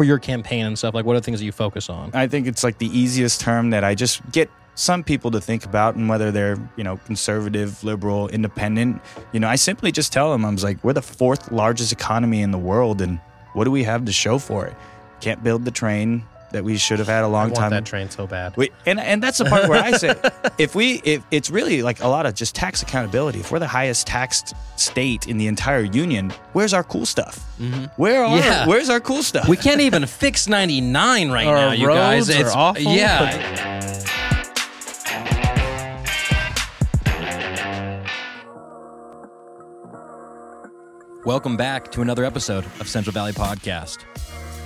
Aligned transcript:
for 0.00 0.04
your 0.04 0.18
campaign 0.18 0.64
and 0.64 0.78
stuff? 0.78 0.94
Like, 0.94 1.04
what 1.04 1.14
are 1.14 1.20
the 1.20 1.24
things 1.26 1.40
that 1.40 1.44
you 1.44 1.52
focus 1.52 1.90
on? 1.90 2.10
I 2.14 2.26
think 2.26 2.46
it's 2.46 2.64
like 2.64 2.78
the 2.78 2.86
easiest 2.86 3.38
term 3.38 3.68
that 3.68 3.84
I 3.84 3.94
just 3.94 4.22
get 4.32 4.48
some 4.74 5.04
people 5.04 5.30
to 5.32 5.42
think 5.42 5.66
about 5.66 5.94
and 5.94 6.08
whether 6.08 6.30
they're 6.30 6.56
you 6.76 6.84
know 6.84 6.96
conservative 7.04 7.84
liberal 7.84 8.28
independent 8.28 9.02
you 9.32 9.40
know 9.40 9.48
i 9.48 9.56
simply 9.56 9.92
just 9.92 10.10
tell 10.10 10.30
them 10.30 10.42
i 10.42 10.50
was 10.50 10.64
like 10.64 10.82
we're 10.82 10.94
the 10.94 11.02
fourth 11.02 11.52
largest 11.52 11.92
economy 11.92 12.40
in 12.40 12.50
the 12.50 12.56
world 12.56 13.02
and 13.02 13.18
what 13.52 13.64
do 13.64 13.70
we 13.70 13.82
have 13.82 14.06
to 14.06 14.12
show 14.12 14.38
for 14.38 14.64
it 14.64 14.74
can't 15.20 15.42
build 15.42 15.66
the 15.66 15.70
train 15.70 16.24
that 16.52 16.64
we 16.64 16.76
should 16.76 16.98
have 16.98 17.08
had 17.08 17.22
a 17.24 17.28
long 17.28 17.48
want 17.50 17.56
time 17.56 17.70
that 17.70 17.84
train 17.84 18.10
so 18.10 18.26
bad. 18.26 18.56
we, 18.56 18.70
and 18.86 18.98
and 19.00 19.22
that's 19.22 19.38
the 19.38 19.44
part 19.44 19.68
where 19.68 19.82
I 19.82 19.92
say, 19.92 20.14
if 20.58 20.74
we, 20.74 21.00
if 21.04 21.22
it's 21.30 21.50
really 21.50 21.82
like 21.82 22.02
a 22.02 22.08
lot 22.08 22.26
of 22.26 22.34
just 22.34 22.54
tax 22.54 22.82
accountability. 22.82 23.40
If 23.40 23.52
we're 23.52 23.58
the 23.60 23.66
highest 23.68 24.06
taxed 24.06 24.54
state 24.76 25.28
in 25.28 25.38
the 25.38 25.46
entire 25.46 25.82
union, 25.82 26.32
where's 26.52 26.74
our 26.74 26.82
cool 26.84 27.06
stuff? 27.06 27.38
Mm-hmm. 27.58 27.84
Where 27.96 28.24
are 28.24 28.38
Yeah. 28.38 28.66
where's 28.66 28.88
our 28.88 29.00
cool 29.00 29.22
stuff? 29.22 29.48
We 29.48 29.56
can't 29.56 29.80
even 29.80 30.06
fix 30.06 30.48
99 30.48 31.30
right 31.30 31.46
Our 31.46 31.54
now, 31.56 31.72
you 31.72 31.86
guys. 31.86 32.28
roads 32.28 32.30
are 32.30 32.46
It's 32.46 32.54
awful. 32.54 32.82
Yeah. 32.82 33.96
Welcome 41.24 41.56
back 41.56 41.90
to 41.92 42.02
another 42.02 42.24
episode 42.24 42.64
of 42.80 42.88
Central 42.88 43.12
Valley 43.12 43.32
Podcast. 43.32 43.98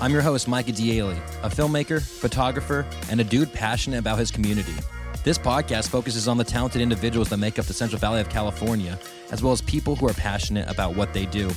I'm 0.01 0.13
your 0.13 0.23
host, 0.23 0.49
Micah 0.49 0.73
Diele, 0.73 1.17
a 1.43 1.49
filmmaker, 1.49 2.03
photographer, 2.03 2.85
and 3.11 3.21
a 3.21 3.25
dude 3.25 3.53
passionate 3.53 3.99
about 3.99 4.19
his 4.19 4.31
community. 4.31 4.75
This 5.23 5.39
podcast 5.39 5.89
focuses 5.89 6.27
on 6.27 6.37
the 6.37 6.45
talented 6.45 6.83
individuals 6.83 7.31
that 7.31 7.39
make 7.39 7.59
up 7.59 7.65
the 7.67 7.73
Central 7.73 7.99
Valley 8.01 8.21
of 8.21 8.29
California, 8.29 8.99
as 9.31 9.43
well 9.43 9.53
as 9.53 9.63
people 9.63 9.97
who 9.97 10.07
are 10.09 10.13
passionate 10.13 10.69
about 10.69 10.97
what 10.97 11.15
they 11.15 11.27
do. 11.27 11.51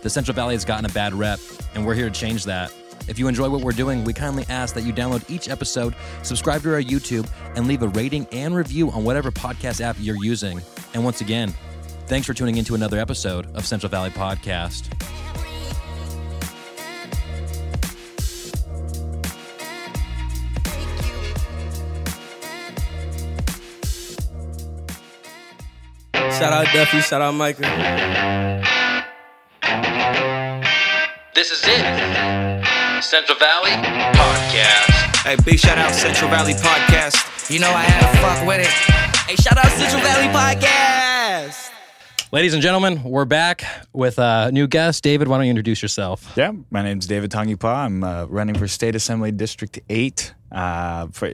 The 0.00 0.10
Central 0.10 0.34
Valley 0.34 0.54
has 0.54 0.64
gotten 0.64 0.86
a 0.86 0.92
bad 0.92 1.12
rep, 1.12 1.38
and 1.74 1.86
we're 1.86 1.94
here 1.94 2.08
to 2.08 2.10
change 2.10 2.44
that. 2.46 2.72
If 3.08 3.18
you 3.18 3.28
enjoy 3.28 3.50
what 3.50 3.60
we're 3.60 3.72
doing, 3.72 4.04
we 4.04 4.12
kindly 4.12 4.46
ask 4.48 4.74
that 4.74 4.82
you 4.82 4.92
download 4.92 5.28
each 5.30 5.48
episode, 5.48 5.94
subscribe 6.22 6.62
to 6.62 6.72
our 6.72 6.82
YouTube, 6.82 7.28
and 7.56 7.68
leave 7.68 7.82
a 7.82 7.88
rating 7.88 8.26
and 8.32 8.54
review 8.56 8.90
on 8.90 9.04
whatever 9.04 9.30
podcast 9.30 9.80
app 9.80 9.96
you're 10.00 10.22
using. 10.24 10.60
And 10.94 11.04
once 11.04 11.20
again, 11.20 11.54
thanks 12.06 12.26
for 12.26 12.34
tuning 12.34 12.56
into 12.56 12.74
another 12.74 12.98
episode 12.98 13.54
of 13.54 13.66
Central 13.66 13.90
Valley 13.90 14.10
Podcast. 14.10 14.88
Shout 26.42 26.52
out 26.52 26.74
Duffy, 26.74 27.00
shout 27.02 27.22
out 27.22 27.34
Micah. 27.34 27.62
This 31.36 31.52
is 31.52 31.62
it. 31.64 32.64
Central 33.00 33.38
Valley 33.38 33.70
Podcast. 33.70 35.22
Hey, 35.22 35.36
big 35.44 35.60
shout 35.60 35.78
out 35.78 35.94
Central 35.94 36.28
Valley 36.30 36.54
Podcast. 36.54 37.48
You 37.48 37.60
know 37.60 37.70
I 37.70 37.82
had 37.82 38.10
to 38.10 38.18
fuck 38.18 38.44
with 38.44 38.58
it. 38.58 38.66
Hey, 39.28 39.36
shout 39.36 39.56
out 39.56 39.70
Central 39.70 40.02
Valley 40.02 40.26
Podcast. 40.34 41.70
Ladies 42.32 42.54
and 42.54 42.62
gentlemen, 42.62 43.04
we're 43.04 43.24
back 43.24 43.62
with 43.92 44.18
a 44.18 44.50
new 44.50 44.66
guest. 44.66 45.04
David, 45.04 45.28
why 45.28 45.36
don't 45.36 45.46
you 45.46 45.50
introduce 45.50 45.80
yourself? 45.80 46.32
yeah, 46.34 46.50
my 46.70 46.82
name's 46.82 47.06
David 47.06 47.30
Tangipa. 47.30 47.72
I'm 47.72 48.02
uh, 48.02 48.24
running 48.24 48.58
for 48.58 48.66
State 48.66 48.96
Assembly 48.96 49.30
District 49.30 49.78
Eight 49.88 50.34
uh, 50.52 51.08
for 51.12 51.30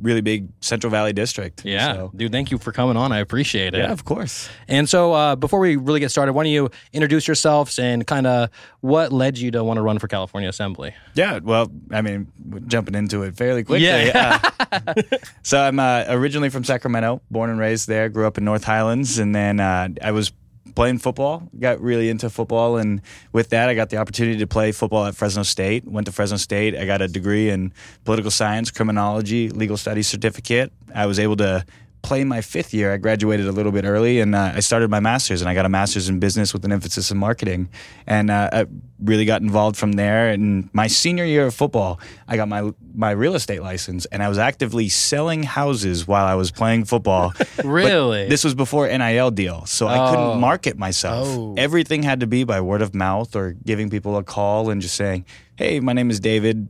really 0.00 0.20
big 0.20 0.48
Central 0.60 0.90
Valley 0.90 1.12
district. 1.12 1.64
Yeah, 1.64 1.94
So- 1.94 2.12
dude, 2.14 2.30
thank 2.32 2.50
you 2.50 2.58
for 2.58 2.70
coming 2.72 2.96
on. 2.96 3.12
I 3.12 3.18
appreciate 3.18 3.74
it. 3.74 3.78
yeah, 3.78 3.90
of 3.92 4.04
course. 4.04 4.48
And 4.68 4.88
so, 4.88 5.12
uh, 5.12 5.36
before 5.36 5.58
we 5.58 5.76
really 5.76 6.00
get 6.00 6.10
started, 6.10 6.32
why 6.34 6.44
don't 6.44 6.52
you 6.52 6.70
introduce 6.92 7.26
yourselves 7.26 7.78
and 7.78 8.06
kind 8.06 8.26
of 8.26 8.50
what 8.80 9.12
led 9.12 9.38
you 9.38 9.50
to 9.52 9.64
want 9.64 9.78
to 9.78 9.82
run 9.82 9.98
for 9.98 10.06
California 10.08 10.48
Assembly? 10.48 10.94
Yeah, 11.14 11.40
well, 11.42 11.70
I 11.90 12.02
mean, 12.02 12.28
jumping 12.66 12.94
into 12.94 13.22
it 13.22 13.36
fairly 13.36 13.64
quickly. 13.64 13.86
Yeah. 13.86 14.38
Uh, 14.70 14.94
so 15.42 15.60
I'm 15.60 15.78
uh, 15.80 16.04
originally 16.08 16.50
from 16.50 16.64
Sacramento, 16.64 17.22
born 17.30 17.50
and 17.50 17.58
raised 17.58 17.88
there. 17.88 18.08
Grew 18.08 18.26
up 18.26 18.38
in 18.38 18.44
North 18.44 18.64
Highlands, 18.64 19.18
and 19.18 19.34
then 19.34 19.60
uh, 19.60 19.88
I 20.02 20.12
was 20.12 20.32
playing 20.74 20.98
football. 20.98 21.48
Got 21.58 21.80
really 21.80 22.08
into 22.08 22.30
football, 22.30 22.76
and 22.76 23.00
with 23.32 23.50
that, 23.50 23.68
I 23.68 23.74
got 23.74 23.90
the 23.90 23.96
opportunity 23.96 24.38
to 24.38 24.46
play 24.46 24.72
football 24.72 25.06
at 25.06 25.14
Fresno 25.14 25.42
State. 25.42 25.86
Went 25.86 26.06
to 26.06 26.12
Fresno 26.12 26.36
State. 26.36 26.76
I 26.76 26.86
got 26.86 27.02
a 27.02 27.08
degree 27.08 27.50
in 27.50 27.72
political 28.04 28.30
science, 28.30 28.70
criminology, 28.70 29.50
legal 29.50 29.76
studies 29.76 30.06
certificate. 30.06 30.72
I 30.94 31.06
was 31.06 31.18
able 31.18 31.36
to 31.36 31.64
play 32.02 32.24
my 32.24 32.40
fifth 32.40 32.72
year. 32.72 32.92
I 32.92 32.96
graduated 32.96 33.46
a 33.46 33.52
little 33.52 33.72
bit 33.72 33.84
early, 33.84 34.20
and 34.20 34.34
uh, 34.34 34.52
I 34.54 34.60
started 34.60 34.90
my 34.90 35.00
master's, 35.00 35.42
and 35.42 35.50
I 35.50 35.54
got 35.54 35.66
a 35.66 35.68
master's 35.68 36.08
in 36.08 36.18
business 36.18 36.52
with 36.52 36.64
an 36.64 36.72
emphasis 36.72 37.10
in 37.10 37.18
marketing, 37.18 37.68
and 38.06 38.30
uh, 38.30 38.48
I 38.52 38.66
really 39.02 39.24
got 39.24 39.42
involved 39.42 39.76
from 39.76 39.92
there. 39.92 40.28
And 40.30 40.68
my 40.72 40.86
senior 40.86 41.24
year 41.24 41.46
of 41.46 41.54
football, 41.54 42.00
I 42.26 42.36
got 42.36 42.48
my 42.48 42.72
my 42.94 43.10
real 43.10 43.34
estate 43.34 43.62
license, 43.62 44.06
and 44.06 44.22
I 44.22 44.28
was 44.28 44.38
actively 44.38 44.88
selling 44.88 45.42
houses 45.42 46.06
while 46.08 46.26
I 46.26 46.34
was 46.34 46.50
playing 46.50 46.84
football. 46.86 47.32
But 47.56 47.64
Really? 47.66 48.28
this 48.28 48.44
was 48.44 48.54
before 48.54 48.88
NIL 48.88 49.30
deal, 49.30 49.66
so 49.66 49.86
I 49.86 49.96
Oh. 49.98 50.10
couldn't 50.10 50.40
market 50.40 50.78
myself. 50.78 51.28
Oh. 51.28 51.54
Everything 51.58 52.02
had 52.02 52.20
to 52.20 52.26
be 52.26 52.44
by 52.44 52.60
word 52.60 52.82
of 52.82 52.94
mouth 52.94 53.36
or 53.36 53.52
giving 53.64 53.90
people 53.90 54.16
a 54.16 54.22
call 54.24 54.70
and 54.70 54.80
just 54.80 54.94
saying, 54.96 55.24
"Hey, 55.56 55.80
my 55.80 55.92
name 55.92 56.10
is 56.10 56.18
David 56.20 56.68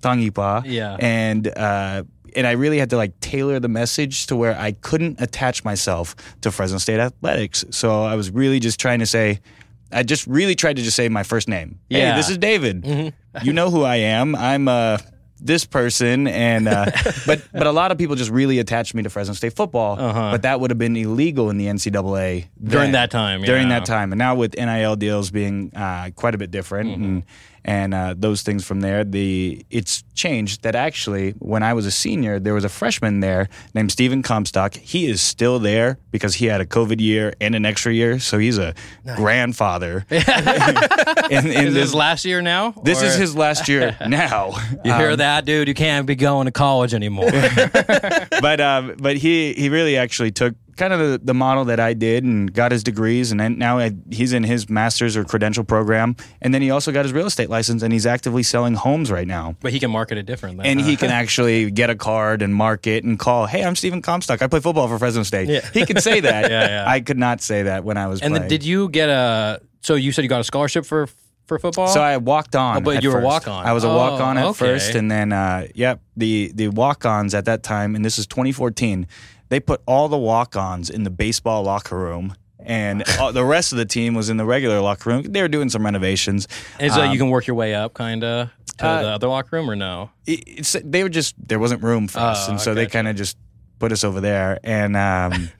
Tangipa." 0.00 0.62
Yeah. 0.66 0.96
and 1.00 1.46
uh, 1.46 2.02
and 2.36 2.46
I 2.46 2.52
really 2.52 2.78
had 2.78 2.90
to 2.90 2.96
like 2.96 3.18
tailor 3.20 3.60
the 3.60 3.68
message 3.68 4.26
to 4.28 4.36
where 4.36 4.58
I 4.58 4.72
couldn't 4.72 5.20
attach 5.20 5.64
myself 5.64 6.14
to 6.42 6.50
Fresno 6.50 6.78
State 6.78 7.00
athletics. 7.00 7.64
So 7.70 8.02
I 8.04 8.14
was 8.14 8.30
really 8.30 8.60
just 8.60 8.78
trying 8.80 8.98
to 9.00 9.06
say. 9.06 9.40
I 9.90 10.02
just 10.02 10.26
really 10.26 10.54
tried 10.54 10.76
to 10.76 10.82
just 10.82 10.96
say 10.96 11.08
my 11.08 11.22
first 11.22 11.48
name. 11.48 11.78
Yeah. 11.88 11.98
Mm-hmm. 12.00 12.10
Hey, 12.10 12.16
this 12.18 12.28
is 12.28 12.36
David. 12.38 13.14
you 13.42 13.52
know 13.54 13.70
who 13.70 13.84
I 13.84 13.96
am. 13.96 14.34
I'm 14.36 14.68
uh 14.68 14.98
this 15.40 15.64
person 15.64 16.26
and 16.26 16.68
uh 16.68 16.90
but 17.26 17.40
but 17.52 17.66
a 17.66 17.70
lot 17.72 17.90
of 17.92 17.96
people 17.96 18.14
just 18.16 18.30
really 18.30 18.58
attached 18.58 18.92
me 18.94 19.02
to 19.04 19.08
Fresno 19.08 19.32
State 19.32 19.54
football. 19.54 19.98
Uh-huh. 19.98 20.30
But 20.32 20.42
that 20.42 20.60
would 20.60 20.70
have 20.70 20.78
been 20.78 20.94
illegal 20.96 21.48
in 21.48 21.56
the 21.56 21.66
NCAA 21.68 22.48
During 22.62 22.92
that 22.92 23.10
time, 23.10 23.40
During 23.42 23.68
yeah. 23.70 23.78
that 23.78 23.86
time, 23.86 24.12
and 24.12 24.18
now 24.18 24.34
with 24.34 24.54
NIL 24.58 24.96
deals 24.96 25.30
being 25.30 25.72
uh, 25.74 26.10
quite 26.16 26.34
a 26.34 26.38
bit 26.38 26.50
different 26.50 26.90
Mm-hmm. 26.90 27.04
and 27.04 27.22
and 27.68 27.92
uh, 27.92 28.14
those 28.16 28.40
things 28.40 28.64
from 28.64 28.80
there, 28.80 29.04
the 29.04 29.62
it's 29.68 30.02
changed. 30.14 30.62
That 30.62 30.74
actually, 30.74 31.32
when 31.32 31.62
I 31.62 31.74
was 31.74 31.84
a 31.84 31.90
senior, 31.90 32.40
there 32.40 32.54
was 32.54 32.64
a 32.64 32.68
freshman 32.70 33.20
there 33.20 33.50
named 33.74 33.92
Stephen 33.92 34.22
Comstock. 34.22 34.74
He 34.74 35.04
is 35.06 35.20
still 35.20 35.58
there 35.58 35.98
because 36.10 36.36
he 36.36 36.46
had 36.46 36.62
a 36.62 36.64
COVID 36.66 36.98
year 36.98 37.34
and 37.42 37.54
an 37.54 37.66
extra 37.66 37.92
year, 37.92 38.18
so 38.20 38.38
he's 38.38 38.56
a 38.56 38.74
grandfather. 39.16 40.06
in, 40.10 40.18
in 41.30 41.46
is 41.46 41.74
this, 41.74 41.74
this 41.74 41.94
last 41.94 42.24
year 42.24 42.40
now? 42.40 42.70
this 42.84 43.02
is 43.02 43.16
his 43.16 43.36
last 43.36 43.68
year 43.68 43.94
now. 44.08 44.52
You 44.84 44.94
hear 44.94 45.10
Um, 45.10 45.16
that, 45.18 45.44
dude? 45.44 45.68
You 45.68 45.74
can't 45.74 46.06
be 46.06 46.14
going 46.14 46.46
to 46.46 46.52
college 46.52 46.94
anymore. 46.94 47.30
but 48.40 48.60
um, 48.62 48.94
but 48.98 49.18
he 49.18 49.52
he 49.52 49.68
really 49.68 49.98
actually 49.98 50.30
took 50.30 50.54
kind 50.78 50.92
of 50.94 50.98
the, 51.00 51.20
the 51.22 51.34
model 51.34 51.66
that 51.66 51.80
I 51.80 51.92
did 51.92 52.24
and 52.24 52.50
got 52.52 52.72
his 52.72 52.82
degrees 52.82 53.30
and 53.30 53.38
then 53.38 53.58
now 53.58 53.78
I, 53.78 53.92
he's 54.10 54.32
in 54.32 54.44
his 54.44 54.70
master's 54.70 55.16
or 55.16 55.24
credential 55.24 55.64
program 55.64 56.16
and 56.40 56.54
then 56.54 56.62
he 56.62 56.70
also 56.70 56.92
got 56.92 57.04
his 57.04 57.12
real 57.12 57.26
estate 57.26 57.50
license 57.50 57.82
and 57.82 57.92
he's 57.92 58.06
actively 58.06 58.42
selling 58.42 58.74
homes 58.74 59.10
right 59.10 59.26
now. 59.26 59.56
but 59.60 59.72
he 59.72 59.80
can 59.80 59.90
market 59.90 60.16
it 60.16 60.24
differently. 60.24 60.64
And 60.66 60.80
huh? 60.80 60.86
he 60.86 60.96
can 60.96 61.10
actually 61.22 61.70
get 61.70 61.90
a 61.90 61.96
card 61.96 62.40
and 62.40 62.54
market 62.54 63.04
and 63.04 63.18
call, 63.18 63.46
hey, 63.46 63.62
I'm 63.64 63.76
Stephen 63.76 64.00
Comstock. 64.00 64.40
I 64.40 64.46
play 64.46 64.60
football 64.60 64.88
for 64.88 64.98
Fresno 64.98 65.24
State. 65.24 65.48
Yeah. 65.48 65.68
He 65.74 65.84
can 65.84 66.00
say 66.00 66.20
that. 66.28 66.50
Yeah, 66.50 66.68
yeah. 66.68 66.84
I 66.90 67.00
could 67.00 67.18
not 67.18 67.40
say 67.42 67.64
that 67.64 67.84
when 67.84 67.96
I 67.98 68.06
was 68.06 68.22
And 68.22 68.34
then 68.34 68.48
did 68.48 68.64
you 68.64 68.88
get 68.88 69.08
a? 69.08 69.60
So 69.80 69.94
you 69.96 70.12
said 70.12 70.22
you 70.22 70.28
got 70.28 70.40
a 70.40 70.44
scholarship 70.44 70.86
for 70.86 71.08
for 71.46 71.58
football? 71.58 71.88
So 71.88 72.00
I 72.02 72.18
walked 72.18 72.54
on. 72.54 72.76
Oh, 72.76 72.80
but 72.80 73.02
you 73.02 73.08
were 73.08 73.16
first. 73.16 73.24
walk-on. 73.24 73.66
I 73.66 73.72
was 73.72 73.82
a 73.82 73.88
Oh, 73.88 73.96
walk 73.96 74.20
on 74.20 74.36
at 74.36 74.44
okay. 74.46 74.58
first, 74.58 74.94
and 74.94 75.10
then 75.10 75.32
uh, 75.32 75.66
yep, 75.74 76.00
the 76.16 76.52
the 76.54 76.68
walk 76.68 77.06
ons 77.06 77.34
at 77.34 77.46
that 77.46 77.62
time, 77.62 77.94
and 77.96 78.04
this 78.04 78.18
is 78.18 78.26
2014. 78.26 79.06
They 79.48 79.60
put 79.60 79.80
all 79.86 80.08
the 80.08 80.18
walk 80.18 80.56
ons 80.56 80.90
in 80.90 81.04
the 81.04 81.10
baseball 81.10 81.62
locker 81.62 81.96
room, 81.98 82.34
and 82.60 83.00
the 83.32 83.44
rest 83.44 83.72
of 83.72 83.78
the 83.78 83.86
team 83.86 84.14
was 84.14 84.28
in 84.30 84.36
the 84.36 84.44
regular 84.44 84.80
locker 84.80 85.10
room. 85.10 85.22
They 85.22 85.42
were 85.42 85.48
doing 85.48 85.68
some 85.70 85.84
renovations. 85.84 86.48
and 86.78 86.92
so 86.92 87.02
um, 87.02 87.12
you 87.12 87.18
can 87.18 87.30
work 87.30 87.46
your 87.46 87.56
way 87.56 87.74
up, 87.74 87.94
kind 87.94 88.22
of, 88.24 88.50
to 88.78 88.86
uh, 88.86 89.02
the 89.02 89.08
other 89.08 89.28
locker 89.28 89.56
room, 89.56 89.70
or 89.70 89.76
no? 89.76 90.10
It, 90.26 90.44
it's 90.46 90.76
they 90.84 91.02
were 91.02 91.08
just 91.08 91.34
there 91.48 91.58
wasn't 91.58 91.82
room 91.82 92.08
for 92.08 92.20
us, 92.20 92.48
Oh, 92.48 92.52
and 92.52 92.60
so 92.60 92.74
they 92.74 92.86
kind 92.86 93.08
of 93.08 93.16
just 93.16 93.36
put 93.78 93.92
us 93.92 94.04
over 94.04 94.20
there, 94.20 94.58
and. 94.62 94.96
Um, 94.96 95.50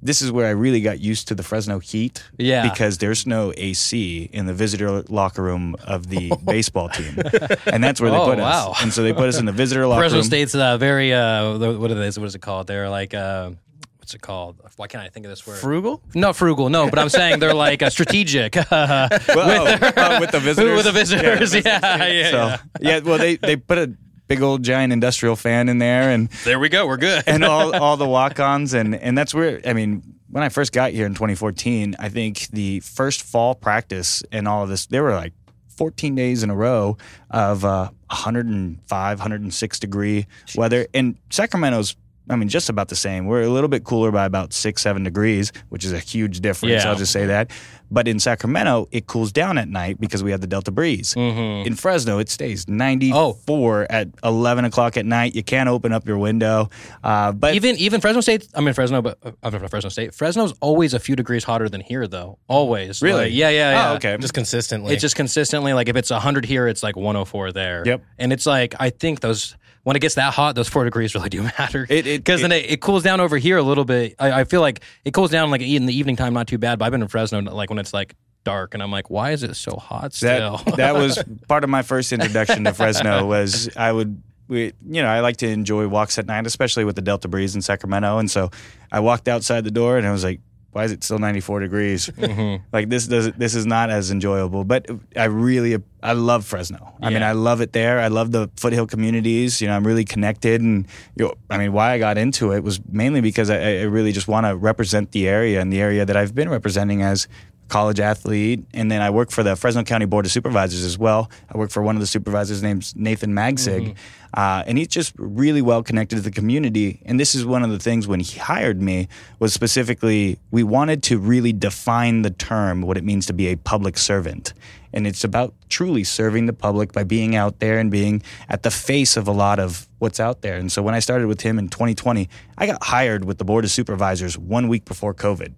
This 0.00 0.22
is 0.22 0.30
where 0.30 0.46
I 0.46 0.50
really 0.50 0.80
got 0.80 1.00
used 1.00 1.26
to 1.28 1.34
the 1.34 1.42
Fresno 1.42 1.80
heat. 1.80 2.22
Yeah. 2.38 2.68
Because 2.70 2.98
there's 2.98 3.26
no 3.26 3.52
AC 3.56 4.30
in 4.32 4.46
the 4.46 4.54
visitor 4.54 5.02
locker 5.08 5.42
room 5.42 5.74
of 5.84 6.08
the 6.08 6.32
baseball 6.44 6.88
team. 6.88 7.18
And 7.66 7.82
that's 7.82 8.00
where 8.00 8.10
they 8.10 8.16
Oh, 8.16 8.26
put 8.26 8.38
wow. 8.38 8.70
us. 8.70 8.82
And 8.82 8.92
so 8.92 9.02
they 9.02 9.12
put 9.12 9.28
us 9.28 9.38
in 9.40 9.44
the 9.46 9.52
visitor 9.52 9.86
locker 9.86 10.00
room. 10.02 10.10
Fresno 10.10 10.18
room. 10.18 10.24
State's 10.24 10.54
uh, 10.54 10.78
very 10.78 11.12
uh, 11.12 11.58
the- 11.58 11.78
what 11.78 11.90
is 11.90 12.18
what 12.18 12.26
is 12.26 12.34
it 12.36 12.42
called? 12.42 12.68
They're 12.68 12.88
like 12.88 13.12
uh, 13.12 13.50
what's 13.98 14.14
it 14.14 14.20
called? 14.22 14.56
Why 14.76 14.86
can't 14.86 15.02
I 15.02 15.08
think 15.08 15.26
of 15.26 15.30
this 15.30 15.44
word? 15.46 15.58
Frugal? 15.58 16.00
Not 16.14 16.36
frugal, 16.36 16.70
no, 16.70 16.88
but 16.88 17.00
I'm 17.00 17.08
saying 17.08 17.40
they're 17.40 17.52
like 17.52 17.82
uh, 17.82 17.90
strategic. 17.90 18.54
Well, 18.70 19.08
oh, 19.10 19.92
oh, 19.96 20.20
with 20.20 20.30
the 20.30 20.40
visitors. 20.40 20.76
With 20.76 20.84
the 20.86 20.92
visitors, 20.92 21.54
yeah, 21.54 21.80
yeah, 21.82 22.06
yeah. 22.06 22.30
So 22.30 22.62
yeah, 22.80 22.98
well 23.00 23.18
they 23.18 23.34
they 23.36 23.56
put 23.56 23.78
a 23.78 23.92
big 24.28 24.42
old 24.42 24.62
giant 24.62 24.92
industrial 24.92 25.34
fan 25.36 25.68
in 25.68 25.78
there 25.78 26.10
and 26.10 26.28
There 26.44 26.58
we 26.58 26.68
go. 26.68 26.86
We're 26.86 26.96
good. 26.98 27.24
and 27.26 27.44
all 27.44 27.74
all 27.82 27.96
the 27.96 28.06
walk-ons 28.06 28.74
and 28.74 28.94
and 28.94 29.16
that's 29.18 29.34
where 29.34 29.60
I 29.66 29.72
mean 29.72 30.14
when 30.30 30.44
I 30.44 30.50
first 30.50 30.72
got 30.72 30.92
here 30.92 31.06
in 31.06 31.14
2014, 31.14 31.96
I 31.98 32.10
think 32.10 32.48
the 32.48 32.80
first 32.80 33.22
fall 33.22 33.54
practice 33.54 34.22
and 34.30 34.46
all 34.46 34.62
of 34.62 34.68
this 34.68 34.84
there 34.86 35.02
were 35.02 35.14
like 35.14 35.32
14 35.78 36.14
days 36.14 36.42
in 36.42 36.50
a 36.50 36.54
row 36.56 36.98
of 37.30 37.64
uh, 37.64 37.88
105, 38.08 39.18
106 39.18 39.78
degree 39.78 40.26
weather. 40.56 40.86
And 40.92 41.16
Sacramento's, 41.30 41.94
I 42.30 42.36
mean, 42.36 42.48
just 42.48 42.68
about 42.68 42.88
the 42.88 42.96
same. 42.96 43.26
We're 43.26 43.42
a 43.42 43.48
little 43.48 43.68
bit 43.68 43.84
cooler 43.84 44.10
by 44.10 44.24
about 44.24 44.52
six, 44.52 44.82
seven 44.82 45.02
degrees, 45.02 45.52
which 45.68 45.84
is 45.84 45.92
a 45.92 45.98
huge 45.98 46.40
difference. 46.40 46.84
Yeah. 46.84 46.90
I'll 46.90 46.96
just 46.96 47.12
say 47.12 47.26
that. 47.26 47.50
But 47.90 48.06
in 48.06 48.20
Sacramento, 48.20 48.86
it 48.92 49.06
cools 49.06 49.32
down 49.32 49.56
at 49.56 49.66
night 49.68 49.98
because 49.98 50.22
we 50.22 50.30
have 50.30 50.42
the 50.42 50.46
Delta 50.46 50.70
breeze. 50.70 51.14
In 51.16 51.74
Fresno, 51.74 52.18
it 52.18 52.28
stays 52.28 52.68
94 52.68 53.86
at 53.90 54.08
11 54.22 54.64
o'clock 54.66 54.96
at 54.98 55.06
night. 55.06 55.34
You 55.34 55.42
can't 55.42 55.68
open 55.70 55.92
up 55.92 56.06
your 56.06 56.18
window. 56.18 56.68
Uh, 57.02 57.32
but 57.32 57.54
Even 57.54 57.76
even 57.76 58.00
Fresno 58.00 58.20
State, 58.20 58.46
I'm 58.54 58.66
in 58.68 58.74
Fresno, 58.74 59.00
but 59.00 59.18
uh, 59.22 59.32
I'm 59.42 59.52
from 59.52 59.66
Fresno 59.68 59.88
State. 59.88 60.14
Fresno's 60.14 60.52
always 60.60 60.92
a 60.94 61.00
few 61.00 61.16
degrees 61.16 61.44
hotter 61.44 61.68
than 61.68 61.80
here, 61.80 62.06
though. 62.06 62.38
Always. 62.46 63.00
Really? 63.00 63.24
Like, 63.24 63.32
yeah, 63.32 63.48
yeah, 63.48 63.70
yeah. 63.70 63.90
Oh, 63.92 63.94
okay. 63.96 64.16
Just 64.18 64.34
consistently. 64.34 64.92
It's 64.92 65.00
just 65.00 65.16
consistently 65.16 65.72
like 65.72 65.88
if 65.88 65.96
it's 65.96 66.10
100 66.10 66.44
here, 66.44 66.68
it's 66.68 66.82
like 66.82 66.96
104 66.96 67.52
there. 67.52 67.82
Yep. 67.86 68.02
And 68.18 68.32
it's 68.32 68.44
like 68.46 68.74
I 68.78 68.90
think 68.90 69.20
those 69.20 69.56
when 69.88 69.96
it 69.96 70.00
gets 70.00 70.16
that 70.16 70.34
hot, 70.34 70.54
those 70.54 70.68
four 70.68 70.84
degrees 70.84 71.14
really 71.14 71.30
do 71.30 71.42
matter. 71.58 71.86
It- 71.88 72.06
it- 72.06 72.20
because 72.24 72.42
then 72.42 72.52
it, 72.52 72.70
it 72.70 72.80
cools 72.82 73.02
down 73.02 73.20
over 73.20 73.38
here 73.38 73.56
a 73.56 73.62
little 73.62 73.84
bit. 73.86 74.14
I, 74.18 74.40
I 74.40 74.44
feel 74.44 74.60
like 74.60 74.82
it 75.04 75.14
cools 75.14 75.30
down 75.30 75.50
like 75.50 75.62
in 75.62 75.86
the 75.86 75.94
evening 75.96 76.14
time, 76.16 76.34
not 76.34 76.46
too 76.46 76.58
bad. 76.58 76.78
But 76.78 76.84
I've 76.84 76.92
been 76.92 77.00
in 77.02 77.08
Fresno 77.08 77.40
like 77.40 77.70
when 77.70 77.78
it's 77.78 77.94
like 77.94 78.14
dark, 78.44 78.74
and 78.74 78.82
I'm 78.82 78.90
like, 78.92 79.08
why 79.10 79.30
is 79.32 79.42
it 79.42 79.54
so 79.54 79.76
hot 79.76 80.12
still? 80.12 80.58
that 80.58 80.76
that 80.76 80.94
was 80.94 81.22
part 81.48 81.64
of 81.64 81.70
my 81.70 81.80
first 81.82 82.12
introduction 82.12 82.64
to 82.64 82.74
Fresno 82.74 83.24
was 83.26 83.68
I 83.76 83.90
would 83.90 84.22
we, 84.46 84.72
you 84.88 85.02
know 85.02 85.08
I 85.08 85.20
like 85.20 85.38
to 85.38 85.48
enjoy 85.48 85.88
walks 85.88 86.18
at 86.18 86.26
night 86.26 86.46
especially 86.46 86.84
with 86.84 86.96
the 86.96 87.02
Delta 87.02 87.28
breeze 87.28 87.54
in 87.54 87.60
Sacramento 87.62 88.18
and 88.18 88.30
so 88.30 88.50
I 88.92 89.00
walked 89.00 89.28
outside 89.28 89.64
the 89.64 89.70
door 89.70 89.98
and 89.98 90.06
I 90.06 90.12
was 90.12 90.24
like 90.24 90.40
why 90.72 90.84
is 90.84 90.92
it 90.92 91.02
still 91.02 91.18
94 91.18 91.60
degrees? 91.60 92.10
Mm-hmm. 92.18 92.62
Like 92.72 92.88
this 92.90 93.06
does 93.06 93.32
this 93.32 93.54
is 93.54 93.64
not 93.64 93.90
as 93.90 94.10
enjoyable 94.10 94.64
but 94.64 94.86
I 95.16 95.24
really 95.24 95.76
I 96.02 96.12
love 96.12 96.44
Fresno. 96.44 96.94
I 97.00 97.10
mean 97.10 97.22
I 97.22 97.32
love 97.32 97.60
it 97.60 97.72
there. 97.72 98.00
I 98.00 98.08
love 98.08 98.32
the 98.32 98.50
foothill 98.56 98.86
communities. 98.86 99.60
You 99.60 99.68
know 99.68 99.76
I'm 99.76 99.86
really 99.86 100.04
connected 100.04 100.60
and 100.60 100.86
you 101.16 101.26
know, 101.26 101.34
I 101.48 101.58
mean 101.58 101.72
why 101.72 101.92
I 101.92 101.98
got 101.98 102.18
into 102.18 102.52
it 102.52 102.62
was 102.62 102.80
mainly 102.90 103.20
because 103.20 103.50
I, 103.50 103.56
I 103.56 103.82
really 103.82 104.12
just 104.12 104.28
want 104.28 104.46
to 104.46 104.56
represent 104.56 105.12
the 105.12 105.26
area 105.26 105.60
and 105.60 105.72
the 105.72 105.80
area 105.80 106.04
that 106.04 106.16
I've 106.16 106.34
been 106.34 106.50
representing 106.50 107.02
as 107.02 107.28
college 107.68 108.00
athlete, 108.00 108.64
and 108.74 108.90
then 108.90 109.02
I 109.02 109.10
work 109.10 109.30
for 109.30 109.42
the 109.42 109.54
Fresno 109.54 109.84
County 109.84 110.06
Board 110.06 110.26
of 110.26 110.32
Supervisors 110.32 110.84
as 110.84 110.98
well. 110.98 111.30
I 111.52 111.58
work 111.58 111.70
for 111.70 111.82
one 111.82 111.96
of 111.96 112.00
the 112.00 112.06
supervisors 112.06 112.62
named 112.62 112.92
Nathan 112.96 113.32
Magsig, 113.32 113.80
mm-hmm. 113.80 113.92
Uh, 114.34 114.62
and 114.66 114.78
he's 114.78 114.88
just 114.88 115.14
really 115.16 115.62
well 115.62 115.82
connected 115.82 116.16
to 116.16 116.22
the 116.22 116.30
community. 116.30 117.00
And 117.06 117.18
this 117.18 117.34
is 117.34 117.46
one 117.46 117.62
of 117.62 117.70
the 117.70 117.78
things 117.78 118.06
when 118.06 118.20
he 118.20 118.38
hired 118.38 118.80
me 118.80 119.08
was 119.38 119.52
specifically 119.52 120.38
we 120.50 120.62
wanted 120.62 121.02
to 121.04 121.18
really 121.18 121.52
define 121.52 122.22
the 122.22 122.30
term 122.30 122.82
what 122.82 122.96
it 122.96 123.04
means 123.04 123.26
to 123.26 123.32
be 123.32 123.48
a 123.48 123.56
public 123.56 123.96
servant. 123.98 124.52
And 124.92 125.06
it's 125.06 125.24
about 125.24 125.54
truly 125.68 126.04
serving 126.04 126.46
the 126.46 126.52
public 126.52 126.92
by 126.92 127.04
being 127.04 127.36
out 127.36 127.58
there 127.58 127.78
and 127.78 127.90
being 127.90 128.22
at 128.48 128.62
the 128.62 128.70
face 128.70 129.16
of 129.16 129.28
a 129.28 129.32
lot 129.32 129.58
of 129.58 129.86
what's 129.98 130.18
out 130.18 130.40
there. 130.40 130.56
And 130.56 130.72
so 130.72 130.82
when 130.82 130.94
I 130.94 131.00
started 131.00 131.26
with 131.26 131.42
him 131.42 131.58
in 131.58 131.68
2020, 131.68 132.28
I 132.56 132.66
got 132.66 132.82
hired 132.82 133.24
with 133.24 133.38
the 133.38 133.44
Board 133.44 133.64
of 133.64 133.70
Supervisors 133.70 134.38
one 134.38 134.68
week 134.68 134.84
before 134.84 135.14
COVID 135.14 135.52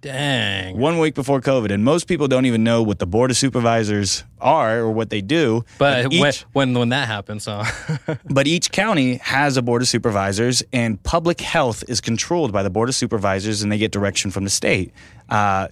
Dang. 0.00 0.78
one 0.78 0.98
week 0.98 1.14
before 1.14 1.40
COVID, 1.40 1.72
and 1.72 1.84
most 1.84 2.06
people 2.06 2.28
don't 2.28 2.46
even 2.46 2.62
know 2.62 2.82
what 2.82 2.98
the 2.98 3.06
board 3.06 3.30
of 3.30 3.36
supervisors 3.36 4.24
are 4.40 4.78
or 4.78 4.90
what 4.90 5.10
they 5.10 5.20
do. 5.20 5.64
But 5.78 6.12
each, 6.12 6.42
when, 6.52 6.74
when 6.74 6.90
that 6.90 7.08
happens, 7.08 7.46
huh? 7.46 7.64
but 8.24 8.46
each 8.46 8.70
county 8.70 9.16
has 9.16 9.56
a 9.56 9.62
board 9.62 9.82
of 9.82 9.88
supervisors, 9.88 10.62
and 10.72 11.02
public 11.02 11.40
health 11.40 11.82
is 11.88 12.00
controlled 12.00 12.52
by 12.52 12.62
the 12.62 12.70
board 12.70 12.88
of 12.88 12.94
supervisors, 12.94 13.62
and 13.62 13.72
they 13.72 13.78
get 13.78 13.92
direction 13.92 14.30
from 14.30 14.44
the 14.44 14.50
state. 14.50 14.92
Uh, 15.28 15.68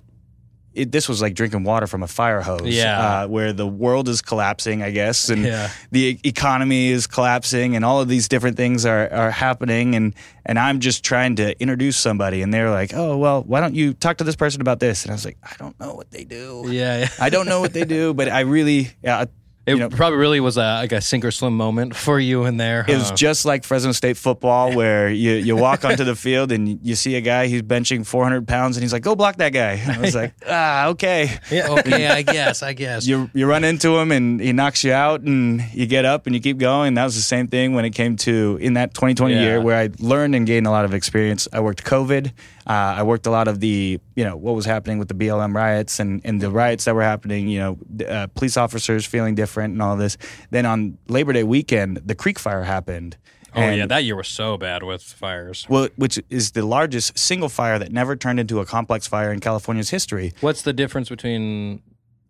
it, 0.74 0.92
this 0.92 1.08
was 1.08 1.22
like 1.22 1.34
drinking 1.34 1.64
water 1.64 1.86
from 1.86 2.02
a 2.02 2.06
fire 2.08 2.40
hose, 2.40 2.62
Yeah. 2.64 3.22
uh, 3.22 3.28
where 3.28 3.52
the 3.52 3.66
world 3.66 4.08
is 4.08 4.20
collapsing, 4.22 4.82
I 4.82 4.90
guess, 4.90 5.28
and 5.28 5.42
Yeah. 5.44 5.70
the 5.92 6.00
e- 6.00 6.20
economy 6.24 6.88
is 6.88 7.06
collapsing, 7.06 7.76
and 7.76 7.84
all 7.84 8.00
of 8.00 8.08
these 8.08 8.28
different 8.28 8.56
things 8.56 8.84
are, 8.84 9.08
are 9.12 9.30
happening, 9.30 9.94
and 9.94 10.14
and 10.46 10.58
I'm 10.58 10.80
just 10.80 11.02
trying 11.04 11.36
to 11.36 11.58
introduce 11.60 11.96
somebody, 11.96 12.42
and 12.42 12.52
they're 12.52 12.70
like, 12.70 12.92
oh 12.94 13.16
well, 13.16 13.42
why 13.42 13.60
don't 13.60 13.74
you 13.74 13.94
talk 13.94 14.18
to 14.18 14.24
this 14.24 14.36
person 14.36 14.60
about 14.60 14.80
this? 14.80 15.04
And 15.04 15.10
I 15.10 15.14
was 15.14 15.24
like, 15.24 15.38
I 15.42 15.54
don't 15.58 15.78
know 15.80 15.94
what 15.94 16.10
they 16.10 16.24
do. 16.24 16.64
yeah, 16.68 16.98
yeah. 16.98 17.08
I 17.20 17.30
don't 17.30 17.46
know 17.46 17.60
what 17.60 17.72
they 17.72 17.84
do, 17.84 18.12
but 18.12 18.28
I 18.28 18.40
really, 18.40 18.90
yeah, 19.02 19.24
It 19.66 19.72
you 19.72 19.78
know, 19.78 19.88
probably 19.88 20.18
really 20.18 20.40
was 20.40 20.56
a 20.58 20.60
like 20.82 20.92
a 20.92 21.00
sink 21.00 21.24
or 21.24 21.30
swim 21.30 21.56
moment 21.56 21.96
for 21.96 22.20
you 22.20 22.44
in 22.44 22.58
there. 22.58 22.84
it 22.86 22.94
was 22.96 23.10
just 23.12 23.44
like 23.46 23.64
Fresno 23.64 23.92
State 23.92 24.16
football, 24.18 24.74
where 24.74 25.08
you, 25.08 25.32
you 25.32 25.56
walk 25.66 25.84
onto 25.86 26.04
the 26.04 26.14
field 26.14 26.52
and 26.52 26.78
you 26.82 26.94
see 26.94 27.14
a 27.14 27.22
guy 27.22 27.48
who's 27.48 27.62
benching 27.62 28.06
400 28.06 28.46
pounds, 28.46 28.76
and 28.76 28.82
he's 28.82 28.92
like, 28.92 29.02
"Go 29.02 29.14
block 29.14 29.36
that 29.36 29.50
guy." 29.54 29.72
And 29.72 29.92
I 29.92 30.00
was 30.00 30.14
like, 30.22 30.34
"Ah, 30.46 30.88
okay." 30.88 31.38
yeah, 31.50 31.70
okay, 31.70 32.08
I 32.08 32.20
guess, 32.22 32.62
I 32.62 32.74
guess. 32.74 33.06
You 33.06 33.30
you 33.32 33.46
run 33.46 33.64
into 33.64 33.96
him 33.98 34.12
and 34.12 34.38
he 34.40 34.52
knocks 34.52 34.84
you 34.84 34.92
out, 34.92 35.22
and 35.22 35.62
you 35.72 35.86
get 35.86 36.04
up 36.04 36.26
and 36.26 36.34
you 36.34 36.42
keep 36.42 36.58
going. 36.58 36.94
That 36.94 37.04
was 37.04 37.14
the 37.14 37.22
same 37.22 37.48
thing 37.48 37.72
when 37.74 37.84
it 37.86 37.90
came 37.90 38.16
to 38.16 38.58
in 38.60 38.74
that 38.74 38.92
2020 38.92 39.34
Yeah. 39.34 39.40
year 39.40 39.60
where 39.62 39.76
I 39.78 39.88
learned 39.98 40.34
and 40.34 40.46
gained 40.46 40.66
a 40.66 40.70
lot 40.70 40.84
of 40.84 40.92
experience. 40.92 41.48
I 41.52 41.60
worked 41.60 41.84
COVID. 41.84 42.32
Uh, 42.66 42.96
I 42.98 43.02
worked 43.02 43.26
a 43.26 43.30
lot 43.30 43.46
of 43.48 43.60
the 43.60 44.00
you 44.16 44.24
know 44.24 44.36
what 44.36 44.54
was 44.54 44.64
happening 44.64 44.98
with 44.98 45.08
the 45.08 45.14
BLM 45.14 45.54
riots 45.54 46.00
and 46.00 46.20
and 46.24 46.40
the 46.40 46.50
riots 46.50 46.84
that 46.86 46.94
were 46.94 47.02
happening. 47.02 47.48
You 47.48 47.58
know, 47.60 48.06
uh, 48.08 48.26
police 48.28 48.56
officers 48.56 49.04
feeling 49.06 49.34
different 49.34 49.72
and 49.74 49.82
all 49.82 49.96
this. 49.96 50.16
Then 50.50 50.64
on 50.66 50.98
Labor 51.08 51.32
Day 51.32 51.44
weekend, 51.44 51.98
the 52.04 52.14
Creek 52.14 52.38
Fire 52.38 52.62
happened. 52.64 53.16
oh 53.54 53.60
And- 53.60 53.76
yeah, 53.76 53.86
that 53.86 54.04
year 54.04 54.16
was 54.16 54.28
so 54.28 54.56
bad 54.56 54.82
with 54.82 55.02
fires. 55.02 55.66
well, 55.68 55.88
which 55.96 56.18
is 56.30 56.52
the 56.52 56.64
largest 56.66 57.18
single 57.18 57.48
fire 57.48 57.78
that 57.78 57.92
never 57.92 58.16
turned 58.16 58.40
into 58.40 58.60
a 58.60 58.64
complex 58.66 59.06
fire 59.06 59.32
in 59.32 59.40
California's 59.40 59.90
history. 59.90 60.32
What's 60.40 60.62
the 60.62 60.72
difference 60.72 61.08
between 61.08 61.82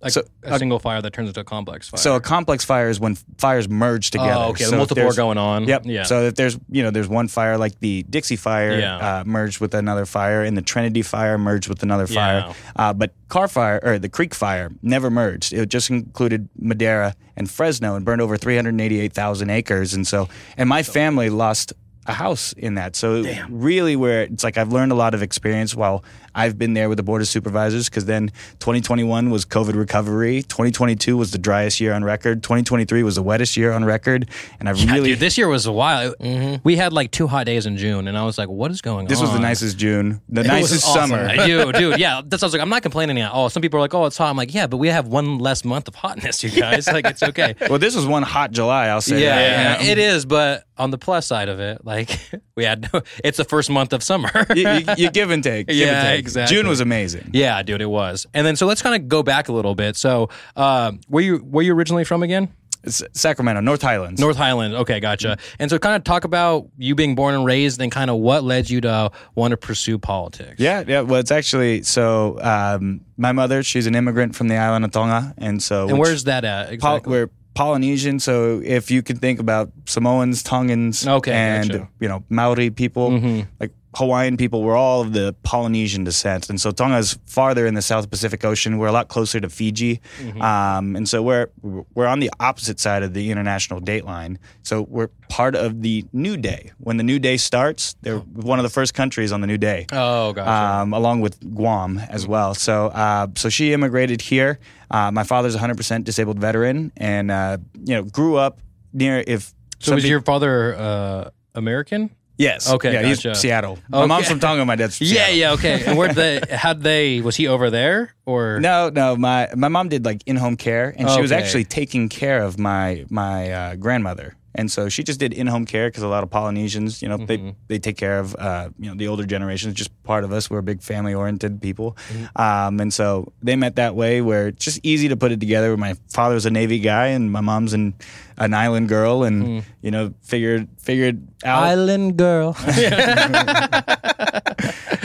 like 0.04 0.12
So, 0.12 0.22
a 0.42 0.58
single 0.58 0.78
fire 0.78 1.02
that 1.02 1.12
turns 1.12 1.28
into 1.28 1.40
a 1.40 1.44
complex 1.44 1.88
fire? 1.88 1.98
So 1.98 2.14
a 2.14 2.20
complex 2.20 2.64
fire 2.64 2.88
is 2.88 3.00
when 3.00 3.16
fires 3.38 3.68
merge 3.68 4.10
together. 4.10 4.30
oh, 4.32 4.48
okay, 4.50 4.64
So 4.64 4.76
multiple 4.76 5.08
are 5.08 5.14
going 5.14 5.38
on. 5.38 5.64
Yep. 5.66 5.82
Yeah. 5.86 6.02
So 6.04 6.22
if 6.22 6.34
there's 6.36 6.58
you 6.70 6.82
know 6.82 6.90
there's 6.90 7.08
one 7.08 7.26
fire 7.28 7.58
like 7.58 7.80
the 7.80 8.04
Dixie 8.08 8.36
fire 8.36 8.78
Yeah. 8.78 8.96
uh, 9.20 9.24
merged 9.26 9.60
with 9.60 9.74
another 9.74 10.06
fire, 10.06 10.42
and 10.44 10.56
the 10.56 10.62
Trinity 10.62 11.02
fire 11.02 11.38
merged 11.38 11.68
with 11.68 11.82
another 11.82 12.06
Yeah. 12.08 12.14
fire. 12.42 12.54
Uh, 12.76 12.92
but 12.92 13.12
Carr 13.28 13.48
fire 13.48 13.80
or 13.82 13.98
the 13.98 14.08
Creek 14.08 14.34
fire 14.34 14.70
never 14.82 15.10
merged. 15.10 15.52
It 15.52 15.68
just 15.68 15.90
included 15.90 16.48
Madera 16.58 17.14
and 17.36 17.50
Fresno 17.50 17.96
and 17.96 18.04
burned 18.04 18.20
over 18.20 18.36
388,000 18.36 19.50
acres. 19.50 19.94
And 19.94 20.06
so 20.06 20.28
and 20.56 20.68
my 20.68 20.82
family 20.82 21.30
lost 21.30 21.72
a 22.06 22.12
house 22.12 22.52
in 22.58 22.74
that. 22.74 22.94
So 22.96 23.24
really 23.48 23.96
where 23.96 24.22
it's 24.24 24.44
like 24.44 24.58
I've 24.58 24.72
learned 24.72 24.92
a 24.92 24.94
lot 24.94 25.14
of 25.14 25.22
experience 25.22 25.74
while 25.74 26.04
I've 26.34 26.58
been 26.58 26.74
there 26.74 26.88
with 26.88 26.96
the 26.96 27.02
board 27.02 27.22
of 27.22 27.28
supervisors 27.28 27.88
because 27.88 28.04
then 28.06 28.28
2021 28.60 29.30
was 29.30 29.44
COVID 29.44 29.74
recovery, 29.74 30.42
2022 30.42 31.16
was 31.16 31.30
the 31.32 31.38
driest 31.38 31.80
year 31.80 31.92
on 31.92 32.04
record, 32.04 32.42
2023 32.42 33.02
was 33.02 33.16
the 33.16 33.22
wettest 33.22 33.56
year 33.56 33.72
on 33.72 33.84
record, 33.84 34.28
and 34.58 34.68
I've 34.68 34.78
Yeah, 34.78 34.92
really 34.94 35.10
dude, 35.10 35.20
this 35.20 35.36
year 35.38 35.48
was 35.48 35.66
a 35.66 35.72
while. 35.72 36.14
Mm-hmm. 36.20 36.56
We 36.64 36.76
had 36.76 36.92
like 36.92 37.10
two 37.10 37.26
hot 37.26 37.46
days 37.46 37.66
in 37.66 37.76
June, 37.76 38.08
and 38.08 38.16
I 38.18 38.24
was 38.24 38.38
like, 38.38 38.48
"What 38.48 38.70
is 38.70 38.80
going 38.80 39.06
this 39.06 39.18
on?" 39.18 39.24
This 39.24 39.30
was 39.30 39.38
the 39.38 39.46
nicest 39.46 39.78
June, 39.78 40.20
the 40.28 40.40
It 40.40 40.46
nicest 40.46 40.86
awesome. 40.86 41.10
summer. 41.10 41.22
I 41.28 41.46
do, 41.46 41.72
dude. 41.72 41.98
Yeah, 42.04 42.22
that's. 42.24 42.42
I 42.42 42.46
was 42.46 42.52
like, 42.52 42.62
I'm 42.62 42.68
not 42.68 42.82
complaining 42.82 43.20
at 43.20 43.30
all. 43.30 43.48
Some 43.50 43.60
people 43.62 43.78
are 43.78 43.80
like, 43.80 43.94
"Oh, 43.94 44.06
it's 44.06 44.16
hot." 44.18 44.30
I'm 44.30 44.36
like, 44.36 44.52
"Yeah, 44.52 44.66
but 44.66 44.78
we 44.78 44.88
have 44.88 45.06
one 45.06 45.38
less 45.38 45.64
month 45.64 45.86
of 45.88 45.94
hotness, 45.94 46.42
you 46.42 46.50
guys. 46.50 46.86
like, 46.92 47.06
it's 47.06 47.22
okay." 47.22 47.54
Well, 47.70 47.78
this 47.78 47.94
was 47.94 48.06
one 48.06 48.22
hot 48.22 48.50
July. 48.50 48.86
I'll 48.86 49.00
say 49.00 49.22
yeah, 49.22 49.36
that. 49.36 49.80
yeah, 49.84 49.90
it 49.92 49.98
is. 49.98 50.24
But 50.26 50.64
on 50.76 50.90
the 50.90 50.98
plus 50.98 51.26
side 51.26 51.48
of 51.48 51.60
it, 51.60 51.84
like, 51.84 52.18
we 52.56 52.64
had 52.64 52.90
no. 52.92 53.02
It's 53.22 53.36
the 53.38 53.44
first 53.44 53.70
month 53.70 53.92
of 53.92 54.02
summer. 54.02 54.30
you, 54.54 54.68
you, 54.68 54.84
you 54.96 55.10
give 55.10 55.30
and 55.30 55.42
take. 55.42 55.68
give 55.68 55.76
and 55.76 55.96
Yeah, 55.96 56.02
take. 56.16 56.23
Exactly. 56.24 56.56
June 56.56 56.66
was 56.68 56.80
amazing. 56.80 57.30
yeah, 57.32 57.62
dude, 57.62 57.80
it 57.80 57.86
was. 57.90 58.26
And 58.34 58.46
then 58.46 58.56
so 58.56 58.66
let's 58.66 58.82
kind 58.82 59.00
of 59.00 59.08
go 59.08 59.22
back 59.22 59.48
a 59.48 59.52
little 59.52 59.74
bit. 59.74 59.96
So, 59.96 60.28
uh, 60.56 60.92
where 61.08 61.22
you 61.24 61.36
where 61.38 61.64
you 61.64 61.74
originally 61.74 62.04
from 62.04 62.22
again? 62.22 62.52
It's 62.86 63.02
Sacramento, 63.14 63.62
North 63.62 63.80
Highlands. 63.80 64.20
North 64.20 64.36
Highland. 64.36 64.74
Okay, 64.74 65.00
gotcha. 65.00 65.38
And 65.58 65.70
so, 65.70 65.78
kind 65.78 65.96
of 65.96 66.04
talk 66.04 66.24
about 66.24 66.68
you 66.76 66.94
being 66.94 67.14
born 67.14 67.34
and 67.34 67.42
raised, 67.44 67.80
and 67.80 67.90
kind 67.90 68.10
of 68.10 68.18
what 68.18 68.44
led 68.44 68.68
you 68.68 68.82
to 68.82 69.10
want 69.34 69.52
to 69.52 69.56
pursue 69.56 69.96
politics. 69.98 70.56
Yeah, 70.60 70.84
yeah. 70.86 71.00
Well, 71.00 71.18
it's 71.20 71.30
actually 71.30 71.82
so. 71.84 72.38
Um, 72.42 73.00
my 73.16 73.32
mother, 73.32 73.62
she's 73.62 73.86
an 73.86 73.94
immigrant 73.94 74.34
from 74.36 74.48
the 74.48 74.56
island 74.56 74.84
of 74.84 74.90
Tonga, 74.90 75.34
and 75.38 75.62
so 75.62 75.88
And 75.88 75.98
where's 75.98 76.24
that 76.24 76.44
at? 76.44 76.66
Pol- 76.66 76.96
Exactly? 76.96 77.10
we're 77.10 77.30
Polynesian, 77.54 78.18
so 78.18 78.60
if 78.64 78.90
you 78.90 79.00
can 79.00 79.16
think 79.16 79.38
about 79.40 79.70
Samoans, 79.86 80.42
Tongans, 80.42 81.06
Okay, 81.06 81.32
and 81.32 81.70
gotcha. 81.70 81.88
you 82.00 82.08
know 82.08 82.22
Maori 82.28 82.68
people, 82.68 83.18
like 83.60 83.70
Hawaiian 83.94 84.36
people, 84.36 84.62
we're 84.62 84.76
all 84.76 85.00
of 85.00 85.12
the 85.12 85.34
Polynesian 85.42 86.04
descent, 86.04 86.50
and 86.50 86.60
so 86.60 86.70
Tonga 86.70 86.98
is 86.98 87.18
farther 87.26 87.66
in 87.66 87.74
the 87.74 87.82
South 87.82 88.10
Pacific 88.10 88.44
Ocean. 88.44 88.78
We're 88.78 88.88
a 88.88 88.92
lot 88.92 89.08
closer 89.08 89.40
to 89.40 89.48
Fiji, 89.48 90.00
um, 90.40 90.96
and 90.96 91.08
so 91.08 91.22
we're 91.22 91.48
we're 91.62 92.06
on 92.06 92.20
the 92.20 92.30
opposite 92.40 92.80
side 92.80 93.02
of 93.02 93.14
the 93.14 93.30
international 93.30 93.80
date 93.80 94.04
line. 94.04 94.38
So 94.62 94.82
we're 94.82 95.08
part 95.28 95.54
of 95.54 95.82
the 95.82 96.04
New 96.12 96.36
Day. 96.36 96.72
When 96.78 96.96
the 96.96 97.04
New 97.04 97.18
Day 97.18 97.36
starts, 97.36 97.96
they're 98.02 98.18
one 98.18 98.58
of 98.58 98.62
the 98.62 98.70
first 98.70 98.94
countries 98.94 99.32
on 99.32 99.40
the 99.40 99.46
New 99.46 99.58
Day 99.58 99.86
oh, 99.92 100.32
gotcha. 100.32 100.50
um, 100.50 100.92
along 100.92 101.20
with 101.20 101.38
Guam 101.54 101.98
as 101.98 102.26
well. 102.26 102.54
So, 102.54 102.86
uh, 102.88 103.28
so 103.36 103.48
she 103.48 103.72
immigrated 103.72 104.20
here. 104.20 104.58
Uh, 104.90 105.10
my 105.10 105.24
father's 105.24 105.56
100% 105.56 106.04
disabled 106.04 106.38
veteran, 106.38 106.92
and 106.96 107.30
uh, 107.30 107.58
you 107.84 107.94
know, 107.94 108.02
grew 108.02 108.36
up 108.36 108.60
near. 108.92 109.22
If 109.26 109.54
so, 109.78 109.94
was 109.94 110.08
your 110.08 110.20
father 110.20 110.74
uh, 110.76 111.30
American? 111.54 112.10
Yes. 112.36 112.68
Okay, 112.70 112.92
Yeah, 112.92 113.02
gotcha. 113.02 113.28
he's 113.30 113.38
Seattle. 113.38 113.78
My 113.88 114.06
mom's 114.06 114.28
from 114.28 114.40
Tonga. 114.40 114.64
My 114.64 114.76
dad's 114.76 114.98
from 114.98 115.06
Yeah, 115.08 115.26
Seattle. 115.26 115.36
yeah, 115.38 115.52
okay. 115.52 115.84
And 115.86 115.96
where 115.98 116.12
they 116.12 116.40
had 116.50 116.82
they 116.82 117.20
was 117.20 117.36
he 117.36 117.46
over 117.48 117.70
there 117.70 118.14
or 118.26 118.58
No, 118.60 118.90
no. 118.90 119.16
My 119.16 119.48
my 119.54 119.68
mom 119.68 119.88
did 119.88 120.04
like 120.04 120.22
in 120.26 120.36
home 120.36 120.56
care, 120.56 120.92
and 120.96 121.08
she 121.10 121.20
was 121.20 121.30
Okay. 121.32 121.40
actually 121.42 121.64
taking 121.64 122.08
care 122.08 122.42
of 122.42 122.58
my 122.58 123.04
my 123.08 123.50
uh, 123.52 123.76
grandmother. 123.76 124.34
And 124.56 124.70
so 124.70 124.88
she 124.88 125.02
just 125.02 125.18
did 125.18 125.32
in 125.32 125.48
home 125.48 125.64
care 125.66 125.88
because 125.88 126.04
a 126.04 126.08
lot 126.08 126.22
of 126.22 126.30
Polynesians, 126.30 127.02
you 127.02 127.08
know, 127.08 127.18
Mm-hmm. 127.18 127.26
they 127.26 127.54
they 127.66 127.78
take 127.80 127.96
care 127.96 128.20
of 128.20 128.36
uh, 128.38 128.68
you 128.78 128.88
know 128.88 128.94
the 128.96 129.08
older 129.08 129.24
generation. 129.26 129.70
It's 129.70 129.78
just 129.78 129.90
part 130.04 130.22
of 130.22 130.32
us. 130.32 130.48
We're 130.48 130.62
big 130.62 130.80
family 130.80 131.12
oriented 131.12 131.60
people, 131.60 131.96
Mm-hmm. 132.12 132.40
um, 132.40 132.78
and 132.80 132.92
so 132.94 133.32
they 133.42 133.56
met 133.56 133.74
that 133.76 133.96
way 133.96 134.22
where 134.22 134.48
it's 134.48 134.64
just 134.64 134.78
easy 134.84 135.08
to 135.08 135.16
put 135.16 135.32
it 135.32 135.40
together. 135.40 135.68
Where 135.70 135.76
my 135.76 135.94
father's 136.08 136.46
a 136.46 136.50
Navy 136.50 136.78
guy 136.78 137.08
and 137.08 137.32
my 137.32 137.40
mom's 137.40 137.72
an 137.74 137.94
an 138.36 138.54
island 138.54 138.88
girl, 138.88 139.22
and 139.24 139.42
Mm-hmm. 139.44 139.68
you 139.82 139.90
know 139.90 140.14
figured 140.22 140.68
figured 140.78 141.26
out 141.44 141.62
Island 141.62 142.16
girl. 142.16 142.56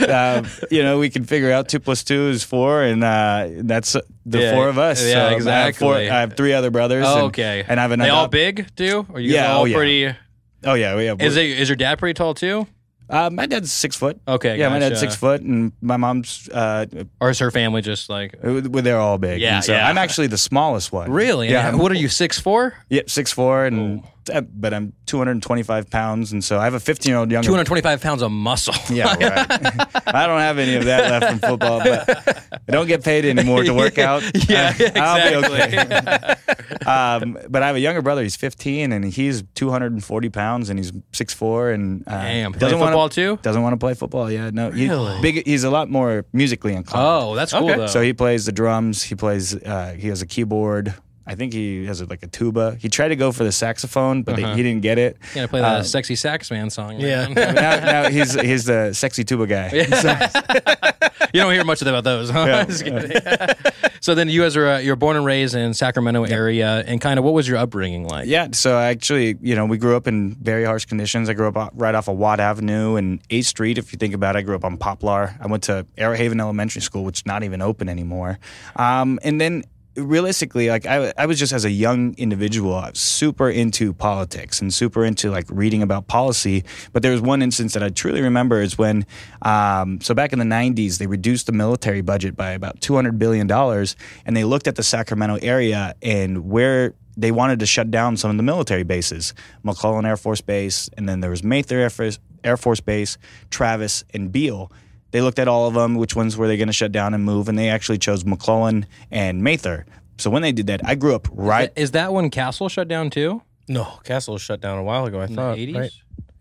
uh, 0.00 0.42
you 0.70 0.82
know, 0.82 0.98
we 0.98 1.10
can 1.10 1.24
figure 1.24 1.52
out 1.52 1.68
two 1.68 1.80
plus 1.80 2.04
two 2.04 2.28
is 2.28 2.42
four, 2.44 2.82
and 2.82 3.02
uh, 3.04 3.48
that's 3.62 3.92
the 4.26 4.38
Yeah, 4.40 4.54
four 4.54 4.68
of 4.68 4.78
us. 4.78 5.02
yeah, 5.04 5.12
So 5.12 5.18
I 5.18 5.22
have, 5.22 5.76
four, 5.76 5.94
exactly. 5.96 6.10
I 6.10 6.20
have 6.20 6.36
three 6.36 6.52
other 6.52 6.70
brothers. 6.70 7.04
Oh, 7.06 7.14
and- 7.14 7.22
okay. 7.26 7.64
And 7.66 7.78
I 7.78 7.82
have 7.82 7.92
an 7.92 8.00
They 8.00 8.08
all 8.08 8.28
big 8.28 8.74
too? 8.76 9.06
Are 9.12 9.20
you 9.20 9.32
Yeah, 9.34 9.52
all 9.52 9.62
oh, 9.62 9.64
yeah. 9.66 9.76
pretty 9.76 10.14
Oh 10.64 10.74
yeah, 10.74 10.98
yeah. 10.98 11.14
Is 11.18 11.36
it 11.36 11.46
is 11.46 11.68
your 11.68 11.76
dad 11.76 11.98
pretty 11.98 12.14
tall 12.14 12.34
too? 12.34 12.66
Uh, 13.10 13.28
my 13.30 13.46
dad's 13.46 13.72
six 13.72 13.96
foot. 13.96 14.20
Okay, 14.26 14.56
Yeah, 14.58 14.68
my 14.68 14.78
dad's 14.78 15.00
six 15.00 15.16
foot, 15.16 15.40
and 15.42 15.72
my 15.82 15.96
mom's. 15.96 16.48
Uh, 16.52 16.86
Or 17.20 17.30
is 17.30 17.38
her 17.40 17.50
family 17.50 17.82
just 17.82 18.08
like 18.08 18.34
well, 18.42 18.60
they're 18.82 19.00
all 19.00 19.18
big. 19.18 19.40
Yeah, 19.40 19.60
so 19.60 19.72
yeah. 19.72 19.88
I'm 19.88 19.98
actually 19.98 20.28
the 20.28 20.38
smallest 20.38 20.92
one. 20.92 21.10
Really? 21.10 21.50
Yeah. 21.50 21.66
I'm- 21.66 21.78
what 21.78 21.90
are 21.92 21.96
you, 21.96 22.08
six 22.08 22.38
four? 22.38 22.74
Yep, 22.88 23.10
six 23.10 23.32
four, 23.32 23.64
and 23.66 24.00
uh, 24.00 24.06
but 24.52 24.74
I'm 24.74 24.92
225 25.06 25.90
pounds, 25.90 26.32
and 26.32 26.42
so 26.44 26.58
I 26.58 26.64
have 26.64 26.74
a 26.74 26.80
15 26.80 27.10
year 27.10 27.18
old 27.18 27.30
younger. 27.30 27.46
Two 27.46 27.52
hundred 27.52 27.66
twenty 27.66 27.82
five 27.82 28.00
pounds 28.00 28.22
of 28.22 28.30
muscle. 28.30 28.74
Yeah, 28.94 29.14
right. 29.14 29.50
I 30.06 30.26
don't 30.26 30.40
have 30.40 30.58
any 30.58 30.74
of 30.76 30.84
that 30.86 31.10
left 31.10 31.26
from 31.40 31.50
football, 31.50 31.78
but 31.78 32.60
I 32.68 32.72
don't 32.72 32.86
get 32.86 33.04
paid 33.04 33.24
anymore 33.24 33.62
to 33.64 33.72
work 33.72 33.98
out. 34.10 34.22
Yeah, 34.48 34.74
I'll 34.96 35.30
be 35.30 35.46
exactly. 35.46 35.78
okay. 35.78 36.86
um, 36.86 37.38
but 37.48 37.62
I 37.62 37.66
have 37.68 37.76
a 37.76 37.80
younger 37.80 38.02
brother. 38.02 38.22
He's 38.22 38.36
15, 38.36 38.92
and 38.92 39.04
he's 39.04 39.42
240 39.54 40.28
pounds, 40.30 40.70
and 40.70 40.78
he's 40.78 40.92
6'4", 40.92 41.74
and 41.74 42.04
uh, 42.06 42.10
Damn. 42.22 42.52
Doesn't 42.52 42.78
football 42.78 42.96
wanna, 42.96 43.10
too? 43.10 43.38
Doesn't 43.42 43.62
want 43.62 43.72
to 43.74 43.78
play 43.78 43.94
football. 43.94 44.30
Yeah, 44.30 44.50
no. 44.52 44.70
He, 44.70 44.88
Really? 44.88 45.20
big. 45.22 45.46
He's 45.46 45.64
a 45.64 45.70
lot 45.70 45.88
more 45.90 46.24
musically 46.32 46.74
inclined. 46.74 47.06
Oh, 47.06 47.34
that's 47.34 47.52
cool 47.52 47.68
Okay. 47.70 47.76
though. 47.78 47.86
So 47.86 48.00
he 48.02 48.12
plays 48.12 48.46
the 48.46 48.52
drums. 48.52 49.02
He 49.02 49.14
plays. 49.14 49.54
Uh, 49.54 49.94
he 49.98 50.08
has 50.08 50.20
a 50.22 50.26
keyboard. 50.26 50.94
I 51.26 51.34
think 51.34 51.52
he 51.52 51.84
has 51.86 52.02
like 52.08 52.22
a 52.22 52.26
tuba. 52.26 52.76
He 52.80 52.88
tried 52.88 53.08
to 53.08 53.16
go 53.16 53.30
for 53.30 53.44
the 53.44 53.52
saxophone, 53.52 54.22
but 54.22 54.38
Uh-huh. 54.38 54.54
he 54.54 54.62
didn't 54.62 54.82
get 54.82 54.98
it. 54.98 55.16
you 55.30 55.34
gotta 55.36 55.48
play 55.48 55.60
that 55.60 55.76
Um, 55.78 55.84
sexy 55.84 56.16
sax 56.16 56.50
man 56.50 56.70
song. 56.70 56.98
Yeah. 56.98 57.26
now, 57.36 57.52
now 57.52 58.08
he's 58.10 58.32
he's 58.40 58.64
the 58.64 58.92
sexy 58.94 59.22
tuba 59.24 59.46
guy. 59.46 59.70
you 61.32 61.40
don't 61.40 61.52
hear 61.52 61.64
much 61.64 61.82
about 61.82 62.04
those, 62.04 62.30
huh? 62.30 62.44
Yeah. 62.46 62.64
Just 62.64 62.84
kidding. 62.84 63.12
so 64.00 64.14
then 64.14 64.28
you 64.28 64.42
guys 64.42 64.56
are 64.56 64.66
uh, 64.66 64.78
you're 64.78 64.96
born 64.96 65.16
and 65.16 65.24
raised 65.24 65.54
in 65.54 65.74
Sacramento 65.74 66.24
area, 66.24 66.82
and 66.86 67.00
kind 67.00 67.18
of 67.18 67.24
what 67.24 67.34
was 67.34 67.46
your 67.46 67.58
upbringing 67.58 68.08
like? 68.08 68.26
Yeah, 68.26 68.48
so 68.52 68.78
actually, 68.78 69.36
you 69.40 69.54
know, 69.54 69.66
we 69.66 69.78
grew 69.78 69.96
up 69.96 70.06
in 70.06 70.34
very 70.34 70.64
harsh 70.64 70.86
conditions. 70.86 71.28
I 71.28 71.34
grew 71.34 71.48
up 71.48 71.72
right 71.74 71.94
off 71.94 72.08
of 72.08 72.16
Watt 72.16 72.40
Avenue 72.40 72.96
and 72.96 73.20
8th 73.28 73.44
Street. 73.44 73.78
If 73.78 73.92
you 73.92 73.98
think 73.98 74.14
about 74.14 74.36
it, 74.36 74.40
I 74.40 74.42
grew 74.42 74.56
up 74.56 74.64
on 74.64 74.76
Poplar. 74.78 75.36
I 75.40 75.46
went 75.46 75.64
to 75.64 75.86
Airhaven 75.98 76.40
Elementary 76.40 76.82
School, 76.82 77.04
which 77.04 77.20
is 77.20 77.26
not 77.26 77.42
even 77.44 77.62
open 77.62 77.88
anymore. 77.88 78.38
Um, 78.76 79.18
and 79.22 79.40
then 79.40 79.64
realistically, 79.96 80.68
like 80.68 80.86
I, 80.86 81.12
I 81.16 81.26
was 81.26 81.38
just 81.38 81.52
as 81.52 81.64
a 81.64 81.70
young 81.70 82.14
individual, 82.14 82.74
I 82.74 82.90
was 82.90 83.00
super 83.00 83.50
into 83.50 83.92
politics 83.92 84.60
and 84.60 84.72
super 84.72 85.04
into 85.04 85.30
like 85.30 85.46
reading 85.48 85.82
about 85.82 86.06
policy. 86.06 86.64
But 86.92 87.02
there 87.02 87.12
was 87.12 87.20
one 87.20 87.42
instance 87.42 87.74
that 87.74 87.82
I 87.82 87.88
truly 87.88 88.22
remember 88.22 88.60
is 88.60 88.78
when, 88.78 89.06
um, 89.42 90.00
so 90.00 90.14
back 90.14 90.32
in 90.32 90.38
the 90.38 90.44
90s, 90.44 90.98
they 90.98 91.06
reduced 91.06 91.46
the 91.46 91.52
military 91.52 92.00
budget 92.00 92.36
by 92.36 92.50
about 92.50 92.80
$200 92.80 93.18
billion. 93.18 93.50
And 93.50 94.36
they 94.36 94.44
looked 94.44 94.68
at 94.68 94.76
the 94.76 94.82
Sacramento 94.82 95.38
area 95.42 95.94
and 96.02 96.48
where 96.48 96.94
they 97.16 97.32
wanted 97.32 97.60
to 97.60 97.66
shut 97.66 97.90
down 97.90 98.16
some 98.16 98.30
of 98.30 98.36
the 98.36 98.42
military 98.42 98.82
bases, 98.82 99.34
McClellan 99.62 100.06
Air 100.06 100.16
Force 100.16 100.40
Base, 100.40 100.88
and 100.96 101.08
then 101.08 101.20
there 101.20 101.30
was 101.30 101.42
Mather 101.42 101.78
Air 101.78 101.90
Force, 101.90 102.18
Air 102.44 102.56
Force 102.56 102.80
Base, 102.80 103.18
Travis, 103.50 104.04
and 104.14 104.32
Beale. 104.32 104.70
They 105.12 105.20
looked 105.20 105.38
at 105.38 105.48
all 105.48 105.66
of 105.66 105.74
them, 105.74 105.94
which 105.96 106.14
ones 106.14 106.36
were 106.36 106.46
they 106.46 106.56
going 106.56 106.68
to 106.68 106.72
shut 106.72 106.92
down 106.92 107.14
and 107.14 107.24
move, 107.24 107.48
and 107.48 107.58
they 107.58 107.68
actually 107.68 107.98
chose 107.98 108.24
McClellan 108.24 108.86
and 109.10 109.42
Mather. 109.42 109.86
So 110.18 110.30
when 110.30 110.42
they 110.42 110.52
did 110.52 110.66
that, 110.68 110.80
I 110.84 110.94
grew 110.94 111.14
up 111.14 111.28
right. 111.32 111.72
Is 111.76 111.92
that 111.92 112.12
when 112.12 112.30
Castle 112.30 112.68
shut 112.68 112.88
down 112.88 113.10
too? 113.10 113.42
No, 113.68 113.84
Castle 114.04 114.34
was 114.34 114.42
shut 114.42 114.60
down 114.60 114.78
a 114.78 114.82
while 114.82 115.06
ago. 115.06 115.20
I 115.20 115.24
In 115.24 115.34
thought. 115.34 115.56
the 115.56 115.66
80s? 115.74 115.78
right? 115.78 115.90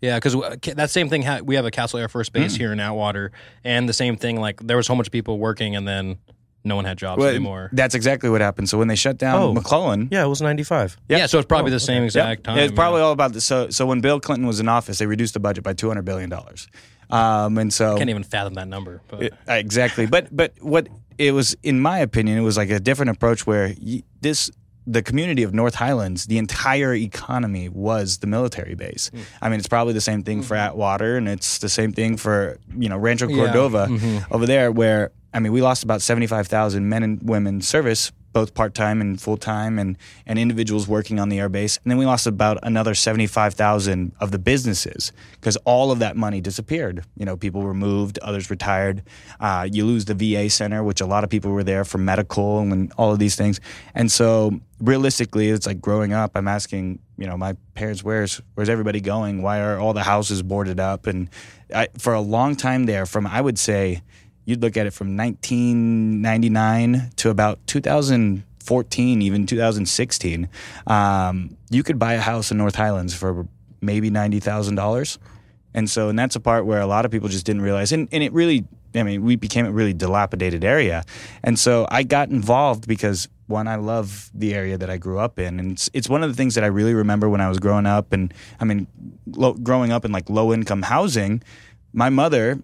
Yeah, 0.01 0.15
because 0.19 0.35
that 0.75 0.89
same 0.89 1.09
thing. 1.09 1.23
Ha- 1.23 1.41
we 1.43 1.55
have 1.55 1.65
a 1.65 1.71
Castle 1.71 1.99
Air 1.99 2.07
Force 2.07 2.29
Base 2.29 2.55
Hmm. 2.55 2.59
here 2.59 2.71
in 2.73 2.79
Atwater, 2.79 3.31
and 3.63 3.87
the 3.89 3.93
same 3.93 4.15
thing. 4.15 4.39
Like 4.39 4.59
there 4.65 4.77
was 4.77 4.87
so 4.87 4.95
much 4.95 5.11
people 5.11 5.37
working, 5.39 5.75
and 5.75 5.87
then 5.87 6.17
no 6.69 6.75
one 6.77 6.85
had 6.85 6.97
jobs 6.97 7.19
Well, 7.19 7.27
anymore. 7.29 7.69
That's 7.73 7.95
exactly 7.95 8.29
what 8.29 8.39
happened. 8.39 8.69
So 8.69 8.77
when 8.77 8.87
they 8.87 8.95
shut 8.95 9.17
down 9.17 9.41
Oh. 9.41 9.53
McClellan, 9.53 10.07
Yeah, 10.11 10.23
it 10.23 10.27
was 10.29 10.41
ninety 10.41 10.63
five. 10.63 10.95
Yeah, 11.09 11.25
so 11.25 11.37
it's 11.39 11.47
probably 11.47 11.71
Oh, 11.71 11.75
the 11.75 11.79
same 11.81 11.97
okay. 11.97 12.05
exact 12.05 12.43
time. 12.45 12.57
It's 12.59 12.71
probably 12.73 13.01
yeah. 13.01 13.05
all 13.07 13.11
about 13.11 13.33
the 13.33 13.41
so. 13.41 13.69
So 13.69 13.85
when 13.85 13.99
Bill 13.99 14.19
Clinton 14.21 14.47
was 14.47 14.61
in 14.61 14.69
office, 14.69 14.99
they 14.99 15.05
reduced 15.07 15.33
the 15.33 15.41
budget 15.41 15.63
by 15.65 15.73
two 15.73 15.87
hundred 15.89 16.05
billion 16.05 16.29
dollars, 16.29 16.67
um, 17.09 17.57
and 17.57 17.73
so 17.73 17.95
I 17.95 17.97
can't 17.97 18.09
even 18.09 18.23
fathom 18.23 18.53
that 18.53 18.67
number. 18.67 19.01
But 19.09 19.23
It- 19.23 19.33
uh, 19.49 19.53
exactly. 19.53 20.05
But 20.05 20.27
but 20.35 20.53
what 20.61 20.87
it 21.17 21.33
was, 21.33 21.55
in 21.63 21.81
my 21.81 21.99
opinion, 21.99 22.37
it 22.37 22.41
was 22.41 22.55
like 22.55 22.69
a 22.69 22.79
different 22.79 23.09
approach 23.11 23.45
where 23.45 23.73
y- 23.81 24.03
this 24.21 24.49
the 24.87 25.03
community 25.03 25.43
of 25.43 25.53
North 25.53 25.75
Highlands, 25.75 26.25
the 26.25 26.39
entire 26.39 26.95
economy 26.95 27.69
was 27.69 28.19
the 28.19 28.27
military 28.27 28.73
base. 28.73 29.11
Hmm. 29.13 29.19
I 29.39 29.49
mean, 29.49 29.59
it's 29.59 29.67
probably 29.67 29.93
the 29.93 30.01
same 30.01 30.23
thing 30.23 30.41
for 30.41 30.55
Atwater, 30.55 31.15
and 31.15 31.27
it's 31.29 31.59
the 31.59 31.69
same 31.69 31.91
thing 31.91 32.17
for 32.17 32.57
you 32.77 32.89
know 32.89 32.97
Rancho 32.97 33.27
Yeah. 33.27 33.35
Cordova 33.43 33.87
Mhm. 33.87 34.25
over 34.31 34.45
there, 34.47 34.71
where 34.71 35.11
I 35.33 35.39
mean, 35.39 35.51
we 35.51 35.61
lost 35.61 35.83
about 35.83 36.01
seventy 36.01 36.27
five 36.27 36.47
thousand 36.47 36.89
men 36.89 37.03
and 37.03 37.21
women 37.23 37.61
service. 37.61 38.11
Both 38.31 38.53
part 38.53 38.75
time 38.75 39.01
and 39.01 39.19
full 39.19 39.37
time, 39.37 39.79
and, 39.79 39.97
and 40.27 40.37
individuals 40.37 40.87
working 40.87 41.19
on 41.19 41.29
the 41.29 41.39
air 41.39 41.49
base. 41.49 41.79
And 41.83 41.89
then 41.89 41.97
we 41.97 42.05
lost 42.05 42.27
about 42.27 42.59
another 42.61 42.93
75,000 42.93 44.11
of 44.19 44.29
the 44.29 44.37
businesses 44.37 45.11
because 45.31 45.57
all 45.65 45.91
of 45.91 45.97
that 45.97 46.15
money 46.15 46.39
disappeared. 46.39 47.03
You 47.17 47.25
know, 47.25 47.35
people 47.35 47.61
were 47.61 47.73
moved, 47.73 48.19
others 48.19 48.51
retired. 48.51 49.01
Uh, 49.39 49.67
you 49.69 49.83
lose 49.83 50.05
the 50.05 50.13
VA 50.13 50.47
center, 50.47 50.83
which 50.83 51.01
a 51.01 51.07
lot 51.07 51.23
of 51.23 51.31
people 51.31 51.49
were 51.49 51.63
there 51.63 51.83
for 51.83 51.97
medical 51.97 52.59
and 52.59 52.93
all 52.99 53.11
of 53.11 53.17
these 53.17 53.35
things. 53.35 53.59
And 53.95 54.11
so, 54.11 54.59
realistically, 54.79 55.49
it's 55.49 55.65
like 55.65 55.81
growing 55.81 56.13
up, 56.13 56.33
I'm 56.35 56.47
asking, 56.47 56.99
you 57.17 57.25
know, 57.25 57.35
my 57.35 57.55
parents, 57.73 58.03
where's 58.03 58.41
where's 58.53 58.69
everybody 58.69 59.01
going? 59.01 59.41
Why 59.41 59.59
are 59.59 59.79
all 59.79 59.93
the 59.93 60.03
houses 60.03 60.43
boarded 60.43 60.79
up? 60.79 61.07
And 61.07 61.29
I, 61.73 61.87
for 61.97 62.13
a 62.13 62.21
long 62.21 62.55
time 62.55 62.85
there, 62.85 63.07
from 63.07 63.25
I 63.25 63.41
would 63.41 63.57
say, 63.57 64.03
you'd 64.49 64.61
look 64.63 64.75
at 64.77 64.87
it 64.87 64.93
from 64.93 65.15
1999 65.15 67.11
to 67.17 67.29
about 67.29 67.59
2014, 67.67 69.21
even 69.21 69.45
2016. 69.45 70.49
Um, 70.87 71.55
you 71.69 71.83
could 71.83 71.99
buy 71.99 72.13
a 72.13 72.19
house 72.19 72.49
in 72.49 72.57
North 72.57 72.73
Highlands 72.73 73.13
for 73.13 73.47
maybe 73.79 74.09
ninety 74.09 74.39
thousand 74.39 74.73
dollars, 74.75 75.19
and 75.73 75.87
so 75.87 76.09
and 76.09 76.17
that's 76.17 76.35
a 76.35 76.39
part 76.39 76.65
where 76.65 76.81
a 76.81 76.87
lot 76.87 77.05
of 77.05 77.11
people 77.11 77.29
just 77.29 77.45
didn't 77.45 77.61
realize, 77.61 77.91
and, 77.91 78.09
and 78.11 78.23
it 78.23 78.33
really, 78.33 78.65
I 78.95 79.03
mean, 79.03 79.21
we 79.23 79.35
became 79.35 79.67
a 79.67 79.71
really 79.71 79.93
dilapidated 79.93 80.63
area, 80.63 81.05
and 81.43 81.59
so 81.59 81.87
I 81.91 82.01
got 82.01 82.29
involved 82.29 82.87
because 82.87 83.29
one, 83.45 83.67
I 83.67 83.75
love 83.75 84.31
the 84.33 84.53
area 84.53 84.77
that 84.77 84.89
I 84.89 84.97
grew 84.97 85.19
up 85.19 85.37
in, 85.39 85.59
and 85.59 85.71
it's, 85.73 85.89
it's 85.93 86.09
one 86.09 86.23
of 86.23 86.29
the 86.29 86.35
things 86.35 86.55
that 86.55 86.63
I 86.63 86.67
really 86.67 86.93
remember 86.93 87.29
when 87.29 87.41
I 87.41 87.49
was 87.49 87.59
growing 87.59 87.85
up, 87.85 88.13
and 88.13 88.33
I 88.59 88.65
mean, 88.65 88.87
lo- 89.27 89.53
growing 89.53 89.91
up 89.91 90.05
in 90.05 90.11
like 90.11 90.29
low 90.29 90.51
income 90.53 90.81
housing, 90.81 91.43
my 91.93 92.09
mother 92.09 92.61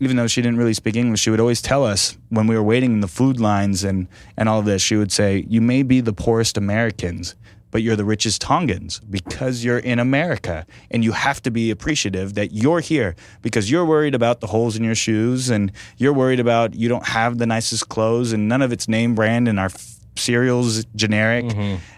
even 0.00 0.16
though 0.16 0.26
she 0.26 0.42
didn't 0.42 0.58
really 0.58 0.74
speak 0.74 0.96
English, 0.96 1.20
she 1.20 1.30
would 1.30 1.40
always 1.40 1.62
tell 1.62 1.84
us 1.84 2.16
when 2.28 2.46
we 2.46 2.54
were 2.54 2.62
waiting 2.62 2.92
in 2.92 3.00
the 3.00 3.08
food 3.08 3.40
lines 3.40 3.84
and, 3.84 4.08
and 4.36 4.48
all 4.48 4.58
of 4.58 4.64
this, 4.64 4.82
she 4.82 4.96
would 4.96 5.10
say, 5.12 5.44
You 5.48 5.60
may 5.60 5.82
be 5.82 6.00
the 6.00 6.12
poorest 6.12 6.58
Americans, 6.58 7.34
but 7.70 7.82
you're 7.82 7.96
the 7.96 8.04
richest 8.04 8.40
Tongans 8.40 9.00
because 9.00 9.64
you're 9.64 9.78
in 9.78 9.98
America. 9.98 10.66
And 10.90 11.02
you 11.04 11.12
have 11.12 11.42
to 11.42 11.50
be 11.50 11.70
appreciative 11.70 12.34
that 12.34 12.52
you're 12.52 12.80
here 12.80 13.16
because 13.42 13.70
you're 13.70 13.84
worried 13.84 14.14
about 14.14 14.40
the 14.40 14.46
holes 14.48 14.76
in 14.76 14.84
your 14.84 14.94
shoes 14.94 15.50
and 15.50 15.72
you're 15.96 16.12
worried 16.12 16.40
about 16.40 16.74
you 16.74 16.88
don't 16.88 17.06
have 17.06 17.38
the 17.38 17.46
nicest 17.46 17.88
clothes 17.88 18.32
and 18.32 18.48
none 18.48 18.62
of 18.62 18.72
it's 18.72 18.88
name 18.88 19.14
brand 19.14 19.48
and 19.48 19.58
our 19.58 19.66
f- 19.66 19.96
cereal's 20.16 20.84
generic. 20.94 21.46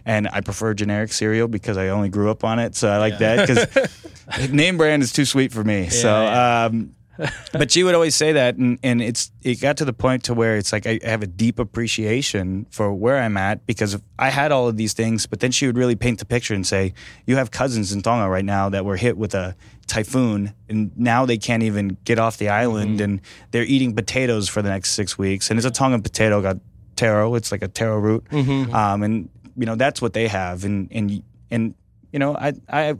And 0.05 0.29
I 0.29 0.41
prefer 0.41 0.75
generic 0.75 1.13
cereal 1.13 1.49
because 1.49 1.77
I 1.77 1.89
only 1.89 2.09
grew 2.09 2.31
up 2.31 2.45
on 2.45 2.59
it. 2.59 2.75
So 2.75 2.89
I 2.89 2.99
like 2.99 3.19
that 3.19 3.47
because 3.47 4.51
name 4.53 4.77
brand 4.79 5.03
is 5.03 5.13
too 5.13 5.25
sweet 5.25 5.53
for 5.53 5.63
me. 5.63 5.89
so, 5.91 6.09
yeah. 6.09 6.65
um, 6.65 6.95
but 7.53 7.71
she 7.71 7.83
would 7.83 7.95
always 7.95 8.15
say 8.15 8.33
that, 8.33 8.57
and, 8.57 8.79
and 8.83 9.03
it's 9.03 9.31
it 9.43 9.61
got 9.61 9.77
to 9.79 9.85
the 9.85 9.93
point 9.93 10.25
to 10.25 10.35
where 10.35 10.57
it's 10.57 10.73
like 10.73 10.87
I 10.87 11.01
have 11.03 11.23
a 11.23 11.27
deep 11.27 11.59
appreciation 11.59 12.67
for 12.71 12.93
where 12.93 13.19
I'm 13.19 13.37
at 13.37 13.67
because 13.67 14.01
I 14.19 14.31
had 14.31 14.53
all 14.53 14.69
of 14.69 14.77
these 14.77 14.93
things, 14.93 15.27
but 15.27 15.41
then 15.41 15.51
she 15.51 15.67
would 15.67 15.77
really 15.77 15.97
paint 15.97 16.21
the 16.21 16.25
picture 16.25 16.55
and 16.55 16.67
say, 16.67 16.95
"You 17.27 17.37
have 17.37 17.51
cousins 17.51 17.93
in 17.93 18.03
Tonga 18.03 18.29
right 18.29 18.45
now 18.45 18.69
that 18.69 18.85
were 18.85 18.97
hit 18.97 19.17
with 19.17 19.35
a 19.35 19.57
typhoon, 19.87 20.53
and 20.69 20.93
now 20.97 21.27
they 21.27 21.39
can't 21.39 21.63
even 21.63 21.97
get 22.05 22.19
off 22.19 22.37
the 22.37 22.49
island, 22.51 23.01
and 23.01 23.21
they're 23.51 23.65
eating 23.65 23.95
potatoes 23.95 24.49
for 24.49 24.63
the 24.63 24.69
next 24.69 24.93
six 24.93 25.19
weeks, 25.19 25.51
and 25.51 25.59
it's 25.59 25.67
a 25.67 25.71
Tongan 25.71 26.03
potato 26.03 26.41
got 26.41 26.59
taro, 26.95 27.35
it's 27.35 27.51
like 27.51 27.63
a 27.63 27.69
taro 27.69 27.99
root, 27.99 28.25
um, 28.73 29.03
and 29.03 29.29
you 29.57 29.67
know 29.67 29.75
that's 29.75 30.01
what 30.01 30.13
they 30.13 30.29
have, 30.29 30.65
and 30.65 30.89
and 30.93 31.23
and 31.51 31.75
you 32.13 32.19
know 32.21 32.37
I 32.37 32.53
I 32.69 32.95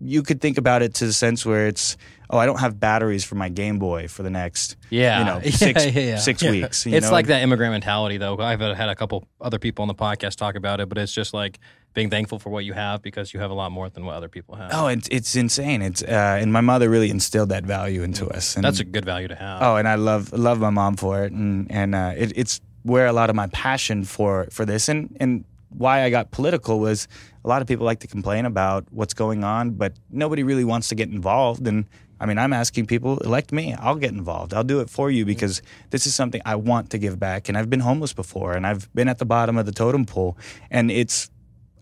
you 0.00 0.22
could 0.22 0.40
think 0.40 0.58
about 0.58 0.82
it 0.82 0.94
to 0.94 1.06
the 1.06 1.12
sense 1.12 1.44
where 1.46 1.66
it's 1.68 1.96
oh, 2.28 2.38
I 2.38 2.44
don't 2.46 2.58
have 2.60 2.78
batteries 2.80 3.24
for 3.24 3.36
my 3.36 3.48
Game 3.48 3.78
Boy 3.78 4.08
for 4.08 4.22
the 4.22 4.30
next 4.30 4.76
Yeah. 4.90 5.18
you 5.20 5.24
know 5.24 5.40
six 5.50 5.84
yeah, 5.86 5.90
yeah. 6.00 6.16
six 6.18 6.42
Yeah. 6.42 6.50
weeks. 6.50 6.84
you 6.86 6.94
it's 6.94 7.06
know? 7.06 7.12
like 7.12 7.26
that 7.28 7.42
immigrant 7.42 7.72
mentality, 7.72 8.18
though. 8.18 8.36
I've 8.38 8.60
had 8.60 8.88
a 8.88 8.94
couple 8.96 9.26
other 9.40 9.58
people 9.58 9.82
on 9.82 9.88
the 9.88 9.94
podcast 9.94 10.36
talk 10.36 10.54
about 10.56 10.80
it, 10.80 10.88
but 10.88 10.98
it's 10.98 11.12
just 11.12 11.32
like 11.32 11.58
being 11.94 12.10
thankful 12.10 12.38
for 12.38 12.50
what 12.50 12.64
you 12.64 12.74
have 12.74 13.00
because 13.00 13.32
you 13.32 13.40
have 13.40 13.50
a 13.50 13.54
lot 13.54 13.72
more 13.72 13.88
than 13.88 14.04
what 14.04 14.14
other 14.16 14.28
people 14.28 14.54
have. 14.56 14.70
Oh, 14.74 14.88
it's 14.88 15.08
it's 15.10 15.34
insane. 15.34 15.80
It's 15.82 16.02
uh, 16.02 16.38
and 16.42 16.52
my 16.52 16.60
mother 16.60 16.90
really 16.90 17.08
instilled 17.10 17.48
that 17.48 17.64
value 17.64 18.02
into 18.02 18.26
us. 18.28 18.54
And, 18.56 18.64
That's 18.64 18.80
a 18.80 18.84
good 18.84 19.04
value 19.06 19.28
to 19.28 19.34
have. 19.34 19.62
oh, 19.62 19.76
and 19.76 19.88
I 19.88 19.94
love 19.94 20.32
love 20.32 20.58
my 20.58 20.70
mom 20.70 20.96
for 20.96 21.24
it, 21.24 21.32
and 21.32 21.70
and 21.70 21.94
uh, 21.94 22.12
it, 22.16 22.32
it's 22.36 22.60
where 22.82 23.06
a 23.06 23.12
lot 23.12 23.30
of 23.30 23.36
my 23.36 23.46
passion 23.48 24.04
for 24.04 24.46
for 24.50 24.66
this 24.66 24.88
and 24.90 25.16
and 25.20 25.44
why 25.76 26.02
I 26.02 26.10
got 26.10 26.30
political 26.30 26.80
was 26.80 27.08
a 27.44 27.48
lot 27.48 27.62
of 27.62 27.68
people 27.68 27.86
like 27.86 28.00
to 28.00 28.06
complain 28.06 28.46
about 28.46 28.86
what's 28.90 29.14
going 29.14 29.44
on, 29.44 29.72
but 29.72 29.94
nobody 30.10 30.42
really 30.42 30.64
wants 30.64 30.88
to 30.88 30.94
get 30.94 31.08
involved. 31.08 31.66
And 31.66 31.86
I 32.18 32.26
mean, 32.26 32.38
I'm 32.38 32.52
asking 32.52 32.86
people 32.86 33.18
elect 33.18 33.52
me. 33.52 33.74
I'll 33.74 33.96
get 33.96 34.12
involved. 34.12 34.54
I'll 34.54 34.64
do 34.64 34.80
it 34.80 34.88
for 34.88 35.10
you 35.10 35.24
because 35.24 35.62
this 35.90 36.06
is 36.06 36.14
something 36.14 36.40
I 36.44 36.56
want 36.56 36.90
to 36.90 36.98
give 36.98 37.18
back. 37.18 37.48
And 37.48 37.58
I've 37.58 37.68
been 37.68 37.80
homeless 37.80 38.12
before, 38.12 38.54
and 38.54 38.66
I've 38.66 38.92
been 38.94 39.08
at 39.08 39.18
the 39.18 39.26
bottom 39.26 39.58
of 39.58 39.66
the 39.66 39.72
totem 39.72 40.06
pole, 40.06 40.36
and 40.70 40.90
it's 40.90 41.30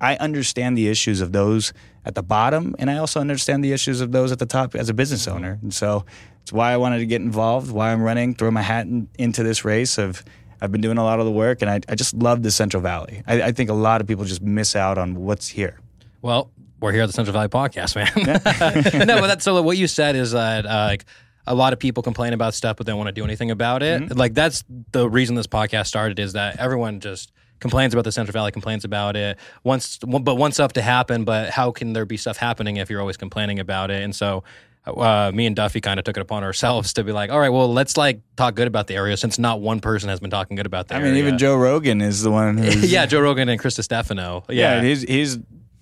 I 0.00 0.16
understand 0.16 0.76
the 0.76 0.88
issues 0.88 1.20
of 1.20 1.32
those 1.32 1.72
at 2.04 2.14
the 2.14 2.22
bottom, 2.22 2.74
and 2.78 2.90
I 2.90 2.98
also 2.98 3.20
understand 3.20 3.64
the 3.64 3.72
issues 3.72 4.00
of 4.00 4.12
those 4.12 4.32
at 4.32 4.38
the 4.38 4.46
top 4.46 4.74
as 4.74 4.88
a 4.88 4.94
business 4.94 5.26
owner. 5.26 5.58
And 5.62 5.72
so 5.72 6.04
it's 6.42 6.52
why 6.52 6.72
I 6.72 6.76
wanted 6.76 6.98
to 6.98 7.06
get 7.06 7.22
involved, 7.22 7.70
why 7.70 7.90
I'm 7.90 8.02
running, 8.02 8.34
throw 8.34 8.50
my 8.50 8.60
hat 8.60 8.86
in, 8.86 9.08
into 9.18 9.42
this 9.42 9.64
race 9.64 9.96
of 9.96 10.22
I've 10.64 10.72
been 10.72 10.80
doing 10.80 10.96
a 10.96 11.04
lot 11.04 11.18
of 11.20 11.26
the 11.26 11.30
work, 11.30 11.60
and 11.60 11.70
I, 11.70 11.80
I 11.88 11.94
just 11.94 12.14
love 12.14 12.42
the 12.42 12.50
Central 12.50 12.82
Valley. 12.82 13.22
I, 13.26 13.42
I 13.42 13.52
think 13.52 13.68
a 13.68 13.74
lot 13.74 14.00
of 14.00 14.06
people 14.06 14.24
just 14.24 14.40
miss 14.40 14.74
out 14.74 14.96
on 14.96 15.14
what's 15.16 15.48
here. 15.48 15.78
Well, 16.22 16.50
we're 16.80 16.92
here 16.92 17.02
at 17.02 17.06
the 17.06 17.12
Central 17.12 17.34
Valley 17.34 17.48
Podcast, 17.48 17.94
man. 17.94 19.06
no, 19.06 19.20
but 19.20 19.26
that's 19.26 19.44
so. 19.44 19.60
What 19.60 19.76
you 19.76 19.86
said 19.86 20.16
is 20.16 20.32
that 20.32 20.64
uh, 20.64 20.86
like 20.88 21.04
a 21.46 21.54
lot 21.54 21.74
of 21.74 21.78
people 21.78 22.02
complain 22.02 22.32
about 22.32 22.54
stuff, 22.54 22.78
but 22.78 22.86
they 22.86 22.92
don't 22.92 22.98
want 22.98 23.08
to 23.08 23.12
do 23.12 23.24
anything 23.24 23.50
about 23.50 23.82
it. 23.82 24.02
Mm-hmm. 24.02 24.18
Like 24.18 24.32
that's 24.32 24.64
the 24.92 25.08
reason 25.08 25.34
this 25.34 25.46
podcast 25.46 25.86
started. 25.86 26.18
Is 26.18 26.32
that 26.32 26.58
everyone 26.58 27.00
just 27.00 27.30
complains 27.60 27.92
about 27.92 28.04
the 28.04 28.12
Central 28.12 28.32
Valley, 28.32 28.50
complains 28.50 28.86
about 28.86 29.16
it. 29.16 29.38
Once, 29.64 29.98
but 29.98 30.36
wants 30.36 30.56
stuff 30.56 30.72
to 30.74 30.82
happen. 30.82 31.24
But 31.24 31.50
how 31.50 31.72
can 31.72 31.92
there 31.92 32.06
be 32.06 32.16
stuff 32.16 32.38
happening 32.38 32.78
if 32.78 32.88
you're 32.88 33.00
always 33.00 33.18
complaining 33.18 33.58
about 33.58 33.90
it? 33.90 34.02
And 34.02 34.14
so. 34.14 34.44
Uh, 34.86 35.32
me 35.34 35.46
and 35.46 35.56
Duffy 35.56 35.80
kind 35.80 35.98
of 35.98 36.04
took 36.04 36.16
it 36.16 36.20
upon 36.20 36.44
ourselves 36.44 36.92
to 36.94 37.04
be 37.04 37.12
like, 37.12 37.30
all 37.30 37.40
right, 37.40 37.48
well, 37.48 37.72
let's 37.72 37.96
like 37.96 38.20
talk 38.36 38.54
good 38.54 38.66
about 38.66 38.86
the 38.86 38.94
area 38.94 39.16
since 39.16 39.38
not 39.38 39.60
one 39.60 39.80
person 39.80 40.10
has 40.10 40.20
been 40.20 40.30
talking 40.30 40.56
good 40.56 40.66
about 40.66 40.88
the 40.88 40.94
I 40.94 40.98
area. 40.98 41.12
mean, 41.12 41.18
even 41.20 41.38
Joe 41.38 41.56
Rogan 41.56 42.02
is 42.02 42.22
the 42.22 42.30
one 42.30 42.58
who's 42.58 42.90
yeah, 42.92 43.06
Joe 43.06 43.20
Rogan 43.20 43.48
and 43.48 43.58
Chris 43.58 43.76
Stefano. 43.76 44.44
yeah, 44.48 44.76
Yeah, 44.76 44.82
he's 44.82 45.02
he's 45.02 45.38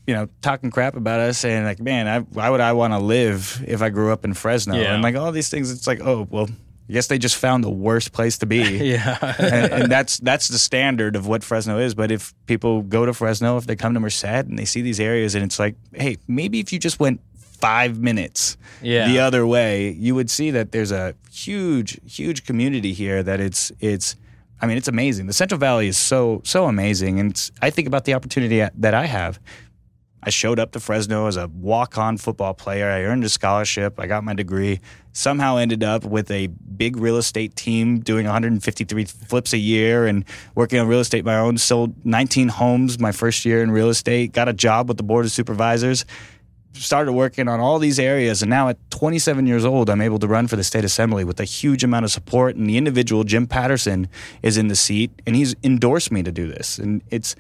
you 0.07 0.15
know 0.15 0.29
talking 0.41 0.71
crap 0.71 0.97
about 0.97 1.21
us, 1.21 1.39
saying 1.39 1.65
like, 1.65 1.81
man, 1.81 2.07
I, 2.07 2.21
why 2.21 2.49
would 2.49 2.61
I 2.61 2.75
want 2.75 2.93
to 2.93 2.99
live 2.99 3.65
if 3.67 3.83
I 3.83 3.89
grew 3.89 4.13
up 4.13 4.25
in 4.25 4.35
Fresno? 4.35 4.77
Yeah. 4.77 4.95
And 4.95 5.03
like 5.03 5.17
all 5.17 5.33
these 5.33 5.49
things, 5.49 5.71
it's 5.71 5.87
like, 5.87 6.01
oh 6.01 6.27
well, 6.31 6.49
I 6.89 6.93
guess 6.93 7.07
they 7.07 7.19
just 7.19 7.37
found 7.37 7.65
the 7.65 7.71
worst 7.71 8.13
place 8.13 8.39
to 8.39 8.47
be. 8.47 8.63
yeah. 8.93 9.35
and, 9.39 9.73
and 9.73 9.93
that's 9.93 10.19
that's 10.19 10.49
the 10.49 10.59
standard 10.59 11.17
of 11.17 11.27
what 11.27 11.43
Fresno 11.43 11.79
is. 11.79 11.95
But 11.95 12.11
if 12.11 12.35
people 12.47 12.83
go 12.83 13.07
to 13.07 13.15
Fresno, 13.15 13.57
if 13.57 13.67
they 13.67 13.77
come 13.77 13.95
to 13.95 14.01
Merced 14.01 14.25
and 14.25 14.59
they 14.59 14.65
see 14.65 14.83
these 14.83 15.01
areas, 15.01 15.35
and 15.35 15.45
it's 15.45 15.59
like, 15.59 15.77
hey, 15.93 16.19
maybe 16.29 16.61
if 16.61 16.73
you 16.73 16.79
just 16.79 17.01
went 17.01 17.21
five 17.63 17.99
minutes 18.01 18.57
Yeah. 18.83 19.07
the 19.09 19.21
other 19.21 19.47
way, 19.47 19.91
you 19.93 20.15
would 20.17 20.29
see 20.31 20.51
that 20.51 20.73
there's 20.73 20.91
a 20.93 21.15
huge, 21.31 21.99
huge 22.05 22.45
community 22.45 22.93
here. 22.93 23.23
That 23.23 23.41
it's 23.41 23.71
it's. 23.81 24.17
I 24.61 24.67
mean, 24.67 24.77
it's 24.77 24.89
amazing. 24.89 25.27
The 25.27 25.33
Central 25.33 25.59
Valley 25.59 25.89
is 25.89 25.99
so 25.99 26.41
so 26.45 26.67
amazing, 26.67 27.19
and 27.21 27.31
it's, 27.33 27.51
I 27.61 27.71
think 27.71 27.87
about 27.89 28.05
the 28.05 28.15
opportunity 28.15 28.59
that 28.85 28.95
I 28.95 29.07
have. 29.07 29.39
I 30.25 30.31
showed 30.31 30.61
up 30.61 30.71
to 30.73 30.79
Fresno 30.81 31.27
as 31.27 31.37
a 31.37 31.49
walk-on 31.49 32.17
football 32.17 32.55
player. 32.55 32.89
I 32.89 33.03
earned 33.03 33.25
a 33.25 33.29
scholarship. 33.29 33.99
I 33.99 34.07
got 34.07 34.23
my 34.23 34.35
degree. 34.35 34.79
Somehow 35.13 35.57
ended 35.57 35.83
up 35.83 36.05
with 36.05 36.31
a 36.31 36.47
big 36.47 36.97
real 36.97 37.17
estate 37.17 37.57
team 37.57 37.99
doing 37.99 38.25
153 38.27 39.05
flips 39.05 39.53
a 39.53 39.59
year 39.59 40.07
and 40.07 40.25
working 40.55 40.79
on 40.79 40.87
real 40.87 41.01
estate 41.01 41.25
my 41.25 41.37
own. 41.37 41.59
Sold 41.59 42.07
19 42.07 42.49
homes 42.49 43.01
my 43.01 43.11
first 43.11 43.45
year 43.45 43.65
in 43.65 43.73
real 43.73 43.89
estate. 43.89 44.31
Got 44.33 44.49
a 44.49 44.53
job 44.53 44.87
with 44.87 44.97
the 44.97 45.03
board 45.03 45.25
of 45.25 45.33
supervisors. 45.33 46.05
Started 46.75 47.13
working 47.13 47.49
on 47.49 47.61
all 47.61 47.79
these 47.79 47.99
areas, 47.99 48.43
and 48.43 48.51
now 48.51 48.69
at 48.69 48.79
27 48.91 49.47
years 49.47 49.65
old, 49.65 49.91
I'm 49.91 50.01
able 50.01 50.19
to 50.19 50.27
run 50.27 50.49
for 50.49 50.57
the 50.57 50.65
state 50.65 50.85
assembly 50.85 51.23
with 51.25 51.39
a 51.39 51.45
huge 51.45 51.85
amount 51.85 52.05
of 52.05 52.11
support. 52.11 52.57
And 52.57 52.69
the 52.69 52.77
individual, 52.77 53.25
Jim 53.25 53.47
Patterson, 53.47 54.09
is 54.43 54.57
in 54.57 54.69
the 54.69 54.77
seat, 54.77 55.11
and 55.27 55.37
he's 55.37 55.55
endorsed 55.63 56.11
me 56.11 56.23
to 56.23 56.33
do 56.33 56.49
this. 56.49 56.79
And 56.79 57.03
it's 57.11 57.37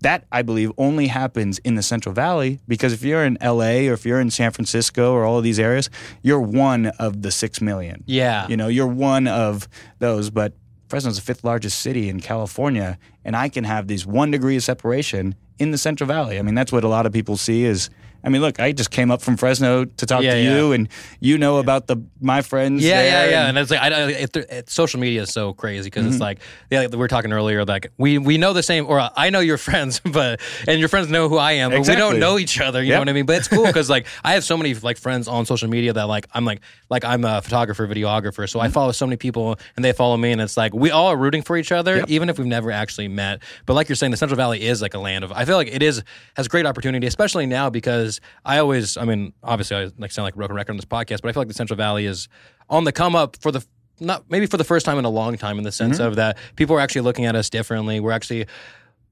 that 0.00 0.24
I 0.30 0.42
believe 0.42 0.72
only 0.76 1.06
happens 1.06 1.58
in 1.60 1.74
the 1.74 1.82
Central 1.82 2.14
Valley 2.14 2.60
because 2.68 2.92
if 2.92 3.02
you're 3.02 3.24
in 3.24 3.38
LA 3.42 3.88
or 3.88 3.94
if 3.94 4.04
you're 4.04 4.20
in 4.20 4.30
San 4.30 4.52
Francisco 4.52 5.12
or 5.12 5.24
all 5.24 5.38
of 5.38 5.44
these 5.44 5.58
areas, 5.58 5.88
you're 6.22 6.40
one 6.40 6.86
of 6.98 7.22
the 7.22 7.30
six 7.30 7.60
million. 7.60 8.04
Yeah. 8.06 8.46
You 8.48 8.56
know, 8.56 8.68
you're 8.68 8.86
one 8.86 9.26
of 9.26 9.68
those, 9.98 10.30
but 10.30 10.52
Fresno's 10.88 11.16
the 11.16 11.22
fifth 11.22 11.44
largest 11.44 11.80
city 11.80 12.08
in 12.08 12.20
California, 12.20 12.98
and 13.24 13.34
I 13.34 13.48
can 13.48 13.64
have 13.64 13.88
these 13.88 14.06
one 14.06 14.30
degree 14.30 14.56
of 14.56 14.62
separation 14.62 15.34
in 15.58 15.70
the 15.70 15.78
Central 15.78 16.06
Valley. 16.06 16.38
I 16.38 16.42
mean, 16.42 16.54
that's 16.54 16.70
what 16.70 16.84
a 16.84 16.88
lot 16.88 17.06
of 17.06 17.12
people 17.12 17.36
see 17.36 17.64
is. 17.64 17.90
I 18.24 18.28
mean, 18.28 18.40
look, 18.42 18.58
I 18.60 18.72
just 18.72 18.90
came 18.90 19.10
up 19.10 19.22
from 19.22 19.36
Fresno 19.36 19.84
to 19.84 20.06
talk 20.06 20.22
Yeah, 20.22 20.34
to 20.34 20.42
yeah. 20.42 20.56
you, 20.56 20.72
and 20.72 20.88
you 21.20 21.38
know 21.38 21.58
about 21.58 21.86
the 21.86 21.96
my 22.20 22.42
friends. 22.42 22.82
Yeah, 22.82 23.02
yeah, 23.02 23.10
there, 23.22 23.30
yeah. 23.30 23.40
and- 23.48 23.56
And 23.56 23.58
it's 23.58 23.70
like 23.70 23.80
I, 23.80 24.10
it, 24.10 24.36
it, 24.36 24.70
social 24.70 24.98
media 25.00 25.22
is 25.22 25.30
so 25.32 25.52
crazy 25.52 25.86
because 25.88 26.04
Mm-hmm. 26.04 26.12
it's 26.12 26.20
like 26.20 26.40
yeah, 26.70 26.80
like 26.80 26.90
we 26.90 26.98
were 26.98 27.08
talking 27.08 27.32
earlier. 27.32 27.64
Like 27.64 27.92
we 27.98 28.18
we 28.18 28.36
know 28.38 28.52
the 28.52 28.62
same, 28.62 28.86
or 28.86 29.08
I 29.16 29.30
know 29.30 29.40
your 29.40 29.58
friends, 29.66 30.00
but 30.00 30.40
and 30.66 30.78
your 30.80 30.88
friends 30.88 31.08
know 31.08 31.28
who 31.28 31.36
I 31.38 31.52
am, 31.52 31.70
but 31.70 31.86
we 31.86 31.94
don't 31.96 32.18
know 32.18 32.38
each 32.38 32.60
other. 32.60 32.82
You 32.82 32.92
know 32.92 32.98
what 32.98 33.08
I 33.08 33.12
mean? 33.12 33.26
But 33.26 33.36
it's 33.36 33.48
cool 33.48 33.66
because 33.72 33.88
like 33.90 34.06
I 34.24 34.32
have 34.34 34.44
so 34.44 34.56
many 34.56 34.74
like 34.74 34.98
friends 34.98 35.28
on 35.28 35.46
social 35.46 35.68
media 35.68 35.92
that 35.92 36.04
like 36.04 36.26
I'm 36.34 36.44
like 36.44 36.60
like 36.90 37.04
I'm 37.04 37.24
a 37.24 37.40
photographer, 37.42 37.86
videographer, 37.86 38.48
so 38.48 38.60
I 38.60 38.68
follow 38.68 38.92
so 38.92 39.06
many 39.06 39.16
people 39.16 39.58
and 39.76 39.84
they 39.84 39.92
follow 39.92 40.16
me, 40.16 40.32
and 40.32 40.40
it's 40.40 40.56
like 40.56 40.74
we 40.74 40.90
all 40.90 41.06
are 41.08 41.16
rooting 41.16 41.42
for 41.42 41.56
each 41.56 41.72
other, 41.72 41.96
Yep. 41.98 42.10
even 42.10 42.28
if 42.30 42.38
we've 42.38 42.46
never 42.46 42.70
actually 42.72 43.08
met. 43.08 43.42
But 43.66 43.74
like 43.74 43.88
you're 43.88 43.96
saying, 43.96 44.10
the 44.10 44.16
Central 44.16 44.36
Valley 44.36 44.62
is 44.66 44.82
like 44.82 44.94
a 44.94 44.98
land 44.98 45.24
of. 45.24 45.32
I 45.32 45.44
feel 45.44 45.56
like 45.56 45.68
it 45.68 45.82
is 45.82 46.02
has 46.36 46.48
great 46.48 46.66
opportunity, 46.66 47.06
especially 47.06 47.46
now 47.46 47.70
because 47.70 48.05
I 48.44 48.58
always. 48.58 48.96
I 48.96 49.04
mean, 49.04 49.32
obviously, 49.42 49.76
I 49.76 49.90
like 49.98 50.12
sound 50.12 50.24
like 50.24 50.34
a 50.34 50.36
broken 50.36 50.56
record 50.56 50.72
on 50.72 50.76
this 50.76 50.84
podcast, 50.84 51.22
but 51.22 51.28
I 51.28 51.32
feel 51.32 51.40
like 51.40 51.48
the 51.48 51.54
Central 51.54 51.76
Valley 51.76 52.06
is 52.06 52.28
on 52.68 52.84
the 52.84 52.92
come 52.92 53.14
up 53.14 53.36
for 53.40 53.52
the 53.52 53.64
not 54.00 54.24
maybe 54.30 54.46
for 54.46 54.56
the 54.56 54.64
first 54.64 54.84
time 54.84 54.98
in 54.98 55.04
a 55.04 55.10
long 55.10 55.36
time 55.36 55.58
in 55.58 55.64
the 55.64 55.72
sense 55.72 55.98
mm-hmm. 55.98 56.08
of 56.08 56.16
that 56.16 56.36
people 56.54 56.76
are 56.76 56.80
actually 56.80 57.00
looking 57.02 57.24
at 57.24 57.34
us 57.34 57.48
differently. 57.50 58.00
We're 58.00 58.12
actually 58.12 58.46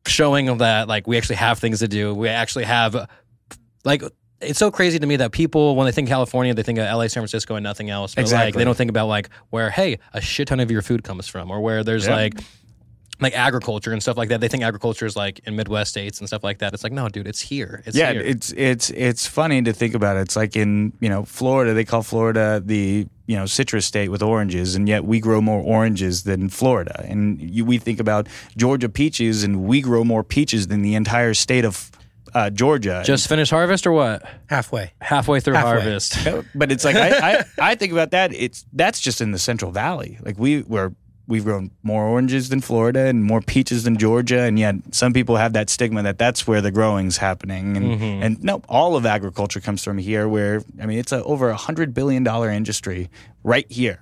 showing 0.07 0.59
that 0.59 0.89
like 0.89 1.07
we 1.07 1.17
actually 1.17 1.37
have 1.37 1.59
things 1.59 1.79
to 1.81 1.89
do. 1.89 2.15
We 2.15 2.29
actually 2.29 2.65
have 2.65 3.09
like 3.85 4.03
it's 4.41 4.59
so 4.59 4.71
crazy 4.71 4.99
to 4.99 5.07
me 5.07 5.17
that 5.17 5.33
people 5.33 5.77
when 5.77 5.87
they 5.87 5.93
think 5.93 6.09
California, 6.09 6.53
they 6.55 6.63
think 6.63 6.79
of 6.79 6.85
LA, 6.85 7.07
San 7.07 7.23
Francisco, 7.23 7.55
and 7.55 7.65
nothing 7.65 7.91
else. 7.91 8.15
But 8.15 8.23
like 8.23 8.27
Exactly. 8.27 8.61
they 8.61 8.65
don't 8.65 8.77
think 8.77 8.91
about 8.91 9.09
like 9.09 9.31
where 9.51 9.71
hey, 9.71 9.99
a 10.13 10.21
shit 10.21 10.49
ton 10.49 10.61
of 10.61 10.71
your 10.71 10.83
food 10.83 11.03
comes 11.03 11.29
from, 11.29 11.51
or 11.51 11.61
where 11.61 11.83
there's 11.83 12.07
Yeah. 12.07 12.17
like 12.17 12.35
like 13.21 13.35
agriculture 13.35 13.93
and 13.93 14.03
stuff 14.03 14.17
like 14.17 14.29
that. 14.29 14.41
They 14.41 14.49
think 14.49 14.63
agriculture 14.63 15.07
is 15.07 15.17
like 15.17 15.41
in 15.41 15.57
Midwest 15.57 15.91
states 15.91 16.19
and 16.19 16.29
stuff 16.29 16.43
like 16.43 16.59
that. 16.59 16.75
It's 16.75 16.83
like 16.83 16.93
no, 16.93 17.09
dude, 17.09 17.27
it's 17.27 17.41
here. 17.41 17.83
It's 17.87 17.97
yeah, 17.97 18.13
here. 18.13 18.23
it's 18.23 18.53
it's 18.57 18.91
it's 18.91 19.27
funny 19.27 19.63
to 19.63 19.73
think 19.73 19.95
about 19.95 20.17
it. 20.17 20.21
It's 20.21 20.37
like 20.37 20.57
in 20.57 20.93
you 21.01 21.09
know 21.09 21.25
Florida, 21.25 21.75
they 21.75 21.85
call 21.85 22.03
Florida 22.03 22.61
the 22.65 23.07
you 23.27 23.37
know 23.37 23.47
citrus 23.47 23.87
state 23.87 24.09
with 24.09 24.23
oranges, 24.23 24.75
and 24.75 24.89
yet 24.89 25.05
we 25.05 25.21
grow 25.21 25.41
more 25.41 25.61
oranges 25.61 26.25
than 26.25 26.49
Florida. 26.49 27.05
And 27.09 27.41
you, 27.41 27.65
we 27.65 27.79
think 27.79 28.01
about 28.01 28.27
Georgia 28.57 28.89
peaches, 28.89 29.45
and 29.45 29.65
we 29.65 29.81
grow 29.81 30.05
more 30.05 30.25
peaches 30.25 30.67
than 30.67 30.83
the 30.83 30.95
entire 30.95 31.35
state 31.35 31.65
of 31.65 31.91
uh, 32.35 32.51
Georgia. 32.51 33.03
just 33.05 33.29
finished 33.29 33.51
harvest 33.53 33.87
or 33.87 33.93
what? 33.93 34.23
Halfway. 34.47 34.93
Halfway 35.01 35.41
through 35.41 35.55
Halfway. 35.55 35.83
harvest. 35.83 36.19
but 36.55 36.73
it's 36.73 36.85
like 36.85 36.97
I, 36.97 37.33
I 37.39 37.45
I 37.61 37.75
think 37.77 37.93
about 37.93 38.11
that. 38.11 38.35
It's 38.35 38.67
that's 38.73 39.01
just 39.01 39.21
in 39.21 39.31
the 39.31 39.39
Central 39.39 39.71
Valley. 39.71 40.19
Like 40.21 40.39
we 40.39 40.63
were. 40.63 40.95
We've 41.27 41.45
grown 41.45 41.71
more 41.83 42.05
oranges 42.05 42.51
than 42.51 42.61
Florida 42.61 43.07
and 43.07 43.25
more 43.25 43.41
peaches 43.41 43.85
than 43.85 43.97
Georgia, 43.97 44.41
and 44.41 44.59
yet 44.59 44.75
some 44.91 45.15
people 45.15 45.37
have 45.37 45.55
that 45.55 45.71
stigma 45.71 46.03
that 46.03 46.19
that's 46.19 46.47
where 46.47 46.61
the 46.61 46.71
growing's 46.71 47.17
happening. 47.17 47.77
And, 47.79 47.87
mm-hmm. 47.87 48.23
and 48.23 48.45
no, 48.45 48.63
all 48.69 48.95
of 48.95 49.07
agriculture 49.07 49.61
comes 49.61 49.83
from 49.83 49.97
here. 49.97 50.29
Where 50.29 50.63
I 50.81 50.87
mean, 50.87 50.99
it's 50.99 51.13
a 51.13 51.25
over 51.25 51.49
a 51.49 51.57
hundred 51.57 51.95
billion 51.95 52.25
dollar 52.25 52.51
industry 52.51 53.09
right 53.43 53.71
here 53.71 54.01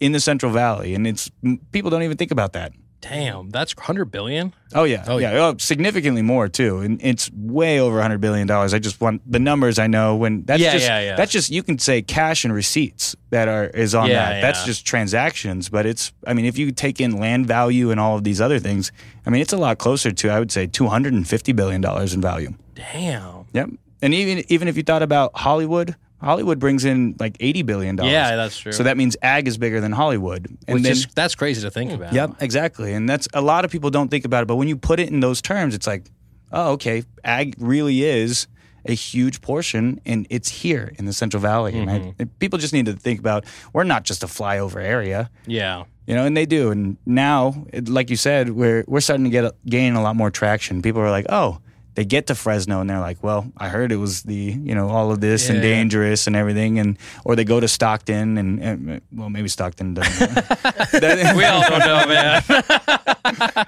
in 0.00 0.12
the 0.12 0.20
Central 0.20 0.50
Valley, 0.50 0.94
and 0.94 1.06
it's 1.06 1.30
people 1.72 1.90
don't 1.90 2.02
even 2.02 2.16
think 2.16 2.30
about 2.30 2.54
that. 2.54 2.72
Damn, 3.00 3.50
that's 3.50 3.74
hundred 3.78 4.06
billion. 4.06 4.52
Oh 4.74 4.82
yeah, 4.82 5.04
Oh, 5.06 5.18
yeah, 5.18 5.32
oh, 5.34 5.54
significantly 5.58 6.20
more 6.20 6.48
too, 6.48 6.78
and 6.78 7.00
it's 7.00 7.30
way 7.32 7.78
over 7.78 8.02
hundred 8.02 8.20
billion 8.20 8.48
dollars. 8.48 8.74
I 8.74 8.80
just 8.80 9.00
want 9.00 9.22
the 9.30 9.38
numbers 9.38 9.78
I 9.78 9.86
know 9.86 10.16
when 10.16 10.42
that's 10.44 10.60
Yeah, 10.60 10.72
just 10.72 10.84
yeah, 10.86 11.00
yeah. 11.00 11.16
that's 11.16 11.30
just 11.30 11.48
you 11.50 11.62
can 11.62 11.78
say 11.78 12.02
cash 12.02 12.44
and 12.44 12.52
receipts 12.52 13.14
that 13.30 13.46
are 13.46 13.66
is 13.66 13.94
on 13.94 14.08
Yeah, 14.08 14.30
that. 14.32 14.40
That's 14.40 14.64
just 14.64 14.84
transactions, 14.84 15.68
but 15.68 15.86
it's 15.86 16.12
I 16.26 16.34
mean 16.34 16.44
if 16.44 16.58
you 16.58 16.72
take 16.72 17.00
in 17.00 17.18
land 17.20 17.46
value 17.46 17.92
and 17.92 18.00
all 18.00 18.16
of 18.16 18.24
these 18.24 18.40
other 18.40 18.58
things, 18.58 18.90
I 19.24 19.30
mean 19.30 19.42
it's 19.42 19.52
a 19.52 19.58
lot 19.58 19.78
closer 19.78 20.10
to 20.10 20.28
I 20.30 20.40
would 20.40 20.50
say 20.50 20.66
two 20.66 20.88
hundred 20.88 21.12
and 21.14 21.26
fifty 21.26 21.52
billion 21.52 21.80
dollars 21.80 22.14
in 22.14 22.20
value. 22.20 22.54
Damn. 22.74 23.44
Yep, 23.52 23.70
and 24.02 24.12
even 24.12 24.44
even 24.48 24.66
if 24.66 24.76
you 24.76 24.82
thought 24.82 25.02
about 25.02 25.30
Hollywood. 25.36 25.94
Hollywood 26.20 26.58
brings 26.58 26.84
in 26.84 27.14
like 27.20 27.36
eighty 27.40 27.62
billion 27.62 27.96
dollars. 27.96 28.12
Yeah, 28.12 28.34
that's 28.36 28.58
true. 28.58 28.72
So 28.72 28.82
that 28.82 28.96
means 28.96 29.16
ag 29.22 29.46
is 29.46 29.56
bigger 29.58 29.80
than 29.80 29.92
Hollywood, 29.92 30.46
and 30.66 30.74
Which 30.74 30.82
then 30.82 30.92
is 30.92 31.06
that's 31.14 31.34
crazy 31.34 31.62
to 31.62 31.70
think 31.70 31.92
about. 31.92 32.12
Yep, 32.12 32.36
exactly. 32.40 32.92
And 32.92 33.08
that's 33.08 33.28
a 33.34 33.40
lot 33.40 33.64
of 33.64 33.70
people 33.70 33.90
don't 33.90 34.08
think 34.10 34.24
about 34.24 34.42
it, 34.42 34.46
but 34.46 34.56
when 34.56 34.66
you 34.68 34.76
put 34.76 34.98
it 35.00 35.08
in 35.10 35.20
those 35.20 35.40
terms, 35.40 35.74
it's 35.74 35.86
like, 35.86 36.10
oh, 36.52 36.72
okay, 36.72 37.04
ag 37.24 37.54
really 37.58 38.02
is 38.02 38.48
a 38.84 38.92
huge 38.94 39.40
portion, 39.42 40.00
and 40.06 40.26
it's 40.30 40.48
here 40.48 40.92
in 40.98 41.04
the 41.04 41.12
Central 41.12 41.40
Valley. 41.40 41.76
And 41.78 41.88
Mm-hmm. 41.90 42.22
I, 42.22 42.24
people 42.40 42.58
just 42.58 42.72
need 42.72 42.86
to 42.86 42.94
think 42.94 43.20
about 43.20 43.44
we're 43.72 43.84
not 43.84 44.04
just 44.04 44.22
a 44.24 44.26
flyover 44.26 44.82
area, 44.82 45.30
Yeah. 45.46 45.84
you 46.06 46.14
know, 46.14 46.24
and 46.24 46.36
they 46.36 46.46
do. 46.46 46.70
And 46.70 46.96
now, 47.06 47.66
like 47.86 48.08
you 48.10 48.16
said, 48.16 48.50
we're 48.50 48.84
we're 48.88 49.00
starting 49.00 49.24
to 49.24 49.30
get 49.30 49.52
gain 49.66 49.94
a 49.94 50.02
lot 50.02 50.16
more 50.16 50.30
traction. 50.30 50.82
People 50.82 51.00
are 51.00 51.10
like, 51.10 51.26
oh. 51.28 51.58
They 51.98 52.04
get 52.04 52.28
to 52.28 52.36
Fresno 52.36 52.80
and 52.80 52.88
they're 52.88 53.00
like, 53.00 53.24
"Well, 53.24 53.50
I 53.56 53.68
heard 53.70 53.90
it 53.90 53.96
was 53.96 54.22
the 54.22 54.36
you 54.36 54.72
know 54.72 54.88
all 54.88 55.10
of 55.10 55.20
this 55.20 55.48
and 55.48 55.58
Yeah, 55.58 55.64
yeah. 55.64 55.74
dangerous 55.78 56.28
and 56.28 56.36
everything," 56.36 56.78
and 56.78 56.96
or 57.24 57.34
they 57.34 57.42
go 57.42 57.58
to 57.58 57.66
Stockton 57.66 58.38
and, 58.38 58.62
and 58.62 59.00
well, 59.12 59.28
maybe 59.28 59.48
Stockton 59.48 59.94
doesn't. 59.94 60.30
We 61.36 61.44
all 61.44 61.60
don't 61.68 61.78
know, 61.80 62.06
man. 62.06 62.42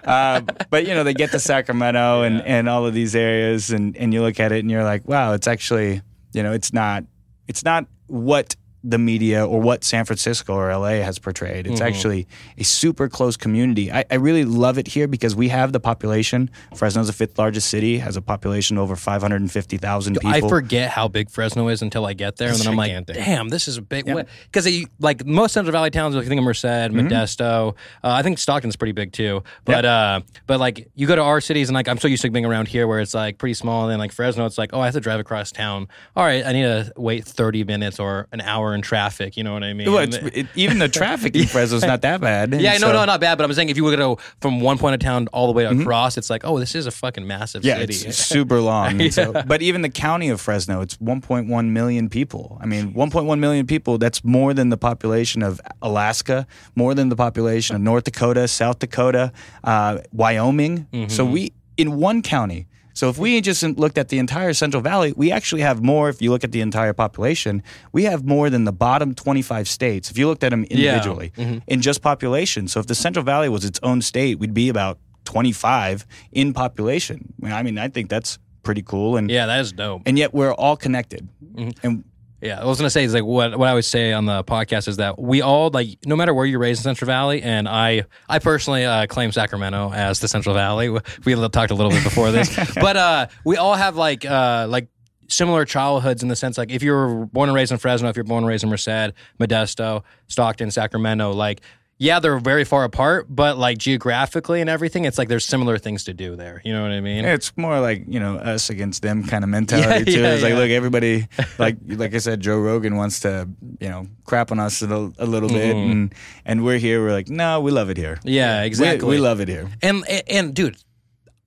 uh, 0.05 0.43
but 0.71 0.87
you 0.87 0.95
know 0.95 1.03
they 1.03 1.13
get 1.13 1.33
to 1.33 1.41
Sacramento 1.41 2.23
and, 2.23 2.41
and 2.43 2.69
all 2.69 2.87
of 2.87 2.95
these 2.95 3.17
areas 3.17 3.73
and, 3.73 3.97
and 3.97 4.15
you 4.15 4.23
look 4.23 4.39
at 4.39 4.53
it 4.53 4.61
and 4.61 4.71
you're 4.71 4.85
like 4.85 5.09
wow 5.09 5.33
it's 5.33 5.49
actually 5.49 6.01
you 6.33 6.45
know 6.45 6.53
it's 6.53 6.73
not 6.73 7.03
it's 7.49 7.65
not 7.65 7.87
what 8.07 8.55
the 8.83 8.99
media 8.99 9.47
or 9.47 9.61
what 9.61 9.85
San 9.85 10.05
Francisco 10.05 10.55
or 10.55 10.75
LA 10.75 11.03
has 11.03 11.19
portrayed 11.19 11.67
it's 11.67 11.81
actually 11.81 12.27
a 12.59 12.65
super 12.65 13.09
close 13.09 13.37
community 13.37 13.93
I, 13.93 14.05
I 14.11 14.15
really 14.17 14.45
love 14.45 14.79
it 14.79 14.87
here 14.89 15.07
because 15.07 15.35
we 15.37 15.49
have 15.49 15.73
the 15.73 15.81
population 15.81 16.51
Fresno's 16.75 17.07
the 17.09 17.13
fifth 17.13 17.39
largest 17.39 17.69
city 17.69 17.99
has 17.99 18.17
a 18.17 18.23
population 18.23 18.77
of 18.79 18.85
over 18.85 18.97
550,000 18.97 20.15
people 20.15 20.31
I 20.31 20.41
forget 20.41 20.91
how 20.91 21.09
big 21.09 21.31
Fresno 21.31 21.69
is 21.69 21.83
until 21.83 22.07
I 22.07 22.13
get 22.13 22.37
there, 22.37 22.49
and 22.49 22.57
It's 22.57 22.65
then 22.65 22.73
I'm 22.73 22.77
like, 22.77 23.07
"Damn, 23.07 23.49
this 23.49 23.69
is 23.69 23.77
a 23.79 23.83
big." 23.83 24.07
Because 24.07 24.69
like 24.99 25.25
most 25.27 25.53
Central 25.53 25.73
Valley 25.73 25.91
towns, 25.91 26.15
like 26.15 26.25
I 26.25 26.29
think 26.29 26.39
of 26.39 26.45
Merced, 26.45 26.65
Mm-hmm. 26.65 27.09
Modesto. 27.09 27.75
Uh, 28.03 28.11
I 28.11 28.23
think 28.23 28.39
Stockton's 28.39 28.77
pretty 28.77 28.93
big 28.93 29.13
too. 29.13 29.43
But 29.65 29.85
uh, 29.85 30.21
but 30.47 30.61
like 30.61 30.89
you 30.95 31.07
go 31.07 31.17
to 31.17 31.23
our 31.23 31.41
cities, 31.41 31.69
and 31.69 31.75
like 31.75 31.89
I'm 31.89 31.99
so 31.99 32.09
used 32.09 32.23
to 32.23 32.31
being 32.31 32.45
around 32.47 32.69
here, 32.69 32.87
where 32.87 33.01
it's 33.01 33.15
like 33.15 33.39
pretty 33.39 33.55
small, 33.55 33.83
and 33.85 33.93
then 33.93 33.99
like 33.99 34.13
Fresno, 34.13 34.47
it's 34.47 34.59
like, 34.59 34.71
oh, 34.73 34.81
I 34.81 34.87
have 34.87 34.95
to 34.95 35.01
drive 35.01 35.21
across 35.21 35.53
town. 35.53 35.89
All 36.17 36.25
right, 36.25 36.45
I 36.45 36.53
need 36.53 36.63
to 36.63 36.93
wait 36.97 37.25
30 37.25 37.65
minutes 37.65 37.99
or 37.99 38.29
an 38.33 38.41
hour 38.41 38.70
in 38.75 38.83
traffic. 38.83 39.37
You 39.37 39.45
know 39.45 39.53
what 39.53 39.63
I 39.65 39.73
mean? 39.73 39.91
well, 39.93 40.07
it, 40.13 40.47
even 40.55 40.79
the 40.79 40.89
traffic 40.89 41.35
in 41.37 41.47
Fresno 41.47 41.77
is 41.77 41.83
not 41.85 42.03
that 42.03 42.21
bad 42.21 42.53
yeah, 42.61 42.73
no, 42.73 42.79
So- 42.89 42.93
no, 42.93 43.05
not 43.05 43.21
bad. 43.21 43.37
But 43.39 43.45
I'm 43.45 43.53
saying 43.55 43.69
if 43.69 43.77
you 43.77 43.85
were 43.85 43.91
to 43.93 43.97
go 43.97 44.19
from 44.41 44.61
one 44.61 44.79
point 44.79 44.95
of 44.95 45.01
town 45.01 45.29
all 45.33 45.47
the 45.47 45.53
way 45.53 45.65
across, 45.65 46.17
it's 46.19 46.31
like, 46.31 46.43
oh, 46.45 46.59
this 46.59 46.75
is 46.75 46.87
a 46.87 46.91
fucking 46.91 47.27
massive 47.27 47.63
Mm-hmm. 47.63 47.69
Yeah, 47.69 47.87
city. 47.87 48.09
it's 48.09 48.19
super 48.19 48.61
long. 48.61 49.01
And 49.01 49.13
so, 49.21 49.33
but 49.47 49.63
even 49.63 49.83
the 49.83 49.89
county 49.89 50.29
of 50.29 50.41
Fresno, 50.41 50.81
it's 50.81 50.97
1.1 50.99 51.67
million 51.71 52.09
people. 52.09 52.59
I 52.61 52.67
mean, 52.67 52.93
1.1 52.95 53.39
million 53.39 53.67
people, 53.67 53.99
that's 53.99 54.25
more 54.25 54.55
than 54.55 54.69
the 54.71 54.77
population 54.79 55.43
of 55.43 55.61
Alaska, 55.83 56.47
more 56.75 56.95
than 56.95 57.09
the 57.09 57.17
population 57.17 57.77
of 57.77 57.83
North 57.83 58.05
Dakota, 58.05 58.47
South 58.49 58.79
Dakota, 58.79 59.33
uh, 59.65 59.99
Wyoming. 60.13 60.87
So 61.09 61.25
we, 61.25 61.53
in 61.77 61.97
one 61.97 62.23
county, 62.23 62.67
so 63.01 63.09
if 63.09 63.17
we 63.17 63.41
just 63.41 63.63
looked 63.63 63.97
at 63.97 64.11
the 64.11 64.19
entire 64.19 64.53
Central 64.53 64.83
Valley, 64.83 65.15
we 65.17 65.33
actually 65.33 65.63
have 65.63 65.83
more, 65.83 66.11
if 66.11 66.21
you 66.21 66.31
look 66.31 66.45
at 66.45 66.53
the 66.53 66.61
entire 66.61 66.93
population, 66.93 67.63
we 67.93 68.05
have 68.05 68.27
more 68.27 68.51
than 68.51 68.65
the 68.65 68.73
bottom 68.73 69.15
25 69.15 69.67
states. 69.71 70.11
If 70.11 70.19
you 70.19 70.27
looked 70.27 70.45
at 70.45 70.51
them 70.51 70.65
individually 70.65 71.33
in 71.67 71.81
just 71.81 72.03
population. 72.03 72.69
So 72.69 72.79
if 72.79 72.89
the 72.89 72.95
Central 72.95 73.25
Valley 73.25 73.49
was 73.49 73.65
its 73.65 73.81
own 73.83 74.03
state, 74.03 74.39
we'd 74.39 74.53
be 74.53 74.69
about 74.69 74.99
25 75.25 76.05
in 76.33 76.53
population. 76.53 77.33
I 77.43 77.63
mean, 77.63 77.79
I 77.79 77.89
think 77.89 78.11
that's 78.11 78.39
pretty 78.65 78.83
cool. 78.83 79.17
And 79.17 79.31
yeah, 79.31 79.47
that 79.47 79.61
is 79.61 79.73
dope. 79.73 80.03
and 80.05 80.19
yet 80.19 80.35
we're 80.35 80.53
all 80.53 80.77
connected. 80.77 81.27
Mm-hmm. 81.55 81.87
And 81.87 82.05
Yeah, 82.41 82.61
I 82.61 82.65
was 82.65 82.79
gonna 82.79 82.91
say 82.91 83.05
is 83.05 83.13
like 83.13 83.25
what 83.25 83.59
what 83.59 83.67
I 83.67 83.71
always 83.71 83.87
say 83.87 84.13
on 84.13 84.25
the 84.25 84.43
podcast 84.45 84.89
is 84.89 84.97
that 84.97 85.19
we 85.19 85.43
all 85.43 85.71
like 85.71 85.99
no 86.07 86.17
matter 86.17 86.33
where 86.33 86.47
you're 86.47 86.59
raised 86.59 86.81
in 86.81 86.85
Central 86.85 87.07
Valley, 87.07 87.43
and 87.43 87.69
I 87.69 88.05
I 88.29 88.39
personally 88.39 88.85
uh, 88.85 89.07
claim 89.07 89.31
Sacramento 89.31 89.93
as 89.93 90.21
the 90.21 90.29
Central 90.29 90.55
Valley. 90.55 90.89
We 90.89 91.35
talked 91.49 91.71
a 91.71 91.75
little 91.75 91.93
bit 91.93 92.03
before 92.03 92.31
this, 92.31 92.55
but 92.75 92.97
uh, 92.97 93.27
we 93.45 93.57
all 93.57 93.75
have 93.75 93.97
like 93.97 94.25
uh, 94.25 94.67
like 94.71 94.89
similar 95.29 95.65
childhoods 95.65 96.23
in 96.23 96.29
the 96.29 96.35
sense 96.35 96.59
like 96.59 96.71
if 96.73 96.83
you 96.83 96.93
were 96.93 97.27
born 97.27 97.49
and 97.49 97.57
raised 97.57 97.73
in 97.73 97.79
Fresno, 97.79 98.09
if 98.09 98.17
you're 98.17 98.25
born 98.25 98.45
and 98.45 98.49
raised 98.49 98.65
in 98.65 98.71
Merced, 98.71 99.13
Modesto, 99.39 100.03
Stockton, 100.29 100.71
Sacramento, 100.71 101.33
like. 101.33 101.61
Yeah, 102.03 102.19
they're 102.19 102.39
very 102.39 102.65
far 102.65 102.85
apart, 102.85 103.27
but 103.29 103.59
like 103.59 103.77
geographically 103.77 104.63
and 104.63 104.71
everything, 104.71 105.05
it's 105.05 105.19
like 105.19 105.29
there's 105.29 105.45
similar 105.45 105.77
things 105.77 106.05
to 106.05 106.15
do 106.15 106.35
there. 106.35 106.63
You 106.65 106.73
know 106.73 106.81
what 106.81 106.93
I 106.93 107.01
mean? 107.03 107.27
it's 107.27 107.55
more 107.59 107.79
like, 107.79 108.05
you 108.09 108.19
know, 108.19 108.37
us 108.37 108.71
against 108.71 109.03
them 109.03 109.23
kind 109.23 109.45
of 109.45 109.51
mentality 109.59 110.11
Yeah, 110.11 110.17
too. 110.17 110.23
yeah, 110.23 110.33
it's 110.33 110.43
like, 110.43 110.55
look, 110.55 110.71
everybody, 110.71 111.29
like, 111.59 111.77
like 111.87 112.15
I 112.15 112.19
said, 112.19 112.41
Joe 112.41 112.59
Rogan 112.59 112.97
wants 112.97 113.21
to, 113.21 113.47
you 113.81 113.89
know, 113.91 114.07
crap 114.25 114.51
on 114.51 114.59
us 114.59 114.81
a 114.81 114.87
little, 114.87 115.13
a 115.19 115.27
little 115.27 115.51
bit. 115.51 115.77
And, 115.77 116.15
and 116.47 116.65
we're 116.65 116.79
here. 116.79 117.03
We're 117.03 117.13
like, 117.13 117.29
no, 117.29 117.61
we 117.61 117.71
love 117.71 117.91
it 117.91 117.99
here. 117.99 118.15
Mm-hmm. 118.17 118.29
Yeah, 118.29 118.63
exactly. 118.63 119.07
We, 119.07 119.19
love 119.19 119.41
it 119.41 119.49
here. 119.49 119.69
And, 119.83 120.03
and 120.09 120.23
and 120.27 120.55
dude, 120.55 120.79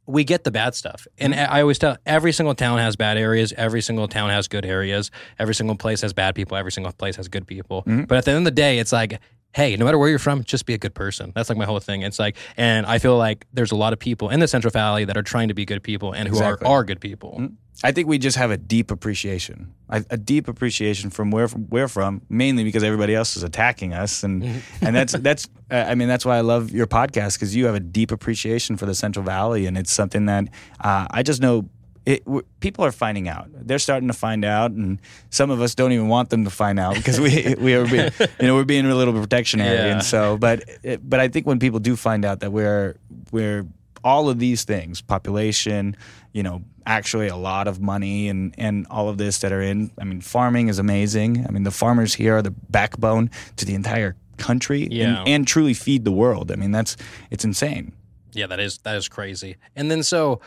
we 0.06 0.24
get 0.24 0.44
the 0.44 0.52
bad 0.52 0.76
stuff. 0.76 1.08
And 1.18 1.34
I 1.34 1.62
always 1.62 1.80
tell 1.80 1.98
every 2.06 2.32
single 2.32 2.54
town 2.54 2.78
has 2.78 2.96
bad 2.96 3.18
areas. 3.18 3.54
Every 3.58 3.82
single 3.82 4.08
town 4.08 4.30
has 4.30 4.48
good 4.48 4.66
areas. 4.66 5.10
Every 5.39 5.56
single 5.56 5.78
place 5.78 6.02
has 6.02 6.13
bad 6.13 6.36
people. 6.36 6.58
Every 6.58 6.72
single 6.72 6.92
place 6.92 7.16
has 7.16 7.28
good 7.28 7.48
people. 7.48 7.82
But 7.88 8.12
at 8.12 8.26
the 8.26 8.32
end 8.32 8.39
of 8.39 8.46
the 8.46 8.52
day, 8.52 8.78
it's 8.78 8.92
like, 8.92 9.20
hey, 9.54 9.76
no 9.76 9.86
matter 9.86 9.98
where 9.98 10.10
you're 10.10 10.20
from, 10.20 10.44
just 10.44 10.66
be 10.66 10.74
a 10.74 10.78
good 10.78 10.94
person. 10.96 11.32
That's 11.36 11.48
like 11.50 11.58
my 11.58 11.66
whole 11.66 11.80
thing. 11.80 12.02
It's 12.02 12.20
like, 12.20 12.38
and 12.58 12.86
I 12.86 12.98
feel 13.00 13.18
like 13.18 13.46
there's 13.54 13.72
a 13.72 13.76
lot 13.76 13.94
of 13.94 14.00
people 14.00 14.30
in 14.30 14.39
the 14.39 14.48
Central 14.48 14.72
Valley 14.72 15.06
that 15.06 15.16
are 15.16 15.24
trying 15.24 15.48
to 15.50 15.54
be 15.54 15.63
good 15.66 15.84
people 15.84 16.12
and 16.12 16.28
who 16.28 16.34
Exactly. 16.36 16.68
are, 16.68 16.80
are 16.80 16.84
good 16.84 17.00
people. 17.00 17.50
I 17.84 17.92
think 17.92 18.08
we 18.08 18.18
just 18.18 18.38
have 18.38 18.50
a 18.52 18.58
deep 18.58 18.92
appreciation, 18.92 19.74
a, 19.89 20.04
a 20.12 20.18
deep 20.18 20.48
appreciation 20.48 21.10
from 21.10 21.32
where 21.32 21.48
we're 21.70 21.88
from, 21.88 22.22
mainly 22.30 22.63
because 22.63 22.84
everybody 22.84 23.13
else 23.13 23.36
is 23.36 23.44
attacking 23.44 23.94
us, 23.94 24.24
and 24.24 24.62
and 24.82 24.96
that's 24.96 25.13
that's 25.13 25.50
uh, 25.70 25.86
I 25.88 25.96
mean 25.96 26.08
that's 26.08 26.24
why 26.26 26.38
I 26.38 26.42
love 26.42 26.72
your 26.72 26.88
podcast 26.88 27.34
because 27.34 27.56
you 27.56 27.66
have 27.66 27.76
a 27.76 27.80
deep 27.80 28.12
appreciation 28.12 28.78
for 28.78 28.86
the 28.86 28.96
Central 28.96 29.26
Valley, 29.26 29.66
and 29.66 29.78
it's 29.78 29.92
something 29.92 30.28
that 30.28 30.46
uh, 30.80 31.08
I 31.12 31.24
just 31.24 31.42
know. 31.42 31.68
It, 32.06 32.26
w- 32.26 32.44
people 32.60 32.84
are 32.84 32.92
finding 32.92 33.30
out. 33.30 33.48
They're 33.54 33.80
starting 33.80 34.10
to 34.10 34.13
find 34.13 34.44
out, 34.44 34.72
and 34.72 35.00
some 35.30 35.50
of 35.52 35.62
us 35.62 35.74
don't 35.74 35.94
even 35.94 36.10
want 36.10 36.30
them 36.30 36.44
to 36.44 36.50
find 36.50 36.78
out 36.80 36.96
because 36.96 37.20
we 37.20 37.56
we 37.60 37.76
are 37.76 37.86
being, 37.88 38.12
you 38.39 38.48
know 38.48 38.56
we're 38.56 38.66
being 38.66 38.86
a 38.86 38.96
little 38.96 39.13
protectionary, 39.13 39.76
Yeah. 39.78 39.94
and 39.94 40.04
so 40.04 40.38
but 40.38 40.63
it, 40.84 41.08
but 41.10 41.20
I 41.22 41.30
think 41.30 41.48
when 41.48 41.60
people 41.60 41.80
do 41.80 41.96
find 41.96 42.26
out 42.26 42.42
that 42.42 42.52
we're 42.52 42.96
we're 43.32 43.66
all 44.04 44.28
of 44.30 44.38
these 44.38 44.66
things 44.66 45.00
population 45.02 45.96
you 46.34 46.44
know 46.44 46.62
actually 46.86 47.30
a 47.30 47.38
lot 47.38 47.70
of 47.70 47.80
money 47.80 48.28
and 48.28 48.54
and 48.58 48.86
all 48.89 49.08
of 49.08 49.18
this 49.18 49.39
that 49.39 49.54
are 49.54 49.62
in 49.62 49.89
i 49.98 50.04
mean 50.04 50.20
farming 50.20 50.68
is 50.68 50.78
amazing 50.78 51.46
i 51.48 51.52
mean 51.52 51.63
the 51.63 51.72
farmers 51.72 52.13
here 52.13 52.36
are 52.36 52.42
the 52.42 52.52
backbone 52.70 53.30
to 53.56 53.63
the 53.63 53.74
entire 53.74 54.18
country 54.36 54.89
Yeah. 54.92 55.20
and, 55.20 55.28
and 55.30 55.48
truly 55.48 55.74
feed 55.74 56.04
the 56.04 56.12
world 56.12 56.52
i 56.52 56.56
mean 56.56 56.72
that's 56.72 56.98
it's 57.32 57.46
insane 57.46 57.94
Yeah, 58.34 58.48
that 58.48 58.60
is 58.60 58.80
that 58.80 58.98
is 58.98 59.08
crazy. 59.08 59.56
And 59.76 59.89
then 59.92 60.04
so 60.04 60.42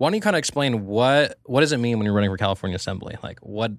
why 0.00 0.08
don't 0.08 0.14
you 0.14 0.22
kind 0.22 0.34
of 0.34 0.38
explain 0.38 0.86
what 0.86 1.38
what 1.44 1.60
does 1.60 1.72
it 1.72 1.76
mean 1.76 1.98
when 1.98 2.06
you're 2.06 2.14
running 2.14 2.30
for 2.30 2.38
California 2.38 2.74
Assembly? 2.74 3.18
Like 3.22 3.38
what 3.40 3.72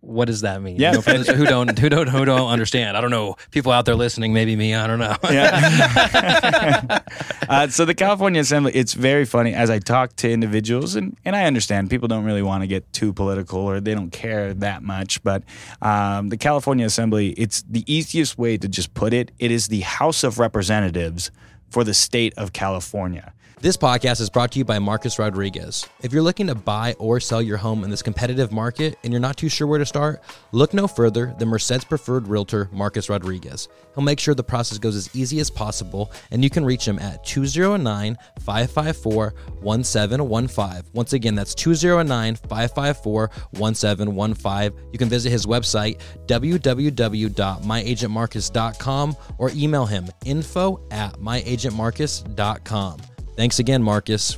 what 0.00 0.24
does 0.24 0.40
that 0.40 0.60
mean? 0.60 0.74
Yeah. 0.74 0.90
You 0.90 0.96
know, 0.96 1.02
for 1.02 1.12
those 1.12 1.28
who 1.28 1.44
don't 1.44 1.78
who 1.78 1.88
don't 1.88 2.08
who 2.08 2.24
don't 2.24 2.48
understand. 2.48 2.96
I 2.96 3.00
don't 3.00 3.12
know. 3.12 3.36
People 3.52 3.70
out 3.70 3.84
there 3.84 3.94
listening, 3.94 4.32
maybe 4.32 4.56
me, 4.56 4.74
I 4.74 4.88
don't 4.88 4.98
know. 4.98 5.14
Yeah. 5.30 6.98
uh, 7.48 7.68
so 7.68 7.84
the 7.84 7.94
California 7.94 8.40
Assembly, 8.40 8.72
it's 8.74 8.92
very 8.92 9.24
funny 9.24 9.54
as 9.54 9.70
I 9.70 9.78
talk 9.78 10.16
to 10.16 10.28
individuals, 10.28 10.96
and, 10.96 11.16
and 11.24 11.36
I 11.36 11.44
understand 11.44 11.90
people 11.90 12.08
don't 12.08 12.24
really 12.24 12.42
want 12.42 12.64
to 12.64 12.66
get 12.66 12.92
too 12.92 13.12
political 13.12 13.60
or 13.60 13.78
they 13.78 13.94
don't 13.94 14.10
care 14.10 14.54
that 14.54 14.82
much. 14.82 15.22
But 15.22 15.44
um, 15.80 16.30
the 16.30 16.36
California 16.36 16.86
Assembly, 16.86 17.34
it's 17.34 17.62
the 17.62 17.84
easiest 17.86 18.36
way 18.36 18.56
to 18.58 18.66
just 18.66 18.94
put 18.94 19.14
it. 19.14 19.30
It 19.38 19.52
is 19.52 19.68
the 19.68 19.82
House 19.82 20.24
of 20.24 20.40
Representatives 20.40 21.30
for 21.70 21.84
the 21.84 21.94
state 21.94 22.34
of 22.36 22.52
California. 22.52 23.32
This 23.60 23.76
podcast 23.76 24.20
is 24.20 24.30
brought 24.30 24.52
to 24.52 24.60
you 24.60 24.64
by 24.64 24.78
Marcus 24.78 25.18
Rodriguez. 25.18 25.84
If 26.00 26.12
you're 26.12 26.22
looking 26.22 26.46
to 26.46 26.54
buy 26.54 26.94
or 27.00 27.18
sell 27.18 27.42
your 27.42 27.56
home 27.56 27.82
in 27.82 27.90
this 27.90 28.02
competitive 28.02 28.52
market 28.52 28.96
and 29.02 29.12
you're 29.12 29.18
not 29.18 29.36
too 29.36 29.48
sure 29.48 29.66
where 29.66 29.80
to 29.80 29.86
start, 29.86 30.22
look 30.52 30.72
no 30.72 30.86
further 30.86 31.34
than 31.38 31.48
Merced's 31.48 31.84
preferred 31.84 32.28
realtor, 32.28 32.68
Marcus 32.70 33.08
Rodriguez. 33.08 33.66
He'll 33.96 34.04
make 34.04 34.20
sure 34.20 34.32
the 34.32 34.44
process 34.44 34.78
goes 34.78 34.94
as 34.94 35.12
easy 35.12 35.40
as 35.40 35.50
possible, 35.50 36.12
and 36.30 36.44
you 36.44 36.50
can 36.50 36.64
reach 36.64 36.86
him 36.86 37.00
at 37.00 37.24
209 37.24 38.16
554 38.38 39.34
1715. 39.60 40.92
Once 40.92 41.12
again, 41.12 41.34
that's 41.34 41.56
209 41.56 42.36
554 42.36 43.30
1715. 43.50 44.72
You 44.92 44.98
can 45.00 45.08
visit 45.08 45.30
his 45.30 45.46
website, 45.46 46.00
www.myagentmarcus.com, 46.26 49.16
or 49.38 49.50
email 49.50 49.86
him 49.86 50.06
info 50.24 50.86
at 50.92 51.14
myagentmarcus.com. 51.14 53.00
Thanks 53.38 53.60
again, 53.60 53.84
Marcus. 53.84 54.36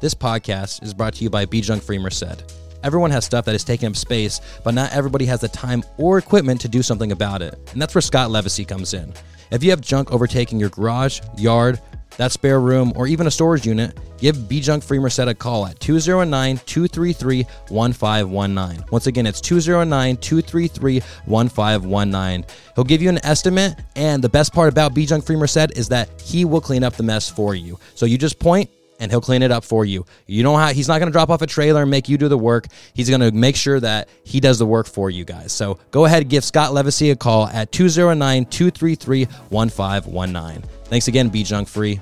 This 0.00 0.14
podcast 0.14 0.82
is 0.82 0.94
brought 0.94 1.12
to 1.16 1.24
you 1.24 1.28
by 1.28 1.44
Be 1.44 1.60
Junk 1.60 1.82
Free 1.82 1.98
Merced. 1.98 2.54
Everyone 2.82 3.10
has 3.10 3.26
stuff 3.26 3.44
that 3.44 3.54
is 3.54 3.64
taking 3.64 3.86
up 3.86 3.96
space, 3.96 4.40
but 4.64 4.72
not 4.72 4.90
everybody 4.94 5.26
has 5.26 5.42
the 5.42 5.48
time 5.48 5.82
or 5.98 6.16
equipment 6.16 6.58
to 6.62 6.68
do 6.68 6.82
something 6.82 7.12
about 7.12 7.42
it. 7.42 7.52
And 7.72 7.82
that's 7.82 7.94
where 7.94 8.00
Scott 8.00 8.30
Livesay 8.30 8.66
comes 8.66 8.94
in. 8.94 9.12
If 9.50 9.62
you 9.62 9.68
have 9.68 9.82
junk 9.82 10.10
overtaking 10.10 10.58
your 10.58 10.70
garage, 10.70 11.20
yard, 11.36 11.82
that 12.16 12.32
spare 12.32 12.60
room, 12.60 12.92
or 12.96 13.06
even 13.06 13.26
a 13.26 13.30
storage 13.30 13.66
unit, 13.66 13.98
give 14.18 14.48
Be 14.48 14.60
Junk 14.60 14.82
Free 14.82 14.98
Merced 14.98 15.20
a 15.20 15.34
call 15.34 15.66
at 15.66 15.78
209 15.80 16.60
233 16.64 17.42
1519. 17.68 18.84
Once 18.90 19.06
again, 19.06 19.26
it's 19.26 19.40
209 19.40 20.16
233 20.16 21.00
1519. 21.26 22.46
He'll 22.74 22.84
give 22.84 23.02
you 23.02 23.08
an 23.08 23.24
estimate, 23.24 23.78
and 23.96 24.22
the 24.22 24.28
best 24.28 24.52
part 24.52 24.68
about 24.68 24.94
Be 24.94 25.06
Junk 25.06 25.24
Free 25.24 25.36
Merced 25.36 25.76
is 25.76 25.88
that 25.88 26.08
he 26.20 26.44
will 26.44 26.60
clean 26.60 26.84
up 26.84 26.94
the 26.94 27.02
mess 27.02 27.28
for 27.28 27.54
you. 27.54 27.78
So 27.94 28.06
you 28.06 28.18
just 28.18 28.38
point 28.38 28.70
and 29.04 29.12
he'll 29.12 29.20
clean 29.20 29.42
it 29.42 29.52
up 29.52 29.64
for 29.64 29.84
you. 29.84 30.06
You 30.26 30.42
don't 30.42 30.58
have, 30.58 30.74
he's 30.74 30.88
not 30.88 30.98
going 30.98 31.08
to 31.08 31.12
drop 31.12 31.28
off 31.28 31.42
a 31.42 31.46
trailer 31.46 31.82
and 31.82 31.90
make 31.90 32.08
you 32.08 32.16
do 32.16 32.26
the 32.26 32.38
work. 32.38 32.66
He's 32.94 33.08
going 33.08 33.20
to 33.20 33.30
make 33.30 33.54
sure 33.54 33.78
that 33.78 34.08
he 34.24 34.40
does 34.40 34.58
the 34.58 34.66
work 34.66 34.86
for 34.86 35.10
you 35.10 35.24
guys. 35.24 35.52
So 35.52 35.78
go 35.90 36.06
ahead 36.06 36.22
and 36.22 36.30
give 36.30 36.42
Scott 36.42 36.72
Livesay 36.72 37.12
a 37.12 37.16
call 37.16 37.46
at 37.48 37.70
209 37.70 38.46
233 38.46 39.26
1519. 39.50 40.62
Thanks 40.84 41.08
again, 41.08 41.28
Be 41.28 41.44
Junk 41.44 41.68
Free. 41.68 42.00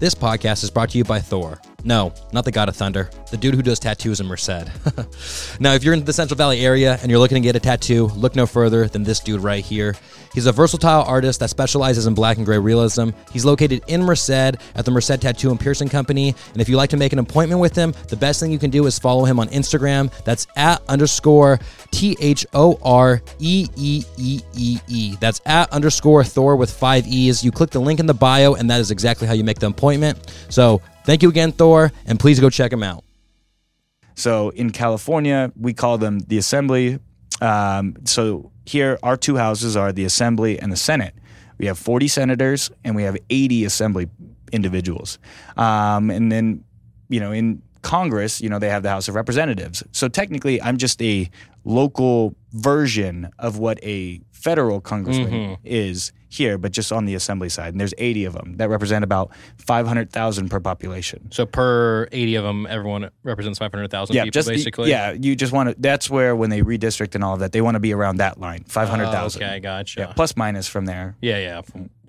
This 0.00 0.14
podcast 0.14 0.64
is 0.64 0.70
brought 0.70 0.90
to 0.90 0.98
you 0.98 1.04
by 1.04 1.20
Thor. 1.20 1.60
No, 1.84 2.12
not 2.32 2.44
the 2.44 2.50
God 2.50 2.68
of 2.68 2.74
Thunder, 2.74 3.08
the 3.30 3.36
dude 3.36 3.54
who 3.54 3.62
does 3.62 3.78
tattoos 3.78 4.18
in 4.18 4.26
Merced. 4.26 4.48
now, 5.60 5.74
if 5.74 5.84
you're 5.84 5.94
in 5.94 6.04
the 6.04 6.12
Central 6.12 6.36
Valley 6.36 6.60
area 6.60 6.98
and 7.00 7.10
you're 7.10 7.20
looking 7.20 7.36
to 7.36 7.40
get 7.40 7.54
a 7.54 7.60
tattoo, 7.60 8.06
look 8.16 8.34
no 8.34 8.46
further 8.46 8.88
than 8.88 9.04
this 9.04 9.20
dude 9.20 9.42
right 9.42 9.64
here. 9.64 9.94
He's 10.34 10.46
a 10.46 10.52
versatile 10.52 11.02
artist 11.04 11.40
that 11.40 11.50
specializes 11.50 12.06
in 12.06 12.14
black 12.14 12.36
and 12.36 12.44
gray 12.44 12.58
realism. 12.58 13.10
He's 13.32 13.44
located 13.44 13.82
in 13.86 14.02
Merced 14.02 14.30
at 14.30 14.84
the 14.84 14.90
Merced 14.90 15.20
Tattoo 15.20 15.50
and 15.50 15.58
Piercing 15.58 15.88
Company. 15.88 16.34
And 16.52 16.60
if 16.60 16.68
you'd 16.68 16.76
like 16.76 16.90
to 16.90 16.96
make 16.96 17.12
an 17.12 17.18
appointment 17.18 17.60
with 17.60 17.74
him, 17.74 17.94
the 18.08 18.16
best 18.16 18.40
thing 18.40 18.50
you 18.50 18.58
can 18.58 18.70
do 18.70 18.86
is 18.86 18.98
follow 18.98 19.24
him 19.24 19.38
on 19.38 19.48
Instagram. 19.48 20.12
That's 20.24 20.46
at 20.56 20.82
underscore 20.88 21.60
T 21.90 22.16
H 22.20 22.46
O 22.54 22.78
R 22.82 23.22
E 23.38 23.66
E 23.76 24.04
E 24.16 24.40
E 24.54 24.78
E. 24.88 25.16
That's 25.20 25.40
at 25.46 25.72
underscore 25.72 26.24
Thor 26.24 26.56
with 26.56 26.70
five 26.70 27.06
E's. 27.06 27.44
You 27.44 27.52
click 27.52 27.70
the 27.70 27.80
link 27.80 28.00
in 28.00 28.06
the 28.06 28.14
bio, 28.14 28.54
and 28.54 28.68
that 28.70 28.80
is 28.80 28.90
exactly 28.90 29.26
how 29.26 29.34
you 29.34 29.44
make 29.44 29.58
the 29.58 29.68
appointment. 29.68 30.34
So 30.50 30.82
thank 31.08 31.22
you 31.22 31.30
again, 31.30 31.52
Thor, 31.52 31.90
and 32.04 32.20
please 32.20 32.38
go 32.38 32.50
check 32.50 32.70
him 32.70 32.82
out. 32.82 33.02
So 34.14 34.50
in 34.50 34.70
California, 34.70 35.50
we 35.58 35.72
call 35.72 35.96
them 35.96 36.18
the 36.18 36.36
Assembly. 36.36 36.98
Um, 37.40 37.96
so 38.04 38.52
here, 38.66 38.98
our 39.02 39.16
two 39.16 39.36
houses 39.36 39.74
are 39.74 39.90
the 39.90 40.04
Assembly 40.04 40.58
and 40.60 40.70
the 40.70 40.76
Senate. 40.76 41.14
We 41.56 41.64
have 41.64 41.78
40 41.78 42.08
senators 42.08 42.70
and 42.84 42.94
we 42.94 43.04
have 43.04 43.16
80 43.30 43.64
Assembly 43.64 44.10
individuals. 44.52 45.18
Um, 45.56 46.10
and 46.10 46.30
then, 46.30 46.62
you 47.08 47.20
know, 47.20 47.32
in 47.32 47.62
Congress, 47.80 48.42
you 48.42 48.50
know, 48.50 48.58
they 48.58 48.68
have 48.68 48.82
the 48.82 48.90
House 48.90 49.08
of 49.08 49.14
Representatives. 49.14 49.82
So 49.92 50.08
technically, 50.08 50.60
I'm 50.60 50.76
just 50.76 51.00
a 51.00 51.30
local 51.64 52.34
version 52.52 53.30
of 53.38 53.58
what 53.58 53.82
a 53.82 54.20
federal 54.32 54.82
congressman 54.82 55.56
is 55.64 56.12
here, 56.28 56.58
but 56.58 56.72
just 56.72 56.92
on 56.92 57.04
the 57.06 57.14
Assembly 57.14 57.48
side. 57.48 57.72
And 57.74 57.80
there's 57.80 57.94
80 57.98 58.24
of 58.26 58.32
them 58.34 58.56
that 58.58 58.68
represent 58.68 59.02
about 59.04 59.30
500,000 59.58 60.48
per 60.48 60.60
population. 60.60 61.30
So 61.30 61.46
per 61.46 62.08
80 62.12 62.34
of 62.36 62.44
them, 62.44 62.66
everyone 62.68 63.10
represents 63.22 63.58
500,000 63.58 64.14
yeah, 64.14 64.24
people, 64.24 64.32
just 64.32 64.48
basically. 64.48 64.90
yeah. 64.90 65.12
You 65.12 65.36
just 65.36 65.52
want 65.52 65.68
to. 65.70 65.76
That's 65.78 66.10
where 66.10 66.34
when 66.34 66.50
they 66.50 66.62
redistrict 66.62 67.14
and 67.14 67.22
all 67.22 67.34
of 67.34 67.40
that, 67.40 67.52
they 67.52 67.60
want 67.60 67.74
to 67.76 67.80
be 67.80 67.92
around 67.92 68.16
that 68.16 68.38
line, 68.40 68.64
five 68.66 68.88
hundred 68.88 69.06
Oh, 69.08 69.12
thousand. 69.12 69.42
okay, 69.42 69.60
gotcha. 69.60 70.00
Yeah, 70.00 70.12
plus 70.14 70.36
minus 70.36 70.66
from 70.68 70.84
there. 70.86 71.16
Yeah, 71.20 71.38
yeah, 71.38 71.62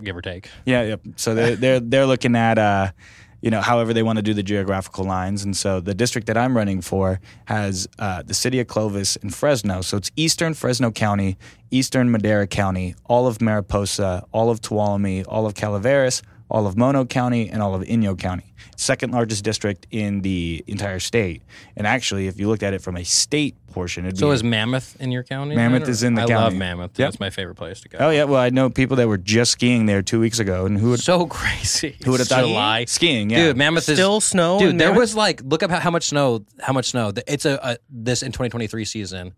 give 0.03 0.15
or 0.17 0.21
take. 0.21 0.49
Yeah, 0.65 0.83
yeah. 0.83 0.95
So 1.15 1.35
they're 1.35 1.55
they're 1.55 1.79
they're 1.79 2.05
looking 2.05 2.35
at 2.35 2.57
uh, 2.57 2.91
you 3.41 3.49
know, 3.49 3.61
however 3.61 3.93
they 3.93 4.03
want 4.03 4.17
to 4.17 4.23
do 4.23 4.33
the 4.33 4.43
geographical 4.43 5.05
lines, 5.05 5.43
and 5.43 5.55
so 5.55 5.79
the 5.79 5.93
district 5.93 6.27
that 6.27 6.37
I'm 6.37 6.55
running 6.55 6.81
for 6.81 7.19
has 7.45 7.87
uh, 7.97 8.21
the 8.23 8.33
city 8.33 8.59
of 8.59 8.67
Clovis 8.67 9.15
and 9.17 9.33
Fresno. 9.33 9.81
So 9.81 9.97
it's 9.97 10.11
eastern 10.15 10.53
Fresno 10.53 10.91
County, 10.91 11.37
eastern 11.71 12.11
Madera 12.11 12.47
County, 12.47 12.95
all 13.05 13.27
of 13.27 13.41
Mariposa, 13.41 14.25
all 14.31 14.49
of 14.49 14.61
Tuolumne, 14.61 15.25
all 15.27 15.45
of 15.45 15.55
Calaveras, 15.55 16.21
all 16.49 16.65
of 16.65 16.77
Mono 16.77 17.05
County, 17.05 17.49
and 17.49 17.61
all 17.61 17.75
of 17.75 17.83
Inyo 17.83 18.17
County. 18.17 18.53
Second 18.75 19.11
largest 19.11 19.43
district 19.43 19.87
in 19.91 20.21
the 20.21 20.63
entire 20.67 20.99
state. 20.99 21.43
And 21.75 21.85
actually, 21.85 22.27
if 22.27 22.39
you 22.39 22.47
looked 22.47 22.63
at 22.63 22.73
it 22.73 22.81
from 22.81 22.97
a 22.97 23.03
state 23.03 23.55
portion, 23.71 24.05
it'd 24.05 24.17
So 24.17 24.29
be 24.29 24.33
is 24.35 24.43
Mammoth 24.43 24.97
Inyo 24.99 25.27
county? 25.27 25.55
Mammoth 25.55 25.83
then, 25.83 25.89
is 25.91 26.03
in 26.03 26.13
the 26.15 26.21
I 26.21 26.25
county. 26.25 26.33
I 26.33 26.43
love 26.43 26.55
Mammoth. 26.55 26.97
Yep. 26.99 27.07
That's 27.07 27.19
my 27.19 27.29
favorite 27.29 27.55
place 27.55 27.81
to 27.81 27.89
go. 27.89 27.97
Oh 27.99 28.09
yeah, 28.09 28.23
well 28.25 28.41
I 28.41 28.49
know 28.49 28.69
people 28.69 28.97
that 28.97 29.07
were 29.07 29.17
just 29.17 29.51
skiing 29.51 29.85
there 29.85 30.01
two 30.01 30.19
weeks 30.19 30.39
ago, 30.39 30.65
and 30.65 30.77
who 30.77 30.91
would 30.91 30.99
So 30.99 31.25
crazy. 31.27 31.95
who 32.03 32.11
would 32.11 32.19
have 32.19 32.27
thought 32.27 32.45
July. 32.45 32.85
skiing? 32.85 33.29
Yeah, 33.29 33.45
Dude, 33.47 33.57
Mammoth 33.57 33.83
Still 33.83 33.93
is 33.93 33.97
still 33.99 34.21
snow 34.21 34.59
Dude, 34.59 34.77
there 34.79 34.89
Mammoth? 34.89 34.99
was 34.99 35.15
like 35.15 35.41
look 35.43 35.63
up 35.63 35.71
how, 35.71 35.79
how 35.79 35.91
much 35.91 36.07
snow. 36.07 36.45
How 36.59 36.73
much 36.73 36.89
snow? 36.91 37.11
It's 37.27 37.45
a, 37.45 37.59
a 37.61 37.77
this 37.89 38.23
in 38.23 38.31
2023 38.31 38.85
season. 38.85 39.33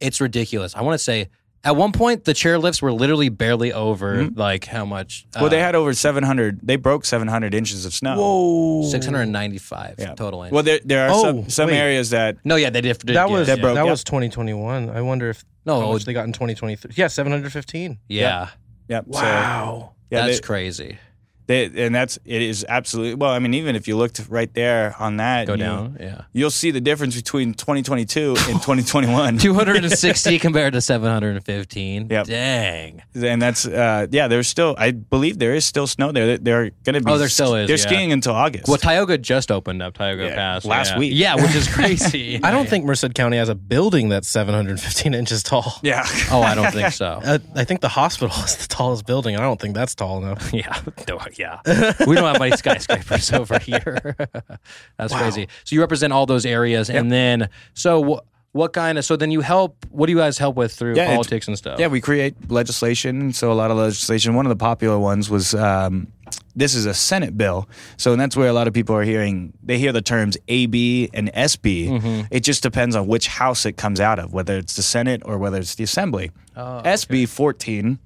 It's 0.00 0.20
ridiculous. 0.20 0.74
I 0.76 0.82
want 0.82 0.94
to 0.94 1.02
say 1.02 1.28
at 1.64 1.74
one 1.76 1.92
point 1.92 2.24
the 2.24 2.32
chairlifts 2.32 2.80
were 2.80 2.92
literally 2.92 3.28
barely 3.28 3.72
over 3.72 4.24
like 4.30 4.64
how 4.64 4.84
much. 4.84 5.26
Mm-hmm. 5.30 5.40
Well, 5.40 5.50
they 5.50 5.60
had 5.60 5.74
over 5.74 5.92
700. 5.92 6.60
They 6.62 6.76
broke 6.76 7.04
700 7.04 7.54
inches 7.54 7.84
of 7.84 7.92
snow. 7.92 8.16
Whoa. 8.16 8.88
695 8.88 9.94
Yeah. 9.98 10.14
total. 10.14 10.42
inches. 10.42 10.52
Well, 10.54 10.62
there 10.62 10.80
there 10.84 11.06
are 11.08 11.10
Oh, 11.12 11.22
some 11.22 11.48
some 11.48 11.70
areas 11.70 12.10
that 12.10 12.36
no, 12.44 12.56
yeah, 12.56 12.70
they 12.70 12.80
did. 12.80 12.98
did 12.98 13.16
That 13.16 13.30
was 13.30 13.48
yeah. 13.48 13.54
That 13.56 13.60
broke, 13.62 13.74
that 13.74 13.84
yeah. 13.84 13.90
was 13.90 14.04
2021. 14.04 14.90
I 14.90 15.00
wonder 15.02 15.30
if 15.30 15.44
No, 15.66 15.80
how 15.80 15.92
much 15.92 16.04
they 16.04 16.12
got 16.12 16.26
in 16.26 16.32
2023. 16.32 16.92
Yeah, 16.96 17.08
715. 17.08 17.98
yeah. 18.08 18.50
yeah. 18.88 19.00
So, 19.00 19.20
Wow. 19.20 19.92
yeah, 20.10 20.26
that's 20.26 20.40
they, 20.40 20.46
crazy. 20.46 20.98
They, 21.48 21.64
and 21.84 21.92
that's 21.94 22.18
it 22.24 22.40
is 22.42 22.64
absolutely 22.68 23.14
well. 23.14 23.30
I 23.32 23.38
mean, 23.40 23.54
even 23.54 23.74
if 23.74 23.88
you 23.88 23.96
looked 23.96 24.20
right 24.28 24.52
there 24.54 24.94
on 25.00 25.16
that, 25.16 25.46
Go 25.48 25.54
you- 25.54 25.58
down. 25.58 25.96
Yeah. 25.98 26.22
You'll 26.32 26.50
see 26.52 26.70
the 26.70 26.80
difference 26.80 27.16
between 27.16 27.54
2022 27.54 28.28
and 28.28 28.36
2021. 28.62 29.38
260 29.38 30.38
compared 30.40 30.74
to 30.74 30.80
715. 30.80 32.08
Yep. 32.10 32.26
Dang. 32.26 33.02
and 33.14 33.40
that's 33.42 33.66
uh, 33.66 34.06
yeah. 34.10 34.28
There's 34.28 34.46
still, 34.48 34.74
I 34.78 34.90
believe 34.92 35.38
there 35.38 35.54
is 35.54 35.64
still 35.64 35.86
snow 35.86 36.12
there. 36.12 36.26
They're- 36.26 36.38
They're 36.38 36.70
going 36.84 36.94
to 36.94 37.00
be. 37.00 37.10
Oh, 37.10 37.18
there 37.18 37.28
still 37.28 37.54
is, 37.56 37.66
They're 37.68 37.76
yeah. 37.78 37.82
skiing 37.86 38.12
until 38.12 38.34
August. 38.34 38.68
Well, 38.68 38.76
Tioga 38.78 39.18
just 39.18 39.50
opened 39.50 39.82
up 39.82 39.94
Tioga 39.96 40.24
Yeah, 40.26 40.34
Pass 40.34 40.64
last 40.64 40.92
yeah. 40.92 40.98
week. 40.98 41.12
Yeah, 41.14 41.34
which 41.36 41.54
is 41.54 41.66
crazy. 41.68 42.40
I 42.42 42.50
don't 42.50 42.68
think 42.68 42.84
Merced 42.84 43.14
County 43.14 43.36
has 43.38 43.48
a 43.48 43.54
building 43.54 44.08
that's 44.10 44.28
715 44.28 45.14
inches 45.14 45.42
tall. 45.42 45.74
yeah. 45.82 46.04
Oh, 46.30 46.42
I 46.42 46.54
don't 46.54 46.70
think 46.72 46.92
so. 46.92 47.20
Uh, 47.24 47.38
I 47.54 47.64
think 47.64 47.80
the 47.80 47.88
hospital 47.88 48.36
is 48.44 48.56
the 48.56 48.66
tallest 48.68 49.06
building. 49.06 49.34
and 49.34 49.42
I 49.42 49.46
don't 49.46 49.60
think 49.60 49.74
that's 49.74 49.94
tall 49.94 50.18
enough. 50.22 50.52
Yeah, 50.52 50.80
no, 51.08 51.18
yeah. 51.38 51.60
We 52.06 52.14
don't 52.16 52.24
have 52.32 52.40
any 52.42 52.56
skyscrapers 52.56 53.32
over 53.40 53.58
here. 53.58 54.16
That's 54.98 55.14
crazy. 55.14 55.48
So 55.64 55.74
you 55.74 55.80
represent 55.80 56.12
all 56.12 56.26
those 56.26 56.44
areas, 56.46 56.90
and 56.90 57.10
then 57.10 57.48
so 57.74 58.02
wh- 58.16 58.54
what 58.56 58.72
kind 58.72 58.98
of? 58.98 59.04
So 59.04 59.16
then 59.16 59.30
you 59.30 59.40
help. 59.40 59.86
What 59.90 60.06
do 60.06 60.12
you 60.12 60.18
guys 60.18 60.38
help 60.38 60.56
with 60.56 60.72
through 60.72 60.96
Yeah, 60.96 61.06
politics 61.14 61.48
and 61.48 61.56
stuff? 61.56 61.78
Yeah, 61.78 61.86
we 61.88 62.00
create 62.00 62.50
legislation. 62.50 63.32
So 63.32 63.52
a 63.52 63.54
lot 63.54 63.70
of 63.70 63.76
legislation. 63.76 64.34
One 64.34 64.46
of 64.46 64.50
the 64.50 64.56
popular 64.56 64.98
ones 64.98 65.28
was 65.30 65.54
um, 65.54 66.08
this 66.56 66.74
is 66.74 66.86
a 66.86 66.94
Senate 66.94 67.36
bill. 67.36 67.68
So 67.98 68.12
and 68.12 68.20
that's 68.20 68.36
where 68.36 68.48
a 68.48 68.52
lot 68.52 68.66
of 68.66 68.74
people 68.74 68.96
are 68.96 69.04
hearing. 69.04 69.52
They 69.62 69.78
hear 69.78 69.92
the 69.92 70.02
terms 70.02 70.36
AB 70.48 71.10
and 71.14 71.32
SB. 71.32 71.88
Mm-hmm. 71.88 72.26
It 72.30 72.40
just 72.40 72.62
depends 72.62 72.96
on 72.96 73.06
which 73.06 73.28
house 73.28 73.64
it 73.66 73.76
comes 73.76 74.00
out 74.00 74.18
of, 74.18 74.32
whether 74.32 74.56
it's 74.56 74.74
the 74.76 74.82
Senate 74.82 75.22
or 75.24 75.38
whether 75.38 75.58
it's 75.58 75.74
the 75.76 75.84
Assembly. 75.84 76.30
Oh, 76.56 76.80
SB 76.84 77.28
14. 77.28 77.98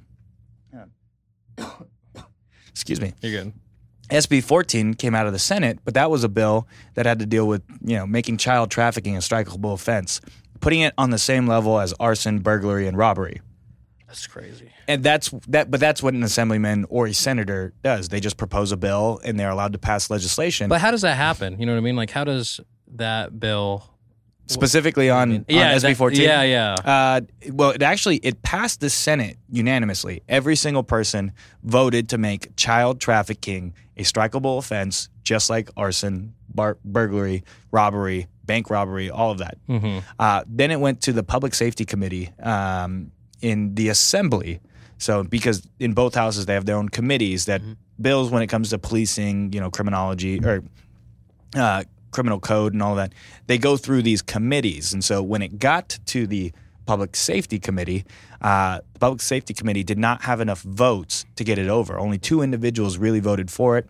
Excuse 2.72 3.00
me. 3.00 3.14
You're 3.20 3.44
good. 3.44 3.52
SB 4.10 4.42
14 4.44 4.94
came 4.94 5.14
out 5.14 5.26
of 5.26 5.32
the 5.32 5.38
Senate, 5.38 5.78
but 5.84 5.94
that 5.94 6.10
was 6.10 6.24
a 6.24 6.28
bill 6.28 6.66
that 6.94 7.06
had 7.06 7.18
to 7.20 7.26
deal 7.26 7.46
with, 7.46 7.62
you 7.82 7.96
know, 7.96 8.06
making 8.06 8.36
child 8.36 8.70
trafficking 8.70 9.16
a 9.16 9.20
strikeable 9.20 9.72
offense, 9.72 10.20
putting 10.60 10.80
it 10.80 10.92
on 10.98 11.10
the 11.10 11.18
same 11.18 11.46
level 11.46 11.78
as 11.78 11.94
arson, 11.94 12.40
burglary, 12.40 12.86
and 12.86 12.96
robbery. 12.96 13.40
That's 14.06 14.26
crazy. 14.26 14.70
And 14.86 15.02
that's 15.02 15.30
that, 15.48 15.70
but 15.70 15.80
that's 15.80 16.02
what 16.02 16.12
an 16.12 16.22
assemblyman 16.22 16.84
or 16.90 17.06
a 17.06 17.14
senator 17.14 17.72
does. 17.82 18.10
They 18.10 18.20
just 18.20 18.36
propose 18.36 18.70
a 18.70 18.76
bill 18.76 19.20
and 19.24 19.40
they're 19.40 19.48
allowed 19.48 19.72
to 19.72 19.78
pass 19.78 20.10
legislation. 20.10 20.68
But 20.68 20.82
how 20.82 20.90
does 20.90 21.00
that 21.00 21.16
happen? 21.16 21.58
You 21.58 21.64
know 21.64 21.72
what 21.72 21.78
I 21.78 21.82
mean? 21.82 21.96
Like, 21.96 22.10
how 22.10 22.24
does 22.24 22.60
that 22.88 23.40
bill? 23.40 23.88
Specifically 24.46 25.10
on, 25.10 25.32
on 25.32 25.44
SB 25.46 25.96
14. 25.96 26.20
yeah, 26.20 26.42
yeah. 26.42 26.74
Uh, 26.74 27.20
well, 27.52 27.70
it 27.70 27.82
actually 27.82 28.16
it 28.16 28.42
passed 28.42 28.80
the 28.80 28.90
Senate 28.90 29.36
unanimously. 29.50 30.22
Every 30.28 30.56
single 30.56 30.82
person 30.82 31.32
voted 31.62 32.08
to 32.10 32.18
make 32.18 32.54
child 32.56 33.00
trafficking 33.00 33.74
a 33.96 34.02
strikeable 34.02 34.58
offense, 34.58 35.08
just 35.22 35.50
like 35.50 35.70
arson, 35.76 36.34
bar- 36.48 36.78
burglary, 36.84 37.44
robbery, 37.70 38.28
bank 38.44 38.70
robbery, 38.70 39.10
all 39.10 39.30
of 39.30 39.38
that. 39.38 39.58
Mm-hmm. 39.68 39.98
Uh, 40.18 40.44
then 40.46 40.70
it 40.70 40.80
went 40.80 41.00
to 41.02 41.12
the 41.12 41.22
Public 41.22 41.54
Safety 41.54 41.84
Committee 41.84 42.30
um, 42.42 43.12
in 43.40 43.74
the 43.74 43.88
Assembly. 43.88 44.60
So, 44.98 45.24
because 45.24 45.66
in 45.80 45.94
both 45.94 46.14
houses 46.14 46.46
they 46.46 46.54
have 46.54 46.64
their 46.64 46.76
own 46.76 46.88
committees 46.88 47.46
that 47.46 47.60
bills 48.00 48.30
when 48.30 48.42
it 48.42 48.46
comes 48.46 48.70
to 48.70 48.78
policing, 48.78 49.52
you 49.52 49.60
know, 49.60 49.70
criminology 49.70 50.40
or 50.44 50.62
uh, 51.56 51.84
criminal 52.12 52.38
code 52.38 52.72
and 52.72 52.82
all 52.82 52.94
that, 52.94 53.12
they 53.46 53.58
go 53.58 53.76
through 53.76 54.02
these 54.02 54.22
committees. 54.22 54.92
And 54.92 55.04
so, 55.04 55.22
when 55.22 55.42
it 55.42 55.58
got 55.58 55.98
to 56.06 56.26
the 56.26 56.52
Public 56.86 57.16
Safety 57.16 57.58
Committee, 57.58 58.04
uh, 58.40 58.80
the 58.92 58.98
Public 58.98 59.20
Safety 59.20 59.54
Committee 59.54 59.84
did 59.84 59.98
not 59.98 60.22
have 60.22 60.40
enough 60.40 60.62
votes 60.62 61.24
to 61.36 61.44
get 61.44 61.58
it 61.58 61.68
over. 61.68 61.98
Only 61.98 62.18
two 62.18 62.42
individuals 62.42 62.98
really 62.98 63.20
voted 63.20 63.50
for 63.50 63.78
it 63.78 63.88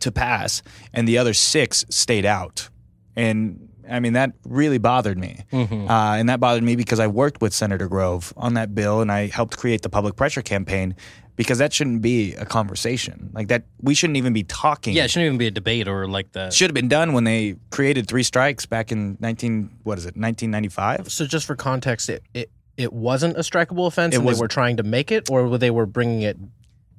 to 0.00 0.10
pass, 0.10 0.62
and 0.92 1.06
the 1.06 1.18
other 1.18 1.34
six 1.34 1.84
stayed 1.88 2.24
out. 2.24 2.68
And 3.16 3.68
I 3.88 4.00
mean, 4.00 4.14
that 4.14 4.32
really 4.44 4.78
bothered 4.78 5.18
me. 5.18 5.44
Mm-hmm. 5.52 5.88
Uh, 5.88 6.16
and 6.16 6.28
that 6.28 6.40
bothered 6.40 6.62
me 6.62 6.76
because 6.76 7.00
I 7.00 7.06
worked 7.06 7.40
with 7.40 7.52
Senator 7.52 7.88
Grove 7.88 8.32
on 8.36 8.54
that 8.54 8.74
bill 8.74 9.00
and 9.00 9.10
I 9.12 9.26
helped 9.26 9.56
create 9.56 9.82
the 9.82 9.88
public 9.88 10.16
pressure 10.16 10.42
campaign 10.42 10.96
because 11.36 11.58
that 11.58 11.72
shouldn't 11.72 12.00
be 12.02 12.34
a 12.34 12.44
conversation. 12.44 13.30
Like 13.32 13.48
that, 13.48 13.64
we 13.80 13.94
shouldn't 13.94 14.16
even 14.16 14.32
be 14.32 14.44
talking. 14.44 14.94
Yeah, 14.94 15.04
it 15.04 15.10
shouldn't 15.10 15.26
even 15.26 15.38
be 15.38 15.46
a 15.46 15.50
debate 15.50 15.88
or 15.88 16.06
like 16.06 16.32
that. 16.32 16.52
should 16.52 16.70
have 16.70 16.74
been 16.74 16.88
done 16.88 17.12
when 17.12 17.24
they 17.24 17.56
created 17.70 18.06
three 18.08 18.22
strikes 18.22 18.66
back 18.66 18.92
in 18.92 19.16
19, 19.20 19.70
what 19.82 19.98
is 19.98 20.04
it, 20.04 20.16
1995? 20.16 21.10
So 21.10 21.26
just 21.26 21.46
for 21.46 21.56
context, 21.56 22.08
it 22.08 22.22
it, 22.34 22.50
it 22.76 22.92
wasn't 22.92 23.36
a 23.36 23.40
strikeable 23.40 23.86
offense, 23.86 24.14
It 24.14 24.18
and 24.18 24.26
was- 24.26 24.38
they 24.38 24.42
were 24.42 24.48
trying 24.48 24.76
to 24.78 24.82
make 24.82 25.10
it, 25.12 25.30
or 25.30 25.58
they 25.58 25.70
were 25.70 25.86
bringing 25.86 26.22
it 26.22 26.36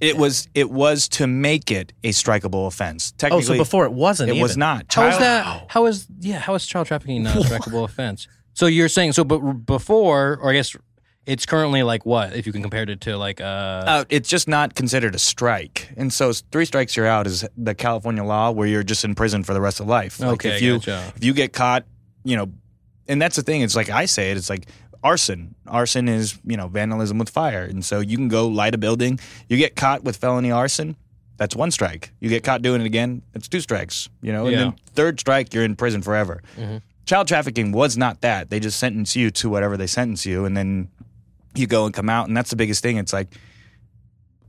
It 0.01 0.17
was 0.17 0.47
it 0.53 0.69
was 0.71 1.07
to 1.09 1.27
make 1.27 1.71
it 1.71 1.93
a 2.03 2.09
strikeable 2.09 2.67
offense. 2.67 3.13
Oh, 3.23 3.39
so 3.41 3.55
before 3.57 3.85
it 3.85 3.93
wasn't. 3.93 4.29
it 4.29 4.41
was 4.41 4.51
even. 4.51 4.59
not. 4.59 4.93
How 4.93 5.07
is 5.07 5.17
Child- 5.17 5.21
that? 5.21 5.65
How 5.69 5.85
is 5.85 6.07
yeah? 6.19 6.39
How 6.39 6.53
is 6.55 6.65
child 6.65 6.87
trafficking 6.87 7.23
not 7.23 7.35
a 7.37 7.39
strikeable 7.39 7.83
offense? 7.89 8.27
So 8.53 8.67
you're 8.67 8.87
saying 8.89 9.13
so, 9.13 9.23
but 9.25 9.39
before, 9.65 10.37
or 10.41 10.49
I 10.51 10.53
guess 10.53 10.75
it's 11.25 11.45
currently 11.45 11.81
like 11.83 12.05
what 12.05 12.35
if 12.35 12.45
you 12.45 12.53
can 12.53 12.61
compare 12.61 12.83
it 12.83 13.01
to 13.01 13.17
like 13.17 13.41
uh, 13.41 13.43
Uh, 13.43 14.05
it's 14.09 14.29
just 14.29 14.47
not 14.47 14.75
considered 14.75 15.15
a 15.15 15.19
strike, 15.19 15.89
and 15.97 16.11
so 16.13 16.31
three 16.51 16.65
strikes 16.65 16.95
you're 16.95 17.07
out 17.07 17.27
is 17.27 17.45
the 17.57 17.73
California 17.75 18.23
law 18.23 18.51
where 18.51 18.67
you're 18.67 18.83
just 18.83 19.03
in 19.03 19.15
prison 19.15 19.43
for 19.43 19.53
the 19.53 19.61
rest 19.61 19.79
of 19.79 19.87
life. 19.87 20.19
Like 20.19 20.29
Okay, 20.33 20.55
if 20.55 20.61
you 20.61 20.73
gotcha. 20.75 21.13
if 21.15 21.23
you 21.23 21.33
get 21.33 21.53
caught, 21.53 21.85
you 22.23 22.35
know, 22.37 22.47
and 23.07 23.21
that's 23.21 23.35
the 23.35 23.43
thing. 23.43 23.61
It's 23.61 23.75
like 23.75 23.89
I 23.89 24.05
say 24.05 24.31
it. 24.31 24.37
It's 24.37 24.49
like 24.49 24.67
arson. 25.03 25.55
Arson 25.67 26.07
is 26.07 26.37
you 26.45 26.57
know 26.57 26.67
vandalism 26.67 27.17
with 27.17 27.29
fire, 27.29 27.63
and 27.63 27.83
so 27.83 27.99
you 27.99 28.17
can 28.17 28.27
go 28.27 28.47
light 28.47 28.75
a 28.75 28.77
building. 28.77 29.19
You 29.49 29.57
get 29.57 29.75
caught 29.75 30.03
with 30.03 30.17
felony 30.17 30.51
arson. 30.51 30.95
That's 31.37 31.55
one 31.55 31.69
strike. 31.71 32.11
You 32.21 32.29
get 32.29 32.43
caught 32.43 32.61
doing 32.61 32.79
it 32.81 32.85
again. 32.85 33.21
It's 33.33 33.47
two 33.49 33.59
strikes. 33.59 34.07
You 34.21 34.31
know, 34.31 34.43
and 34.45 34.51
Yeah. 34.53 34.57
then 34.59 34.75
third 34.93 35.19
strike, 35.19 35.53
you're 35.53 35.65
in 35.65 35.75
prison 35.75 36.01
forever. 36.01 36.41
Mm-hmm. 36.57 36.77
Child 37.05 37.27
trafficking 37.27 37.71
was 37.71 37.97
not 37.97 38.21
that. 38.21 38.49
They 38.49 38.59
just 38.59 38.79
sentence 38.79 39.15
you 39.15 39.29
to 39.31 39.49
whatever 39.49 39.75
they 39.77 39.85
sentence 39.87 40.25
you, 40.25 40.45
and 40.45 40.55
then 40.55 40.87
you 41.59 41.67
go 41.67 41.85
and 41.85 41.93
come 41.93 42.09
out, 42.09 42.27
and 42.27 42.35
that's 42.37 42.49
the 42.49 42.55
biggest 42.55 42.81
thing. 42.83 42.97
It's 42.97 43.13
like 43.13 43.29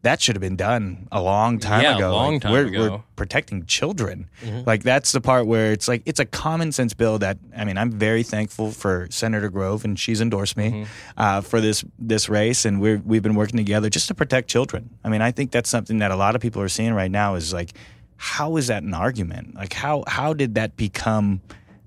that 0.03 0.21
should 0.21 0.37
have 0.37 0.41
been 0.41 0.55
done 0.57 1.09
a 1.11 1.21
long 1.21 1.59
time 1.59 1.83
Yeah, 1.83 1.95
a 1.95 1.97
ago. 1.97 2.13
long 2.13 2.33
Like, 2.35 2.43
time 2.43 2.53
we're, 2.53 2.67
ago. 2.67 2.91
We're 2.93 3.03
protecting 3.17 3.67
children. 3.67 4.29
Mm-hmm. 4.41 4.63
Like 4.65 4.85
that's 4.85 5.11
the 5.11 5.21
part 5.21 5.47
where 5.49 5.73
it's 5.73 5.89
like 5.89 6.03
it's 6.07 6.21
a 6.21 6.25
common 6.25 6.71
sense 6.71 6.95
bill 6.95 7.19
that 7.19 7.39
I 7.57 7.65
mean 7.65 7.77
I'm 7.77 7.91
very 7.91 8.23
thankful 8.23 8.71
for 8.71 9.09
Senator 9.11 9.49
Grove 9.51 9.85
and 9.85 9.99
she's 9.99 10.21
endorsed 10.21 10.57
me 10.57 10.71
Mm-hmm. 10.71 10.85
uh, 11.17 11.41
for 11.41 11.61
this 11.61 11.85
this 11.99 12.29
race 12.29 12.65
and 12.65 12.81
we're 12.81 12.99
we've 13.05 13.23
been 13.23 13.35
working 13.35 13.57
together 13.57 13.91
just 13.91 14.07
to 14.09 14.15
protect 14.15 14.49
children. 14.49 14.91
I 15.03 15.09
mean 15.09 15.23
I 15.23 15.33
think 15.33 15.51
that's 15.51 15.69
something 15.71 15.99
that 15.99 16.13
a 16.13 16.17
lot 16.17 16.37
of 16.37 16.41
people 16.41 16.63
are 16.63 16.69
seeing 16.69 16.93
right 16.95 17.11
now 17.11 17.35
is 17.35 17.53
like 17.53 17.73
how 18.17 18.57
is 18.59 18.69
that 18.69 18.85
an 18.85 18.95
argument? 18.95 19.57
Like 19.57 19.73
how 19.73 20.05
how 20.07 20.35
did 20.35 20.55
that 20.55 20.77
become 20.77 21.41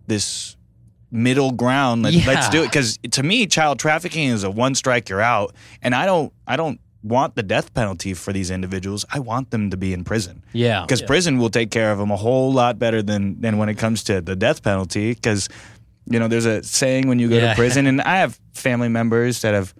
this 0.08 0.58
middle 1.12 1.52
ground? 1.52 2.04
Let, 2.04 2.14
Yeah. 2.14 2.28
Let's 2.28 2.50
do 2.50 2.62
it 2.64 2.68
because 2.68 2.98
to 3.12 3.24
me 3.24 3.46
child 3.48 3.80
trafficking 3.80 4.28
is 4.30 4.44
a 4.44 4.50
one 4.52 4.76
strike 4.76 5.10
you're 5.10 5.22
out 5.22 5.56
and 5.82 5.94
I 5.96 6.06
don't 6.06 6.32
I 6.48 6.56
don't 6.56 6.80
want 7.02 7.36
the 7.36 7.44
death 7.44 7.74
penalty 7.74 8.14
for 8.14 8.34
these 8.34 8.52
individuals. 8.52 9.06
I 9.10 9.20
want 9.20 9.52
them 9.52 9.70
to 9.70 9.78
be 9.78 9.94
in 9.94 10.04
prison 10.04 10.44
yeah 10.54 10.82
because 10.82 11.02
prison 11.02 11.38
will 11.38 11.50
take 11.50 11.72
care 11.72 11.92
of 11.92 11.98
them 11.98 12.12
a 12.12 12.18
whole 12.18 12.52
lot 12.52 12.78
better 12.78 13.02
than 13.02 13.40
than 13.42 13.58
when 13.58 13.70
it 13.70 13.76
comes 13.78 14.04
to 14.06 14.22
the 14.22 14.36
death 14.36 14.62
penalty. 14.64 15.14
Because 15.14 15.48
you 16.12 16.18
know, 16.20 16.28
there's 16.28 16.46
a 16.48 16.64
saying 16.64 17.08
when 17.08 17.20
you 17.20 17.30
go 17.30 17.36
Yeah. 17.38 17.50
to 17.52 17.56
prison, 17.56 17.86
and 17.86 18.02
I 18.14 18.18
have 18.18 18.40
family 18.54 18.90
members 18.90 19.42
that 19.42 19.54
have 19.54 19.76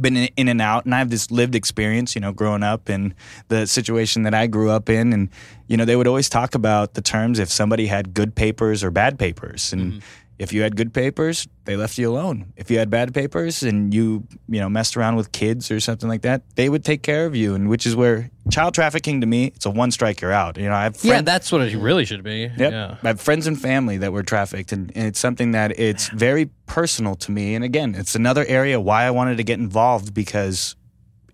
been 0.00 0.16
in, 0.16 0.28
in 0.36 0.46
and 0.48 0.60
out, 0.62 0.84
and 0.84 0.94
I 0.94 0.98
have 0.98 1.10
this 1.10 1.30
lived 1.32 1.56
experience. 1.56 2.14
You 2.14 2.20
know, 2.20 2.32
growing 2.32 2.62
up 2.62 2.88
in 2.88 3.14
the 3.48 3.66
situation 3.66 4.22
that 4.22 4.32
I 4.32 4.46
grew 4.46 4.70
up 4.70 4.88
in, 4.88 5.12
and 5.12 5.28
you 5.66 5.76
know, 5.76 5.84
they 5.84 5.96
would 5.96 6.06
always 6.06 6.28
talk 6.28 6.54
about 6.54 6.94
the 6.94 7.02
terms 7.02 7.40
if 7.40 7.50
somebody 7.50 7.86
had 7.88 8.14
good 8.14 8.34
papers 8.36 8.84
or 8.84 8.90
bad 8.90 9.18
papers, 9.18 9.72
and. 9.72 9.82
Mm-hmm. 9.94 9.98
If 10.40 10.54
you 10.54 10.62
had 10.62 10.74
good 10.74 10.94
papers, 10.94 11.46
they 11.66 11.76
left 11.76 11.98
you 11.98 12.10
alone. 12.10 12.54
If 12.56 12.70
you 12.70 12.78
had 12.78 12.88
bad 12.88 13.12
papers 13.12 13.62
and 13.62 13.92
you, 13.92 14.26
you 14.48 14.58
know, 14.58 14.70
messed 14.70 14.96
around 14.96 15.16
with 15.16 15.32
kids 15.32 15.70
or 15.70 15.80
something 15.80 16.08
like 16.08 16.22
that, 16.22 16.40
they 16.54 16.70
would 16.70 16.82
take 16.82 17.02
care 17.02 17.26
of 17.26 17.36
you. 17.36 17.54
And 17.54 17.68
which 17.68 17.84
is 17.84 17.94
where 17.94 18.30
child 18.50 18.72
trafficking 18.72 19.20
to 19.20 19.26
me, 19.26 19.52
it's 19.54 19.66
a 19.66 19.70
one 19.70 19.90
strike 19.90 20.22
you're 20.22 20.32
out. 20.32 20.56
You 20.56 20.70
know, 20.70 20.74
I 20.74 20.84
have 20.84 20.96
yeah 21.04 21.20
that's 21.20 21.52
what 21.52 21.60
it 21.60 21.76
really 21.76 22.06
should 22.06 22.24
be 22.24 22.50
Yep. 22.56 22.72
yeah 22.72 22.96
I 23.02 23.08
have 23.08 23.20
friends 23.20 23.46
and 23.46 23.60
family 23.60 23.98
that 23.98 24.14
were 24.14 24.22
trafficked, 24.22 24.72
and, 24.72 24.90
and 24.94 25.06
it's 25.06 25.20
something 25.20 25.50
that 25.52 25.78
it's 25.78 26.08
very 26.08 26.46
personal 26.64 27.16
to 27.16 27.30
me. 27.30 27.54
And 27.54 27.62
again, 27.62 27.94
it's 27.94 28.14
another 28.14 28.46
area 28.48 28.80
why 28.80 29.04
I 29.04 29.10
wanted 29.10 29.36
to 29.36 29.44
get 29.44 29.58
involved 29.58 30.14
because 30.14 30.74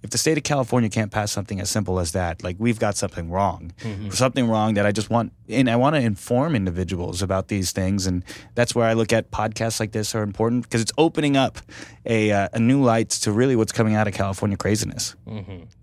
if 0.06 0.10
the 0.10 0.18
state 0.18 0.38
of 0.38 0.44
California 0.44 0.88
can't 0.88 1.10
pass 1.10 1.30
something 1.32 1.60
as 1.60 1.68
simple 1.68 1.98
as 1.98 2.12
that, 2.12 2.42
like 2.42 2.56
we've 2.58 2.78
got 2.78 2.96
something 2.96 3.30
wrong, 3.30 3.72
something 4.10 4.48
wrong 4.48 4.74
that 4.74 4.86
I 4.86 4.92
just 4.92 5.10
want, 5.10 5.32
and 5.48 5.68
I 5.68 5.76
want 5.76 5.96
to 5.96 6.00
inform 6.00 6.54
individuals 6.54 7.22
about 7.22 7.48
these 7.48 7.72
things, 7.72 8.06
and 8.06 8.24
that's 8.54 8.74
where 8.74 8.86
I 8.86 8.94
look 8.94 9.12
at 9.12 9.30
podcasts 9.30 9.80
like 9.80 9.92
this 9.92 10.14
are 10.14 10.22
important 10.22 10.62
because 10.64 10.80
it's 10.80 10.92
opening 10.96 11.36
up 11.36 11.58
a 12.04 12.30
uh, 12.32 12.48
a 12.52 12.58
new 12.60 12.82
light 12.82 13.10
to 13.24 13.32
really 13.32 13.56
what's 13.56 13.72
coming 13.72 13.94
out 13.94 14.06
of 14.08 14.14
California 14.14 14.56
craziness. 14.56 15.14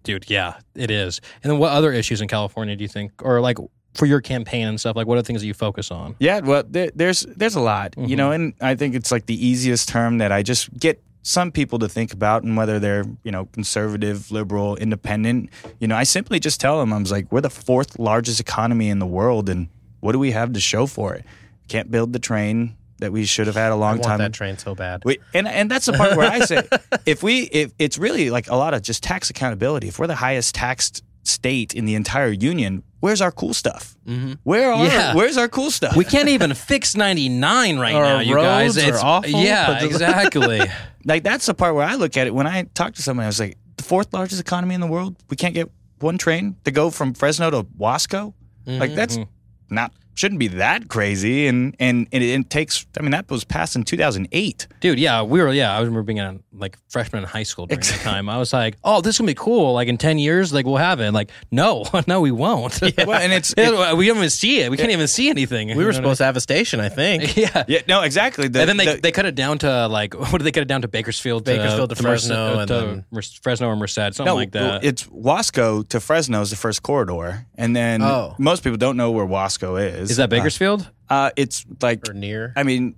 dude 0.04 0.30
yeah 0.30 0.56
it 0.76 0.90
is. 0.90 1.22
And 1.44 1.52
then 1.52 1.60
what 1.60 1.72
other 1.72 1.92
issues 1.92 2.22
in 2.22 2.28
California 2.28 2.76
do 2.76 2.84
you 2.84 2.88
think 2.88 3.12
or 3.22 3.42
like 3.42 3.58
for 3.94 4.06
your 4.08 4.22
campaign 4.22 4.68
and 4.68 4.80
stuff 4.80 4.96
like 4.96 5.06
what 5.08 5.18
are 5.18 5.22
the 5.22 5.28
things 5.28 5.42
that 5.42 5.48
you 5.48 5.54
focus 5.54 5.92
on? 5.92 6.16
Yeah, 6.20 6.40
well, 6.40 6.64
there, 6.68 6.90
there's 6.96 7.22
there's 7.38 7.56
a 7.56 7.62
lot, 7.62 7.94
you 7.98 8.16
know, 8.16 8.30
Mm-hmm. 8.32 8.44
and 8.62 8.72
I 8.72 8.76
think 8.76 8.96
it's 8.96 9.12
like 9.12 9.26
the 9.28 9.38
easiest 9.48 9.88
term 9.90 10.18
that 10.18 10.32
I 10.32 10.42
just 10.44 10.72
get 10.80 11.02
some 11.24 11.52
people 11.52 11.80
to 11.80 11.90
think 11.90 12.14
about, 12.14 12.44
and 12.44 12.56
whether 12.56 12.80
they're 12.80 13.06
you 13.24 13.32
know 13.32 13.46
conservative, 13.46 14.30
liberal, 14.32 14.76
independent, 14.76 15.50
you 15.80 15.88
know, 15.88 15.96
I 15.96 16.04
simply 16.04 16.40
just 16.40 16.60
tell 16.60 16.80
them 16.80 16.94
I 16.94 17.00
was 17.00 17.12
like, 17.12 17.32
we're 17.32 17.42
the 17.42 17.50
fourth 17.50 17.98
largest 17.98 18.40
economy 18.40 18.90
in 18.90 19.00
the 19.00 19.08
world, 19.08 19.50
and 19.50 19.70
what 20.02 20.12
do 20.12 20.20
we 20.20 20.32
have 20.32 20.54
to 20.54 20.60
show 20.60 20.86
for 20.86 21.14
it? 21.16 21.26
Can't 21.70 21.90
build 21.90 22.14
the 22.14 22.20
train 22.20 22.76
that 23.00 23.12
we 23.12 23.26
should 23.26 23.48
have 23.48 23.56
had 23.56 23.72
a 23.72 23.76
long 23.76 23.96
want 23.96 24.04
time. 24.04 24.20
that 24.20 24.34
train 24.34 24.58
so 24.58 24.76
bad. 24.76 25.04
We, 25.06 25.20
and 25.34 25.48
and 25.48 25.72
that's 25.72 25.88
the 25.88 25.94
part 25.94 26.16
where 26.16 26.30
I 26.30 26.42
say 26.42 26.68
if 27.06 27.24
we 27.24 27.42
if 27.44 27.74
it's 27.80 27.98
really 27.98 28.30
like 28.30 28.50
a 28.50 28.56
lot 28.56 28.74
of 28.74 28.82
just 28.82 29.02
tax 29.02 29.30
accountability. 29.30 29.88
If 29.88 30.00
we're 30.00 30.08
the 30.08 30.16
highest 30.16 30.54
taxed 30.54 31.04
state 31.24 31.74
in 31.74 31.86
the 31.86 31.96
entire 31.96 32.32
union, 32.32 32.84
where's 33.00 33.22
our 33.22 33.32
cool 33.32 33.54
stuff? 33.54 33.96
Mm-hmm. 34.08 34.34
Where 34.44 34.72
are 34.72 34.86
Yeah. 34.86 35.16
where's 35.16 35.38
our 35.38 35.48
cool 35.48 35.72
stuff? 35.72 35.96
we 35.96 36.06
can't 36.06 36.30
even 36.30 36.54
fix 36.54 36.96
99 36.96 37.80
right 37.80 37.96
Our 37.96 38.04
now 38.04 38.20
you 38.20 38.36
guys 38.36 38.78
it's 38.78 39.02
awful, 39.02 39.30
yeah 39.30 39.84
exactly 39.84 40.62
like 41.06 41.24
that's 41.24 41.46
the 41.46 41.54
part 41.54 41.76
where 41.76 41.86
I 41.86 41.96
look 41.96 42.18
at 42.18 42.28
it 42.28 42.34
when 42.34 42.48
I 42.48 42.64
talk 42.74 42.94
to 42.96 43.02
someone. 43.02 43.26
I 43.26 43.28
was 43.28 43.40
like, 43.40 43.58
the 43.78 43.84
fourth 43.84 44.14
largest 44.14 44.40
economy 44.40 44.76
in 44.76 44.82
the 44.82 44.88
world. 44.88 45.16
We 45.30 45.38
can't 45.38 45.54
get 45.54 45.70
one 46.00 46.18
train 46.18 46.56
to 46.66 46.72
go 46.72 46.90
from 46.90 47.14
Fresno 47.14 47.50
to 47.50 47.64
Wasco. 47.64 48.34
Like 48.66 48.96
that's 48.96 49.18
mm-hmm. 49.18 49.76
not 49.76 49.92
shouldn't 50.16 50.40
be 50.40 50.48
that 50.50 50.88
crazy. 50.90 51.48
And 51.48 51.76
and, 51.80 52.08
and 52.12 52.24
it, 52.24 52.28
it 52.40 52.50
takes. 52.50 52.86
I 52.98 53.02
mean, 53.02 53.12
that 53.12 53.30
was 53.30 53.44
passed 53.44 53.76
in 53.76 53.84
2008. 53.84 54.68
Dude, 54.80 55.00
yeah, 55.00 55.22
we 55.24 55.42
were. 55.42 55.52
Yeah, 55.52 55.76
I 55.76 55.80
remember 55.80 56.04
being 56.04 56.20
a 56.20 56.40
like 56.54 56.78
freshman 56.90 57.24
in 57.24 57.30
high 57.30 57.44
school 57.44 57.66
during 57.66 57.82
that 57.82 58.00
time. 58.02 58.30
I 58.30 58.38
was 58.38 58.54
like, 58.54 58.78
"Oh, 58.84 59.02
this 59.02 59.16
is 59.16 59.20
gonna 59.20 59.28
be 59.28 59.34
cool. 59.36 59.74
Like 59.74 59.88
in 59.88 59.98
ten 59.98 60.18
years, 60.20 60.54
like 60.54 60.66
we'll 60.66 60.78
have 60.78 61.00
it." 61.00 61.12
Like, 61.12 61.32
no, 61.52 61.86
no, 62.08 62.22
we 62.22 62.32
won't. 62.32 62.80
Well, 62.82 63.14
and 63.14 63.34
it's 63.34 63.54
Yeah, 63.58 63.94
we 63.94 64.08
don't 64.08 64.18
even 64.18 64.30
see 64.30 64.60
it. 64.62 64.70
We 64.72 64.78
can't 64.78 64.92
even 64.92 65.08
see 65.08 65.30
anything. 65.30 65.76
We 65.78 65.86
were 65.86 65.94
supposed 65.94 66.18
to 66.20 66.26
have 66.26 66.36
a 66.36 66.42
station, 66.42 66.80
I 66.80 66.90
think. 66.90 67.36
yeah. 67.38 67.64
yeah, 67.68 67.82
no, 67.88 68.02
exactly. 68.02 68.48
The- 68.48 68.60
and 68.62 68.70
then 68.70 68.78
they, 68.78 68.96
the- 68.96 69.02
they 69.02 69.12
cut 69.12 69.26
it 69.26 69.36
down 69.36 69.58
to 69.60 69.88
like 69.88 70.14
what 70.14 70.38
did 70.38 70.44
they 70.44 70.52
cut 70.52 70.62
it 70.62 70.68
down 70.68 70.82
to 70.84 70.88
Bakersfield, 70.88 71.44
Bakersfield 71.46 71.90
to 71.90 71.96
Merced- 72.04 72.28
Fresno, 72.28 72.36
uh, 72.36 72.60
and 72.60 72.68
to 72.68 72.74
then- 72.74 73.22
Fresno 73.42 73.68
or 73.68 73.76
Merced, 73.76 73.96
something 73.96 74.26
no, 74.26 74.36
like 74.36 74.52
that. 74.52 74.84
it's 74.84 75.04
Wasco 75.06 75.88
to 75.90 76.00
Fresno 76.00 76.42
is 76.42 76.50
the 76.50 76.56
first 76.56 76.84
corridor, 76.84 77.46
and 77.56 77.76
then 77.76 78.02
Oh. 78.02 78.36
most 78.38 78.64
people 78.64 78.78
don't 78.78 78.98
know 78.98 79.12
where 79.12 79.26
Wasco 79.26 79.82
is. 79.82 80.03
Is 80.12 80.18
that 80.18 80.30
Bakersfield? 80.30 80.90
Uh, 81.10 81.32
it's 81.36 81.66
like 81.82 82.08
Or 82.10 82.14
near. 82.14 82.54
I 82.56 82.64
mean, 82.64 82.96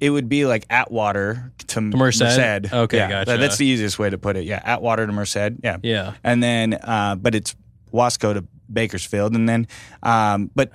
it 0.00 0.10
would 0.10 0.28
be 0.28 0.46
like 0.46 0.64
Atwater 0.70 1.52
to, 1.68 1.80
Merced? 1.80 2.20
Merced. 2.20 2.72
Okay, 2.72 2.96
yeah, 2.98 3.08
gotcha. 3.10 3.30
that- 3.32 3.40
That's 3.40 3.56
the 3.56 3.66
easiest 3.66 3.98
way 3.98 4.08
to 4.10 4.18
put 4.18 4.36
it. 4.36 4.44
Yeah, 4.44 4.60
Atwater 4.64 5.06
to 5.06 5.12
Merced. 5.12 5.36
Yeah. 5.62 5.78
yeah. 5.82 6.14
And 6.22 6.42
then, 6.42 6.74
uh, 6.74 7.16
but 7.16 7.34
it's 7.34 7.56
Wasco 7.92 8.34
to 8.34 8.44
Bakersfield, 8.72 9.34
and 9.34 9.48
then, 9.48 9.66
um, 10.02 10.50
but 10.54 10.70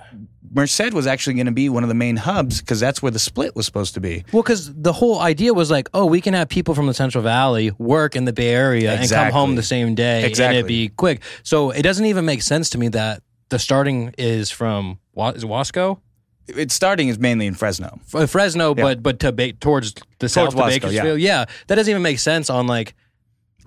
Merced 0.52 0.92
was 0.92 1.06
actually 1.06 1.34
going 1.34 1.46
to 1.46 1.52
be 1.52 1.68
one 1.68 1.82
of 1.82 1.88
the 1.88 1.94
main 1.94 2.16
hubs 2.16 2.60
because 2.60 2.78
that's 2.80 3.02
where 3.02 3.10
the 3.10 3.18
split 3.18 3.56
was 3.56 3.66
supposed 3.66 3.94
to 3.94 4.00
be. 4.00 4.24
Well, 4.32 4.42
because 4.42 4.72
the 4.74 4.92
whole 4.92 5.18
idea 5.20 5.52
was 5.54 5.70
like, 5.70 5.88
oh, 5.94 6.06
we 6.06 6.20
can 6.20 6.34
have 6.34 6.48
people 6.48 6.74
from 6.74 6.86
the 6.86 6.94
Central 6.94 7.24
Valley 7.24 7.70
work 7.78 8.14
in 8.14 8.24
the 8.24 8.32
Bay 8.32 8.48
Area 8.50 8.92
and 8.94 9.08
come 9.10 9.30
home 9.32 9.54
the 9.56 9.62
same 9.62 9.94
day, 9.94 10.18
and 10.18 10.26
Exactly. 10.26 10.58
it'd 10.58 10.68
be 10.68 10.88
quick. 10.90 11.22
So 11.44 11.70
it 11.70 11.82
doesn't 11.82 12.04
even 12.06 12.24
make 12.24 12.42
sense 12.42 12.70
to 12.70 12.78
me 12.78 12.88
that 12.88 13.22
the 13.54 13.58
starting 13.60 14.12
is 14.18 14.50
from 14.50 14.98
Wa- 15.14 15.30
is 15.30 15.44
it 15.44 15.46
Wasco, 15.48 16.00
It's 16.48 16.74
starting 16.74 17.08
is 17.08 17.18
mainly 17.18 17.46
in 17.46 17.54
Fresno. 17.54 18.00
F- 18.12 18.28
Fresno, 18.30 18.74
but 18.74 19.02
but 19.02 19.20
to 19.20 19.30
ba- 19.32 19.52
towards 19.52 19.94
the 20.18 20.28
south 20.28 20.50
to 20.50 20.56
Wasco, 20.56 20.68
Bakersfield. 20.68 21.20
Yeah. 21.20 21.44
that 21.68 21.76
doesn't 21.76 21.90
even 21.90 22.02
make 22.02 22.18
sense 22.18 22.50
on 22.50 22.66
like 22.66 22.94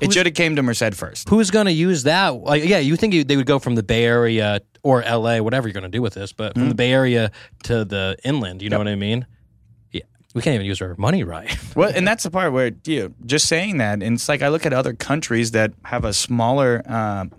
It 0.01 0.11
should 0.13 0.25
have 0.25 0.35
came 0.35 0.55
to 0.57 0.61
Merced 0.63 0.93
first. 0.93 1.29
who's 1.29 1.49
going 1.51 1.65
to 1.65 1.71
use 1.71 2.03
that. 2.03 2.29
Like, 2.35 2.63
yeah, 2.65 2.79
you 2.79 2.95
think 2.97 3.13
you, 3.13 3.23
they 3.23 3.37
would 3.37 3.47
go 3.47 3.59
from 3.59 3.75
the 3.75 3.83
Bay 3.83 4.03
Area 4.03 4.59
or 4.83 5.01
L.A., 5.03 5.41
whatever 5.41 5.67
you're 5.67 5.73
going 5.73 5.91
to 5.91 5.97
do 5.97 6.01
with 6.03 6.13
this, 6.13 6.31
but 6.33 6.53
from 6.53 6.69
the 6.69 6.75
Bay 6.75 6.91
Area 6.91 7.31
to 7.63 7.83
the 7.83 8.15
inland. 8.23 8.61
You 8.61 8.69
know 8.69 8.77
what 8.77 8.87
I 8.87 8.95
mean? 8.95 9.25
Yeah, 9.91 10.03
we 10.35 10.41
can't 10.43 10.53
even 10.55 10.67
use 10.67 10.81
our 10.81 10.93
money 10.97 11.23
right. 11.23 11.49
Well, 11.75 11.91
and 11.95 12.07
that's 12.07 12.23
the 12.23 12.31
part 12.31 12.53
where 12.53 12.71
you 12.85 12.99
know, 13.01 13.09
just 13.25 13.47
saying 13.47 13.77
that, 13.79 14.03
and 14.03 14.15
it's 14.17 14.29
like 14.29 14.41
I 14.43 14.49
look 14.49 14.65
at 14.65 14.73
other 14.73 14.93
countries 14.93 15.51
that 15.51 15.73
have 15.85 16.05
a 16.05 16.13
smaller, 16.13 16.83
um, 16.85 17.31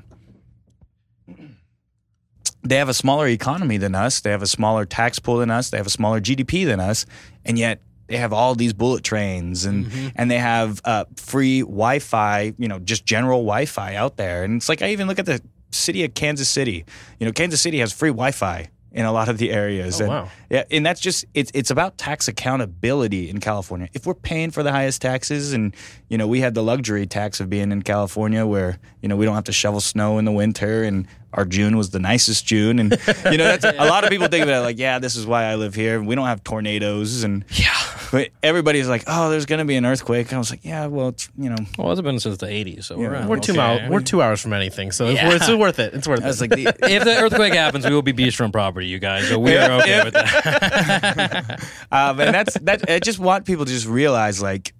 they 2.63 2.77
have 2.77 2.89
a 2.89 2.95
smaller 2.95 3.27
economy 3.29 3.77
than 3.77 3.95
us. 3.95 4.21
They 4.21 4.31
have 4.31 4.43
a 4.43 4.47
smaller 4.47 4.85
tax 4.85 5.19
pool 5.19 5.39
than 5.39 5.51
us. 5.51 5.71
They 5.71 5.77
have 5.77 5.87
a 5.87 5.91
smaller 5.91 6.21
GDP 6.21 6.67
than 6.67 6.81
us, 6.81 7.07
and 7.45 7.59
yet 7.59 7.81
they 8.09 8.17
have 8.17 8.33
all 8.33 8.55
these 8.55 8.73
bullet 8.73 9.05
trains 9.05 9.65
and 9.65 10.13
and 10.17 10.31
they 10.31 10.39
have 10.39 10.81
uh, 10.85 11.05
free 11.17 11.61
Wi-Fi. 11.61 12.55
You 12.59 12.69
know, 12.69 12.79
just 12.79 13.05
general 13.05 13.41
Wi-Fi 13.41 13.95
out 13.95 14.17
there. 14.17 14.45
And 14.45 14.57
it's 14.57 14.69
like 14.69 14.83
I 14.83 14.91
even 14.91 15.07
look 15.07 15.19
at 15.19 15.27
the 15.27 15.41
city 15.71 16.05
of 16.05 16.15
Kansas 16.15 16.49
City. 16.49 16.85
You 17.21 17.27
know, 17.27 17.33
Kansas 17.33 17.61
City 17.61 17.79
has 17.79 17.93
free 17.93 18.11
Wi-Fi. 18.11 18.71
in 18.91 19.05
a 19.05 19.13
lot 19.13 19.29
of 19.29 19.37
the 19.39 19.51
areas. 19.51 20.01
Oh, 20.01 20.05
and, 20.05 20.13
wow. 20.13 20.31
Yeah, 20.51 20.65
and 20.71 20.85
that's 20.87 21.01
just 21.01 21.27
it's 21.35 21.51
it's 21.55 21.71
about 21.71 21.99
tax 21.99 22.27
accountability 22.29 23.29
in 23.29 23.39
California. 23.41 23.89
If 23.93 24.07
we're 24.07 24.15
paying 24.15 24.51
for 24.51 24.63
the 24.63 24.73
highest 24.73 25.03
taxes, 25.03 25.53
and 25.53 25.75
you 26.09 26.17
know 26.19 26.27
we 26.27 26.41
had 26.41 26.55
the 26.55 26.63
luxury 26.63 27.07
tax 27.07 27.41
of 27.41 27.51
being 27.51 27.71
in 27.73 27.83
California, 27.83 28.47
where 28.47 28.79
you 29.03 29.09
know 29.09 29.17
we 29.17 29.25
don't 29.27 29.35
have 29.35 29.45
to 29.45 29.53
shovel 29.53 29.81
snow 29.81 30.19
in 30.19 30.25
the 30.25 30.33
winter, 30.33 30.83
and 30.85 31.07
our 31.35 31.45
June 31.45 31.77
was 31.77 31.91
the 31.91 31.99
nicest 31.99 32.47
June, 32.47 32.79
and 32.79 32.93
you 33.31 33.37
know 33.37 33.57
that's 33.57 33.65
a 33.65 33.85
lot 33.85 34.05
of 34.05 34.11
people 34.11 34.29
think 34.29 34.43
about 34.43 34.63
it 34.63 34.65
like, 34.65 34.79
yeah, 34.79 34.99
this 34.99 35.17
is 35.17 35.27
why 35.27 35.45
I 35.45 35.57
live 35.57 35.75
here. 35.75 36.03
We 36.03 36.15
don't 36.15 36.27
have 36.27 36.43
tornadoes, 36.43 37.23
and 37.25 37.45
Yeah. 37.51 37.75
but 38.11 38.31
everybody's 38.43 38.89
like, 38.89 39.05
oh, 39.07 39.29
there's 39.29 39.45
gonna 39.45 39.67
be 39.67 39.77
an 39.77 39.85
earthquake. 39.85 40.33
I 40.33 40.39
was 40.39 40.49
like, 40.51 40.65
yeah, 40.65 40.87
well, 40.87 41.09
it's 41.09 41.29
you 41.37 41.51
know. 41.51 41.57
Well, 41.79 41.93
it's 41.93 42.01
been 42.01 42.19
since 42.21 42.39
the 42.39 42.47
80s, 42.47 42.85
so 42.85 42.97
we're, 42.97 43.27
We're 43.27 43.39
two 43.39 43.53
okay. 43.53 43.59
miles. 43.59 43.91
We're 43.91 44.01
two 44.01 44.23
hours 44.23 44.41
from 44.41 44.55
anything, 44.55 44.93
so 44.93 45.11
Yeah. 45.11 45.31
it's, 45.35 45.47
it's 45.47 45.55
worth 45.59 45.79
it. 45.79 45.93
It's 45.93 46.09
worth 46.09 46.23
I 46.25 46.29
was 46.29 46.41
it. 46.41 46.51
like, 46.51 46.59
the, 46.79 46.91
if 46.91 47.05
the 47.05 47.19
earthquake 47.23 47.53
happens, 47.53 47.85
we 47.87 47.93
will 47.95 48.01
be 48.01 48.15
beachfront 48.15 48.53
property, 48.53 48.87
you 48.87 48.99
guys. 48.99 49.29
So 49.29 49.39
we 49.39 49.55
are 49.59 49.71
okay 49.83 50.05
with 50.05 50.15
that. 50.15 50.38
um, 51.93 52.21
and 52.21 52.35
that's 52.35 52.55
that. 52.61 52.89
I 52.91 52.99
just 52.99 53.19
want 53.19 53.45
people 53.47 53.65
to 53.65 53.71
just 53.73 53.87
realize, 53.87 54.41
like, 54.43 54.75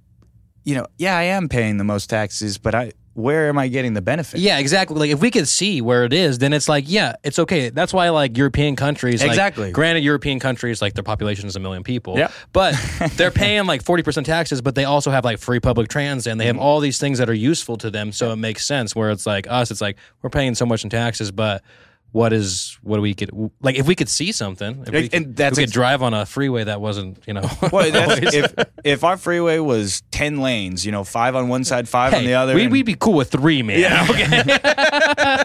you 0.65 0.75
know, 0.75 0.87
yeah, 0.99 1.17
I 1.17 1.25
am 1.25 1.49
paying 1.49 1.77
the 1.79 1.85
most 1.85 2.09
taxes, 2.11 2.59
but 2.59 2.75
I 2.75 2.93
where 3.15 3.49
am 3.49 3.59
I 3.59 3.67
getting 3.67 3.95
the 3.95 4.01
benefit? 4.03 4.39
Yeah, 4.39 4.59
exactly. 4.59 4.97
Like 4.97 5.11
if 5.11 5.21
we 5.21 5.33
could 5.33 5.49
see 5.49 5.81
where 5.81 6.05
it 6.05 6.13
is, 6.13 6.39
then 6.39 6.53
it's 6.53 6.69
like, 6.69 6.85
yeah, 6.87 7.17
it's 7.25 7.41
okay. 7.41 7.69
That's 7.69 7.93
why 7.93 8.09
like 8.11 8.37
European 8.37 8.77
countries, 8.77 9.21
like, 9.23 9.31
Exactly. 9.31 9.73
granted, 9.73 10.05
European 10.05 10.39
countries 10.39 10.81
like 10.81 10.95
their 10.95 11.03
population 11.03 11.49
is 11.49 11.57
a 11.57 11.61
million 11.61 11.83
people, 11.83 12.17
Yeah. 12.17 12.31
but 12.53 12.77
they're 13.17 13.33
paying 13.33 13.67
like 13.67 13.83
forty 13.83 14.05
percent 14.05 14.25
taxes, 14.27 14.61
but 14.61 14.77
they 14.77 14.85
also 14.85 15.11
have 15.11 15.25
like 15.25 15.39
free 15.39 15.59
public 15.59 15.89
transit 15.89 16.31
and 16.31 16.41
they 16.41 16.45
Mm-hmm. 16.45 16.59
have 16.59 16.63
all 16.65 16.79
these 16.79 16.99
things 16.99 17.19
that 17.19 17.29
are 17.29 17.35
useful 17.35 17.77
to 17.79 17.91
them. 17.91 18.13
So 18.13 18.31
it 18.31 18.37
makes 18.37 18.65
sense. 18.65 18.95
Where 18.95 19.11
it's 19.11 19.27
like 19.27 19.49
us, 19.51 19.73
it's 19.73 19.81
like 19.81 19.97
we're 20.23 20.31
paying 20.31 20.55
so 20.55 20.65
much 20.65 20.85
in 20.85 20.91
taxes, 20.91 21.33
but 21.33 21.65
what 22.13 22.33
is 22.33 22.79
what 22.83 22.97
do 22.97 23.03
we 23.03 23.13
get? 23.15 23.31
Like 23.61 23.77
if 23.77 23.87
we 23.87 23.95
could 23.95 24.09
see 24.09 24.33
something, 24.33 24.83
if 24.87 24.91
we 24.91 24.99
And 25.01 25.11
could, 25.11 25.37
that's 25.37 25.57
we 25.59 25.63
could 25.65 25.69
ex- 25.69 25.73
drive 25.73 26.03
on 26.03 26.15
a 26.15 26.25
freeway 26.25 26.65
that 26.65 26.81
wasn't, 26.81 27.23
you 27.27 27.35
know, 27.35 27.43
Well, 27.73 27.85
if 27.87 28.53
if 28.85 29.05
our 29.05 29.17
freeway 29.19 29.59
was 29.59 30.03
ten 30.11 30.41
lanes, 30.41 30.87
you 30.87 30.93
know, 30.93 31.05
five 31.05 31.37
on 31.37 31.49
one 31.49 31.65
side, 31.65 31.89
five 31.89 32.15
on 32.15 32.25
the 32.25 32.35
other, 32.35 32.55
we, 32.55 32.63
and- 32.65 32.73
we'd 32.73 32.87
be 32.87 32.95
cool 32.95 33.13
with 33.15 33.31
three, 33.31 33.63
man. 33.63 33.79
Yeah. 33.81 34.07
Okay. 34.11 34.59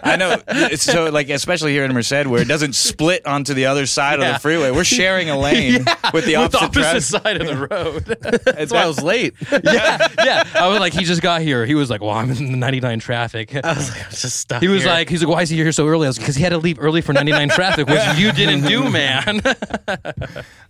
I 0.04 0.16
know. 0.18 0.38
So, 0.76 1.10
like, 1.10 1.30
especially 1.30 1.72
here 1.74 1.84
in 1.84 1.94
Merced, 1.94 2.28
where 2.28 2.42
it 2.42 2.48
doesn't 2.48 2.74
split 2.74 3.26
onto 3.26 3.54
the 3.54 3.66
other 3.66 3.86
side 3.86 4.20
of 4.20 4.34
the 4.34 4.40
freeway, 4.40 4.72
we're 4.72 4.84
sharing 4.84 5.30
a 5.30 5.38
lane 5.40 5.84
with 5.84 5.86
the 5.86 6.12
With 6.14 6.26
the 6.26 6.36
opposite, 6.36 6.64
opposite 6.86 7.02
side 7.02 7.42
of 7.42 7.48
the 7.48 7.68
road. 7.68 8.06
That's 8.46 8.72
why 8.72 8.84
I 8.84 8.86
was 8.88 9.02
late. 9.02 9.34
yeah, 9.52 10.08
yeah. 10.24 10.44
I 10.56 10.68
was 10.68 10.80
like, 10.80 10.94
he 10.94 11.04
just 11.04 11.22
got 11.22 11.42
here. 11.42 11.66
He 11.66 11.76
was 11.76 11.90
like, 11.90 12.02
well, 12.02 12.12
I'm 12.12 12.32
in 12.32 12.52
the 12.52 12.58
99 12.58 13.00
traffic. 13.00 13.54
I 13.56 13.74
was 13.74 13.90
like, 13.90 14.04
I 14.06 14.08
was 14.10 14.22
just 14.22 14.38
stuck. 14.40 14.62
He 14.62 14.68
was 14.68 14.84
here. 14.84 14.92
like, 14.92 15.10
he's 15.10 15.24
like, 15.24 15.34
why 15.34 15.42
is 15.42 15.50
he 15.50 15.58
here 15.58 15.72
so 15.72 15.88
early? 15.88 16.08
I 16.08 16.10
was 16.10 16.18
because 16.18 16.36
he 16.36 16.44
had 16.44 16.53
to 16.54 16.58
leave 16.64 16.80
early 16.80 17.02
for 17.02 17.14
99 17.14 17.50
traffic, 17.50 17.88
which 17.88 18.18
you 18.18 18.32
didn't 18.32 18.68
do, 18.68 18.90
man. 18.90 19.42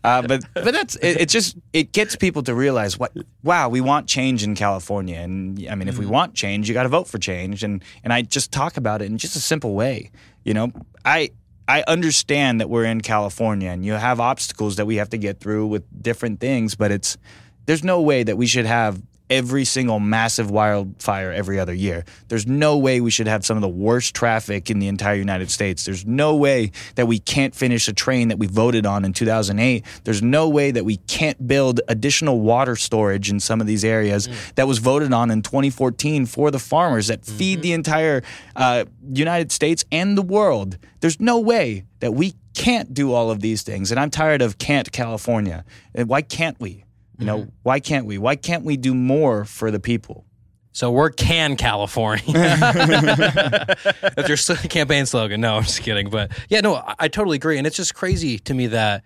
Uh, 0.05 0.21
but 0.21 0.43
but 0.53 0.73
that's 0.73 0.95
it, 0.97 1.21
it. 1.21 1.29
Just 1.29 1.55
it 1.71 1.93
gets 1.93 2.17
people 2.17 2.43
to 2.43 2.53
realize 2.53 2.99
what 2.99 3.13
wow 3.41 3.69
we 3.69 3.79
want 3.79 4.05
change 4.05 4.43
in 4.43 4.53
California, 4.53 5.15
and 5.15 5.65
I 5.69 5.75
mean 5.75 5.87
if 5.87 5.97
we 5.97 6.05
want 6.05 6.33
change, 6.33 6.67
you 6.67 6.73
got 6.73 6.83
to 6.83 6.89
vote 6.89 7.07
for 7.07 7.17
change, 7.19 7.63
and 7.63 7.81
and 8.03 8.11
I 8.11 8.21
just 8.21 8.51
talk 8.51 8.75
about 8.75 9.01
it 9.01 9.05
in 9.05 9.17
just 9.17 9.37
a 9.37 9.39
simple 9.39 9.75
way. 9.75 10.11
You 10.43 10.55
know, 10.55 10.73
I 11.05 11.29
I 11.69 11.85
understand 11.87 12.59
that 12.59 12.69
we're 12.69 12.83
in 12.83 12.99
California, 12.99 13.69
and 13.69 13.85
you 13.85 13.93
have 13.93 14.19
obstacles 14.19 14.75
that 14.75 14.85
we 14.85 14.97
have 14.97 15.09
to 15.11 15.17
get 15.17 15.39
through 15.39 15.67
with 15.67 15.83
different 16.03 16.41
things, 16.41 16.75
but 16.75 16.91
it's 16.91 17.17
there's 17.65 17.83
no 17.83 18.01
way 18.01 18.23
that 18.23 18.35
we 18.35 18.45
should 18.45 18.65
have 18.65 19.01
every 19.29 19.65
single 19.65 19.99
massive 19.99 20.51
wildfire 20.51 21.31
every 21.31 21.59
other 21.59 21.73
year. 21.73 22.05
There's 22.27 22.45
no 22.45 22.77
way 22.77 23.01
we 23.01 23.11
should 23.11 23.27
have 23.27 23.45
some 23.45 23.57
of 23.57 23.61
the 23.61 23.69
worst 23.69 24.13
traffic 24.13 24.69
in 24.69 24.79
the 24.79 24.87
entire 24.87 25.15
United 25.15 25.49
States. 25.49 25.85
There's 25.85 26.05
no 26.05 26.35
way 26.35 26.71
that 26.95 27.07
we 27.07 27.19
can't 27.19 27.55
finish 27.55 27.87
a 27.87 27.93
train 27.93 28.27
that 28.27 28.37
we 28.37 28.47
voted 28.47 28.85
on 28.85 29.05
in 29.05 29.13
2008. 29.13 29.85
There's 30.03 30.21
no 30.21 30.49
way 30.49 30.71
that 30.71 30.85
we 30.85 30.97
can't 30.97 31.47
build 31.47 31.81
additional 31.87 32.41
water 32.41 32.75
storage 32.75 33.29
in 33.29 33.39
some 33.39 33.61
of 33.61 33.67
these 33.67 33.85
areas 33.85 34.27
that 34.55 34.67
was 34.67 34.79
voted 34.79 35.13
on 35.13 35.31
in 35.31 35.41
2014 35.41 36.25
for 36.25 36.51
the 36.51 36.59
farmers 36.59 37.07
that 37.07 37.25
feed 37.25 37.61
the 37.61 37.73
entire 37.73 38.21
uh, 38.55 38.85
United 39.13 39.51
States 39.51 39.85
and 39.91 40.17
the 40.17 40.21
world. 40.21 40.77
There's 40.99 41.19
no 41.19 41.39
way 41.39 41.85
that 41.99 42.13
we 42.13 42.35
can't 42.53 42.93
do 42.93 43.13
all 43.13 43.31
of 43.31 43.39
these 43.39 43.63
things. 43.63 43.91
And 43.91 43.99
I'm 43.99 44.09
tired 44.09 44.41
of 44.41 44.57
can't 44.57 44.91
California. 44.91 45.65
And 45.95 46.07
Why 46.07 46.21
can't 46.21 46.59
we? 46.59 46.85
You 47.23 47.27
know, 47.27 47.39
mm-hmm. 47.39 47.49
why 47.63 47.79
can't 47.79 48.05
we? 48.05 48.17
Why 48.17 48.35
can't 48.35 48.63
we 48.63 48.77
do 48.77 48.93
more 48.93 49.45
for 49.45 49.71
the 49.71 49.79
people? 49.79 50.25
so 50.73 50.91
we're 50.91 51.11
Can 51.11 51.55
California. 51.55 52.23
That's 54.15 54.27
your 54.27 54.57
campaign 54.57 55.05
slogan. 55.05 55.39
No, 55.39 55.55
I'm 55.55 55.63
just 55.63 55.81
kidding. 55.81 56.09
But 56.09 56.31
yeah, 56.49 56.61
no, 56.61 56.75
I, 56.75 56.95
I 56.99 57.07
totally 57.07 57.35
agree. 57.35 57.57
And 57.57 57.65
it's 57.65 57.77
just 57.77 57.95
crazy 57.95 58.39
to 58.39 58.53
me 58.53 58.67
that, 58.67 59.03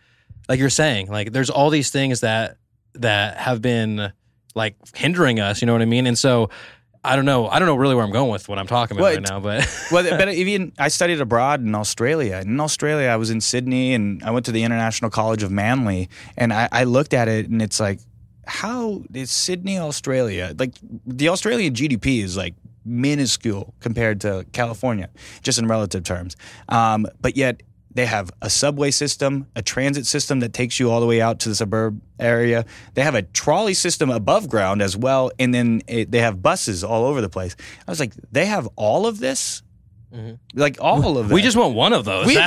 like 0.49 0.59
you're 0.59 0.69
saying, 0.69 1.11
like 1.11 1.33
there's 1.33 1.49
all 1.49 1.69
these 1.69 1.91
things 1.91 2.21
that 2.21 2.57
that 2.95 3.37
have 3.37 3.61
been 3.61 4.11
like 4.55 4.75
hindering 4.95 5.39
us. 5.39 5.61
You 5.61 5.65
know 5.67 5.73
what 5.73 5.83
I 5.83 5.85
mean? 5.85 6.07
And 6.07 6.17
so. 6.17 6.49
I 7.03 7.15
don't 7.15 7.25
know. 7.25 7.47
I 7.47 7.59
don't 7.59 7.67
know 7.67 7.75
really 7.75 7.95
where 7.95 8.03
I'm 8.03 8.11
going 8.11 8.31
with 8.31 8.49
what 8.49 8.59
I'm 8.59 8.67
talking 8.67 8.97
about 8.97 9.03
Well, 9.03 9.13
right 9.13 9.29
now, 9.29 9.39
but 9.39 9.87
well, 9.93 10.17
but 10.17 10.27
even 10.33 10.73
I 10.77 10.89
studied 10.89 11.21
abroad 11.21 11.61
in 11.61 11.73
Australia. 11.73 12.41
In 12.43 12.59
Australia, 12.59 13.07
I 13.07 13.15
was 13.15 13.29
in 13.29 13.39
Sydney, 13.39 13.93
and 13.93 14.21
I 14.23 14.31
went 14.31 14.45
to 14.47 14.51
the 14.51 14.63
International 14.63 15.09
College 15.09 15.41
of 15.41 15.49
Manly, 15.49 16.09
and 16.35 16.51
I, 16.51 16.67
I 16.69 16.83
looked 16.83 17.13
at 17.13 17.29
it, 17.29 17.47
and 17.47 17.61
it's 17.61 17.79
like, 17.79 17.99
how 18.47 19.03
is 19.13 19.29
Sydney, 19.29 19.77
Australia? 19.77 20.53
Like 20.57 20.73
the 21.05 21.29
Australian 21.29 21.73
GDP 21.73 22.23
is 22.23 22.37
like 22.37 22.55
minuscule 22.85 23.73
compared 23.79 24.21
to 24.21 24.45
California, 24.53 25.09
just 25.43 25.59
in 25.59 25.67
relative 25.67 26.03
terms. 26.03 26.35
Um, 26.69 27.05
but 27.21 27.35
yet 27.35 27.61
they 27.93 28.05
have 28.05 28.31
a 28.41 28.49
subway 28.49 28.91
system, 28.91 29.47
a 29.55 29.61
transit 29.61 30.05
system 30.05 30.39
that 30.41 30.53
takes 30.53 30.79
you 30.79 30.91
all 30.91 30.99
the 30.99 31.07
way 31.07 31.19
out 31.19 31.39
to 31.39 31.49
the 31.49 31.55
suburb 31.55 31.99
area. 32.19 32.65
They 32.93 33.01
have 33.01 33.15
a 33.15 33.23
trolley 33.23 33.73
system 33.73 34.09
above 34.09 34.49
ground 34.49 34.81
as 34.81 34.95
well, 34.95 35.31
and 35.39 35.53
then 35.53 35.81
it, 35.87 36.11
they 36.11 36.19
have 36.19 36.41
buses 36.41 36.83
all 36.83 37.05
over 37.05 37.21
the 37.21 37.29
place. 37.29 37.55
I 37.87 37.91
was 37.91 37.99
like, 37.99 38.13
they 38.31 38.45
have 38.45 38.69
all 38.75 39.07
of 39.07 39.19
this, 39.19 39.63
like 40.53 40.77
all 40.81 41.17
of 41.17 41.29
that. 41.29 41.33
we 41.33 41.41
just 41.41 41.57
want 41.57 41.75
one 41.75 41.93
of 41.93 42.05
those. 42.05 42.27
We- 42.27 42.35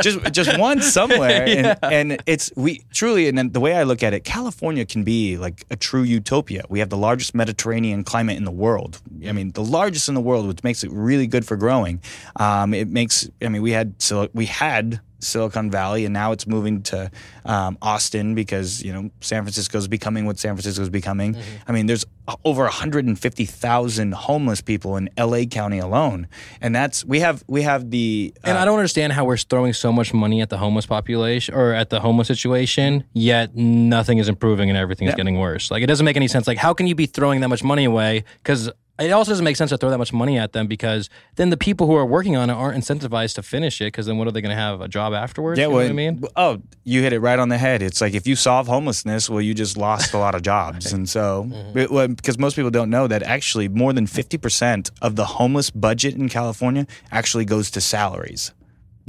just 0.02 0.32
just 0.32 0.58
one 0.58 0.80
somewhere, 0.82 1.44
and, 1.46 1.78
and 1.82 2.22
it's 2.26 2.50
we 2.56 2.82
truly. 2.92 3.28
And 3.28 3.36
then 3.36 3.52
the 3.52 3.60
way 3.60 3.74
I 3.74 3.82
look 3.84 4.02
at 4.02 4.14
it, 4.14 4.24
California 4.24 4.84
can 4.86 5.04
be 5.04 5.36
like 5.36 5.64
a 5.70 5.76
true 5.76 6.02
utopia. 6.02 6.64
We 6.68 6.78
have 6.80 6.90
the 6.90 6.96
largest 6.96 7.34
Mediterranean 7.34 8.04
climate 8.04 8.36
in 8.36 8.44
the 8.44 8.50
world. 8.50 9.00
I 9.26 9.32
mean, 9.32 9.52
the 9.52 9.64
largest 9.64 10.08
in 10.08 10.14
the 10.14 10.20
world, 10.20 10.46
which 10.46 10.62
makes 10.64 10.84
it 10.84 10.90
really 10.92 11.26
good 11.26 11.44
for 11.46 11.56
growing. 11.56 12.00
Um, 12.36 12.74
it 12.74 12.88
makes. 12.88 13.28
I 13.42 13.48
mean, 13.48 13.62
we 13.62 13.72
had 13.72 14.00
Sil- 14.02 14.32
we 14.34 14.46
had. 14.46 15.00
Silicon 15.22 15.70
Valley, 15.70 16.06
and 16.06 16.14
now 16.14 16.32
it's 16.32 16.46
moving 16.46 16.82
to 16.84 17.10
um, 17.44 17.76
Austin 17.82 18.34
because 18.34 18.82
you 18.82 18.90
know 18.90 19.10
San 19.20 19.42
Francisco 19.42 19.76
is 19.76 19.86
becoming 19.86 20.24
what 20.24 20.38
San 20.38 20.54
Francisco 20.54 20.80
is 20.82 20.88
becoming. 20.88 21.36
I 21.68 21.72
mean, 21.72 21.84
there's 21.84 22.06
over 22.44 22.62
150,000 22.64 24.12
homeless 24.14 24.60
people 24.60 24.96
in 24.96 25.08
LA 25.18 25.44
County 25.44 25.78
alone, 25.78 26.28
and 26.60 26.74
that's 26.74 27.04
we 27.04 27.20
have 27.20 27.42
we 27.46 27.62
have 27.62 27.90
the 27.90 28.32
And 28.44 28.56
uh, 28.56 28.60
I 28.60 28.64
don't 28.64 28.78
understand 28.78 29.12
how 29.12 29.24
we're 29.24 29.36
throwing 29.36 29.72
so 29.72 29.92
much 29.92 30.12
money 30.14 30.40
at 30.40 30.48
the 30.50 30.58
homeless 30.58 30.86
population 30.86 31.54
or 31.54 31.72
at 31.72 31.90
the 31.90 32.00
homeless 32.00 32.28
situation, 32.28 33.04
yet 33.12 33.54
nothing 33.56 34.18
is 34.18 34.28
improving 34.28 34.68
and 34.70 34.78
everything 34.78 35.08
is 35.08 35.12
Yeah. 35.12 35.16
getting 35.16 35.38
worse. 35.38 35.70
Like 35.70 35.82
it 35.82 35.86
doesn't 35.86 36.04
make 36.04 36.16
any 36.16 36.28
sense. 36.28 36.46
Like 36.46 36.58
how 36.58 36.74
can 36.74 36.86
you 36.86 36.94
be 36.94 37.06
throwing 37.06 37.40
that 37.40 37.48
much 37.48 37.62
money 37.62 37.84
away? 37.84 38.24
Because 38.42 38.70
it 39.00 39.10
also 39.10 39.30
doesn't 39.32 39.44
make 39.44 39.56
sense 39.56 39.70
to 39.70 39.78
throw 39.78 39.90
that 39.90 39.98
much 39.98 40.12
money 40.12 40.38
at 40.38 40.52
them 40.52 40.66
because 40.66 41.08
then 41.36 41.50
the 41.50 41.56
people 41.56 41.86
who 41.86 41.94
are 41.94 42.04
working 42.06 42.36
on 42.36 42.50
it 42.50 42.52
aren't 42.52 42.76
incentivized 42.82 43.34
to 43.36 43.42
finish 43.42 43.80
it. 43.80 43.84
Because 43.86 44.06
then 44.06 44.18
what 44.18 44.28
are 44.28 44.30
they 44.30 44.40
going 44.40 44.54
to 44.54 44.60
have 44.60 44.80
a 44.80 44.88
job 44.88 45.12
afterwards? 45.14 45.58
Yeah, 45.58 45.64
you 45.66 45.70
know 45.70 45.76
well, 45.76 45.84
what 45.86 45.90
I 45.90 45.94
mean? 45.94 46.22
Oh, 46.36 46.62
you 46.84 47.02
hit 47.02 47.12
it 47.12 47.20
right 47.20 47.38
on 47.38 47.48
the 47.48 47.58
head. 47.58 47.82
It's 47.82 48.00
like 48.00 48.14
if 48.14 48.26
you 48.26 48.36
solve 48.36 48.66
homelessness, 48.66 49.28
well, 49.30 49.40
you 49.40 49.54
just 49.54 49.76
lost 49.76 50.12
a 50.14 50.18
lot 50.18 50.34
of 50.34 50.42
jobs, 50.42 50.92
and 50.92 51.08
so 51.08 51.46
Mm-hmm. 51.50 51.78
it- 51.78 51.90
well, 51.90 52.08
because 52.08 52.38
most 52.38 52.56
people 52.56 52.70
don't 52.70 52.90
know 52.90 53.06
that 53.06 53.22
actually 53.22 53.68
more 53.68 53.92
than 53.92 54.06
fifty 54.06 54.36
percent 54.38 54.90
of 55.00 55.16
the 55.16 55.24
homeless 55.24 55.70
budget 55.70 56.14
in 56.14 56.28
California 56.28 56.86
actually 57.10 57.44
goes 57.44 57.70
to 57.72 57.80
salaries. 57.80 58.52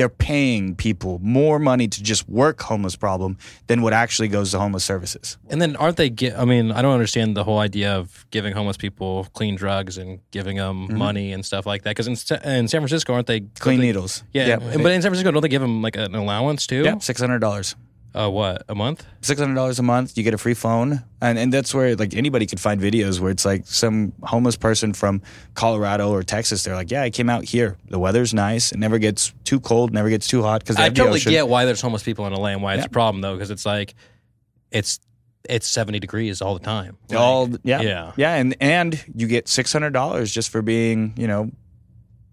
They're 0.02 0.10
paying 0.10 0.76
people 0.76 1.20
more 1.22 1.60
money 1.60 1.88
to 1.88 2.02
just 2.02 2.28
work 2.28 2.60
homeless 2.64 2.96
problem 2.96 3.38
than 3.68 3.84
what 3.84 3.94
actually 3.94 4.30
goes 4.30 4.50
to 4.50 4.58
homeless 4.60 4.84
services. 4.84 5.38
And 5.48 5.62
then 5.62 5.76
aren't 5.76 5.98
they? 5.98 6.10
Get, 6.10 6.40
I 6.40 6.44
mean, 6.46 6.72
I 6.72 6.82
don't 6.82 6.94
understand 6.94 7.38
the 7.38 7.44
whole 7.44 7.60
idea 7.60 7.94
of 8.00 8.26
giving 8.32 8.52
homeless 8.56 8.78
people 8.78 9.28
clean 9.34 9.56
drugs 9.56 10.00
and 10.00 10.20
giving 10.32 10.58
them 10.58 10.98
money 10.98 11.32
and 11.34 11.46
stuff 11.46 11.68
like 11.68 11.84
that. 11.84 11.92
Because 11.96 12.08
in, 12.08 12.14
in 12.50 12.68
San 12.68 12.82
Francisco, 12.82 13.14
aren't 13.14 13.28
they 13.28 13.42
Mm-hmm. 13.42 13.64
Clean 13.64 13.80
they- 13.80 13.86
needles. 13.86 14.24
Yeah, 14.34 14.48
yeah, 14.48 14.58
but 14.58 14.92
in 14.92 15.02
San 15.04 15.12
Francisco, 15.12 15.30
don't 15.30 15.42
they 15.44 15.48
give 15.50 15.62
them 15.62 15.84
like 15.84 15.96
an 15.98 16.16
allowance 16.16 16.66
too? 16.66 16.82
yeah, 16.84 16.98
six 16.98 17.22
hundred 17.22 17.40
dollars. 17.40 17.76
Uh, 18.14 18.30
what 18.30 18.64
a 18.68 18.76
month? 18.76 19.06
six 19.22 19.40
hundred 19.40 19.56
dollars 19.56 19.80
a 19.80 19.84
month. 19.84 20.18
You 20.18 20.24
get 20.24 20.34
a 20.34 20.38
free 20.38 20.54
phone, 20.54 21.02
and 21.22 21.40
and 21.40 21.54
that's 21.54 21.74
where 21.74 21.96
like 21.96 22.14
anybody 22.14 22.46
could 22.46 22.60
find 22.60 22.82
videos 22.82 23.20
where 23.22 23.32
it's 23.32 23.46
like 23.46 23.66
some 23.66 24.12
homeless 24.22 24.58
person 24.58 24.92
from 24.94 25.22
Colorado 25.54 26.10
or 26.12 26.22
Texas. 26.22 26.64
They're 26.64 26.76
like, 26.76 26.92
yeah, 26.92 27.04
I 27.04 27.10
came 27.10 27.30
out 27.30 27.46
here. 27.46 27.78
The 27.90 28.00
weather's 28.00 28.34
nice. 28.34 28.74
It 28.74 28.80
never 28.80 28.98
gets 29.00 29.32
too 29.46 29.60
cold. 29.62 29.94
Never 29.94 30.10
gets 30.10 30.28
too 30.28 30.42
hot 30.44 30.60
because 30.62 30.76
I 30.76 30.90
totally 30.90 31.22
get 31.22 31.48
why 31.48 31.64
there's 31.66 31.80
homeless 31.80 32.04
people 32.04 32.28
in 32.28 32.34
LA 32.34 32.48
and 32.50 32.62
why 32.62 32.74
it's 32.74 32.82
Yeah. 32.82 32.88
a 32.88 32.90
problem 32.90 33.22
though, 33.22 33.34
because 33.36 33.50
it's 33.50 33.66
like 33.66 33.96
it's 34.72 35.00
it's 35.50 35.68
70 35.68 36.00
degrees 36.00 36.42
all 36.42 36.54
the 36.54 36.64
time. 36.64 36.98
Like, 37.10 37.18
all 37.20 37.50
yeah 37.64 37.82
yeah. 37.82 38.12
yeah 38.18 38.36
and 38.36 38.56
and 38.60 39.04
you 39.16 39.28
get 39.28 39.48
six 39.48 39.72
hundred 39.72 39.92
dollars 39.94 40.32
just 40.34 40.50
for 40.50 40.62
being 40.62 41.14
you 41.16 41.28
know 41.28 41.50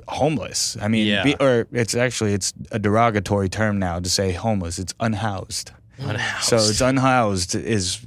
homeless. 0.08 0.76
I 0.80 0.88
mean, 0.88 1.06
Yeah. 1.06 1.22
be, 1.22 1.34
or 1.36 1.66
it's 1.72 1.94
actually 1.94 2.32
it's 2.34 2.52
a 2.72 2.78
derogatory 2.78 3.48
term 3.48 3.78
now 3.78 4.00
to 4.00 4.08
say 4.10 4.32
homeless. 4.32 4.78
It's 4.78 4.94
unhoused. 5.00 5.72
Unhoused. 5.98 6.44
So 6.44 6.56
it's 6.56 6.80
unhoused 6.80 7.54
is 7.54 8.00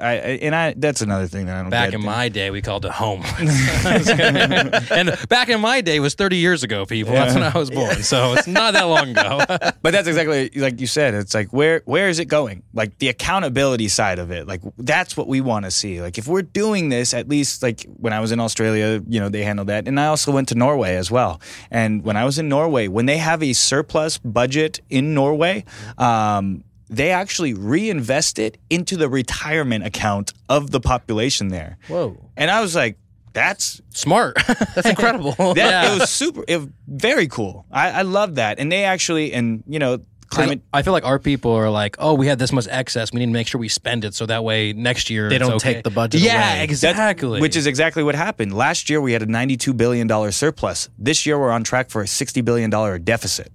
I, 0.00 0.10
I 0.10 0.16
and 0.42 0.54
I 0.54 0.74
that's 0.76 1.00
another 1.00 1.26
thing 1.28 1.46
that 1.46 1.56
I 1.56 1.62
don't 1.62 1.70
Back 1.70 1.92
in 1.92 2.02
my 2.02 2.28
day, 2.28 2.50
we 2.50 2.60
called 2.60 2.84
it 2.84 2.92
home. 2.92 3.22
and 3.38 5.28
back 5.28 5.48
in 5.48 5.60
my 5.60 5.80
day 5.80 6.00
was 6.00 6.14
30 6.14 6.36
years 6.36 6.64
ago, 6.64 6.86
people. 6.86 7.12
That's 7.12 7.34
when 7.34 7.44
I 7.44 7.56
was 7.56 7.70
born. 7.70 8.02
So 8.02 8.32
it's 8.34 8.48
not 8.48 8.74
that 8.74 8.84
long 8.84 9.10
ago. 9.10 9.44
But 9.82 9.92
that's 9.92 10.08
exactly 10.08 10.50
like 10.56 10.80
you 10.80 10.88
said. 10.88 11.14
It's 11.14 11.34
like 11.34 11.52
where 11.52 11.82
where 11.84 12.08
is 12.08 12.18
it 12.18 12.24
going? 12.24 12.64
Like 12.74 12.98
the 12.98 13.08
accountability 13.08 13.86
side 13.86 14.18
of 14.18 14.32
it. 14.32 14.48
Like 14.48 14.62
that's 14.78 15.16
what 15.16 15.28
we 15.28 15.40
want 15.40 15.64
to 15.64 15.70
see. 15.70 16.02
Like 16.02 16.18
if 16.18 16.26
we're 16.26 16.42
doing 16.42 16.88
this, 16.88 17.14
at 17.14 17.28
least 17.28 17.62
like 17.62 17.86
when 17.96 18.12
I 18.12 18.18
was 18.18 18.32
in 18.32 18.40
Australia, 18.40 19.00
you 19.06 19.20
know, 19.20 19.28
they 19.28 19.44
handled 19.44 19.68
that, 19.68 19.86
and 19.86 20.00
I 20.00 20.06
also 20.06 20.32
went 20.32 20.48
to 20.48 20.56
Norway 20.56 20.96
as 20.96 21.10
well. 21.10 21.40
And 21.70 22.02
when 22.02 22.16
I 22.16 22.24
was 22.24 22.38
in 22.38 22.48
Norway, 22.48 22.88
when 22.88 23.06
they 23.06 23.18
have 23.18 23.42
a 23.42 23.52
surplus 23.52 24.18
budget 24.18 24.80
in 24.90 25.14
Norway, 25.14 25.64
um, 25.98 26.64
they 26.88 27.10
actually 27.10 27.52
reinvest 27.54 28.38
it 28.38 28.58
into 28.70 28.96
the 28.96 29.08
retirement 29.08 29.84
account 29.84 30.32
of 30.48 30.70
the 30.70 30.80
population 30.80 31.48
there. 31.48 31.78
Whoa. 31.88 32.16
And 32.36 32.50
I 32.50 32.60
was 32.60 32.74
like, 32.74 32.98
that's 33.32 33.82
Smart. 33.90 34.36
That's 34.74 34.86
incredible. 34.88 35.32
that, 35.38 35.56
Yeah. 35.56 35.92
it 35.94 36.00
was 36.00 36.10
super, 36.10 36.42
it 36.48 36.56
was 36.58 36.68
very 36.88 37.28
cool. 37.28 37.66
I, 37.70 37.90
I 37.90 38.02
love 38.02 38.36
that. 38.36 38.58
And 38.58 38.72
they 38.72 38.84
actually, 38.84 39.32
and 39.34 39.62
you 39.66 39.78
know, 39.78 39.98
climate. 40.28 40.62
I 40.72 40.80
feel 40.82 40.92
like 40.94 41.04
our 41.04 41.18
people 41.18 41.52
are 41.52 41.68
like, 41.68 41.96
oh, 41.98 42.14
we 42.14 42.26
had 42.28 42.38
this 42.38 42.50
much 42.50 42.66
excess. 42.68 43.12
We 43.12 43.20
need 43.20 43.26
to 43.26 43.32
make 43.32 43.46
sure 43.46 43.58
we 43.60 43.68
spend 43.68 44.04
it 44.06 44.14
so 44.14 44.24
that 44.26 44.42
way 44.42 44.72
next 44.72 45.10
year 45.10 45.28
They 45.28 45.36
it's 45.36 45.44
don't 45.44 45.56
okay. 45.56 45.74
take 45.74 45.84
the 45.84 45.90
budget 45.90 46.20
Yeah, 46.22 46.54
away. 46.54 46.64
exactly. 46.64 47.40
Which 47.42 47.56
is 47.56 47.66
exactly 47.66 48.02
what 48.02 48.14
happened. 48.14 48.54
Last 48.54 48.88
year 48.88 49.00
we 49.02 49.12
had 49.12 49.22
a 49.22 49.26
$92 49.26 49.76
billion 49.76 50.32
surplus. 50.32 50.88
This 50.98 51.26
year 51.26 51.38
we're 51.38 51.50
on 51.50 51.62
track 51.62 51.90
for 51.90 52.00
a 52.00 52.06
$60 52.06 52.42
billion 52.44 52.70
deficit. 53.04 53.52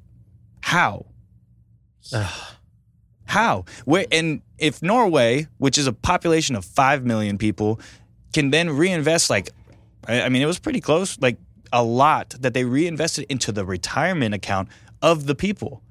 How? 0.61 1.05
How? 3.31 3.63
Where, 3.85 4.05
and 4.11 4.41
if 4.57 4.83
Norway, 4.83 5.47
which 5.57 5.77
is 5.77 5.87
a 5.87 5.93
population 5.93 6.53
of 6.57 6.65
5 6.65 7.05
million 7.05 7.37
people, 7.37 7.79
can 8.33 8.49
then 8.49 8.69
reinvest 8.69 9.29
like, 9.29 9.51
I 10.05 10.23
I 10.23 10.29
mean, 10.29 10.41
it 10.41 10.47
was 10.47 10.59
pretty 10.59 10.81
close, 10.81 11.17
like 11.21 11.37
a 11.71 11.81
lot 11.81 12.35
that 12.41 12.53
they 12.53 12.65
reinvested 12.65 13.25
into 13.29 13.53
the 13.53 13.63
retirement 13.63 14.35
account 14.35 14.67
of 15.01 15.27
the 15.27 15.35
people. 15.35 15.81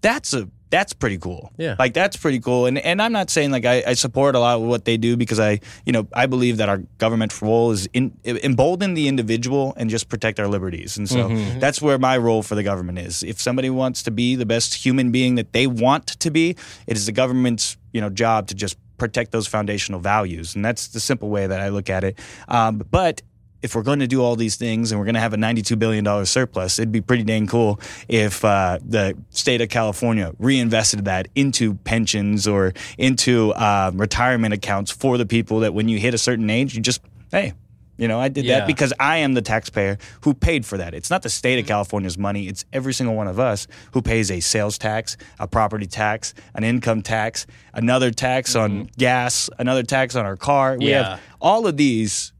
That's 0.00 0.32
a 0.32 0.48
that's 0.70 0.92
pretty 0.92 1.18
cool. 1.18 1.52
Yeah. 1.56 1.76
Like 1.78 1.94
that's 1.94 2.16
pretty 2.16 2.40
cool. 2.40 2.66
And 2.66 2.78
and 2.78 3.00
I'm 3.00 3.12
not 3.12 3.30
saying 3.30 3.50
like 3.50 3.64
I, 3.64 3.82
I 3.86 3.94
support 3.94 4.34
a 4.34 4.40
lot 4.40 4.56
of 4.56 4.62
what 4.62 4.84
they 4.84 4.96
do 4.96 5.16
because 5.16 5.38
I 5.38 5.60
you 5.84 5.92
know 5.92 6.08
I 6.12 6.26
believe 6.26 6.56
that 6.56 6.68
our 6.68 6.78
government 6.98 7.40
role 7.40 7.70
is 7.70 7.86
in 7.92 8.16
embolden 8.24 8.94
the 8.94 9.08
individual 9.08 9.74
and 9.76 9.88
just 9.88 10.08
protect 10.08 10.40
our 10.40 10.48
liberties. 10.48 10.96
And 10.96 11.08
so 11.08 11.28
that's 11.58 11.80
where 11.80 11.98
my 11.98 12.16
role 12.18 12.42
for 12.42 12.54
the 12.54 12.62
government 12.62 12.98
is. 12.98 13.22
If 13.22 13.40
somebody 13.40 13.70
wants 13.70 14.02
to 14.04 14.10
be 14.10 14.34
the 14.34 14.46
best 14.46 14.74
human 14.74 15.12
being 15.12 15.36
that 15.36 15.52
they 15.52 15.66
want 15.66 16.06
to 16.06 16.30
be, 16.30 16.56
it 16.86 16.96
is 16.96 17.06
the 17.06 17.12
government's 17.12 17.76
you 17.92 18.00
know 18.00 18.10
job 18.10 18.48
to 18.48 18.54
just 18.54 18.76
protect 18.98 19.30
those 19.30 19.46
foundational 19.46 20.00
values. 20.00 20.54
And 20.54 20.64
that's 20.64 20.88
the 20.88 21.00
simple 21.00 21.28
way 21.28 21.46
that 21.46 21.60
I 21.60 21.68
look 21.68 21.90
at 21.90 22.02
it. 22.02 22.18
Um, 22.48 22.78
but 22.90 23.22
if 23.62 23.74
we're 23.74 23.82
going 23.82 23.98
to 24.00 24.06
do 24.06 24.22
all 24.22 24.36
these 24.36 24.56
things 24.56 24.92
and 24.92 24.98
we're 24.98 25.04
going 25.06 25.14
to 25.14 25.20
have 25.20 25.32
a 25.32 25.36
$92 25.36 25.78
billion 25.78 26.26
surplus, 26.26 26.78
it'd 26.78 26.92
be 26.92 27.00
pretty 27.00 27.24
dang 27.24 27.46
cool 27.46 27.80
if 28.08 28.44
uh, 28.44 28.78
the 28.84 29.16
state 29.30 29.60
of 29.60 29.68
California 29.68 30.32
reinvested 30.38 31.04
that 31.06 31.28
into 31.34 31.74
pensions 31.74 32.46
or 32.46 32.72
into 32.98 33.52
uh, 33.52 33.90
retirement 33.94 34.54
accounts 34.54 34.90
for 34.90 35.18
the 35.18 35.26
people 35.26 35.60
that 35.60 35.74
when 35.74 35.88
you 35.88 35.98
hit 35.98 36.14
a 36.14 36.18
certain 36.18 36.48
age, 36.50 36.74
you 36.76 36.82
just, 36.82 37.00
hey, 37.30 37.54
you 37.98 38.06
know, 38.08 38.20
I 38.20 38.28
did 38.28 38.44
Yeah. 38.44 38.58
that 38.58 38.66
because 38.66 38.92
I 39.00 39.16
am 39.18 39.32
the 39.32 39.40
taxpayer 39.40 39.96
who 40.20 40.34
paid 40.34 40.66
for 40.66 40.76
that. 40.76 40.92
It's 40.92 41.08
not 41.08 41.22
the 41.22 41.30
state 41.30 41.58
of 41.58 41.66
California's 41.66 42.18
money. 42.18 42.46
It's 42.46 42.66
every 42.70 42.92
single 42.92 43.16
one 43.16 43.26
of 43.26 43.40
us 43.40 43.66
who 43.92 44.02
pays 44.02 44.30
a 44.30 44.40
sales 44.40 44.76
tax, 44.76 45.16
a 45.40 45.48
property 45.48 45.86
tax, 45.86 46.34
an 46.54 46.62
income 46.62 47.00
tax, 47.00 47.46
another 47.72 48.10
tax 48.10 48.54
on 48.54 48.90
gas, 48.98 49.48
another 49.58 49.82
tax 49.82 50.14
on 50.14 50.26
our 50.26 50.36
car. 50.36 50.76
We 50.78 50.90
Yeah. 50.90 51.10
have 51.12 51.20
all 51.40 51.66
of 51.66 51.78
these 51.78 52.32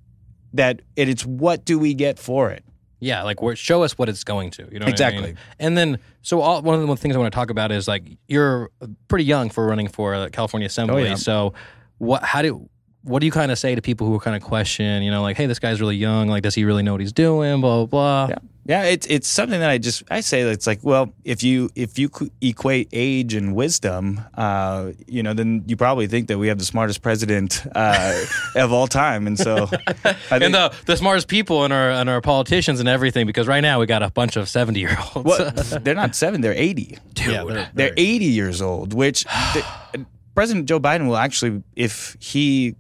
that 0.57 0.83
and 0.97 1.09
it's 1.09 1.25
what 1.25 1.65
do 1.65 1.79
we 1.79 1.95
get 1.95 2.19
for 2.19 2.51
it? 2.51 2.65
Yeah, 2.99 3.23
like 3.23 3.39
show 3.57 3.83
us 3.83 3.99
what 3.99 4.09
it's 4.09 4.25
going 4.25 4.51
to. 4.53 4.69
You 4.73 4.79
know 4.79 4.85
what 4.85 4.89
I 4.89 4.91
Exactly. 4.93 5.23
mean? 5.23 5.39
And 5.59 5.77
then, 5.77 5.99
so 6.23 6.41
all, 6.41 6.63
one 6.63 6.81
of 6.81 6.87
the 6.87 6.97
things 6.97 7.15
I 7.15 7.19
want 7.19 7.31
to 7.31 7.37
talk 7.37 7.51
about 7.51 7.71
is 7.71 7.87
like 7.87 8.05
you're 8.27 8.71
pretty 9.09 9.25
young 9.25 9.51
for 9.51 9.67
running 9.67 9.89
for 9.89 10.19
the 10.19 10.31
California 10.31 10.67
Assembly. 10.67 11.03
Oh, 11.03 11.07
yeah. 11.07 11.15
So 11.17 11.53
what? 11.99 12.23
How 12.23 12.41
do? 12.43 12.69
What 13.07 13.21
do 13.21 13.27
you 13.27 13.33
kind 13.33 13.53
of 13.53 13.59
say 13.59 13.75
to 13.75 13.81
people 13.83 14.07
who 14.07 14.15
are 14.17 14.21
kind 14.21 14.37
of 14.37 14.43
question? 14.43 15.03
You 15.03 15.11
know, 15.13 15.23
like, 15.23 15.37
hey, 15.37 15.47
this 15.47 15.59
guy's 15.61 15.81
really 15.81 15.97
young. 15.97 16.29
Like, 16.29 16.43
does 16.43 16.55
he 16.55 16.65
really 16.65 16.83
know 16.83 16.93
what 16.93 17.01
he's 17.01 17.13
doing? 17.13 17.61
Blah 17.61 17.87
blah 17.87 17.87
blah. 17.87 18.27
Yeah, 18.31 18.39
yeah. 18.65 18.83
It's 18.91 19.07
it's 19.07 19.29
something 19.29 19.61
that 19.61 19.71
I 19.71 19.79
just 19.79 20.03
I 20.11 20.21
say 20.21 20.43
that 20.43 20.51
it's 20.51 20.67
like 20.67 20.81
well 20.83 21.13
if 21.25 21.45
you 21.45 21.71
if 21.77 21.99
you 22.01 22.11
equate 22.41 22.89
age 22.93 23.35
and 23.35 23.55
wisdom, 23.55 24.21
uh, 24.35 24.91
you 25.07 25.23
know, 25.23 25.35
then 25.35 25.63
you 25.69 25.77
probably 25.77 26.09
think 26.09 26.27
that 26.29 26.39
we 26.39 26.49
have 26.49 26.59
the 26.59 26.65
smartest 26.65 27.01
president 27.01 27.65
uh, 27.77 28.25
of 28.57 28.73
all 28.73 28.89
time, 28.89 29.29
and 29.29 29.39
so 29.39 29.69
I 29.95 30.03
think, 30.03 30.43
And 30.43 30.53
the 30.55 30.75
the 30.87 30.97
smartest 30.97 31.29
people 31.29 31.63
and 31.63 31.73
our 31.73 31.91
and 31.93 32.11
our 32.11 32.21
politicians 32.21 32.81
and 32.81 32.89
everything 32.89 33.25
because 33.27 33.47
right 33.47 33.61
now 33.61 33.79
we 33.79 33.87
got 33.87 34.03
a 34.03 34.11
bunch 34.11 34.35
of 34.37 34.49
seventy 34.49 34.81
year 34.81 34.99
olds. 35.15 35.25
well, 35.29 35.51
they're 35.83 35.95
not 35.95 36.17
seven, 36.17 36.41
they're 36.41 36.53
eighty. 36.55 36.99
Dude, 37.15 37.27
Yeah, 37.29 37.45
they're- 37.45 37.71
They're 37.75 37.95
80 37.97 38.25
years 38.27 38.61
old, 38.61 38.93
which 38.95 39.23
the, 39.25 39.65
President 40.35 40.67
Joe 40.69 40.79
Biden 40.79 41.07
will 41.09 41.17
actually, 41.17 41.63
if 41.77 42.15
he, 42.21 42.75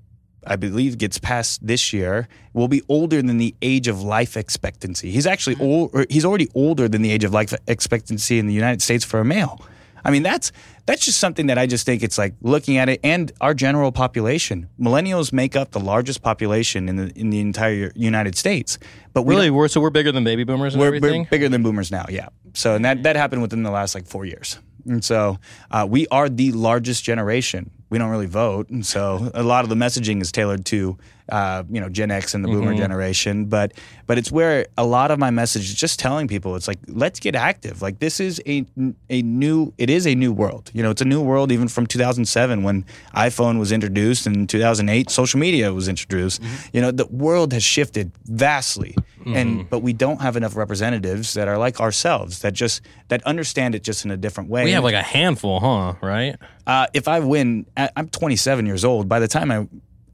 I 0.47 0.57
believe, 0.57 0.99
gets 0.99 1.18
past 1.18 1.66
this 1.66 1.92
year, 1.92 2.28
will 2.53 2.68
be 2.68 2.82
older 2.88 3.20
than 3.22 3.38
the 3.38 3.55
age 3.62 3.88
of 3.88 4.03
life 4.03 4.36
expectancy. 4.36 5.11
He's 5.11 5.26
actually 5.26 5.57
old, 5.61 5.90
or 5.92 6.07
he's 6.09 6.24
already 6.24 6.49
older 6.55 6.88
than 6.88 7.03
the 7.03 7.11
age 7.11 7.24
of 7.24 7.32
life 7.32 7.53
expectancy 7.66 8.38
in 8.38 8.47
the 8.47 8.55
United 8.55 8.82
States 8.82 9.05
for 9.05 9.20
a 9.20 9.24
male. 9.24 9.61
I 10.07 10.11
mean, 10.11 10.22
that's 10.22 10.53
that's 10.86 11.05
just 11.05 11.18
something 11.18 11.49
that 11.49 11.59
I 11.59 11.66
just 11.66 11.84
think 11.84 12.05
it's 12.05 12.16
like 12.16 12.34
looking 12.40 12.76
at 12.76 12.88
it 12.88 13.01
and 13.03 13.32
our 13.40 13.55
general 13.55 13.90
population. 13.90 14.68
Millennials 14.80 15.32
make 15.32 15.57
up 15.57 15.72
the 15.72 15.80
largest 15.80 16.22
population 16.22 16.88
in 16.88 16.94
the 16.94 17.12
in 17.16 17.30
the 17.30 17.40
entire 17.40 17.90
United 17.97 18.36
States, 18.36 18.78
but 19.14 19.22
we 19.22 19.34
really, 19.34 19.51
we're 19.51 19.66
so 19.66 19.80
we're 19.80 19.90
bigger 19.90 20.12
than 20.12 20.22
baby 20.22 20.44
boomers 20.44 20.74
and 20.74 20.80
we're, 20.80 20.86
everything. 20.86 21.22
we're 21.22 21.30
bigger 21.30 21.49
than 21.49 21.64
boomers 21.64 21.90
now, 21.90 22.07
yeah. 22.09 22.28
So 22.55 22.76
and 22.76 22.84
that 22.84 23.03
that 23.03 23.16
happened 23.16 23.42
within 23.42 23.64
the 23.64 23.72
last 23.72 23.97
like 23.97 24.07
four 24.07 24.24
years, 24.24 24.61
and 24.86 25.05
so 25.05 25.38
uh, 25.72 25.84
we 25.90 26.07
are 26.12 26.28
the 26.28 26.53
largest 26.53 27.03
generation. 27.03 27.72
We 27.89 27.99
don't 27.99 28.11
really 28.11 28.26
vote, 28.26 28.68
and 28.68 28.84
so 28.84 29.30
a 29.34 29.43
lot 29.43 29.64
of 29.64 29.68
the 29.68 29.76
messaging 29.76 30.20
is 30.20 30.32
tailored 30.32 30.64
to 30.66 30.99
uh, 31.28 31.64
you 31.70 31.80
know 31.80 31.89
Gen 31.89 32.11
X 32.11 32.34
and 32.34 32.45
the 32.45 32.49
Boomer 32.49 32.72
mm-hmm. 32.72 32.80
generation. 32.80 33.47
But 33.47 33.72
but 34.07 34.18
it's 34.18 34.30
where 34.30 34.66
a 34.76 34.84
lot 34.84 35.11
of 35.11 35.18
my 35.18 35.30
message 35.30 35.62
is 35.62 35.74
just 35.74 35.99
telling 35.99 36.28
people 36.28 36.57
it's 36.57 36.68
like 36.68 36.78
let's 36.89 37.20
get 37.20 37.34
active. 37.34 37.82
Like 37.82 37.99
this 37.99 38.20
is 38.20 38.41
a 38.47 38.64
a 39.11 39.22
new 39.22 39.72
it 39.78 39.91
is 39.91 40.07
a 40.07 40.14
new 40.14 40.32
world. 40.32 40.70
You 40.74 40.82
know, 40.82 40.91
it's 40.91 41.03
a 41.03 41.07
new 41.07 41.22
world 41.22 41.51
even 41.53 41.68
from 41.68 41.87
2007 41.87 42.62
when 42.62 42.84
iPhone 43.14 43.59
was 43.59 43.72
introduced, 43.72 44.26
and 44.26 44.37
in 44.37 44.47
2008 44.47 45.11
social 45.11 45.41
media 45.41 45.72
was 45.72 45.89
introduced. 45.89 46.43
Mm-hmm. 46.43 46.76
You 46.76 46.82
know, 46.82 46.91
the 46.91 47.07
world 47.07 47.53
has 47.53 47.64
shifted 47.64 48.12
vastly, 48.24 48.95
and 49.24 49.61
mm-hmm. 49.61 49.68
but 49.68 49.80
we 49.80 49.93
don't 49.93 50.20
have 50.20 50.37
enough 50.37 50.57
representatives 50.57 51.34
that 51.34 51.49
are 51.49 51.59
like 51.59 51.80
ourselves 51.80 52.41
that 52.41 52.53
just 52.53 52.82
that 53.09 53.22
understand 53.24 53.74
it 53.74 53.82
just 53.82 54.05
in 54.05 54.11
a 54.11 54.16
different 54.16 54.51
way. 54.51 54.64
we 54.64 54.70
have 54.72 54.84
like 54.84 54.95
a 54.95 55.03
handful, 55.03 55.61
huh? 55.61 55.95
Right? 56.01 56.37
Uh, 56.66 56.86
if 56.94 57.06
I 57.08 57.20
win, 57.20 57.66
I- 57.76 57.90
I'm 57.96 58.08
27 58.08 58.66
years 58.66 58.84
old. 58.84 59.08
By 59.08 59.20
the 59.20 59.28
time 59.28 59.50
I, 59.50 59.66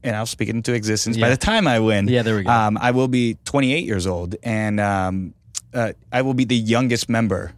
and 0.03 0.15
I'll 0.15 0.25
speak 0.25 0.49
it 0.49 0.55
into 0.55 0.73
existence. 0.73 1.17
By 1.17 1.29
the 1.29 1.37
time 1.37 1.67
I 1.67 1.79
win, 1.79 2.07
Yeah, 2.07 2.21
there 2.23 2.35
we 2.35 2.43
go. 2.43 2.51
Um, 2.51 2.77
I 2.79 2.91
will 2.91 3.07
be 3.07 3.37
28 3.45 3.85
years 3.85 4.05
old, 4.05 4.35
and 4.43 4.79
um, 4.79 5.33
uh, 5.73 5.93
I 6.11 6.21
will 6.21 6.33
be 6.35 6.45
the 6.45 6.55
youngest 6.57 7.09
member 7.09 7.53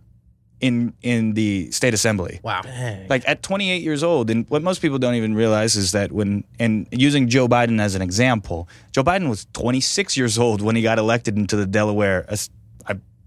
in 0.61 0.93
in 1.01 1.33
the 1.33 1.69
state 1.71 1.93
assembly. 1.93 2.39
Wow. 2.41 2.61
Like 3.09 3.27
at 3.27 3.43
28 3.43 3.81
years 3.83 4.03
old, 4.03 4.29
and 4.29 4.45
what 4.49 4.63
most 4.63 4.81
people 4.81 4.97
don't 4.99 5.15
even 5.15 5.35
realize 5.35 5.75
is 5.75 5.91
that 5.91 6.11
when 6.13 6.45
and 6.59 6.87
using 6.91 7.27
Joe 7.27 7.47
Biden 7.49 7.81
as 7.81 7.93
an 7.95 8.01
example, 8.01 8.69
Joe 8.93 9.03
Biden 9.03 9.27
was 9.27 9.47
26 9.53 10.15
years 10.15 10.37
old 10.37 10.61
when 10.61 10.75
he 10.77 10.81
got 10.81 10.97
elected 10.97 11.35
into 11.35 11.57
the 11.57 11.65
Delaware 11.65 12.25
as 12.29 12.47
a 12.47 12.51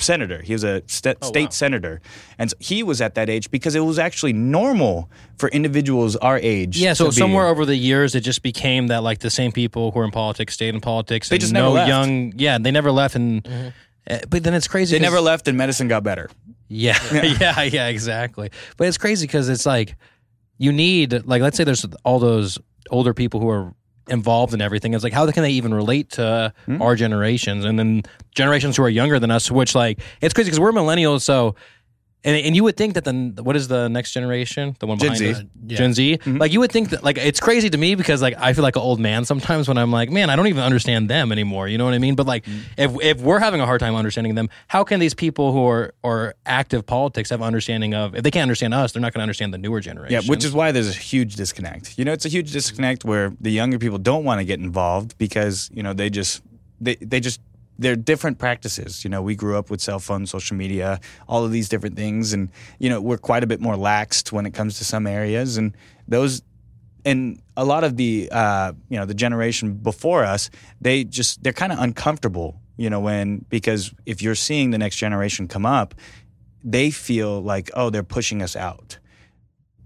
senator. 0.00 0.42
He 0.42 0.52
was 0.52 0.64
a 0.64 0.82
st- 0.86 1.22
state 1.24 1.52
senator, 1.52 2.00
and 2.38 2.50
so 2.50 2.56
he 2.60 2.82
was 2.82 3.00
at 3.00 3.14
that 3.14 3.28
age 3.28 3.50
because 3.50 3.74
it 3.74 3.80
was 3.80 3.98
actually 3.98 4.32
normal 4.32 5.10
for 5.38 5.48
individuals 5.50 6.16
our 6.16 6.38
age. 6.38 6.78
Yeah, 6.78 6.92
so 6.92 7.06
to 7.06 7.10
be- 7.10 7.16
somewhere 7.16 7.46
over 7.46 7.64
the 7.64 7.76
years, 7.76 8.14
it 8.14 8.20
just 8.20 8.42
became 8.42 8.88
that 8.88 9.02
like 9.02 9.18
the 9.20 9.30
same 9.30 9.52
people 9.52 9.90
who 9.90 10.00
are 10.00 10.04
in 10.04 10.10
politics 10.10 10.54
stayed 10.54 10.74
in 10.74 10.80
politics. 10.80 11.28
They 11.28 11.36
and 11.36 11.40
just 11.40 11.52
no 11.52 11.64
never 11.64 11.74
left. 11.74 11.88
young. 11.88 12.32
Yeah, 12.36 12.58
they 12.58 12.70
never 12.70 12.92
left, 12.92 13.14
and 13.14 13.46
uh, 14.08 14.18
but 14.28 14.42
then 14.42 14.54
it's 14.54 14.68
crazy. 14.68 14.96
They 14.96 15.02
never 15.02 15.20
left, 15.20 15.48
and 15.48 15.56
medicine 15.58 15.88
got 15.88 16.02
better. 16.02 16.30
Yeah, 16.68 16.98
yeah, 17.40 17.62
yeah, 17.62 17.86
exactly. 17.88 18.50
But 18.76 18.88
it's 18.88 18.98
crazy 18.98 19.26
because 19.26 19.48
it's 19.48 19.66
like 19.66 19.96
you 20.58 20.72
need 20.72 21.26
like 21.26 21.42
let's 21.42 21.56
say 21.56 21.64
there's 21.64 21.86
all 22.04 22.18
those 22.18 22.58
older 22.90 23.14
people 23.14 23.40
who 23.40 23.48
are 23.48 23.74
involved 24.08 24.54
in 24.54 24.60
everything. 24.60 24.94
It's 24.94 25.04
like 25.04 25.12
how 25.12 25.30
can 25.30 25.42
they 25.42 25.50
even 25.52 25.72
relate 25.74 26.10
to 26.12 26.52
Hmm? 26.66 26.82
our 26.82 26.96
generations 26.96 27.64
and 27.64 27.78
then 27.78 28.02
generations 28.34 28.76
who 28.76 28.82
are 28.82 28.88
younger 28.88 29.18
than 29.18 29.30
us? 29.30 29.50
Which 29.50 29.74
like 29.74 30.00
it's 30.20 30.34
crazy 30.34 30.48
because 30.50 30.60
we're 30.60 30.72
millennials, 30.72 31.22
so 31.22 31.54
And, 32.24 32.36
and 32.36 32.56
you 32.56 32.64
would 32.64 32.76
think 32.76 32.94
that 32.94 33.04
the 33.04 33.42
what 33.42 33.54
is 33.54 33.68
the 33.68 33.88
next 33.88 34.12
generation, 34.12 34.76
the 34.80 34.88
one 34.88 34.98
Gen 34.98 35.12
behind 35.12 35.18
Z. 35.18 35.30
us? 35.30 35.78
Gen 35.78 35.94
Z, 35.94 36.18
mm-hmm. 36.18 36.38
like 36.38 36.52
you 36.52 36.58
would 36.58 36.72
think 36.72 36.90
that 36.90 37.04
like 37.04 37.16
it's 37.16 37.38
crazy 37.38 37.70
to 37.70 37.78
me 37.78 37.94
because 37.94 38.20
like 38.20 38.34
I 38.36 38.52
feel 38.54 38.64
like 38.64 38.74
an 38.74 38.82
old 38.82 38.98
man 38.98 39.24
sometimes 39.24 39.68
when 39.68 39.78
I'm 39.78 39.92
like, 39.92 40.10
man, 40.10 40.28
I 40.28 40.34
don't 40.34 40.48
even 40.48 40.64
understand 40.64 41.08
them 41.08 41.30
anymore. 41.30 41.68
You 41.68 41.78
know 41.78 41.84
what 41.84 41.94
I 41.94 41.98
mean? 41.98 42.16
But 42.16 42.26
like 42.26 42.44
mm-hmm. 42.44 42.60
if 42.76 43.00
if 43.02 43.20
we're 43.20 43.38
having 43.38 43.60
a 43.60 43.66
hard 43.66 43.78
time 43.78 43.94
understanding 43.94 44.34
them, 44.34 44.48
how 44.66 44.82
can 44.82 44.98
these 44.98 45.14
people 45.14 45.52
who 45.52 45.64
are 45.68 45.94
are 46.02 46.34
active 46.44 46.86
politics 46.86 47.30
have 47.30 47.40
understanding 47.40 47.94
of 47.94 48.16
if 48.16 48.24
they 48.24 48.32
can't 48.32 48.42
understand 48.42 48.74
us, 48.74 48.92
they're 48.92 49.00
not 49.02 49.12
going 49.14 49.20
to 49.20 49.22
understand 49.22 49.54
the 49.54 49.58
newer 49.58 49.80
generation. 49.80 50.12
Yeah, 50.12 50.28
which 50.28 50.44
is 50.44 50.52
why 50.52 50.72
there's 50.72 50.90
a 50.90 50.98
huge 50.98 51.36
disconnect. 51.36 51.98
You 51.98 52.04
know, 52.04 52.12
it's 52.12 52.24
a 52.24 52.28
huge 52.28 52.52
disconnect 52.52 53.04
where 53.04 53.32
the 53.40 53.50
younger 53.50 53.78
people 53.78 53.98
don't 53.98 54.24
want 54.24 54.40
to 54.40 54.44
get 54.44 54.58
involved 54.58 55.16
because 55.18 55.70
you 55.72 55.84
know 55.84 55.92
they 55.92 56.10
just 56.10 56.42
they 56.80 56.96
they 56.96 57.20
just 57.20 57.40
they're 57.78 57.96
different 57.96 58.38
practices. 58.38 59.04
You 59.04 59.10
know, 59.10 59.22
we 59.22 59.34
grew 59.34 59.56
up 59.56 59.70
with 59.70 59.80
cell 59.80 59.98
phones, 59.98 60.30
social 60.30 60.56
media, 60.56 61.00
all 61.28 61.44
of 61.44 61.52
these 61.52 61.68
different 61.68 61.96
things, 61.96 62.32
and 62.32 62.50
you 62.78 62.90
know 62.90 63.00
we're 63.00 63.18
quite 63.18 63.44
a 63.44 63.46
bit 63.46 63.60
more 63.60 63.74
laxed 63.74 64.32
when 64.32 64.46
it 64.46 64.54
comes 64.54 64.78
to 64.78 64.84
some 64.84 65.06
areas, 65.06 65.56
and 65.56 65.76
those. 66.06 66.42
And 67.04 67.40
a 67.56 67.64
lot 67.64 67.84
of 67.84 67.96
the, 67.96 68.28
uh, 68.30 68.72
you 68.90 68.98
know, 68.98 69.06
the 69.06 69.14
generation 69.14 69.74
before 69.74 70.24
us, 70.24 70.50
they 70.80 71.04
just 71.04 71.42
they're 71.42 71.54
kind 71.54 71.72
of 71.72 71.78
uncomfortable, 71.78 72.60
you 72.76 72.90
know, 72.90 73.00
when 73.00 73.46
because 73.48 73.94
if 74.04 74.20
you're 74.20 74.34
seeing 74.34 74.72
the 74.72 74.78
next 74.78 74.96
generation 74.96 75.48
come 75.48 75.64
up, 75.64 75.94
they 76.62 76.90
feel 76.90 77.40
like 77.40 77.70
oh 77.74 77.88
they're 77.88 78.02
pushing 78.02 78.42
us 78.42 78.56
out. 78.56 78.98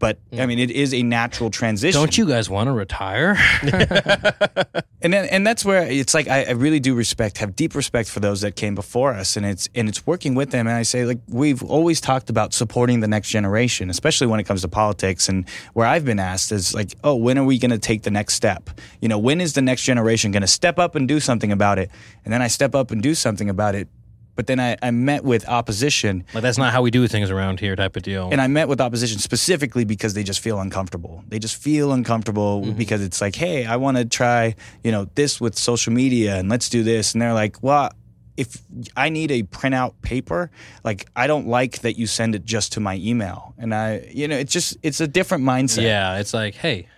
But 0.03 0.19
mm. 0.33 0.41
I 0.41 0.47
mean, 0.47 0.59
it 0.59 0.73
is 0.73 0.93
a 0.93 1.05
natural 1.05 1.49
transition. 1.49 1.97
don't 2.01 2.19
you 2.19 2.27
guys 2.27 2.51
want 2.51 2.67
to 2.67 2.73
retire? 2.73 3.37
And 5.03 5.13
then, 5.13 5.25
and 5.27 5.45
that's 5.45 5.65
where 5.65 5.83
it's 5.83 6.15
like 6.15 6.29
I, 6.29 6.45
I 6.45 6.51
really 6.53 6.79
do 6.79 6.95
respect, 6.95 7.39
have 7.39 7.57
deep 7.57 7.75
respect 7.75 8.09
for 8.09 8.21
those 8.21 8.43
that 8.43 8.55
came 8.55 8.77
before 8.77 9.13
us, 9.13 9.37
and 9.37 9.45
it's 9.45 9.69
and 9.75 9.89
it's 9.89 10.07
working 10.07 10.37
with 10.37 10.53
them. 10.53 10.69
And 10.69 10.77
I 10.77 10.83
say 10.83 11.05
like 11.05 11.19
we've 11.29 11.63
always 11.65 12.01
talked 12.01 12.31
about 12.31 12.55
supporting 12.55 13.01
the 13.01 13.09
next 13.09 13.29
generation, 13.31 13.91
especially 13.91 14.29
when 14.29 14.39
it 14.39 14.45
comes 14.45 14.63
to 14.63 14.69
politics. 14.69 15.29
And 15.29 15.49
where 15.73 15.87
I've 15.89 16.05
been 16.05 16.21
asked 16.21 16.53
is 16.53 16.73
like, 16.73 16.93
oh, 17.03 17.17
when 17.17 17.37
are 17.37 17.45
we 17.45 17.59
going 17.59 17.73
to 17.73 17.79
take 17.79 18.03
the 18.03 18.13
next 18.13 18.35
step? 18.35 18.71
You 19.01 19.09
know, 19.09 19.19
when 19.19 19.41
is 19.41 19.55
the 19.55 19.63
next 19.63 19.83
generation 19.83 20.31
going 20.31 20.43
to 20.43 20.47
step 20.47 20.79
up 20.79 20.95
and 20.95 21.09
do 21.09 21.19
something 21.19 21.51
about 21.51 21.81
it? 21.81 21.91
And 22.25 22.33
then 22.33 22.41
I 22.41 22.47
step 22.47 22.77
up 22.77 22.93
and 22.93 23.03
do 23.03 23.17
something 23.17 23.51
about 23.51 23.75
it. 23.75 23.89
But 24.35 24.47
then 24.47 24.59
I, 24.61 24.77
I 24.83 24.91
met 24.91 25.25
with 25.25 25.47
opposition 25.49 26.25
like 26.33 26.43
that's 26.43 26.59
not 26.59 26.73
how 26.73 26.83
we 26.83 26.91
do 26.91 27.07
things 27.07 27.31
around 27.31 27.61
here, 27.61 27.77
type 27.77 27.97
of 27.97 28.03
deal. 28.03 28.29
and 28.31 28.41
I 28.41 28.47
met 28.47 28.69
with 28.69 28.81
opposition 28.81 29.19
specifically 29.19 29.85
because 29.85 30.15
they 30.15 30.23
just 30.23 30.41
feel 30.41 30.61
uncomfortable. 30.61 31.25
They 31.29 31.39
just 31.39 31.57
feel 31.57 31.93
uncomfortable 31.93 32.63
mm-hmm. 32.63 32.79
because 32.79 33.03
it's 33.03 33.21
like, 33.21 33.35
hey, 33.35 33.67
I 33.67 33.77
want 33.77 33.99
to 33.99 34.05
try, 34.05 34.55
you 34.83 34.91
know, 34.91 35.09
this 35.15 35.41
with 35.41 35.59
social 35.59 35.93
media 35.93 36.37
and 36.37 36.49
let's 36.49 36.69
do 36.69 36.83
this. 36.83 37.13
And 37.13 37.21
they're 37.21 37.35
like, 37.35 37.63
well, 37.63 37.91
if 38.37 38.63
I 38.97 39.09
need 39.11 39.31
a 39.31 39.43
printout 39.43 39.95
paper, 40.03 40.51
like 40.85 41.07
I 41.15 41.27
don't 41.27 41.47
like 41.47 41.81
that 41.81 41.99
you 41.99 42.07
send 42.07 42.35
it 42.35 42.45
just 42.45 42.73
to 42.73 42.81
my 42.81 42.97
email. 42.97 43.55
And 43.59 43.75
I, 43.75 44.09
you 44.11 44.29
know, 44.29 44.37
it's 44.37 44.53
just 44.53 44.77
it's 44.83 45.01
a 45.01 45.07
different 45.07 45.45
mindset. 45.45 45.83
yeah, 45.83 46.19
it's 46.19 46.33
like, 46.33 46.55
hey, 46.55 46.89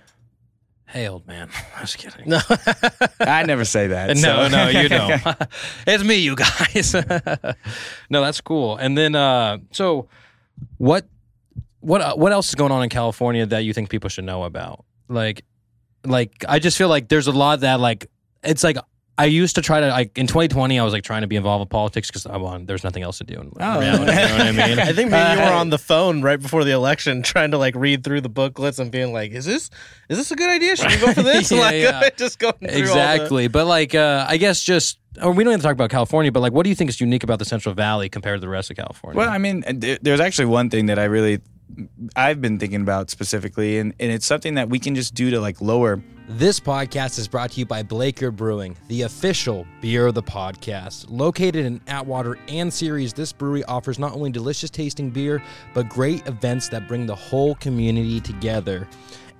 hey, 0.94 1.08
old 1.08 1.26
man. 1.26 1.50
I 1.76 1.80
was 1.82 1.94
kidding. 1.96 2.28
No, 2.28 2.40
I 3.20 3.42
never 3.42 3.64
say 3.64 3.88
that. 3.88 4.16
No, 4.16 4.22
so- 4.22 4.48
no, 4.48 4.68
you 4.68 4.88
don't. 4.88 5.20
it's 5.86 6.04
me, 6.04 6.16
you 6.16 6.36
guys. 6.36 6.94
no, 8.08 8.22
that's 8.22 8.40
cool. 8.40 8.76
And 8.76 8.96
then, 8.96 9.14
uh, 9.14 9.58
so 9.72 10.08
what, 10.78 11.06
what, 11.80 12.00
uh, 12.00 12.14
what 12.14 12.32
else 12.32 12.48
is 12.48 12.54
going 12.54 12.72
on 12.72 12.82
in 12.82 12.88
California 12.88 13.44
that 13.44 13.64
you 13.64 13.74
think 13.74 13.90
people 13.90 14.08
should 14.08 14.24
know 14.24 14.44
about? 14.44 14.84
Like, 15.08 15.44
like 16.04 16.44
I 16.48 16.58
just 16.60 16.78
feel 16.78 16.88
like 16.88 17.08
there's 17.08 17.26
a 17.26 17.32
lot 17.32 17.60
that 17.60 17.80
like 17.80 18.10
it's 18.42 18.62
like 18.62 18.76
I 19.16 19.26
used 19.26 19.54
to 19.54 19.62
try 19.62 19.78
to 19.80 19.88
like 19.88 20.18
in 20.18 20.26
2020 20.26 20.78
I 20.78 20.82
was 20.82 20.92
like 20.92 21.04
trying 21.04 21.20
to 21.20 21.28
be 21.28 21.36
involved 21.36 21.60
with 21.60 21.68
politics 21.70 22.08
because 22.08 22.26
I 22.26 22.36
want 22.36 22.66
there's 22.66 22.82
nothing 22.82 23.04
else 23.04 23.18
to 23.18 23.24
do 23.24 23.34
in 23.40 23.52
Oh. 23.60 23.78
reality. 23.80 24.10
You 24.10 24.16
know 24.28 24.36
what 24.36 24.40
I 24.46 24.50
mean? 24.68 24.78
I 24.80 24.92
think 24.92 25.10
maybe 25.10 25.40
you 25.40 25.46
were 25.46 25.52
on 25.52 25.70
the 25.70 25.78
phone 25.78 26.20
right 26.22 26.40
before 26.40 26.64
the 26.64 26.72
election, 26.72 27.22
trying 27.22 27.52
to 27.52 27.58
like 27.58 27.76
read 27.76 28.02
through 28.02 28.22
the 28.22 28.28
booklets 28.28 28.80
and 28.80 28.90
being 28.90 29.12
like, 29.12 29.30
"Is 29.30 29.44
this 29.44 29.70
is 30.08 30.18
this 30.18 30.30
a 30.32 30.36
good 30.36 30.50
idea? 30.50 30.74
Should 30.76 30.90
we 30.90 30.96
go 30.98 31.12
for 31.12 31.22
this?" 31.32 31.52
Yeah, 31.52 31.58
like 31.60 31.74
yeah. 31.76 32.08
just 32.16 32.38
going 32.40 32.54
through 32.54 32.68
all 32.68 32.72
the- 32.74 32.78
Exactly. 32.80 33.46
But 33.48 33.66
like, 33.66 33.94
uh, 33.94 34.26
I 34.28 34.36
guess 34.36 34.62
just, 34.62 34.98
or 35.22 35.30
we 35.30 35.44
don't 35.44 35.52
even 35.52 35.62
talk 35.62 35.72
about 35.72 35.90
California, 35.90 36.32
but 36.32 36.40
like, 36.40 36.52
what 36.52 36.64
do 36.64 36.70
you 36.70 36.74
think 36.74 36.90
is 36.90 37.00
unique 37.00 37.22
about 37.22 37.38
the 37.38 37.44
Central 37.44 37.72
Valley 37.74 38.08
compared 38.08 38.38
to 38.38 38.40
the 38.40 38.48
rest 38.48 38.70
of 38.72 38.76
California? 38.76 39.16
Well, 39.16 39.30
I 39.30 39.38
mean, 39.38 39.62
there's 40.02 40.20
actually 40.20 40.46
one 40.46 40.70
thing 40.70 40.86
that 40.86 40.98
I 40.98 41.04
really, 41.04 41.40
I've 42.14 42.40
been 42.40 42.58
thinking 42.58 42.82
about 42.82 43.10
specifically, 43.10 43.78
and, 43.78 43.94
and 43.98 44.12
it's 44.12 44.26
something 44.26 44.54
that 44.54 44.68
we 44.68 44.78
can 44.78 44.94
just 44.94 45.14
do 45.14 45.30
to 45.30 45.40
like 45.40 45.60
lower 45.60 46.02
This 46.28 46.60
podcast 46.60 47.18
is 47.18 47.28
brought 47.28 47.50
to 47.52 47.60
you 47.60 47.66
by 47.66 47.82
Blaker 47.82 48.30
Brewing, 48.30 48.76
the 48.88 49.02
official 49.02 49.66
beer 49.80 50.06
of 50.06 50.14
the 50.14 50.22
podcast. 50.22 51.06
Located 51.08 51.66
in 51.66 51.80
Atwater 51.86 52.38
and 52.48 52.72
Ceres, 52.72 53.12
this 53.12 53.32
brewery 53.32 53.64
offers 53.64 53.98
not 53.98 54.12
only 54.14 54.30
delicious 54.30 54.70
tasting 54.70 55.10
beer, 55.10 55.42
but 55.74 55.88
great 55.88 56.26
events 56.26 56.68
that 56.68 56.88
bring 56.88 57.06
the 57.06 57.14
whole 57.14 57.54
community 57.56 58.20
together. 58.20 58.88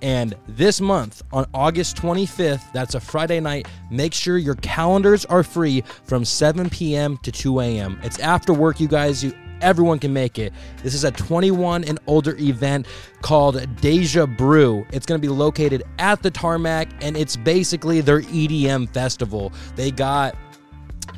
And 0.01 0.35
this 0.47 0.81
month, 0.81 1.23
on 1.31 1.47
August 1.53 1.95
25th, 1.97 2.71
that's 2.73 2.95
a 2.95 2.99
Friday 2.99 3.39
night, 3.39 3.67
make 3.89 4.13
sure 4.13 4.37
your 4.37 4.55
calendars 4.55 5.25
are 5.25 5.41
free 5.41 5.83
from 6.03 6.25
7 6.25 6.69
p.m. 6.69 7.17
to 7.23 7.31
2 7.31 7.61
a.m. 7.61 7.99
It's 8.03 8.19
after 8.19 8.53
work, 8.53 8.79
you 8.79 8.87
guys. 8.87 9.23
You 9.23 9.33
everyone 9.65 9.97
can 9.97 10.13
make 10.13 10.37
it. 10.37 10.53
This 10.83 10.93
is 10.93 11.03
a 11.03 11.11
21 11.11 11.83
and 11.83 11.99
older 12.07 12.37
event 12.37 12.85
called 13.21 13.65
Deja 13.81 14.27
Brew. 14.27 14.85
It's 14.93 15.07
going 15.07 15.19
to 15.19 15.27
be 15.27 15.33
located 15.33 15.83
at 15.97 16.21
the 16.21 16.29
tarmac, 16.29 16.87
and 17.01 17.17
it's 17.17 17.35
basically 17.35 17.99
their 17.99 18.21
EDM 18.21 18.93
festival. 18.93 19.51
They 19.75 19.89
got 19.89 20.35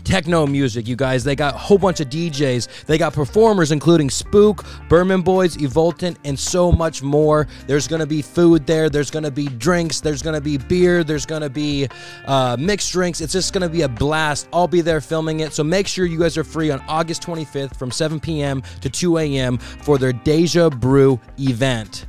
techno 0.04 0.48
music, 0.48 0.88
you 0.88 0.96
guys. 0.96 1.24
They 1.24 1.36
got 1.36 1.56
a 1.56 1.58
whole 1.58 1.78
bunch 1.78 2.00
of 2.00 2.10
DJs. 2.10 2.86
They 2.86 2.98
got 2.98 3.14
performers, 3.14 3.72
including 3.72 4.10
Spook, 4.10 4.66
Berman 4.90 5.22
Boys, 5.22 5.58
Evoltant, 5.58 6.18
and 6.24 6.40
so 6.40 6.72
much 6.72 7.04
more. 7.04 7.48
There's 7.68 7.88
gonna 7.88 8.06
be 8.06 8.22
food 8.22 8.66
there. 8.66 8.90
There's 8.90 9.12
gonna 9.12 9.32
be 9.32 9.48
drinks. 9.48 10.00
There's 10.00 10.22
gonna 10.22 10.42
be 10.42 10.58
beer. 10.58 11.04
There's 11.04 11.26
gonna 11.26 11.50
be 11.50 11.88
uh, 12.26 12.58
mixed 12.60 12.92
drinks. 12.92 13.22
It's 13.22 13.34
just 13.34 13.54
gonna 13.54 13.70
be 13.70 13.82
a 13.82 13.90
blast. 13.90 14.48
I'll 14.54 14.68
be 14.68 14.82
there 14.82 15.02
filming 15.02 15.42
it. 15.42 15.54
So 15.54 15.64
make 15.64 15.88
sure 15.88 16.06
you 16.06 16.20
guys 16.20 16.38
are 16.38 16.44
free 16.44 16.72
on 16.72 16.84
August 16.88 17.22
25th 17.24 17.78
from 17.78 17.92
7 17.92 18.20
p.m. 18.20 18.64
to 18.82 18.90
2 18.90 19.18
a.m. 19.18 19.58
for 19.58 19.98
their 19.98 20.14
Deja 20.14 20.70
Brew 20.70 21.20
event. 21.40 22.06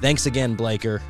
Thanks 0.00 0.26
again, 0.26 0.54
Blaker. 0.54 1.00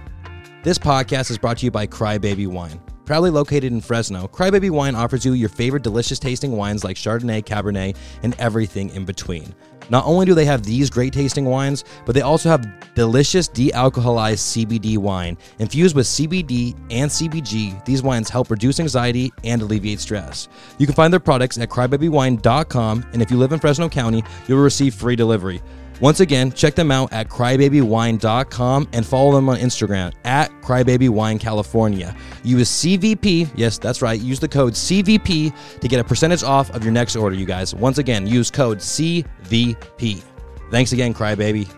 This 0.63 0.79
podcast 0.79 1.31
is 1.31 1.39
brought 1.39 1.59
to 1.59 1.65
you 1.65 1.71
by 1.71 1.87
Crybaby 1.87 2.47
Wine. 2.47 2.81
Proudly 3.05 3.31
located 3.31 3.73
in 3.73 3.81
Fresno, 3.81 4.29
Crybaby 4.29 4.71
Wine 4.71 4.95
offers 4.95 5.25
you 5.25 5.33
your 5.33 5.49
favorite 5.49 5.83
delicious 5.83 6.21
tasting 6.21 6.57
wines 6.57 6.85
like 6.85 6.97
Chardonnay, 6.97 7.45
Cabernet, 7.45 7.97
and 8.23 8.35
everything 8.39 8.91
in 8.91 9.05
between. 9.05 9.53
Not 9.91 10.07
only 10.07 10.25
do 10.25 10.35
they 10.35 10.45
have 10.45 10.63
these 10.63 10.89
great 10.89 11.13
tasting 11.13 11.45
wines, 11.45 11.85
but 12.07 12.15
they 12.15 12.21
also 12.21 12.49
have 12.49 12.95
delicious 12.95 13.49
de 13.49 13.73
alcoholized 13.73 14.67
CBD 14.67 14.99
wine. 14.99 15.37
Infused 15.59 15.97
with 15.97 16.07
CBD 16.07 16.77
and 16.91 17.11
CBG, 17.11 17.85
these 17.85 18.05
wines 18.05 18.31
help 18.31 18.51
reduce 18.51 18.79
anxiety 18.79 19.33
and 19.43 19.61
alleviate 19.61 19.99
stress. 19.99 20.49
You 20.79 20.87
can 20.87 20.95
find 20.95 21.13
their 21.13 21.21
products 21.21 21.59
at 21.59 21.69
crybabywine.com, 21.69 23.07
and 23.13 23.21
if 23.21 23.33
you 23.33 23.37
live 23.37 23.53
in 23.53 23.59
Fresno 23.59 23.89
County, 23.89 24.23
you'll 24.47 24.63
receive 24.63 24.95
free 24.95 25.17
delivery. 25.17 25.61
Once 26.01 26.21
again, 26.21 26.51
check 26.53 26.75
them 26.75 26.91
out 26.91 27.13
at 27.13 27.29
crybabywine.com 27.29 28.89
and 28.93 29.07
follow 29.07 29.33
them 29.33 29.49
on 29.49 29.57
Instagram 29.59 30.13
at 30.25 30.51
crybabywinecalifornia. 30.63 32.17
Use 32.43 32.69
CVP, 32.69 33.51
yes, 33.55 33.79
that's 33.79 34.03
right, 34.03 34.21
use 34.21 34.41
the 34.41 34.49
code 34.49 34.73
CVP 34.73 35.53
to 35.81 35.89
get 35.89 36.01
a 36.01 36.05
percentage 36.05 36.43
off 36.43 36.71
of 36.71 36.83
your 36.83 36.93
next 36.93 37.15
order, 37.15 37.37
you 37.37 37.47
guys. 37.47 37.75
Once 37.75 37.99
again, 37.99 38.27
use 38.27 38.51
code 38.51 38.79
CVP. 38.79 40.23
Thanks 40.71 40.93
again, 40.93 41.15
Crybaby. 41.15 41.69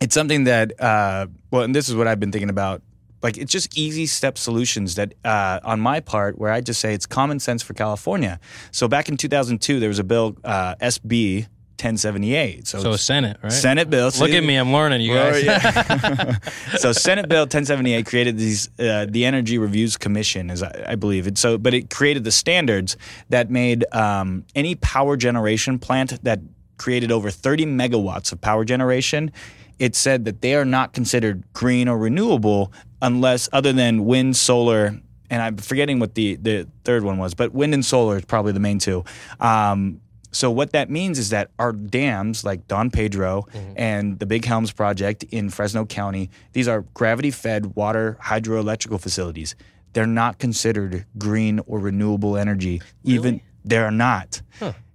it's 0.00 0.14
something 0.14 0.44
that 0.44 0.78
uh, 0.80 1.26
well 1.50 1.62
and 1.62 1.74
this 1.74 1.88
is 1.88 1.94
what 1.96 2.06
i've 2.06 2.20
been 2.20 2.30
thinking 2.30 2.50
about 2.50 2.82
like 3.22 3.38
it's 3.38 3.50
just 3.50 3.76
easy 3.78 4.04
step 4.04 4.36
solutions 4.36 4.94
that 4.96 5.14
uh, 5.24 5.58
on 5.64 5.80
my 5.80 6.00
part 6.00 6.36
where 6.38 6.52
i 6.52 6.60
just 6.60 6.80
say 6.80 6.92
it's 6.92 7.06
common 7.06 7.40
sense 7.40 7.62
for 7.62 7.72
california 7.72 8.38
so 8.72 8.86
back 8.88 9.08
in 9.08 9.16
2002 9.16 9.80
there 9.80 9.88
was 9.88 9.98
a 9.98 10.04
bill 10.04 10.36
uh, 10.44 10.74
sb 10.82 11.46
1078 11.78 12.66
so, 12.66 12.80
So, 12.80 12.96
Senate, 12.96 13.36
right? 13.42 13.52
senate 13.52 13.90
bill 13.90 14.10
Look 14.18 14.30
at 14.30 14.44
me, 14.44 14.56
I'm 14.56 14.72
learning, 14.72 15.00
you 15.02 15.14
guys. 15.14 15.44
yeah. 15.44 16.38
so 16.78 16.92
Senate 16.92 17.28
Bill 17.28 17.42
1078 17.42 18.06
created 18.06 18.38
these 18.38 18.68
uh, 18.78 19.06
the 19.08 19.24
Energy 19.24 19.58
Reviews 19.58 19.96
Commission, 19.96 20.50
as 20.50 20.62
I, 20.62 20.84
I 20.88 20.94
believe 20.94 21.26
it. 21.26 21.38
So, 21.38 21.58
but 21.58 21.74
it 21.74 21.90
created 21.90 22.24
the 22.24 22.30
standards 22.32 22.96
that 23.28 23.50
made 23.50 23.84
um, 23.94 24.44
any 24.54 24.74
power 24.76 25.16
generation 25.16 25.78
plant 25.78 26.22
that 26.24 26.40
created 26.78 27.10
over 27.12 27.30
30 27.30 27.66
megawatts 27.66 28.32
of 28.32 28.40
power 28.40 28.64
generation. 28.64 29.30
It 29.78 29.94
said 29.94 30.24
that 30.24 30.40
they 30.40 30.54
are 30.54 30.64
not 30.64 30.92
considered 30.94 31.44
green 31.52 31.88
or 31.88 31.98
renewable 31.98 32.72
unless, 33.02 33.48
other 33.52 33.72
than 33.72 34.04
wind, 34.06 34.36
solar, 34.36 34.98
and 35.28 35.42
I'm 35.42 35.56
forgetting 35.56 35.98
what 35.98 36.14
the 36.14 36.36
the 36.36 36.66
third 36.84 37.02
one 37.04 37.18
was, 37.18 37.34
but 37.34 37.52
wind 37.52 37.74
and 37.74 37.84
solar 37.84 38.16
is 38.16 38.24
probably 38.24 38.52
the 38.52 38.60
main 38.60 38.78
two. 38.78 39.04
Um, 39.40 40.00
so 40.32 40.50
what 40.50 40.72
that 40.72 40.90
means 40.90 41.18
is 41.18 41.30
that 41.30 41.50
our 41.58 41.72
dams, 41.72 42.44
like 42.44 42.66
Don 42.68 42.90
Pedro 42.90 43.46
mm-hmm. 43.52 43.72
and 43.76 44.18
the 44.18 44.26
Big 44.26 44.44
Helms 44.44 44.72
project 44.72 45.24
in 45.24 45.50
Fresno 45.50 45.86
County, 45.86 46.30
these 46.52 46.68
are 46.68 46.82
gravity-fed 46.94 47.74
water 47.76 48.18
hydroelectrical 48.22 49.00
facilities. 49.00 49.56
They're 49.92 50.06
not 50.06 50.38
considered 50.38 51.06
green 51.16 51.60
or 51.66 51.78
renewable 51.78 52.36
energy. 52.36 52.82
Even 53.04 53.40
they 53.64 53.78
are 53.78 53.90
not. 53.90 54.42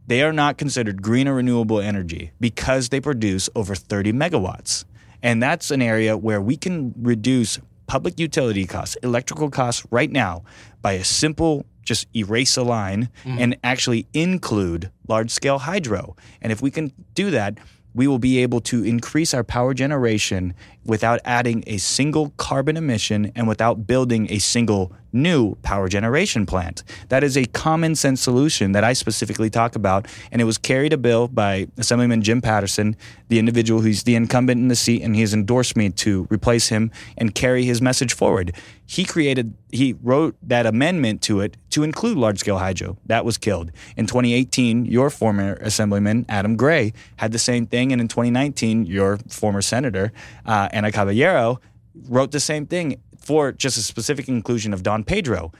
they 0.07 0.21
are 0.21 0.33
not 0.33 0.57
considered 0.57 1.01
green 1.01 1.27
or 1.27 1.35
renewable 1.35 1.79
energy 1.79 2.31
because 2.39 2.89
they 2.89 2.99
produce 2.99 3.49
over 3.55 3.75
30 3.75 4.13
megawatts. 4.13 4.85
And 5.23 5.41
that's 5.41 5.71
an 5.71 5.81
area 5.81 6.17
where 6.17 6.41
we 6.41 6.57
can 6.57 6.93
reduce 6.97 7.59
public 7.87 8.19
utility 8.19 8.65
costs, 8.65 8.95
electrical 9.03 9.49
costs 9.49 9.85
right 9.91 10.11
now 10.11 10.43
by 10.81 10.93
a 10.93 11.03
simple 11.03 11.65
just 11.83 12.07
erase 12.15 12.57
a 12.57 12.63
line 12.63 13.09
mm-hmm. 13.23 13.37
and 13.39 13.57
actually 13.63 14.07
include 14.13 14.91
large 15.07 15.31
scale 15.31 15.59
hydro. 15.59 16.15
And 16.41 16.51
if 16.51 16.61
we 16.61 16.71
can 16.71 16.91
do 17.15 17.31
that, 17.31 17.57
we 17.93 18.07
will 18.07 18.19
be 18.19 18.39
able 18.39 18.61
to 18.61 18.83
increase 18.83 19.33
our 19.33 19.43
power 19.43 19.73
generation 19.73 20.53
without 20.85 21.19
adding 21.25 21.63
a 21.67 21.77
single 21.77 22.29
carbon 22.37 22.77
emission 22.77 23.31
and 23.35 23.47
without 23.47 23.85
building 23.85 24.31
a 24.31 24.39
single 24.39 24.93
new 25.13 25.55
power 25.63 25.87
generation 25.87 26.45
plant. 26.45 26.83
That 27.09 27.23
is 27.23 27.37
a 27.37 27.45
common 27.45 27.95
sense 27.95 28.21
solution 28.21 28.71
that 28.73 28.83
I 28.83 28.93
specifically 28.93 29.49
talk 29.49 29.75
about. 29.75 30.07
And 30.31 30.41
it 30.41 30.45
was 30.45 30.57
carried 30.57 30.93
a 30.93 30.97
bill 30.97 31.27
by 31.27 31.67
Assemblyman 31.77 32.21
Jim 32.21 32.41
Patterson, 32.41 32.95
the 33.27 33.39
individual 33.39 33.81
who's 33.81 34.03
the 34.03 34.15
incumbent 34.15 34.59
in 34.59 34.67
the 34.67 34.75
seat, 34.75 35.01
and 35.01 35.15
he 35.15 35.21
has 35.21 35.33
endorsed 35.33 35.75
me 35.75 35.89
to 35.89 36.27
replace 36.29 36.69
him 36.69 36.91
and 37.17 37.35
carry 37.35 37.63
his 37.63 37.81
message 37.81 38.13
forward. 38.13 38.53
He 38.85 39.05
created, 39.05 39.53
he 39.71 39.95
wrote 40.03 40.35
that 40.43 40.65
amendment 40.65 41.21
to 41.23 41.39
it 41.39 41.55
to 41.69 41.83
include 41.83 42.17
large 42.17 42.39
scale 42.39 42.57
hydro. 42.57 42.97
That 43.05 43.23
was 43.23 43.37
killed. 43.37 43.71
In 43.95 44.05
2018, 44.05 44.85
your 44.85 45.09
former 45.09 45.53
Assemblyman, 45.61 46.25
Adam 46.27 46.57
Gray, 46.57 46.91
had 47.15 47.31
the 47.31 47.39
same 47.39 47.65
thing. 47.65 47.93
And 47.93 48.01
in 48.01 48.09
2019, 48.09 48.85
your 48.85 49.17
former 49.29 49.61
Senator, 49.61 50.11
uh, 50.45 50.67
Caballero, 50.91 51.61
wrote 52.09 52.31
the 52.31 52.39
same 52.39 52.65
thing 52.65 53.01
for 53.31 53.53
just 53.53 53.77
a 53.77 53.81
specific 53.81 54.27
inclusion 54.27 54.73
of 54.73 54.83
Don 54.83 55.05
Pedro. 55.05 55.53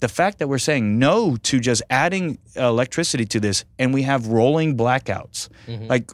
The 0.00 0.08
fact 0.08 0.40
that 0.40 0.48
we're 0.48 0.58
saying 0.58 0.98
no 0.98 1.36
to 1.36 1.60
just 1.60 1.80
adding 1.88 2.38
electricity 2.56 3.24
to 3.26 3.38
this 3.38 3.64
and 3.78 3.94
we 3.94 4.02
have 4.02 4.26
rolling 4.26 4.76
blackouts. 4.76 5.48
Like, 5.88 6.10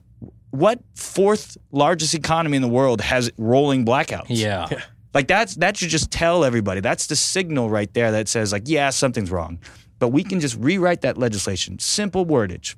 what 0.50 0.80
fourth 0.94 1.56
largest 1.72 2.14
economy 2.14 2.56
in 2.56 2.62
the 2.62 2.68
world 2.68 3.00
has 3.00 3.30
rolling 3.38 3.86
blackouts? 3.86 4.26
Yeah. 4.28 4.68
Like 5.14 5.26
that's 5.26 5.54
that 5.56 5.78
should 5.78 5.88
just 5.88 6.10
tell 6.10 6.44
everybody. 6.44 6.80
That's 6.80 7.06
the 7.06 7.16
signal 7.16 7.70
right 7.70 7.92
there 7.94 8.12
that 8.12 8.28
says 8.28 8.52
like, 8.52 8.64
yeah, 8.66 8.90
something's 8.90 9.30
wrong. 9.30 9.58
But 9.98 10.08
we 10.08 10.22
can 10.22 10.38
just 10.38 10.56
rewrite 10.56 11.00
that 11.00 11.16
legislation. 11.16 11.78
Simple 11.78 12.26
wordage. 12.26 12.76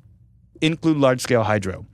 Include 0.60 0.96
large 0.96 1.20
scale 1.20 1.42
hydro. 1.42 1.86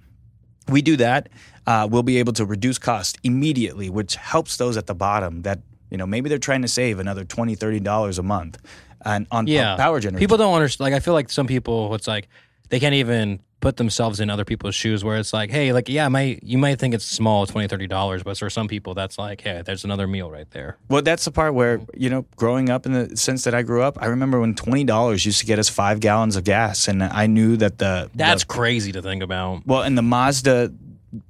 We 0.69 0.83
do 0.83 0.97
that, 0.97 1.31
uh, 1.67 1.89
we'll 1.91 2.03
be 2.03 2.19
able 2.19 2.35
to 2.35 2.45
reduce 2.45 2.79
cost 2.79 3.19
immediately, 3.25 3.89
which 3.89 4.17
helps 4.17 4.59
those 4.59 4.77
at 4.77 4.87
the 4.87 4.95
bottom 4.95 5.43
that 5.43 5.61
you 5.91 5.97
know 5.99 6.07
maybe 6.07 6.29
they're 6.29 6.39
trying 6.39 6.63
to 6.63 6.69
save 6.69 6.99
another 6.99 7.25
20 7.25 7.55
30 7.55 7.81
dollars 7.81 8.19
a 8.19 8.23
month 8.23 8.59
and 9.05 9.27
on 9.31 9.47
Yeah. 9.47 9.77
power 9.77 10.01
generation. 10.01 10.19
People 10.21 10.37
don't 10.39 10.55
understand. 10.55 10.91
Like, 10.91 10.97
I 10.97 11.01
feel 11.01 11.15
like 11.15 11.31
some 11.31 11.47
people, 11.47 11.95
it's 11.95 12.09
like 12.09 12.29
they 12.69 12.81
can't 12.81 12.95
even 12.97 13.41
put 13.61 13.77
themselves 13.77 14.21
in 14.21 14.31
other 14.31 14.45
people's 14.45 14.75
shoes 14.75 15.03
where 15.03 15.17
it's 15.19 15.33
like, 15.33 15.51
hey, 15.51 15.73
like, 15.73 15.89
yeah, 15.89 16.07
might 16.09 16.43
you 16.45 16.59
might 16.59 16.79
think 16.79 16.95
it's 16.95 17.05
small, 17.05 17.45
20 17.47 17.67
$30, 17.69 18.23
but 18.25 18.37
for 18.39 18.51
some 18.51 18.69
people, 18.69 18.95
that's 18.95 19.19
like, 19.19 19.41
hey, 19.41 19.63
there's 19.65 19.85
another 19.85 20.07
meal 20.07 20.31
right 20.31 20.49
there. 20.51 20.77
Well, 20.89 21.03
that's 21.03 21.25
the 21.25 21.31
part 21.33 21.55
where, 21.55 21.81
you 21.97 22.09
know, 22.11 22.25
growing 22.37 22.71
up 22.71 22.87
in 22.87 22.93
the 22.93 23.17
sense 23.17 23.45
that 23.45 23.55
I 23.55 23.63
grew 23.63 23.83
up, 23.83 23.99
I 24.01 24.07
remember 24.07 24.39
when 24.41 24.55
$20 24.55 25.25
used 25.25 25.41
to 25.41 25.47
get 25.47 25.59
us 25.59 25.69
five 25.69 25.99
gallons 26.01 26.37
of 26.37 26.45
gas. 26.45 26.87
And 26.89 27.03
I 27.03 27.27
knew 27.27 27.57
that 27.57 27.79
the. 27.79 28.11
That's 28.15 28.43
the- 28.45 28.47
crazy 28.53 28.93
to 28.93 29.03
think 29.03 29.23
about. 29.23 29.67
well, 29.67 29.83
and 29.83 29.97
the 29.99 30.03
Mazda. 30.03 30.73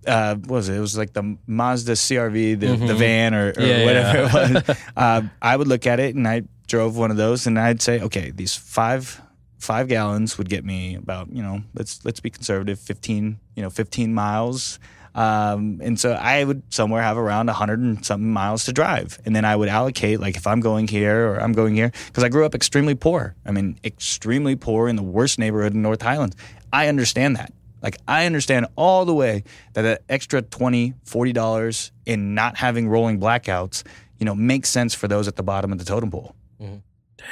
Uh, 0.06 0.34
what 0.36 0.50
was 0.50 0.68
it? 0.68 0.76
It 0.76 0.80
was 0.80 0.96
like 0.98 1.12
the 1.12 1.36
Mazda 1.46 1.92
CRV, 1.92 2.58
the, 2.58 2.76
the 2.76 2.94
van, 2.94 3.34
or, 3.34 3.48
or 3.48 3.52
Mm-hmm. 3.52 3.62
Yeah, 3.66 3.84
whatever 3.84 4.18
yeah. 4.18 4.58
it 4.58 4.68
was. 4.68 4.76
uh, 4.96 5.22
I 5.42 5.56
would 5.56 5.68
look 5.68 5.86
at 5.86 6.00
it, 6.00 6.14
and 6.14 6.26
I 6.26 6.42
drove 6.66 6.96
one 6.96 7.10
of 7.10 7.16
those, 7.16 7.46
and 7.46 7.58
I'd 7.58 7.80
say, 7.82 8.00
okay, 8.00 8.30
these 8.30 8.54
five 8.54 9.20
five 9.58 9.88
gallons 9.88 10.38
would 10.38 10.48
get 10.48 10.64
me 10.64 10.94
about, 10.94 11.32
you 11.32 11.42
know, 11.42 11.62
let's 11.74 12.04
let's 12.04 12.20
be 12.20 12.30
conservative, 12.30 12.78
fifteen, 12.78 13.38
you 13.54 13.62
know, 13.62 13.70
fifteen 13.70 14.14
miles. 14.14 14.78
Um, 15.14 15.80
and 15.82 15.98
so 15.98 16.12
I 16.12 16.44
would 16.44 16.62
somewhere 16.72 17.02
have 17.02 17.18
around 17.18 17.46
100 17.46 17.80
and 17.80 18.06
something 18.06 18.32
miles 18.32 18.66
to 18.66 18.72
drive. 18.72 19.18
And 19.24 19.34
then 19.34 19.44
I 19.44 19.56
would 19.56 19.68
allocate, 19.68 20.20
like, 20.20 20.36
if 20.36 20.46
I'm 20.46 20.60
going 20.60 20.86
here 20.86 21.30
or 21.30 21.42
I'm 21.42 21.54
going 21.54 21.74
here, 21.74 21.90
because 22.06 22.22
I 22.22 22.28
grew 22.28 22.44
up 22.44 22.54
extremely 22.54 22.94
poor. 22.94 23.34
I 23.44 23.50
mean, 23.50 23.80
extremely 23.82 24.54
poor 24.54 24.86
in 24.86 24.94
the 24.94 25.02
worst 25.02 25.36
neighborhood 25.40 25.74
in 25.74 25.82
North 25.82 26.02
Highlands. 26.02 26.36
I 26.72 26.86
understand 26.86 27.34
that. 27.34 27.52
Like, 27.82 27.96
I 28.08 28.26
understand 28.26 28.66
all 28.76 29.04
the 29.04 29.14
way 29.14 29.44
that 29.74 29.84
an 29.84 29.98
extra 30.08 30.42
20 30.42 30.94
$40 31.06 31.90
in 32.06 32.34
not 32.34 32.56
having 32.56 32.88
rolling 32.88 33.20
blackouts, 33.20 33.84
you 34.18 34.26
know, 34.26 34.34
makes 34.34 34.68
sense 34.68 34.94
for 34.94 35.06
those 35.08 35.28
at 35.28 35.36
the 35.36 35.42
bottom 35.42 35.72
of 35.72 35.78
the 35.78 35.84
totem 35.84 36.10
pole. 36.10 36.34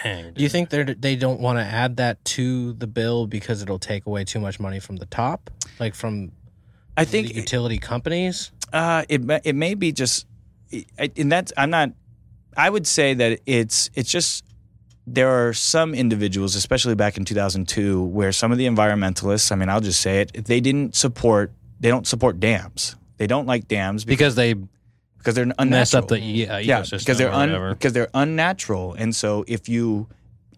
Dang. 0.02 0.32
Do 0.34 0.42
you 0.42 0.48
think 0.48 0.70
they 0.70 0.82
they 0.82 1.16
don't 1.16 1.40
want 1.40 1.58
to 1.58 1.64
add 1.64 1.96
that 1.98 2.24
to 2.36 2.72
the 2.74 2.86
bill 2.88 3.26
because 3.26 3.62
it'll 3.62 3.78
take 3.78 4.04
away 4.06 4.24
too 4.24 4.40
much 4.40 4.58
money 4.58 4.80
from 4.80 4.96
the 4.96 5.06
top, 5.06 5.48
like 5.78 5.94
from 5.94 6.32
I 6.96 7.04
the 7.04 7.10
think 7.10 7.34
utility 7.36 7.78
companies? 7.78 8.50
Uh, 8.72 9.04
it 9.08 9.22
may- 9.22 9.40
it 9.44 9.54
may 9.54 9.74
be 9.74 9.92
just, 9.92 10.26
I- 10.98 11.10
and 11.16 11.30
that's 11.30 11.52
I'm 11.56 11.70
not. 11.70 11.92
I 12.56 12.68
would 12.68 12.86
say 12.86 13.14
that 13.14 13.40
it's 13.46 13.88
it's 13.94 14.10
just 14.10 14.44
there 15.06 15.28
are 15.28 15.52
some 15.52 15.94
individuals, 15.94 16.56
especially 16.56 16.94
back 16.94 17.16
in 17.16 17.24
2002, 17.24 18.02
where 18.02 18.32
some 18.32 18.50
of 18.52 18.58
the 18.58 18.66
environmentalists. 18.66 19.52
I 19.52 19.54
mean, 19.54 19.68
I'll 19.68 19.80
just 19.80 20.00
say 20.00 20.20
it. 20.20 20.44
They 20.46 20.60
didn't 20.60 20.96
support. 20.96 21.52
They 21.78 21.88
don't 21.88 22.06
support 22.06 22.40
dams. 22.40 22.96
They 23.18 23.26
don't 23.26 23.46
like 23.46 23.68
dams 23.68 24.04
because, 24.04 24.34
because 24.34 24.34
they 24.34 24.54
because 25.18 25.34
they're 25.34 25.44
unnatural. 25.44 25.70
mess 25.70 25.94
up 25.94 26.08
the 26.08 26.18
e- 26.18 26.46
uh, 26.46 26.58
yeah, 26.58 26.82
because 26.82 27.18
they're 27.18 27.30
or 27.30 27.32
un, 27.32 27.70
because 27.70 27.92
they're 27.92 28.10
unnatural. 28.14 28.94
And 28.94 29.14
so 29.14 29.44
if 29.46 29.68
you 29.68 30.08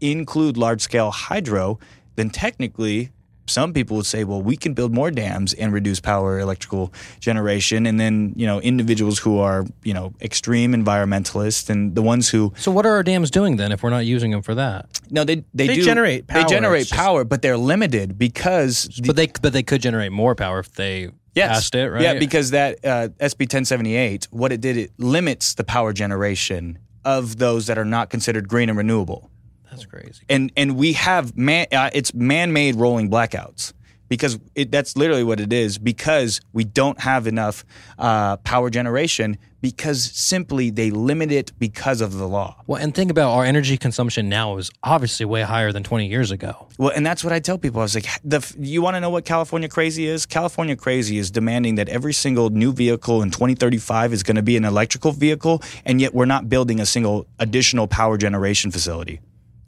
include 0.00 0.56
large 0.56 0.80
scale 0.80 1.10
hydro, 1.10 1.78
then 2.16 2.30
technically 2.30 3.10
some 3.48 3.72
people 3.72 3.96
would 3.96 4.06
say, 4.06 4.24
well, 4.24 4.40
we 4.42 4.56
can 4.56 4.74
build 4.74 4.92
more 4.94 5.10
dams 5.10 5.54
and 5.54 5.72
reduce 5.72 6.00
power 6.00 6.38
electrical 6.38 6.92
generation. 7.20 7.86
And 7.86 7.98
then, 7.98 8.32
you 8.36 8.46
know, 8.46 8.60
individuals 8.60 9.18
who 9.18 9.38
are, 9.38 9.64
you 9.82 9.94
know, 9.94 10.12
extreme 10.20 10.72
environmentalists 10.74 11.70
and 11.70 11.94
the 11.94 12.02
ones 12.02 12.28
who 12.28 12.52
So 12.56 12.70
what 12.70 12.86
are 12.86 12.92
our 12.94 13.02
dams 13.02 13.30
doing 13.30 13.56
then 13.56 13.72
if 13.72 13.82
we're 13.82 13.90
not 13.90 14.06
using 14.06 14.30
them 14.30 14.42
for 14.42 14.54
that? 14.54 14.86
no, 15.10 15.24
they 15.24 15.36
they, 15.54 15.66
They 15.68 15.74
do 15.76 15.82
generate 15.82 16.26
power, 16.26 16.42
They 16.42 16.48
generate 16.48 16.80
it's 16.82 16.90
just- 16.90 17.00
power, 17.00 17.24
but 17.24 17.42
they're 17.42 17.56
limited 17.56 18.18
because 18.18 18.88
the- 18.96 19.06
But 19.08 19.16
they 19.16 19.26
but 19.42 19.52
they 19.52 19.62
could 19.62 19.80
generate 19.82 20.12
more 20.12 20.34
power 20.34 20.58
if 20.60 20.72
they 20.72 21.08
Yes. 21.34 21.48
passed 21.50 21.74
it, 21.76 21.88
right? 21.88 22.02
Yeah, 22.02 22.18
because 22.18 22.50
that 22.50 22.78
uh, 22.84 23.08
SB 23.20 23.46
1078, 23.46 24.26
what 24.30 24.50
it 24.52 24.60
did, 24.60 24.76
it 24.76 24.90
limits 24.98 25.54
the 25.54 25.62
power 25.64 25.92
generation 25.92 26.78
of 27.04 27.36
those 27.38 27.66
that 27.68 27.78
are 27.78 27.84
not 27.84 28.10
considered 28.10 28.48
green 28.48 28.68
and 28.68 28.76
renewable. 28.76 29.30
That's 29.78 29.90
crazy. 29.90 30.24
And 30.28 30.52
and 30.56 30.76
we 30.76 30.94
have 30.94 31.36
man, 31.36 31.66
uh, 31.72 31.90
it's 31.92 32.14
man-made 32.14 32.76
rolling 32.76 33.10
blackouts 33.10 33.72
because 34.08 34.38
it, 34.54 34.70
that's 34.72 34.96
literally 34.96 35.24
what 35.24 35.40
it 35.40 35.52
is 35.52 35.78
because 35.78 36.40
we 36.52 36.64
don't 36.64 37.00
have 37.00 37.26
enough 37.26 37.64
uh, 37.98 38.36
power 38.38 38.70
generation 38.70 39.38
because 39.60 40.02
simply 40.02 40.70
they 40.70 40.90
limit 40.90 41.32
it 41.32 41.52
because 41.58 42.00
of 42.00 42.12
the 42.12 42.28
law. 42.28 42.62
Well, 42.68 42.80
and 42.80 42.94
think 42.94 43.10
about 43.10 43.32
our 43.32 43.44
energy 43.44 43.76
consumption 43.76 44.28
now 44.28 44.56
is 44.56 44.70
obviously 44.84 45.26
way 45.26 45.42
higher 45.42 45.72
than 45.72 45.82
20 45.82 46.06
years 46.06 46.30
ago. 46.30 46.68
Well, 46.78 46.92
and 46.94 47.04
that's 47.04 47.24
what 47.24 47.32
I 47.32 47.40
tell 47.40 47.58
people. 47.58 47.80
I 47.80 47.84
was 47.84 47.94
like, 47.96 48.06
the, 48.22 48.54
you 48.58 48.82
want 48.82 48.94
to 48.94 49.00
know 49.00 49.10
what 49.10 49.24
California 49.24 49.68
crazy 49.68 50.06
is? 50.06 50.26
California 50.26 50.76
crazy 50.76 51.18
is 51.18 51.30
demanding 51.30 51.74
that 51.74 51.88
every 51.88 52.12
single 52.12 52.50
new 52.50 52.72
vehicle 52.72 53.20
in 53.20 53.30
2035 53.30 54.12
is 54.12 54.22
going 54.22 54.36
to 54.36 54.42
be 54.42 54.56
an 54.56 54.64
electrical 54.64 55.10
vehicle, 55.10 55.60
and 55.84 56.00
yet 56.00 56.14
we're 56.14 56.24
not 56.24 56.48
building 56.48 56.78
a 56.78 56.86
single 56.86 57.26
additional 57.40 57.88
power 57.88 58.16
generation 58.16 58.70
facility. 58.70 59.20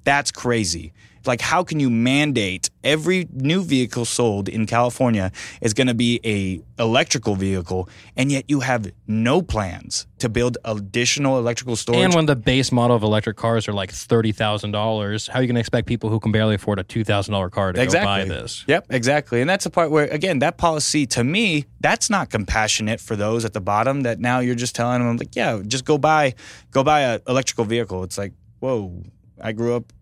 That's 0.05 0.31
crazy. 0.31 0.93
Like, 1.27 1.41
how 1.41 1.65
can 1.65 1.81
you 1.81 1.91
mandate 1.91 2.71
every 2.83 3.29
new 3.31 3.63
vehicle 3.63 4.07
sold 4.07 4.49
in 4.49 4.67
California 4.67 5.33
is 5.61 5.75
going 5.75 5.89
to 5.89 5.95
be 5.95 6.19
a 6.25 6.63
electrical 6.83 7.37
vehicle, 7.37 7.89
and 8.17 8.33
yet 8.33 8.45
you 8.49 8.61
have 8.61 8.91
no 9.07 9.43
plans 9.43 10.07
to 10.19 10.31
build 10.31 10.57
additional 10.65 11.39
electrical 11.39 11.77
storage? 11.77 12.01
And 12.01 12.15
when 12.15 12.25
the 12.25 12.37
base 12.37 12.73
model 12.73 12.97
of 12.97 13.03
electric 13.03 13.37
cars 13.37 13.69
are 13.69 13.75
like 13.75 13.93
$30,000, 13.93 15.29
how 15.29 15.39
are 15.39 15.43
you 15.43 15.47
going 15.47 15.55
to 15.57 15.61
expect 15.61 15.87
people 15.87 16.09
who 16.09 16.19
can 16.21 16.33
barely 16.33 16.55
afford 16.55 16.79
a 16.79 16.85
$2,000 16.85 17.51
car 17.51 17.73
to 17.73 17.83
exactly. 17.83 18.25
go 18.25 18.35
buy 18.35 18.41
this? 18.41 18.65
Yep, 18.67 18.87
exactly. 18.89 19.41
And 19.43 19.51
that's 19.51 19.65
the 19.65 19.71
part 19.71 19.91
where, 19.91 20.07
again, 20.07 20.39
that 20.39 20.57
policy 20.57 21.07
to 21.09 21.23
me, 21.23 21.67
that's 21.81 22.09
not 22.09 22.31
compassionate 22.31 22.99
for 22.99 23.15
those 23.15 23.45
at 23.45 23.53
the 23.53 23.61
bottom. 23.61 24.03
That 24.03 24.21
now 24.21 24.39
you're 24.39 24.55
just 24.55 24.75
telling 24.75 25.07
them, 25.07 25.19
like, 25.19 25.37
yeah, 25.37 25.61
just 25.67 25.85
go 25.85 25.99
buy, 25.99 26.35
go 26.71 26.83
buy 26.83 27.01
a 27.01 27.21
electrical 27.29 27.67
vehicle. 27.67 28.05
It's 28.05 28.17
like, 28.17 28.33
whoa, 28.61 29.03
I 29.43 29.53
grew 29.53 29.75
up, 29.77 29.93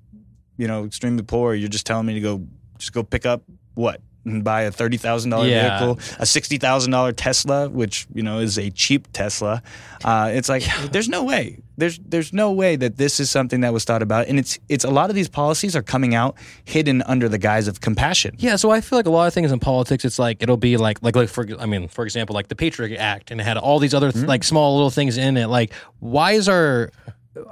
you 0.57 0.67
know, 0.67 0.85
extremely 0.85 1.23
poor. 1.23 1.55
You're 1.55 1.69
just 1.69 1.87
telling 1.87 2.07
me 2.07 2.15
to 2.15 2.21
go, 2.21 2.47
just 2.79 2.93
go 2.93 3.03
pick 3.03 3.27
up 3.27 3.43
what 3.75 4.01
and 4.25 4.45
buy 4.45 4.63
a 4.63 4.71
thirty 4.73 4.97
thousand 4.99 5.31
dollar 5.31 5.47
Yeah. 5.47 5.79
vehicle, 5.79 5.99
a 6.19 6.27
sixty 6.27 6.59
thousand 6.59 6.91
dollar 6.91 7.13
Tesla, 7.13 7.69
which 7.71 8.07
you 8.13 8.23
know 8.23 8.41
is 8.41 8.59
a 8.59 8.69
cheap 8.71 9.09
Tesla. 9.13 9.63
Uh, 10.05 10.31
it's 10.35 10.49
like 10.49 10.65
there's 10.93 11.09
no 11.09 11.25
way. 11.25 11.59
There's 11.79 11.99
there's 12.01 12.33
no 12.33 12.53
way 12.53 12.75
that 12.77 12.97
this 12.97 13.21
is 13.21 13.31
something 13.31 13.61
that 13.61 13.73
was 13.73 13.85
thought 13.85 14.03
about, 14.03 14.27
and 14.27 14.39
it's 14.39 14.59
it's 14.69 14.85
a 14.85 14.91
lot 14.91 15.09
of 15.09 15.17
these 15.17 15.29
policies 15.29 15.75
are 15.77 15.83
coming 15.83 16.15
out 16.15 16.35
hidden 16.65 17.03
under 17.03 17.29
the 17.29 17.39
guise 17.39 17.69
of 17.69 17.81
compassion. 17.81 18.35
Yeah, 18.39 18.57
so 18.57 18.71
I 18.71 18.81
feel 18.83 18.99
like 18.99 19.07
a 19.07 19.11
lot 19.11 19.29
of 19.29 19.33
things 19.35 19.51
in 19.53 19.61
politics, 19.61 20.05
it's 20.05 20.19
like 20.19 20.43
it'll 20.43 20.57
be 20.59 20.77
like 20.77 21.01
like 21.03 21.15
like 21.17 21.29
for 21.29 21.47
I 21.59 21.65
mean, 21.67 21.89
for 21.89 22.05
example, 22.05 22.35
like 22.35 22.49
the 22.49 22.57
Patriot 22.57 22.99
Act, 22.99 23.31
and 23.31 23.41
it 23.41 23.45
had 23.45 23.57
all 23.57 23.79
these 23.79 23.95
other 23.95 24.11
th- 24.13 24.27
like 24.27 24.43
small 24.45 24.75
little 24.75 24.91
things 24.91 25.17
in 25.17 25.37
it. 25.37 25.47
Like, 25.47 25.73
why 26.01 26.33
is 26.33 26.49
our? 26.49 26.91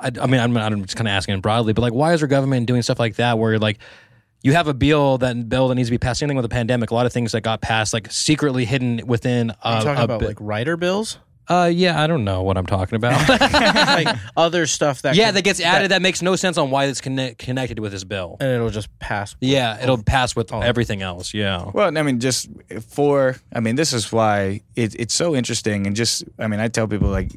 I, 0.00 0.10
I 0.20 0.26
mean, 0.26 0.40
I'm, 0.40 0.56
I'm 0.56 0.82
just 0.84 0.96
kind 0.96 1.08
of 1.08 1.12
asking 1.12 1.36
it 1.36 1.42
broadly, 1.42 1.72
but 1.72 1.82
like, 1.82 1.92
why 1.92 2.12
is 2.12 2.22
our 2.22 2.28
government 2.28 2.66
doing 2.66 2.82
stuff 2.82 2.98
like 2.98 3.16
that 3.16 3.38
where 3.38 3.58
like 3.58 3.78
you 4.42 4.52
have 4.52 4.68
a 4.68 4.74
bill 4.74 5.18
that 5.18 5.48
bill 5.48 5.68
that 5.68 5.74
needs 5.74 5.88
to 5.88 5.92
be 5.92 5.98
passed. 5.98 6.20
Same 6.20 6.28
thing 6.28 6.36
with 6.36 6.44
the 6.44 6.48
pandemic. 6.48 6.90
A 6.90 6.94
lot 6.94 7.06
of 7.06 7.12
things 7.12 7.32
that 7.32 7.40
got 7.40 7.60
passed 7.60 7.92
like 7.92 8.10
secretly 8.12 8.64
hidden 8.64 9.00
within. 9.06 9.52
Are 9.62 9.78
you 9.78 9.84
talking 9.84 10.00
a 10.00 10.04
about 10.04 10.20
bi- 10.20 10.26
like 10.26 10.36
writer 10.40 10.76
bills? 10.76 11.18
uh, 11.48 11.70
yeah, 11.72 12.00
I 12.02 12.08
don't 12.08 12.24
know 12.24 12.42
what 12.42 12.56
I'm 12.58 12.66
talking 12.66 12.96
about. 12.96 13.28
like 13.28 14.08
other 14.36 14.66
stuff 14.66 15.02
that 15.02 15.14
yeah, 15.14 15.26
can- 15.26 15.34
that 15.34 15.42
gets 15.42 15.60
added 15.60 15.92
that 15.92 16.02
makes 16.02 16.20
no 16.20 16.34
sense 16.36 16.58
on 16.58 16.70
why 16.72 16.86
it's 16.86 17.00
connect, 17.00 17.38
connected 17.38 17.78
with 17.78 17.92
this 17.92 18.02
bill. 18.02 18.36
and 18.40 18.50
it'll 18.50 18.68
just 18.70 18.88
pass. 18.98 19.36
Yeah, 19.40 19.80
it'll 19.82 20.02
pass 20.02 20.34
with 20.34 20.52
Oh. 20.52 20.60
everything 20.60 21.02
else. 21.02 21.32
Yeah. 21.34 21.70
Well, 21.72 21.96
I 21.96 22.02
mean, 22.02 22.18
just 22.18 22.48
for, 22.90 23.36
I 23.52 23.60
mean, 23.60 23.76
this 23.76 23.92
is 23.92 24.10
why 24.12 24.62
it, 24.74 24.96
it's 24.98 25.14
so 25.14 25.36
interesting. 25.36 25.86
And 25.86 25.94
just, 25.94 26.24
I 26.38 26.48
mean, 26.48 26.58
I 26.58 26.66
tell 26.66 26.88
people 26.88 27.08
like, 27.10 27.30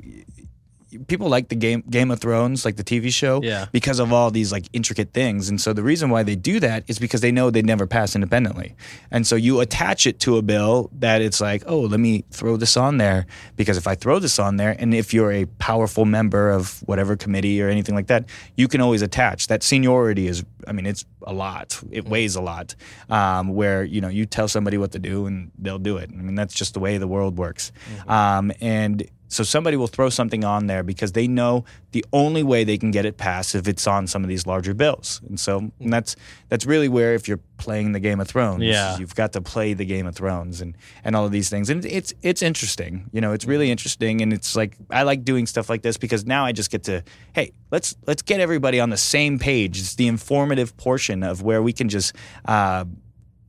people 1.08 1.30
like 1.30 1.50
the 1.50 1.56
game 1.56 1.84
Game 1.90 2.12
of 2.12 2.20
Thrones, 2.20 2.66
like 2.66 2.76
the 2.76 2.84
TV 2.84 3.12
show, 3.14 3.42
Yeah. 3.44 3.66
because 3.72 4.00
of 4.00 4.12
all 4.14 4.32
these 4.32 4.52
like 4.52 4.66
intricate 4.74 5.14
things. 5.14 5.50
And 5.50 5.60
so 5.62 5.74
the 5.74 5.84
reason 5.84 6.10
why 6.10 6.24
they 6.24 6.36
do 6.36 6.60
that 6.60 6.84
is 6.88 7.00
because 7.00 7.22
they 7.22 7.32
know 7.32 7.50
they'd 7.50 7.66
never 7.66 7.88
pass 7.88 8.16
independently. 8.16 8.76
And 9.12 9.26
so 9.28 9.36
you 9.36 9.60
attach 9.60 10.06
it 10.08 10.20
to 10.22 10.38
a 10.38 10.42
bill 10.42 10.90
that 11.00 11.22
it's 11.22 11.40
like, 11.42 11.64
oh, 11.68 11.82
let 11.82 12.00
me 12.00 12.24
throw 12.32 12.58
this 12.58 12.76
on 12.78 12.98
there 12.98 13.26
because 13.56 13.78
if 13.78 13.88
I 13.88 13.96
throw 13.96 14.20
this 14.20 14.40
on 14.40 14.58
there, 14.58 14.76
and 14.80 14.94
if 14.94 15.14
you're 15.14 15.32
a 15.32 15.46
powerful 15.60 16.06
member 16.06 16.50
of 16.52 16.82
whatever 16.88 17.16
committee 17.16 17.62
or 17.62 17.70
anything 17.70 17.96
like 17.96 18.08
that, 18.08 18.26
you 18.56 18.68
can 18.68 18.82
always 18.82 19.02
attach. 19.02 19.48
That 19.48 19.64
seniority 19.64 20.28
is, 20.28 20.44
I 20.68 20.72
mean, 20.72 20.86
it's 20.86 21.06
a 21.24 21.34
lot. 21.34 21.80
It 21.92 22.08
weighs 22.08 22.36
a 22.36 22.42
lot. 22.42 22.76
Um, 23.10 23.50
where 23.50 23.84
you 23.84 24.02
know 24.02 24.08
you 24.08 24.26
tell 24.26 24.48
somebody 24.48 24.78
what 24.78 24.92
to 24.94 25.00
do 25.00 25.26
and 25.26 25.52
they'll 25.58 25.80
do 25.80 25.98
it. 25.98 26.10
I 26.12 26.22
mean, 26.22 26.36
that's 26.36 26.54
just 26.54 26.74
the 26.74 26.80
way 26.80 26.98
the 26.98 27.08
world 27.08 27.38
works. 27.38 27.72
Um, 28.08 28.52
and 28.62 29.04
so 29.32 29.44
somebody 29.44 29.78
will 29.78 29.88
throw 29.88 30.10
something 30.10 30.44
on 30.44 30.66
there 30.68 30.84
because 30.84 31.12
they 31.14 31.28
know 31.28 31.64
the 31.92 32.04
only 32.12 32.44
way 32.44 32.64
they 32.64 32.78
can 32.78 32.90
get 32.92 33.06
it 33.06 33.18
passed 33.18 33.54
if 33.56 33.68
it's 33.68 33.86
on 33.88 34.08
some 34.08 34.24
of 34.24 34.28
these 34.28 34.46
larger 34.48 34.74
bills. 34.74 35.22
And 35.30 35.40
so 35.40 35.72
and 35.80 35.94
that's 35.94 36.16
that's 36.50 36.66
really 36.66 36.90
where 36.90 37.14
if 37.14 37.28
you're 37.28 37.40
playing 37.58 37.92
the 37.92 38.00
Game 38.00 38.20
of 38.20 38.28
Thrones, 38.28 38.64
Yeah. 38.64 38.98
you've 38.98 39.14
got 39.16 39.34
to 39.34 39.42
play 39.42 39.74
the 39.74 39.86
Game 39.86 40.08
of 40.08 40.16
Thrones 40.16 40.62
and 40.62 40.76
and 41.04 41.16
all 41.16 41.26
of 41.26 41.32
these 41.32 41.48
things. 41.50 41.70
And 41.70 41.86
it's 41.86 42.12
it's 42.22 42.42
interesting. 42.42 43.10
You 43.14 43.22
know, 43.22 43.32
it's 43.34 43.46
really 43.46 43.70
interesting 43.72 44.22
and 44.22 44.34
it's 44.34 44.56
like 44.56 44.76
I 44.90 45.04
like 45.04 45.24
doing 45.24 45.46
stuff 45.46 45.70
like 45.70 45.84
this 45.84 45.98
because 45.98 46.26
now 46.26 46.44
I 46.44 46.52
just 46.52 46.72
get 46.72 46.84
to 46.86 47.04
hey, 47.34 47.52
let's 47.72 47.96
let's 48.08 48.24
get 48.24 48.40
everybody 48.40 48.80
on 48.80 48.90
the 48.90 48.98
same 48.98 49.38
page. 49.40 49.80
It's 49.80 49.96
the 49.96 50.08
informative 50.08 50.76
portion 50.76 51.22
of 51.24 51.44
where 51.44 51.62
we 51.62 51.72
can 51.72 51.88
just 51.88 52.16
uh, 52.46 52.86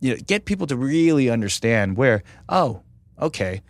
you 0.01 0.11
know, 0.15 0.21
get 0.27 0.45
people 0.45 0.67
to 0.67 0.77
really 0.77 1.31
understand 1.31 1.97
where 1.97 2.23
oh, 2.51 2.83
okay, 3.21 3.63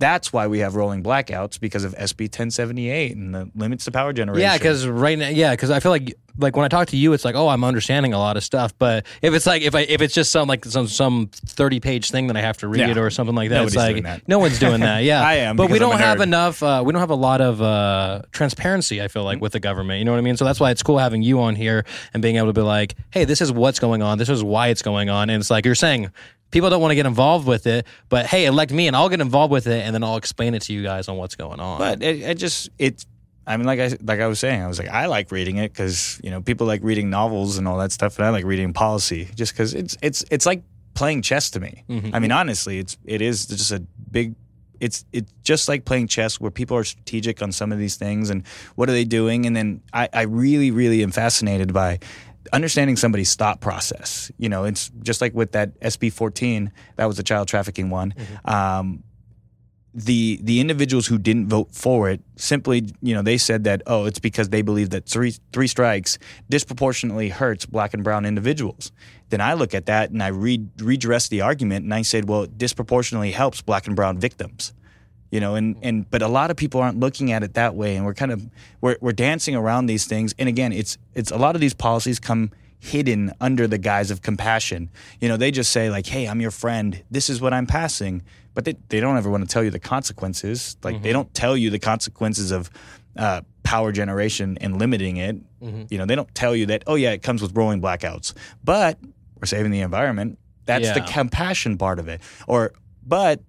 that's 0.00 0.32
why 0.32 0.48
we 0.48 0.58
have 0.58 0.74
rolling 0.74 1.02
blackouts 1.04 1.60
because 1.60 1.84
of 1.84 1.94
SB 1.94 2.22
1078 2.24 3.14
and 3.16 3.32
the 3.34 3.50
limits 3.54 3.84
to 3.84 3.92
power 3.92 4.12
generation. 4.12 4.40
Yeah, 4.42 4.58
because 4.58 4.86
right 4.88 5.16
now, 5.16 5.28
yeah, 5.28 5.52
because 5.52 5.70
I 5.70 5.78
feel 5.78 5.92
like 5.92 6.14
like 6.38 6.56
when 6.56 6.64
I 6.64 6.68
talk 6.68 6.88
to 6.88 6.96
you, 6.96 7.12
it's 7.12 7.24
like, 7.24 7.34
oh, 7.34 7.48
I'm 7.48 7.64
understanding 7.64 8.14
a 8.14 8.18
lot 8.18 8.36
of 8.38 8.42
stuff. 8.44 8.72
But 8.78 9.04
if 9.20 9.34
it's 9.34 9.46
like 9.46 9.62
if 9.62 9.74
I 9.74 9.80
if 9.82 10.00
it's 10.00 10.14
just 10.14 10.32
some 10.32 10.48
like 10.48 10.64
some 10.64 10.88
some 10.88 11.28
thirty 11.34 11.78
page 11.80 12.10
thing 12.10 12.26
that 12.28 12.36
I 12.36 12.40
have 12.40 12.56
to 12.58 12.68
read 12.68 12.80
Yeah. 12.96 12.98
or 12.98 13.10
something 13.10 13.34
like 13.36 13.50
that, 13.50 13.56
Nobody's 13.56 13.74
it's 13.74 13.82
like 13.94 14.02
that. 14.04 14.26
no 14.26 14.38
one's 14.40 14.58
doing 14.58 14.80
that. 14.80 15.04
Yeah, 15.04 15.22
I 15.26 15.34
am, 15.34 15.56
but 15.56 15.70
we 15.70 15.78
don't 15.78 15.98
have 15.98 16.20
enough. 16.20 16.62
Uh, 16.62 16.82
we 16.84 16.92
don't 16.92 17.00
have 17.00 17.10
a 17.10 17.14
lot 17.14 17.40
of 17.40 17.60
uh, 17.62 18.22
transparency. 18.32 19.00
I 19.00 19.06
feel 19.08 19.20
Mm-hmm. 19.20 19.26
like 19.26 19.40
with 19.42 19.52
the 19.52 19.60
government, 19.60 19.98
you 19.98 20.06
know 20.06 20.12
what 20.12 20.18
I 20.18 20.22
mean. 20.22 20.38
So 20.38 20.46
that's 20.46 20.58
why 20.58 20.70
it's 20.70 20.82
cool 20.82 20.96
having 20.96 21.22
you 21.22 21.40
on 21.40 21.54
here 21.56 21.84
and 22.14 22.22
being 22.22 22.36
able 22.36 22.46
to 22.46 22.52
be 22.54 22.62
like, 22.62 22.94
hey, 23.10 23.26
this 23.26 23.42
is 23.42 23.52
what's 23.52 23.78
going 23.78 24.00
on. 24.00 24.16
This 24.16 24.30
is 24.30 24.42
why 24.42 24.68
it's 24.68 24.80
going 24.80 25.10
on. 25.10 25.28
And 25.28 25.40
it's 25.40 25.50
like 25.50 25.66
you're 25.66 25.74
saying. 25.74 26.10
People 26.50 26.70
don't 26.70 26.80
want 26.80 26.90
to 26.90 26.96
get 26.96 27.06
involved 27.06 27.46
with 27.46 27.66
it, 27.66 27.86
but 28.08 28.26
hey, 28.26 28.46
elect 28.46 28.72
me 28.72 28.86
and 28.86 28.96
I'll 28.96 29.08
get 29.08 29.20
involved 29.20 29.52
with 29.52 29.66
it, 29.66 29.84
and 29.84 29.94
then 29.94 30.02
I'll 30.02 30.16
explain 30.16 30.54
it 30.54 30.62
to 30.62 30.72
you 30.72 30.82
guys 30.82 31.08
on 31.08 31.16
what's 31.16 31.36
going 31.36 31.60
on. 31.60 31.78
But 31.78 32.02
it, 32.02 32.20
it 32.22 32.34
just 32.38 32.70
it. 32.78 33.04
I 33.46 33.56
mean, 33.56 33.66
like 33.66 33.80
I 33.80 33.96
like 34.02 34.20
I 34.20 34.26
was 34.26 34.38
saying, 34.38 34.62
I 34.62 34.66
was 34.66 34.78
like, 34.78 34.88
I 34.88 35.06
like 35.06 35.30
reading 35.30 35.56
it 35.58 35.72
because 35.72 36.20
you 36.22 36.30
know 36.30 36.40
people 36.40 36.66
like 36.66 36.82
reading 36.82 37.10
novels 37.10 37.58
and 37.58 37.68
all 37.68 37.78
that 37.78 37.92
stuff, 37.92 38.18
and 38.18 38.26
I 38.26 38.30
like 38.30 38.44
reading 38.44 38.72
policy 38.72 39.28
just 39.34 39.52
because 39.52 39.74
it's 39.74 39.96
it's 40.02 40.24
it's 40.30 40.46
like 40.46 40.62
playing 40.94 41.22
chess 41.22 41.50
to 41.50 41.60
me. 41.60 41.84
Mm-hmm. 41.88 42.14
I 42.14 42.18
mean, 42.18 42.32
honestly, 42.32 42.78
it's 42.78 42.98
it 43.04 43.22
is 43.22 43.46
just 43.46 43.72
a 43.72 43.80
big. 44.10 44.34
It's 44.80 45.04
it's 45.12 45.32
just 45.42 45.68
like 45.68 45.84
playing 45.84 46.08
chess 46.08 46.40
where 46.40 46.50
people 46.50 46.76
are 46.76 46.84
strategic 46.84 47.42
on 47.42 47.52
some 47.52 47.70
of 47.70 47.78
these 47.78 47.96
things 47.96 48.30
and 48.30 48.46
what 48.76 48.88
are 48.88 48.92
they 48.92 49.04
doing, 49.04 49.46
and 49.46 49.54
then 49.54 49.82
I, 49.92 50.08
I 50.12 50.22
really 50.22 50.70
really 50.70 51.02
am 51.02 51.10
fascinated 51.10 51.72
by 51.72 52.00
understanding 52.52 52.96
somebody's 52.96 53.34
thought 53.34 53.60
process. 53.60 54.30
You 54.38 54.48
know, 54.48 54.64
it's 54.64 54.90
just 55.02 55.20
like 55.20 55.34
with 55.34 55.52
that 55.52 55.78
SB 55.80 56.12
14, 56.12 56.72
that 56.96 57.06
was 57.06 57.16
the 57.16 57.22
child 57.22 57.48
trafficking 57.48 57.90
one. 57.90 58.14
Um, 58.44 59.02
the 59.92 60.38
the 60.42 60.60
individuals 60.60 61.06
who 61.06 61.18
didn't 61.18 61.48
vote 61.48 61.68
for 61.72 62.08
it 62.08 62.20
simply 62.36 62.88
you 63.02 63.12
know 63.12 63.22
they 63.22 63.36
said 63.36 63.64
that 63.64 63.82
oh 63.88 64.04
it's 64.04 64.20
because 64.20 64.50
they 64.50 64.62
believe 64.62 64.90
that 64.90 65.04
three 65.04 65.34
three 65.52 65.66
strikes 65.66 66.16
disproportionately 66.48 67.28
hurts 67.28 67.66
black 67.66 67.92
and 67.92 68.04
brown 68.04 68.24
individuals 68.24 68.92
then 69.30 69.40
i 69.40 69.52
look 69.52 69.74
at 69.74 69.86
that 69.86 70.10
and 70.10 70.22
i 70.22 70.28
re- 70.28 70.64
redress 70.78 71.26
the 71.28 71.40
argument 71.40 71.82
and 71.82 71.92
i 71.92 72.02
said 72.02 72.28
well 72.28 72.44
it 72.44 72.56
disproportionately 72.56 73.32
helps 73.32 73.60
black 73.62 73.88
and 73.88 73.96
brown 73.96 74.16
victims 74.16 74.72
you 75.30 75.40
know 75.40 75.54
and 75.54 75.76
and 75.82 76.10
but 76.10 76.22
a 76.22 76.28
lot 76.28 76.50
of 76.50 76.56
people 76.56 76.80
aren't 76.80 76.98
looking 76.98 77.32
at 77.32 77.42
it 77.42 77.54
that 77.54 77.74
way. 77.74 77.96
And 77.96 78.04
we're 78.04 78.14
kind 78.14 78.32
of 78.32 78.48
we're, 78.80 78.96
we're 79.00 79.12
dancing 79.12 79.54
around 79.54 79.86
these 79.86 80.06
things. 80.06 80.34
And 80.38 80.48
again 80.48 80.72
it's 80.72 80.98
it's 81.14 81.30
a 81.30 81.36
lot 81.38 81.54
of 81.54 81.60
these 81.60 81.74
policies 81.74 82.18
come 82.18 82.50
hidden 82.78 83.32
under 83.40 83.66
the 83.66 83.78
guise 83.78 84.10
of 84.10 84.22
compassion. 84.22 84.90
You 85.20 85.28
know 85.28 85.36
they 85.36 85.50
just 85.50 85.70
say 85.70 85.90
like 85.90 86.06
hey 86.06 86.26
i'm 86.26 86.40
your 86.40 86.50
friend. 86.50 87.02
This 87.10 87.30
is 87.30 87.40
what 87.40 87.52
i'm 87.52 87.66
passing. 87.66 88.22
But 88.52 88.64
they, 88.64 88.74
they 88.88 88.98
don't 88.98 89.16
ever 89.16 89.30
want 89.30 89.48
to 89.48 89.52
tell 89.52 89.62
you 89.62 89.70
the 89.70 89.78
consequences. 89.78 90.76
Like 90.82 91.02
they 91.02 91.12
don't 91.12 91.32
tell 91.34 91.56
you 91.56 91.70
the 91.70 91.78
consequences 91.78 92.50
of 92.50 92.68
uh, 93.16 93.42
power 93.62 93.92
generation 93.92 94.58
and 94.60 94.78
limiting 94.78 95.18
it. 95.18 95.36
You 95.90 95.98
know 95.98 96.04
they 96.06 96.16
don't 96.16 96.34
tell 96.34 96.56
you 96.56 96.66
that 96.66 96.82
oh 96.88 96.96
yeah 96.96 97.12
it 97.12 97.22
comes 97.22 97.42
with 97.42 97.56
rolling 97.56 97.80
blackouts. 97.80 98.34
But 98.64 98.98
we're 99.40 99.46
saving 99.46 99.70
the 99.70 99.80
environment. 99.80 100.38
That's 100.66 100.88
the 100.94 101.00
compassion 101.12 101.78
part 101.78 101.98
of 101.98 102.08
it. 102.08 102.20
Or 102.48 102.72
but 103.06 103.40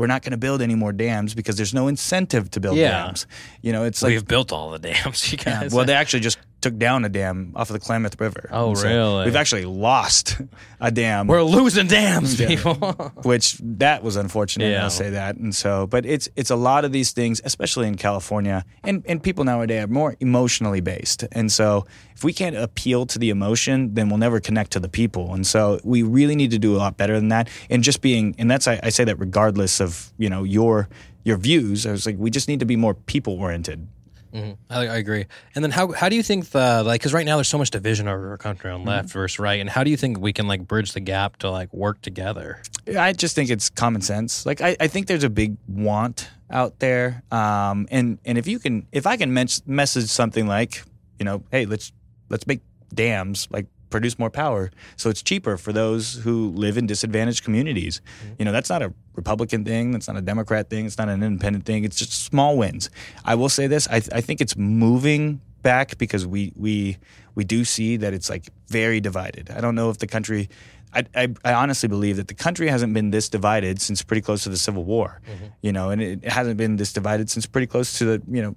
we're 0.00 0.06
not 0.06 0.22
going 0.22 0.30
to 0.32 0.38
build 0.38 0.62
any 0.62 0.74
more 0.74 0.92
dams 0.92 1.34
because 1.34 1.56
there's 1.56 1.74
no 1.74 1.86
incentive 1.86 2.50
to 2.52 2.58
build 2.58 2.76
Yeah. 2.78 3.04
dams. 3.04 3.26
You 3.60 3.72
know, 3.74 3.84
it's 3.84 4.02
like 4.02 4.10
We've 4.12 4.26
built 4.26 4.50
all 4.50 4.70
the 4.70 4.78
dams, 4.78 5.18
you 5.32 5.36
yeah, 5.46 5.60
guys. 5.60 5.74
well, 5.74 5.84
they 5.84 5.92
actually 5.92 6.20
just 6.20 6.38
took 6.60 6.76
down 6.76 7.04
a 7.04 7.08
dam 7.08 7.52
off 7.56 7.70
of 7.70 7.74
the 7.74 7.80
Klamath 7.80 8.20
River. 8.20 8.48
Oh, 8.52 8.74
so 8.74 8.88
really? 8.88 9.24
We've 9.26 9.36
actually 9.36 9.64
lost 9.64 10.40
a 10.80 10.90
dam. 10.90 11.26
We're 11.26 11.42
losing 11.42 11.86
dams, 11.86 12.36
people. 12.36 12.74
which 13.22 13.58
that 13.62 14.02
was 14.02 14.16
unfortunate. 14.16 14.70
Yeah. 14.70 14.84
I'll 14.84 14.90
say 14.90 15.10
that. 15.10 15.36
And 15.36 15.54
so, 15.54 15.86
but 15.86 16.06
it's 16.06 16.28
it's 16.36 16.50
a 16.50 16.56
lot 16.56 16.84
of 16.84 16.92
these 16.92 17.12
things, 17.12 17.40
especially 17.44 17.88
in 17.88 17.96
California, 17.96 18.64
and 18.84 19.04
and 19.06 19.22
people 19.22 19.44
nowadays 19.44 19.84
are 19.84 19.88
more 19.88 20.16
emotionally 20.20 20.80
based. 20.80 21.24
And 21.32 21.50
so, 21.50 21.86
if 22.14 22.24
we 22.24 22.32
can't 22.32 22.56
appeal 22.56 23.06
to 23.06 23.18
the 23.18 23.30
emotion, 23.30 23.94
then 23.94 24.08
we'll 24.08 24.18
never 24.18 24.40
connect 24.40 24.72
to 24.72 24.80
the 24.80 24.88
people. 24.88 25.34
And 25.34 25.46
so, 25.46 25.80
we 25.84 26.02
really 26.02 26.36
need 26.36 26.50
to 26.50 26.58
do 26.58 26.74
a 26.74 26.78
lot 26.78 26.96
better 26.96 27.14
than 27.14 27.28
that. 27.28 27.48
And 27.68 27.82
just 27.82 28.00
being, 28.00 28.34
and 28.38 28.50
that's 28.50 28.68
I, 28.68 28.80
I 28.82 28.88
say 28.90 29.04
that 29.04 29.18
regardless 29.18 29.80
of 29.80 30.12
you 30.18 30.28
know 30.28 30.44
your 30.44 30.88
your 31.24 31.36
views. 31.36 31.86
I 31.86 31.92
was 31.92 32.06
like, 32.06 32.16
we 32.18 32.30
just 32.30 32.48
need 32.48 32.60
to 32.60 32.66
be 32.66 32.76
more 32.76 32.94
people 32.94 33.34
oriented. 33.34 33.86
Mm-hmm. 34.32 34.72
I, 34.72 34.86
I 34.86 34.96
agree. 34.96 35.26
And 35.54 35.64
then 35.64 35.70
how 35.72 35.92
how 35.92 36.08
do 36.08 36.16
you 36.16 36.22
think 36.22 36.50
the 36.50 36.82
like 36.84 37.00
because 37.00 37.12
right 37.12 37.26
now 37.26 37.36
there's 37.36 37.48
so 37.48 37.58
much 37.58 37.70
division 37.70 38.08
over 38.08 38.30
our 38.30 38.38
country 38.38 38.70
on 38.70 38.84
left 38.84 39.08
mm-hmm. 39.08 39.18
versus 39.18 39.38
right, 39.38 39.60
and 39.60 39.68
how 39.68 39.84
do 39.84 39.90
you 39.90 39.96
think 39.96 40.18
we 40.18 40.32
can 40.32 40.46
like 40.46 40.66
bridge 40.66 40.92
the 40.92 41.00
gap 41.00 41.36
to 41.38 41.50
like 41.50 41.72
work 41.72 42.00
together? 42.02 42.62
I 42.98 43.12
just 43.12 43.34
think 43.34 43.50
it's 43.50 43.70
common 43.70 44.02
sense. 44.02 44.46
Like 44.46 44.60
I, 44.60 44.76
I 44.78 44.86
think 44.86 45.06
there's 45.06 45.24
a 45.24 45.30
big 45.30 45.56
want 45.68 46.30
out 46.50 46.78
there, 46.78 47.22
um, 47.30 47.88
and 47.90 48.18
and 48.24 48.38
if 48.38 48.46
you 48.46 48.58
can, 48.58 48.86
if 48.92 49.06
I 49.06 49.16
can 49.16 49.32
mes- 49.32 49.66
message 49.66 50.08
something 50.08 50.46
like, 50.46 50.82
you 51.18 51.24
know, 51.24 51.42
hey, 51.50 51.66
let's 51.66 51.92
let's 52.28 52.46
make 52.46 52.60
dams 52.94 53.48
like 53.50 53.66
produce 53.90 54.18
more 54.18 54.30
power, 54.30 54.70
so 54.96 55.10
it's 55.10 55.22
cheaper 55.22 55.56
for 55.56 55.72
those 55.72 56.14
who 56.14 56.50
live 56.50 56.78
in 56.78 56.86
disadvantaged 56.86 57.42
communities. 57.42 58.00
Mm-hmm. 58.00 58.34
You 58.38 58.44
know, 58.44 58.52
that's 58.52 58.70
not 58.70 58.82
a 58.82 58.92
Republican 59.20 59.64
thing. 59.64 59.92
That's 59.92 60.08
not 60.08 60.16
a 60.16 60.26
Democrat 60.32 60.70
thing. 60.70 60.86
It's 60.86 60.98
not 60.98 61.08
an 61.08 61.22
independent 61.22 61.64
thing. 61.66 61.84
It's 61.84 61.98
just 61.98 62.12
small 62.24 62.56
wins. 62.56 62.90
I 63.24 63.34
will 63.34 63.48
say 63.48 63.66
this. 63.66 63.88
I, 63.88 63.96
I 63.96 64.20
think 64.26 64.40
it's 64.40 64.56
moving 64.56 65.40
back 65.62 65.98
because 65.98 66.26
we 66.26 66.52
we 66.56 66.96
we 67.34 67.44
do 67.44 67.64
see 67.64 67.98
that 67.98 68.12
it's 68.14 68.30
like 68.30 68.44
very 68.68 69.00
divided. 69.00 69.50
I 69.50 69.60
don't 69.60 69.74
know 69.74 69.90
if 69.90 69.98
the 69.98 70.06
country. 70.06 70.48
I, 70.92 71.04
I, 71.14 71.28
I 71.44 71.52
honestly 71.52 71.88
believe 71.88 72.16
that 72.16 72.26
the 72.26 72.34
country 72.34 72.66
hasn't 72.66 72.92
been 72.94 73.12
this 73.12 73.28
divided 73.28 73.80
since 73.80 74.02
pretty 74.02 74.22
close 74.22 74.42
to 74.42 74.48
the 74.48 74.56
Civil 74.56 74.82
War, 74.82 75.20
mm-hmm. 75.24 75.46
you 75.62 75.70
know, 75.70 75.90
and 75.90 76.02
it 76.02 76.24
hasn't 76.24 76.56
been 76.56 76.74
this 76.74 76.92
divided 76.92 77.30
since 77.30 77.46
pretty 77.46 77.68
close 77.68 77.96
to 77.98 78.04
the, 78.04 78.22
you 78.26 78.42
know, 78.42 78.56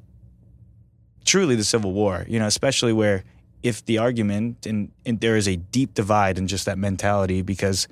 truly 1.25 1.55
the 1.55 1.63
Civil 1.63 1.93
War, 1.93 2.25
you 2.27 2.39
know, 2.39 2.47
especially 2.47 2.91
where 2.91 3.23
if 3.61 3.85
the 3.85 3.99
argument 3.99 4.65
and, 4.65 4.89
and 5.05 5.19
there 5.19 5.37
is 5.37 5.47
a 5.47 5.57
deep 5.57 5.93
divide 5.93 6.39
in 6.39 6.47
just 6.47 6.65
that 6.65 6.79
mentality 6.79 7.43
because 7.43 7.87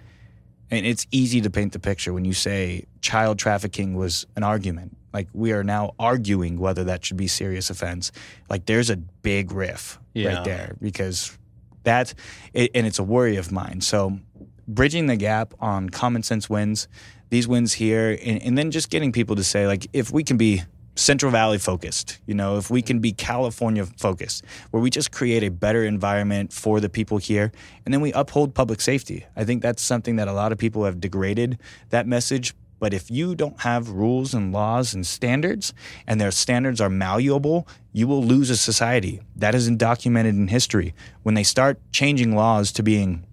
and 0.71 0.85
it's 0.85 1.05
easy 1.11 1.41
to 1.41 1.49
paint 1.49 1.73
the 1.73 1.79
picture 1.79 2.13
when 2.13 2.25
you 2.25 2.33
say 2.33 2.85
child 3.01 3.37
trafficking 3.37 3.93
was 3.95 4.25
an 4.35 4.43
argument. 4.43 4.97
Like 5.13 5.27
we 5.33 5.51
are 5.51 5.63
now 5.63 5.93
arguing 5.99 6.57
whether 6.57 6.85
that 6.85 7.03
should 7.05 7.17
be 7.17 7.27
serious 7.27 7.69
offense. 7.69 8.11
Like 8.49 8.65
there's 8.65 8.89
a 8.89 8.95
big 8.97 9.51
riff 9.51 9.99
Yeah. 10.13 10.35
right 10.35 10.45
there 10.45 10.75
because 10.81 11.37
that 11.83 12.13
it, 12.53 12.71
and 12.73 12.87
it's 12.87 12.99
a 12.99 13.03
worry 13.03 13.35
of 13.35 13.51
mine. 13.51 13.81
So 13.81 14.19
bridging 14.67 15.07
the 15.07 15.17
gap 15.17 15.53
on 15.59 15.89
common 15.89 16.23
sense 16.23 16.49
wins, 16.49 16.87
these 17.29 17.47
wins 17.47 17.73
here, 17.73 18.17
and, 18.23 18.41
and 18.41 18.57
then 18.57 18.71
just 18.71 18.89
getting 18.89 19.11
people 19.11 19.35
to 19.35 19.43
say 19.43 19.67
like 19.67 19.87
if 19.91 20.11
we 20.11 20.23
can 20.23 20.37
be 20.37 20.63
Central 20.95 21.31
Valley 21.31 21.57
focused, 21.57 22.19
you 22.25 22.33
know, 22.33 22.57
if 22.57 22.69
we 22.69 22.81
can 22.81 22.99
be 22.99 23.13
California 23.13 23.85
focused, 23.85 24.43
where 24.71 24.83
we 24.83 24.89
just 24.89 25.11
create 25.11 25.41
a 25.43 25.49
better 25.49 25.85
environment 25.85 26.51
for 26.51 26.79
the 26.79 26.89
people 26.89 27.17
here, 27.17 27.51
and 27.85 27.93
then 27.93 28.01
we 28.01 28.11
uphold 28.13 28.53
public 28.53 28.81
safety. 28.81 29.25
I 29.35 29.45
think 29.45 29.61
that's 29.61 29.81
something 29.81 30.17
that 30.17 30.27
a 30.27 30.33
lot 30.33 30.51
of 30.51 30.57
people 30.57 30.83
have 30.83 30.99
degraded 30.99 31.59
that 31.89 32.07
message. 32.07 32.53
But 32.79 32.93
if 32.93 33.11
you 33.11 33.35
don't 33.35 33.61
have 33.61 33.89
rules 33.89 34.33
and 34.33 34.51
laws 34.51 34.93
and 34.93 35.05
standards, 35.05 35.71
and 36.07 36.19
their 36.19 36.31
standards 36.31 36.81
are 36.81 36.89
malleable, 36.89 37.67
you 37.93 38.07
will 38.07 38.23
lose 38.23 38.49
a 38.49 38.57
society. 38.57 39.21
That 39.35 39.55
isn't 39.55 39.77
documented 39.77 40.35
in 40.35 40.47
history. 40.47 40.93
When 41.21 41.35
they 41.35 41.43
start 41.43 41.79
changing 41.91 42.35
laws 42.35 42.71
to 42.73 42.83
being 42.83 43.23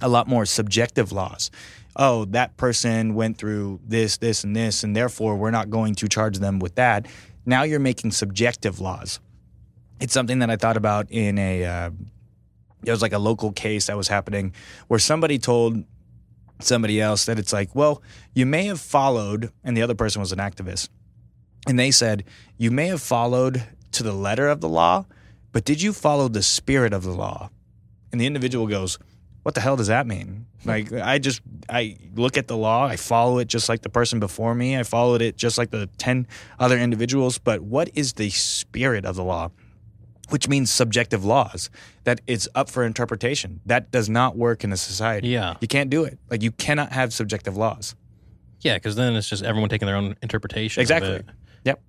a 0.00 0.08
lot 0.08 0.28
more 0.28 0.44
subjective 0.44 1.12
laws. 1.12 1.50
Oh, 1.96 2.24
that 2.26 2.56
person 2.56 3.14
went 3.14 3.38
through 3.38 3.80
this, 3.84 4.16
this, 4.16 4.42
and 4.42 4.54
this, 4.54 4.82
and 4.82 4.96
therefore 4.96 5.36
we're 5.36 5.50
not 5.50 5.70
going 5.70 5.94
to 5.96 6.08
charge 6.08 6.38
them 6.38 6.58
with 6.58 6.74
that. 6.74 7.06
Now 7.46 7.62
you're 7.62 7.78
making 7.80 8.10
subjective 8.10 8.80
laws. 8.80 9.20
It's 10.00 10.12
something 10.12 10.40
that 10.40 10.50
I 10.50 10.56
thought 10.56 10.76
about 10.76 11.10
in 11.10 11.38
a. 11.38 11.64
Uh, 11.64 11.90
it 12.84 12.90
was 12.90 13.00
like 13.00 13.12
a 13.12 13.18
local 13.18 13.52
case 13.52 13.86
that 13.86 13.96
was 13.96 14.08
happening 14.08 14.52
where 14.88 14.98
somebody 14.98 15.38
told 15.38 15.84
somebody 16.60 17.00
else 17.00 17.24
that 17.26 17.38
it's 17.38 17.52
like, 17.52 17.74
well, 17.74 18.02
you 18.34 18.44
may 18.44 18.66
have 18.66 18.80
followed, 18.80 19.50
and 19.62 19.76
the 19.76 19.82
other 19.82 19.94
person 19.94 20.20
was 20.20 20.32
an 20.32 20.38
activist, 20.38 20.88
and 21.66 21.78
they 21.78 21.90
said 21.90 22.24
you 22.58 22.70
may 22.70 22.88
have 22.88 23.00
followed 23.00 23.64
to 23.92 24.02
the 24.02 24.12
letter 24.12 24.48
of 24.48 24.60
the 24.60 24.68
law, 24.68 25.06
but 25.52 25.64
did 25.64 25.80
you 25.80 25.92
follow 25.92 26.28
the 26.28 26.42
spirit 26.42 26.92
of 26.92 27.04
the 27.04 27.12
law? 27.12 27.50
And 28.10 28.20
the 28.20 28.26
individual 28.26 28.66
goes, 28.66 28.98
what 29.42 29.54
the 29.54 29.60
hell 29.60 29.76
does 29.76 29.86
that 29.88 30.06
mean? 30.06 30.46
Like 30.64 30.92
I 30.92 31.18
just 31.18 31.40
I 31.68 31.96
look 32.14 32.36
at 32.36 32.48
the 32.48 32.56
law, 32.56 32.84
I 32.86 32.96
follow 32.96 33.38
it 33.38 33.48
just 33.48 33.68
like 33.68 33.82
the 33.82 33.88
person 33.88 34.20
before 34.20 34.54
me, 34.54 34.78
I 34.78 34.82
followed 34.82 35.22
it 35.22 35.36
just 35.36 35.58
like 35.58 35.70
the 35.70 35.88
10 35.98 36.26
other 36.58 36.78
individuals, 36.78 37.38
but 37.38 37.60
what 37.62 37.90
is 37.94 38.14
the 38.14 38.30
spirit 38.30 39.04
of 39.04 39.16
the 39.16 39.24
law? 39.24 39.50
Which 40.30 40.48
means 40.48 40.70
subjective 40.70 41.24
laws 41.24 41.68
that 42.04 42.22
it's 42.26 42.48
up 42.54 42.70
for 42.70 42.84
interpretation. 42.84 43.60
That 43.66 43.90
does 43.90 44.08
not 44.08 44.36
work 44.36 44.64
in 44.64 44.72
a 44.72 44.76
society. 44.76 45.28
Yeah. 45.28 45.54
You 45.60 45.68
can't 45.68 45.90
do 45.90 46.04
it. 46.04 46.18
Like 46.30 46.42
you 46.42 46.50
cannot 46.50 46.92
have 46.92 47.12
subjective 47.12 47.56
laws. 47.58 47.94
Yeah, 48.60 48.74
because 48.74 48.96
then 48.96 49.14
it's 49.16 49.28
just 49.28 49.42
everyone 49.42 49.68
taking 49.68 49.84
their 49.86 49.96
own 49.96 50.16
interpretation. 50.22 50.80
Exactly. 50.80 51.22
Yep. 51.64 51.82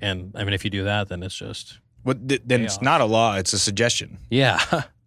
And 0.00 0.32
I 0.36 0.44
mean, 0.44 0.54
if 0.54 0.64
you 0.64 0.70
do 0.70 0.84
that, 0.84 1.08
then 1.08 1.22
it's 1.24 1.34
just 1.34 1.80
But 2.04 2.28
th- 2.28 2.42
then 2.44 2.62
it's 2.62 2.80
not 2.80 3.00
a 3.00 3.04
law, 3.06 3.34
it's 3.36 3.52
a 3.52 3.58
suggestion. 3.58 4.18
yeah, 4.30 4.60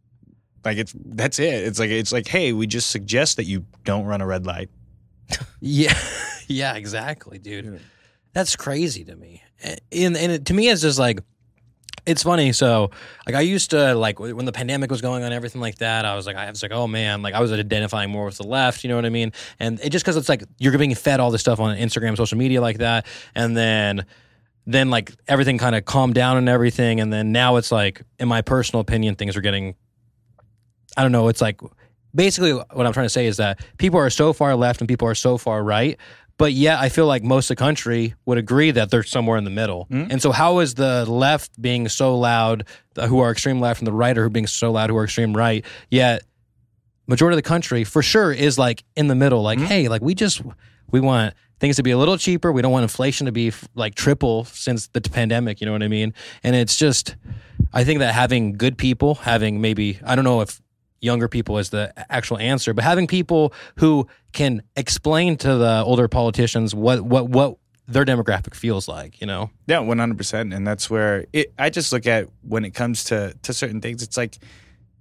Like 0.65 0.77
it's 0.77 0.93
that's 0.95 1.39
it. 1.39 1.53
It's 1.53 1.79
like 1.79 1.89
it's 1.89 2.11
like, 2.11 2.27
hey, 2.27 2.53
we 2.53 2.67
just 2.67 2.89
suggest 2.89 3.37
that 3.37 3.45
you 3.45 3.65
don't 3.83 4.05
run 4.05 4.21
a 4.21 4.27
red 4.27 4.45
light. 4.45 4.69
yeah, 5.59 5.97
yeah, 6.47 6.75
exactly, 6.75 7.37
dude. 7.37 7.79
That's 8.33 8.55
crazy 8.55 9.03
to 9.05 9.15
me. 9.15 9.43
And 9.91 10.17
and 10.17 10.31
it, 10.31 10.45
to 10.45 10.53
me, 10.53 10.69
it's 10.69 10.81
just 10.81 10.99
like 10.99 11.19
it's 12.05 12.23
funny. 12.23 12.51
So 12.51 12.91
like 13.25 13.35
I 13.35 13.41
used 13.41 13.71
to 13.71 13.95
like 13.95 14.19
when 14.19 14.45
the 14.45 14.51
pandemic 14.51 14.91
was 14.91 15.01
going 15.01 15.23
on, 15.23 15.31
everything 15.31 15.61
like 15.61 15.77
that. 15.77 16.05
I 16.05 16.15
was 16.15 16.25
like, 16.25 16.35
I 16.35 16.49
was 16.49 16.61
like, 16.61 16.71
oh 16.71 16.87
man, 16.87 17.21
like 17.21 17.33
I 17.33 17.39
was 17.39 17.51
identifying 17.51 18.09
more 18.09 18.25
with 18.25 18.37
the 18.37 18.47
left. 18.47 18.83
You 18.83 18.89
know 18.89 18.95
what 18.95 19.05
I 19.05 19.09
mean? 19.09 19.31
And 19.59 19.79
it 19.81 19.89
just 19.89 20.03
because 20.03 20.17
it's 20.17 20.29
like 20.29 20.43
you're 20.57 20.77
being 20.77 20.95
fed 20.95 21.19
all 21.19 21.31
this 21.31 21.41
stuff 21.41 21.59
on 21.59 21.75
Instagram, 21.77 22.17
social 22.17 22.37
media 22.37 22.61
like 22.61 22.79
that, 22.79 23.05
and 23.35 23.55
then 23.55 24.05
then 24.65 24.89
like 24.89 25.11
everything 25.27 25.57
kind 25.57 25.75
of 25.75 25.85
calmed 25.85 26.15
down 26.15 26.37
and 26.37 26.49
everything, 26.49 26.99
and 26.99 27.11
then 27.11 27.31
now 27.31 27.57
it's 27.57 27.71
like, 27.71 28.01
in 28.19 28.27
my 28.27 28.41
personal 28.41 28.81
opinion, 28.81 29.15
things 29.15 29.35
are 29.35 29.41
getting. 29.41 29.75
I 30.97 31.03
don't 31.03 31.11
know. 31.11 31.27
It's 31.27 31.41
like 31.41 31.61
basically 32.13 32.53
what 32.53 32.85
I'm 32.85 32.93
trying 32.93 33.05
to 33.05 33.09
say 33.09 33.25
is 33.25 33.37
that 33.37 33.59
people 33.77 33.99
are 33.99 34.09
so 34.09 34.33
far 34.33 34.55
left 34.55 34.81
and 34.81 34.87
people 34.87 35.07
are 35.07 35.15
so 35.15 35.37
far 35.37 35.63
right. 35.63 35.97
But 36.37 36.53
yet, 36.53 36.79
I 36.79 36.89
feel 36.89 37.05
like 37.05 37.23
most 37.23 37.45
of 37.45 37.57
the 37.57 37.63
country 37.63 38.15
would 38.25 38.39
agree 38.39 38.71
that 38.71 38.89
they're 38.89 39.03
somewhere 39.03 39.37
in 39.37 39.43
the 39.43 39.51
middle. 39.51 39.87
Mm-hmm. 39.91 40.11
And 40.11 40.21
so, 40.21 40.31
how 40.31 40.59
is 40.59 40.73
the 40.73 41.05
left 41.09 41.61
being 41.61 41.87
so 41.87 42.17
loud, 42.17 42.65
who 43.07 43.19
are 43.19 43.31
extreme 43.31 43.59
left, 43.59 43.81
and 43.81 43.87
the 43.87 43.93
right 43.93 44.17
are 44.17 44.29
being 44.29 44.47
so 44.47 44.71
loud, 44.71 44.89
who 44.89 44.97
are 44.97 45.03
extreme 45.03 45.37
right? 45.37 45.63
Yet, 45.91 46.23
majority 47.05 47.35
of 47.35 47.43
the 47.43 47.47
country, 47.47 47.83
for 47.83 48.01
sure, 48.01 48.31
is 48.31 48.57
like 48.57 48.83
in 48.95 49.07
the 49.07 49.15
middle. 49.15 49.43
Like, 49.43 49.59
mm-hmm. 49.59 49.67
hey, 49.67 49.87
like 49.89 50.01
we 50.01 50.15
just 50.15 50.41
we 50.89 50.99
want 50.99 51.35
things 51.59 51.75
to 51.75 51.83
be 51.83 51.91
a 51.91 51.97
little 51.97 52.17
cheaper. 52.17 52.51
We 52.51 52.61
don't 52.61 52.71
want 52.71 52.83
inflation 52.83 53.25
to 53.25 53.31
be 53.31 53.49
f- 53.49 53.67
like 53.75 53.95
triple 53.95 54.45
since 54.45 54.87
the 54.87 55.01
pandemic. 55.01 55.61
You 55.61 55.65
know 55.65 55.71
what 55.71 55.83
I 55.83 55.87
mean? 55.87 56.13
And 56.43 56.55
it's 56.55 56.77
just, 56.77 57.15
I 57.71 57.83
think 57.83 57.99
that 57.99 58.13
having 58.13 58.53
good 58.53 58.77
people, 58.77 59.15
having 59.15 59.61
maybe 59.61 59.99
I 60.03 60.15
don't 60.15 60.25
know 60.25 60.41
if 60.41 60.59
younger 61.03 61.27
people 61.27 61.57
is 61.57 61.69
the 61.69 61.93
actual 62.09 62.37
answer, 62.37 62.73
but 62.73 62.83
having 62.83 63.07
people 63.07 63.53
who 63.77 64.07
can 64.31 64.63
explain 64.75 65.35
to 65.37 65.55
the 65.55 65.83
older 65.85 66.07
politicians 66.07 66.73
what 66.73 67.01
what 67.01 67.27
what 67.27 67.57
their 67.87 68.05
demographic 68.05 68.55
feels 68.55 68.87
like, 68.87 69.19
you 69.19 69.27
know? 69.27 69.49
Yeah, 69.67 69.79
one 69.79 69.99
hundred 69.99 70.17
percent, 70.17 70.53
and 70.53 70.65
that's 70.65 70.89
where 70.89 71.25
it. 71.33 71.53
I 71.59 71.69
just 71.69 71.91
look 71.91 72.07
at 72.07 72.29
when 72.41 72.63
it 72.63 72.73
comes 72.73 73.03
to 73.05 73.35
to 73.43 73.53
certain 73.53 73.81
things. 73.81 74.01
It's 74.01 74.15
like 74.15 74.37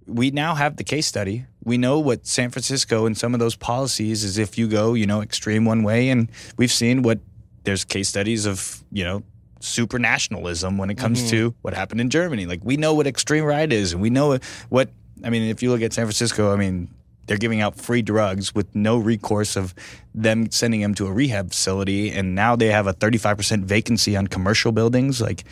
we 0.05 0.31
now 0.31 0.53
have 0.53 0.75
the 0.75 0.83
case 0.83 1.07
study. 1.07 1.45
We 1.63 1.77
know 1.77 1.99
what 1.99 2.27
San 2.27 2.49
Francisco 2.49 3.05
and 3.05 3.17
some 3.17 3.33
of 3.33 3.39
those 3.39 3.55
policies 3.55 4.25
is. 4.25 4.37
If 4.37 4.57
you 4.57 4.67
go, 4.67 4.95
you 4.95 5.07
know, 5.07 5.21
extreme 5.21 5.63
one 5.63 5.83
way, 5.83 6.09
and 6.09 6.29
we've 6.57 6.73
seen 6.73 7.03
what 7.03 7.19
there's 7.63 7.85
case 7.85 8.09
studies 8.09 8.45
of, 8.45 8.83
you 8.91 9.05
know. 9.05 9.23
Super 9.61 9.97
nationalism 9.97 10.77
when 10.77 10.89
it 10.89 10.97
comes 10.97 11.19
mm-hmm. 11.19 11.29
to 11.29 11.55
what 11.61 11.73
happened 11.73 12.01
in 12.01 12.09
Germany. 12.09 12.45
Like 12.45 12.59
we 12.65 12.75
know 12.75 12.93
what 12.95 13.07
extreme 13.07 13.45
right 13.45 13.71
is, 13.71 13.93
and 13.93 14.01
we 14.01 14.09
know 14.09 14.37
what. 14.67 14.89
I 15.23 15.29
mean, 15.29 15.43
if 15.49 15.61
you 15.63 15.69
look 15.71 15.81
at 15.81 15.93
San 15.93 16.05
Francisco, 16.05 16.53
I 16.53 16.55
mean, 16.55 16.89
they're 17.27 17.37
giving 17.37 17.61
out 17.61 17.75
free 17.79 18.01
drugs 18.01 18.53
with 18.53 18.73
no 18.75 18.97
recourse 18.97 19.55
of 19.55 19.73
them 20.13 20.51
sending 20.51 20.81
them 20.81 20.93
to 20.95 21.07
a 21.07 21.11
rehab 21.11 21.49
facility. 21.51 22.11
And 22.11 22.35
now 22.35 22.55
they 22.55 22.67
have 22.67 22.85
a 22.87 22.93
35% 22.93 23.63
vacancy 23.63 24.15
on 24.17 24.27
commercial 24.27 24.71
buildings 24.71 25.21
like 25.21 25.45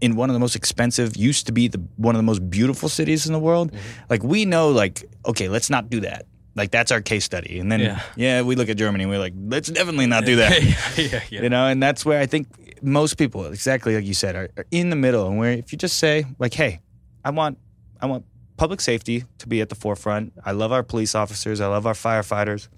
in 0.00 0.16
one 0.16 0.30
of 0.30 0.34
the 0.34 0.40
most 0.40 0.56
expensive 0.56 1.16
used 1.16 1.46
to 1.46 1.52
be 1.52 1.68
the 1.68 1.78
one 1.96 2.14
of 2.14 2.18
the 2.18 2.22
most 2.24 2.48
beautiful 2.48 2.88
cities 2.88 3.26
in 3.26 3.34
the 3.34 3.38
world. 3.38 3.70
Mm-hmm. 3.70 4.04
Like 4.08 4.22
we 4.22 4.46
know 4.46 4.70
like 4.70 5.04
okay 5.26 5.48
let's 5.50 5.68
not 5.68 5.90
do 5.90 6.00
that. 6.00 6.24
Like 6.56 6.70
that's 6.70 6.90
our 6.90 7.02
case 7.02 7.24
study. 7.26 7.58
And 7.60 7.70
then 7.70 7.80
Yeah. 7.80 8.00
yeah, 8.16 8.40
we 8.42 8.54
look 8.56 8.70
at 8.70 8.78
germany 8.78 9.04
and 9.04 9.10
we're 9.10 9.18
like 9.18 9.34
let's 9.36 9.68
definitely 9.68 10.06
not 10.06 10.24
do 10.24 10.36
that. 10.36 10.52
Yeah, 10.96 11.20
yeah. 11.28 11.42
you 11.42 11.50
know 11.50 11.66
and 11.66 11.82
that's 11.82 12.04
where 12.06 12.18
i 12.18 12.24
think 12.26 12.48
most 12.82 13.18
people 13.18 13.44
exactly 13.44 13.94
like 13.94 14.06
you 14.06 14.14
said 14.14 14.34
are, 14.36 14.48
are 14.56 14.64
in 14.70 14.88
the 14.88 14.96
middle. 14.96 15.28
And 15.28 15.38
where 15.38 15.52
if 15.52 15.70
you 15.70 15.76
just 15.76 15.98
say 15.98 16.24
like 16.38 16.54
hey 16.54 16.80
i 17.26 17.30
want 17.30 17.58
i 18.00 18.06
want 18.06 18.24
public 18.60 18.82
safety 18.82 19.24
to 19.38 19.48
be 19.48 19.62
at 19.62 19.70
the 19.70 19.74
forefront 19.74 20.34
i 20.44 20.52
love 20.52 20.70
our 20.70 20.82
police 20.82 21.14
officers 21.14 21.62
i 21.62 21.66
love 21.66 21.86
our 21.86 21.94
firefighters 21.94 22.68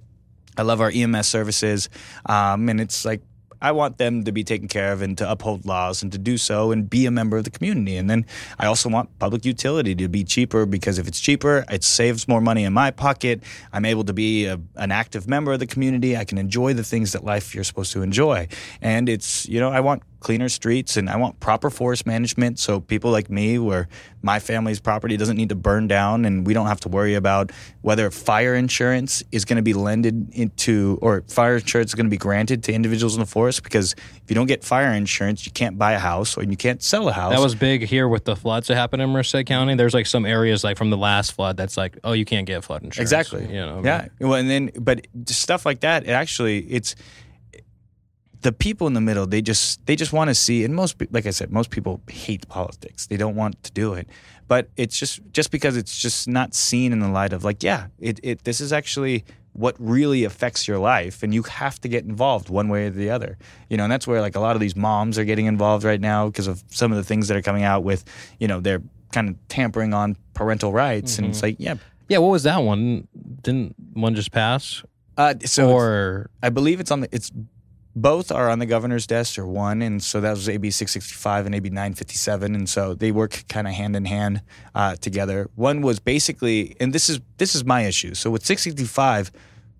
i 0.56 0.62
love 0.62 0.80
our 0.80 0.92
ems 0.94 1.26
services 1.26 1.88
um, 2.26 2.68
and 2.68 2.80
it's 2.80 3.04
like 3.04 3.20
I 3.60 3.70
want 3.70 3.96
them 3.96 4.24
to 4.24 4.32
be 4.32 4.42
taken 4.42 4.66
care 4.66 4.92
of 4.92 5.02
and 5.02 5.16
to 5.18 5.30
uphold 5.30 5.64
laws 5.64 6.02
and 6.02 6.10
to 6.10 6.18
do 6.18 6.36
so 6.36 6.72
and 6.72 6.90
be 6.90 7.06
a 7.06 7.12
member 7.12 7.36
of 7.36 7.44
the 7.44 7.50
community. 7.50 7.96
And 7.96 8.10
then 8.10 8.26
I 8.58 8.66
also 8.66 8.88
want 8.88 9.16
public 9.20 9.44
utility 9.44 9.94
to 9.94 10.08
be 10.08 10.24
cheaper 10.24 10.66
because 10.66 10.98
if 10.98 11.06
it's 11.06 11.20
cheaper, 11.20 11.64
it 11.70 11.84
saves 11.84 12.26
more 12.26 12.40
money 12.40 12.64
in 12.64 12.72
my 12.72 12.90
pocket. 12.90 13.44
I'm 13.72 13.84
able 13.84 14.02
to 14.02 14.12
be 14.12 14.46
a, 14.46 14.60
an 14.74 14.90
active 14.90 15.28
member 15.28 15.52
of 15.52 15.60
the 15.60 15.68
community. 15.68 16.16
I 16.16 16.24
can 16.24 16.38
enjoy 16.38 16.74
the 16.74 16.82
things 16.82 17.12
that 17.12 17.22
life 17.22 17.54
you're 17.54 17.62
supposed 17.62 17.92
to 17.92 18.02
enjoy. 18.02 18.48
And 18.80 19.08
it's, 19.08 19.48
you 19.48 19.60
know, 19.60 19.70
I 19.70 19.78
want 19.78 20.02
cleaner 20.22 20.48
streets 20.48 20.96
and 20.96 21.10
I 21.10 21.16
want 21.16 21.40
proper 21.40 21.70
forest 21.70 22.06
management 22.06 22.58
so 22.58 22.80
people 22.80 23.10
like 23.10 23.28
me 23.28 23.58
where 23.58 23.88
my 24.22 24.38
family's 24.38 24.80
property 24.80 25.16
doesn't 25.16 25.36
need 25.36 25.48
to 25.48 25.54
burn 25.54 25.88
down 25.88 26.24
and 26.24 26.46
we 26.46 26.54
don't 26.54 26.68
have 26.68 26.80
to 26.80 26.88
worry 26.88 27.14
about 27.14 27.50
whether 27.80 28.10
fire 28.10 28.54
insurance 28.54 29.22
is 29.32 29.44
going 29.44 29.56
to 29.56 29.62
be 29.62 29.74
lended 29.74 30.32
into 30.32 30.98
or 31.02 31.22
fire 31.28 31.56
insurance 31.56 31.90
is 31.90 31.94
going 31.94 32.06
to 32.06 32.10
be 32.10 32.16
granted 32.16 32.62
to 32.64 32.72
individuals 32.72 33.14
in 33.14 33.20
the 33.20 33.26
forest 33.26 33.62
because 33.62 33.92
if 33.92 34.22
you 34.28 34.34
don't 34.34 34.46
get 34.46 34.62
fire 34.64 34.92
insurance 34.92 35.44
you 35.44 35.52
can't 35.52 35.76
buy 35.76 35.92
a 35.92 35.98
house 35.98 36.36
or 36.36 36.44
you 36.44 36.56
can't 36.56 36.82
sell 36.82 37.08
a 37.08 37.12
house 37.12 37.32
That 37.32 37.40
was 37.40 37.54
big 37.54 37.82
here 37.82 38.08
with 38.08 38.24
the 38.24 38.36
floods 38.36 38.68
that 38.68 38.76
happened 38.76 39.02
in 39.02 39.10
Merced 39.10 39.44
County. 39.46 39.74
There's 39.74 39.94
like 39.94 40.06
some 40.06 40.24
areas 40.24 40.64
like 40.64 40.76
from 40.76 40.90
the 40.90 40.96
last 40.96 41.32
flood 41.32 41.56
that's 41.56 41.76
like, 41.76 41.98
oh, 42.04 42.12
you 42.12 42.24
can't 42.24 42.46
get 42.46 42.64
flood 42.64 42.82
insurance. 42.82 43.10
Exactly. 43.10 43.46
You 43.46 43.60
know. 43.60 43.82
Yeah. 43.84 44.08
Well, 44.20 44.34
and 44.34 44.48
then, 44.48 44.70
but 44.78 45.06
stuff 45.26 45.66
like 45.66 45.80
that. 45.80 46.04
It 46.04 46.10
actually, 46.10 46.60
it's 46.60 46.94
the 48.42 48.52
people 48.52 48.86
in 48.86 48.92
the 48.92 49.00
middle. 49.00 49.26
They 49.26 49.42
just, 49.42 49.84
they 49.86 49.96
just 49.96 50.12
want 50.12 50.28
to 50.28 50.34
see. 50.34 50.64
And 50.64 50.74
most, 50.74 50.96
like 51.10 51.26
I 51.26 51.30
said, 51.30 51.50
most 51.50 51.70
people 51.70 52.00
hate 52.08 52.48
politics. 52.48 53.06
They 53.06 53.16
don't 53.16 53.34
want 53.34 53.62
to 53.64 53.72
do 53.72 53.94
it. 53.94 54.08
But 54.48 54.68
it's 54.76 54.98
just, 54.98 55.20
just 55.32 55.50
because 55.50 55.76
it's 55.76 55.98
just 55.98 56.28
not 56.28 56.54
seen 56.54 56.92
in 56.92 56.98
the 56.98 57.08
light 57.08 57.32
of 57.32 57.44
like, 57.44 57.62
yeah, 57.62 57.86
it, 57.98 58.20
it, 58.22 58.44
this 58.44 58.60
is 58.60 58.72
actually 58.72 59.24
what 59.54 59.76
really 59.78 60.24
affects 60.24 60.66
your 60.66 60.78
life, 60.78 61.22
and 61.22 61.34
you 61.34 61.42
have 61.42 61.78
to 61.78 61.88
get 61.88 62.04
involved 62.04 62.48
one 62.48 62.68
way 62.68 62.86
or 62.86 62.90
the 62.90 63.10
other. 63.10 63.36
You 63.68 63.76
know, 63.76 63.84
and 63.84 63.92
that's 63.92 64.06
where 64.06 64.20
like 64.20 64.34
a 64.34 64.40
lot 64.40 64.56
of 64.56 64.60
these 64.60 64.74
moms 64.74 65.18
are 65.18 65.24
getting 65.24 65.46
involved 65.46 65.84
right 65.84 66.00
now 66.00 66.26
because 66.26 66.46
of 66.46 66.62
some 66.68 66.90
of 66.90 66.96
the 66.96 67.04
things 67.04 67.28
that 67.28 67.36
are 67.36 67.42
coming 67.42 67.62
out 67.62 67.84
with, 67.84 68.04
you 68.40 68.48
know, 68.48 68.60
they're 68.60 68.82
kind 69.12 69.28
of 69.28 69.36
tampering 69.48 69.92
on 69.92 70.16
parental 70.32 70.72
rights, 70.72 71.18
and 71.18 71.26
it's 71.26 71.42
like, 71.42 71.56
yeah. 71.58 71.74
Yeah. 72.08 72.18
What 72.18 72.30
was 72.30 72.44
that 72.44 72.58
one? 72.58 73.08
Didn't 73.42 73.74
one 73.92 74.14
just 74.14 74.32
pass? 74.32 74.82
Uh, 75.18 75.34
so 75.44 75.70
or 75.70 76.30
I 76.42 76.48
believe 76.48 76.80
it's 76.80 76.90
on 76.90 77.00
the 77.00 77.08
it's 77.12 77.30
both 77.94 78.32
are 78.32 78.48
on 78.48 78.58
the 78.58 78.66
governor's 78.66 79.06
desk 79.06 79.38
or 79.38 79.46
one, 79.46 79.82
and 79.82 80.02
so 80.02 80.20
that 80.20 80.30
was 80.30 80.48
AB 80.48 80.70
six 80.70 80.92
sixty 80.92 81.14
five 81.14 81.44
and 81.46 81.54
AB 81.54 81.70
nine 81.70 81.94
fifty 81.94 82.14
seven, 82.14 82.54
and 82.54 82.68
so 82.68 82.94
they 82.94 83.12
work 83.12 83.44
kind 83.48 83.66
of 83.66 83.74
hand 83.74 83.94
in 83.96 84.06
hand 84.06 84.42
uh, 84.74 84.96
together. 84.96 85.50
One 85.54 85.82
was 85.82 86.00
basically, 86.00 86.74
and 86.80 86.92
this 86.92 87.08
is 87.08 87.20
this 87.36 87.54
is 87.54 87.64
my 87.64 87.82
issue. 87.82 88.14
So 88.14 88.30
with 88.30 88.46
six 88.46 88.62
sixty 88.62 88.84
five, 88.84 89.30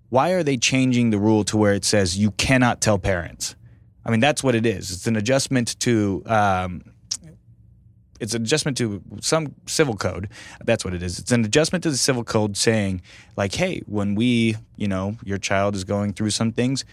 why 0.09 0.31
are 0.31 0.43
they 0.43 0.57
changing 0.57 1.09
the 1.09 1.17
rule 1.17 1.43
to 1.45 1.57
where 1.57 1.73
it 1.73 1.85
says 1.85 2.17
you 2.17 2.31
cannot 2.31 2.81
tell 2.81 2.99
parents? 2.99 3.55
I 4.05 4.11
mean, 4.11 4.19
that's 4.19 4.43
what 4.43 4.53
it 4.53 4.65
is. 4.65 4.91
It's 4.91 5.07
an 5.07 5.15
adjustment 5.15 5.79
to. 5.79 6.23
Um, 6.25 6.83
it's 8.19 8.35
an 8.35 8.43
adjustment 8.43 8.77
to 8.77 9.01
some 9.19 9.53
civil 9.65 9.97
code. 9.97 10.29
That's 10.63 10.85
what 10.85 10.93
it 10.93 11.03
is. 11.03 11.19
It's 11.19 11.31
an 11.33 11.43
adjustment 11.43 11.83
to 11.83 11.89
the 11.89 11.97
civil 11.97 12.23
code 12.23 12.55
saying, 12.55 13.01
like, 13.35 13.53
hey, 13.55 13.81
when 13.85 14.15
we, 14.15 14.55
you 14.77 14.87
know, 14.87 15.17
your 15.25 15.37
child 15.37 15.75
is 15.75 15.83
going 15.83 16.13
through 16.13 16.29
some 16.29 16.53
things, 16.53 16.85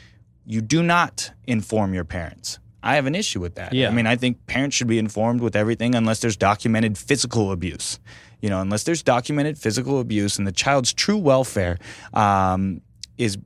you 0.46 0.60
do 0.60 0.82
not 0.82 1.32
inform 1.46 1.94
your 1.94 2.04
parents. 2.04 2.58
I 2.82 2.94
have 2.94 3.06
an 3.06 3.14
issue 3.14 3.40
with 3.40 3.56
that. 3.56 3.72
Yeah. 3.72 3.88
I 3.88 3.92
mean, 3.92 4.06
I 4.06 4.16
think 4.16 4.46
parents 4.46 4.76
should 4.76 4.86
be 4.86 4.98
informed 4.98 5.40
with 5.40 5.54
everything 5.54 5.94
unless 5.94 6.20
there's 6.20 6.36
documented 6.36 6.96
physical 6.96 7.52
abuse. 7.52 8.00
You 8.40 8.48
know, 8.48 8.60
unless 8.60 8.84
there's 8.84 9.02
documented 9.02 9.58
physical 9.58 10.00
abuse 10.00 10.38
and 10.38 10.46
the 10.46 10.52
child's 10.52 10.92
true 10.94 11.18
welfare 11.18 11.78
um, 12.14 12.80
is 13.18 13.36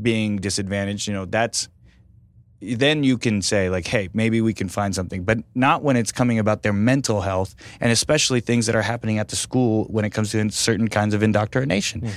being 0.00 0.36
disadvantaged, 0.36 1.08
you 1.08 1.14
know, 1.14 1.24
that's 1.24 1.68
then 2.60 3.04
you 3.04 3.18
can 3.18 3.42
say 3.42 3.68
like 3.68 3.86
hey 3.86 4.08
maybe 4.14 4.40
we 4.40 4.54
can 4.54 4.68
find 4.70 4.94
something 4.94 5.22
but 5.22 5.38
not 5.54 5.82
when 5.82 5.96
it's 5.96 6.12
coming 6.12 6.38
about 6.38 6.62
their 6.62 6.72
mental 6.72 7.20
health 7.20 7.54
and 7.78 7.92
especially 7.92 8.40
things 8.40 8.64
that 8.64 8.74
are 8.74 8.82
happening 8.82 9.18
at 9.18 9.28
the 9.28 9.36
school 9.36 9.84
when 9.90 10.04
it 10.04 10.10
comes 10.10 10.30
to 10.30 10.50
certain 10.50 10.88
kinds 10.88 11.12
of 11.12 11.22
indoctrination 11.22 12.10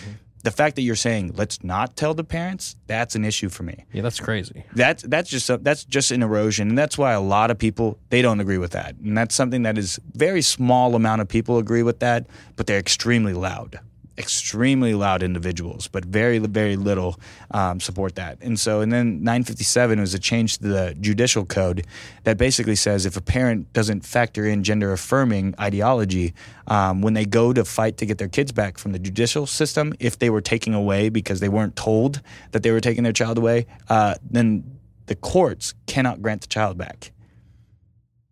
the 0.43 0.51
fact 0.51 0.75
that 0.75 0.81
you're 0.83 0.95
saying 0.95 1.33
let's 1.35 1.63
not 1.63 1.95
tell 1.95 2.13
the 2.13 2.23
parents 2.23 2.75
that's 2.87 3.15
an 3.15 3.25
issue 3.25 3.49
for 3.49 3.63
me. 3.63 3.85
Yeah, 3.91 4.01
that's 4.01 4.19
crazy. 4.19 4.63
that's 4.73 5.03
that's 5.03 5.29
just 5.29 5.49
a, 5.49 5.57
that's 5.57 5.83
just 5.83 6.11
an 6.11 6.23
erosion 6.23 6.69
and 6.69 6.77
that's 6.77 6.97
why 6.97 7.13
a 7.13 7.21
lot 7.21 7.51
of 7.51 7.57
people 7.57 7.97
they 8.09 8.21
don't 8.21 8.39
agree 8.39 8.57
with 8.57 8.71
that. 8.71 8.95
And 8.97 9.17
that's 9.17 9.35
something 9.35 9.63
that 9.63 9.77
is 9.77 9.99
very 10.13 10.41
small 10.41 10.95
amount 10.95 11.21
of 11.21 11.27
people 11.27 11.57
agree 11.57 11.83
with 11.83 11.99
that 11.99 12.27
but 12.55 12.67
they're 12.67 12.79
extremely 12.79 13.33
loud 13.33 13.79
extremely 14.17 14.93
loud 14.93 15.23
individuals 15.23 15.87
but 15.87 16.03
very 16.05 16.39
very 16.39 16.75
little 16.75 17.19
um, 17.51 17.79
support 17.79 18.15
that. 18.15 18.37
And 18.41 18.59
so 18.59 18.81
and 18.81 18.91
then 18.91 19.23
957 19.23 19.99
was 19.99 20.13
a 20.13 20.19
change 20.19 20.57
to 20.57 20.67
the 20.67 20.95
judicial 20.99 21.45
code 21.45 21.85
that 22.23 22.37
basically 22.37 22.75
says 22.75 23.05
if 23.05 23.17
a 23.17 23.21
parent 23.21 23.71
doesn't 23.73 24.05
factor 24.05 24.45
in 24.45 24.63
gender 24.63 24.91
affirming 24.91 25.55
ideology 25.59 26.33
um, 26.67 27.01
when 27.01 27.13
they 27.13 27.25
go 27.25 27.53
to 27.53 27.63
fight 27.63 27.97
to 27.97 28.05
get 28.05 28.17
their 28.17 28.27
kids 28.27 28.51
back 28.51 28.77
from 28.77 28.91
the 28.91 28.99
judicial 28.99 29.45
system 29.45 29.93
if 29.99 30.19
they 30.19 30.29
were 30.29 30.41
taken 30.41 30.73
away 30.73 31.09
because 31.09 31.39
they 31.39 31.49
weren't 31.49 31.75
told 31.75 32.21
that 32.51 32.63
they 32.63 32.71
were 32.71 32.81
taking 32.81 33.03
their 33.03 33.13
child 33.13 33.37
away 33.37 33.65
uh, 33.89 34.15
then 34.29 34.63
the 35.05 35.15
courts 35.15 35.73
cannot 35.85 36.21
grant 36.21 36.41
the 36.41 36.47
child 36.47 36.77
back 36.77 37.11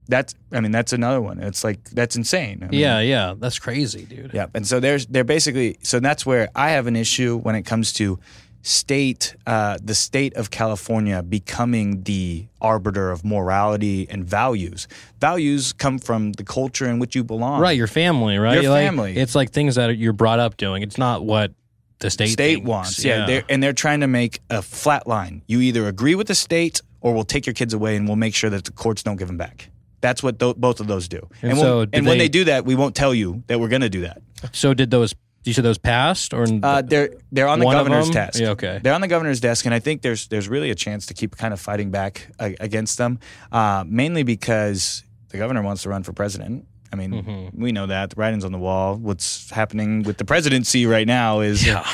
that's 0.08 0.36
i 0.52 0.60
mean 0.60 0.72
that's 0.72 0.94
another 0.94 1.20
one 1.22 1.40
it's 1.40 1.64
like 1.64 1.84
that's 1.92 2.16
insane 2.16 2.60
I 2.64 2.68
mean, 2.68 2.80
Yeah, 2.80 3.00
yeah, 3.00 3.34
that's 3.38 3.60
crazy, 3.60 4.04
dude. 4.06 4.32
yeah, 4.34 4.48
and 4.54 4.66
so 4.68 4.80
there's 4.80 5.06
they're 5.08 5.24
basically 5.24 5.78
so 5.82 6.00
that's 6.00 6.26
where 6.26 6.50
I 6.56 6.70
have 6.72 6.88
an 6.88 6.96
issue 6.96 7.38
when 7.38 7.56
it 7.56 7.64
comes 7.64 7.92
to 7.94 8.20
state 8.62 9.36
uh, 9.46 9.78
the 9.84 9.94
state 9.94 10.34
of 10.36 10.50
California 10.50 11.22
becoming 11.22 12.02
the 12.04 12.48
arbiter 12.62 13.12
of 13.12 13.24
morality 13.24 14.08
and 14.10 14.26
values. 14.26 14.88
Values 15.22 15.72
come 15.74 16.00
from 16.00 16.32
the 16.34 16.44
culture 16.44 16.88
in 16.90 16.98
which 16.98 17.16
you 17.16 17.24
belong. 17.24 17.62
Right, 17.62 17.78
your 17.78 17.86
family, 17.88 18.38
right? 18.40 18.62
Your 18.62 18.72
like- 18.72 18.86
family. 18.88 19.16
it's 19.18 19.36
like 19.36 19.52
things 19.52 19.76
that 19.76 19.98
you're 19.98 20.14
brought 20.14 20.40
up 20.40 20.58
doing. 20.58 20.82
It's 20.82 20.98
not 20.98 21.24
what 21.24 21.54
the 22.00 22.10
state 22.10 22.30
State 22.30 22.56
thinks. 22.56 22.68
wants, 22.68 23.06
yeah, 23.06 23.26
They're, 23.28 23.44
and 23.50 23.62
they're 23.62 23.72
trying 23.74 24.00
to 24.02 24.08
make 24.08 24.42
a 24.50 24.62
flat 24.64 25.06
line. 25.08 25.44
You 25.48 25.62
either 25.62 25.88
agree 25.88 26.16
with 26.16 26.28
the 26.28 26.36
state, 26.36 26.82
or 27.02 27.14
we'll 27.14 27.24
take 27.24 27.46
your 27.46 27.54
kids 27.54 27.74
away, 27.74 27.96
and 27.96 28.08
we'll 28.08 28.18
make 28.18 28.34
sure 28.36 28.50
that 28.50 28.66
the 28.66 28.72
courts 28.72 29.04
don't 29.04 29.16
give 29.18 29.28
them 29.28 29.38
back. 29.38 29.70
That's 30.02 30.22
what 30.22 30.40
tho- 30.40 30.54
both 30.54 30.80
of 30.80 30.88
those 30.88 31.08
do. 31.08 31.28
And 31.42 31.54
we'll- 31.54 31.62
so 31.62 31.86
did 31.86 31.96
and 31.96 32.06
when 32.08 32.18
they- 32.18 32.26
they 32.26 32.30
do 32.30 32.44
that, 32.46 32.66
we 32.66 32.76
won't 32.76 32.96
tell 32.96 33.14
you 33.14 33.44
that 33.48 33.60
we're 33.60 33.70
going 33.70 33.82
to 33.82 33.90
do 33.90 34.02
that. 34.02 34.22
So 34.52 34.74
did 34.74 34.92
those? 34.92 35.16
You 35.46 35.54
said 35.54 35.64
those 35.64 35.78
passed, 35.78 36.34
or 36.34 36.48
Uh, 36.64 36.82
they're 36.82 37.12
they're 37.32 37.48
on 37.48 37.60
the 37.60 37.66
governor's 37.70 38.10
desk. 38.10 38.40
Yeah, 38.40 38.50
okay. 38.50 38.80
They're 38.82 38.94
on 38.96 39.02
the 39.02 39.08
governor's 39.08 39.40
desk, 39.40 39.66
and 39.66 39.76
I 39.76 39.80
think 39.80 40.02
there's 40.02 40.28
there's 40.28 40.48
really 40.50 40.72
a 40.72 40.76
chance 40.76 41.06
to 41.08 41.14
keep 41.14 41.38
kind 41.38 41.54
of 41.54 41.60
fighting 41.60 41.92
back 41.92 42.28
against 42.40 42.98
them, 42.98 43.20
uh, 43.52 43.84
mainly 43.88 44.24
because 44.24 45.04
the 45.30 45.38
governor 45.38 45.62
wants 45.62 45.84
to 45.84 45.90
run 45.90 46.02
for 46.04 46.14
president. 46.14 46.66
I 46.92 46.96
mean, 46.96 47.12
Mm-hmm. 47.12 47.62
we 47.62 47.72
know 47.72 47.86
that 47.88 48.10
the 48.12 48.16
writing's 48.16 48.44
on 48.46 48.54
the 48.54 48.58
wall. 48.58 48.96
What's 48.96 49.50
happening 49.52 50.02
with 50.04 50.18
the 50.18 50.26
presidency 50.26 50.86
right 50.88 51.06
now 51.08 51.42
is 51.42 51.64
Yeah. 51.66 51.86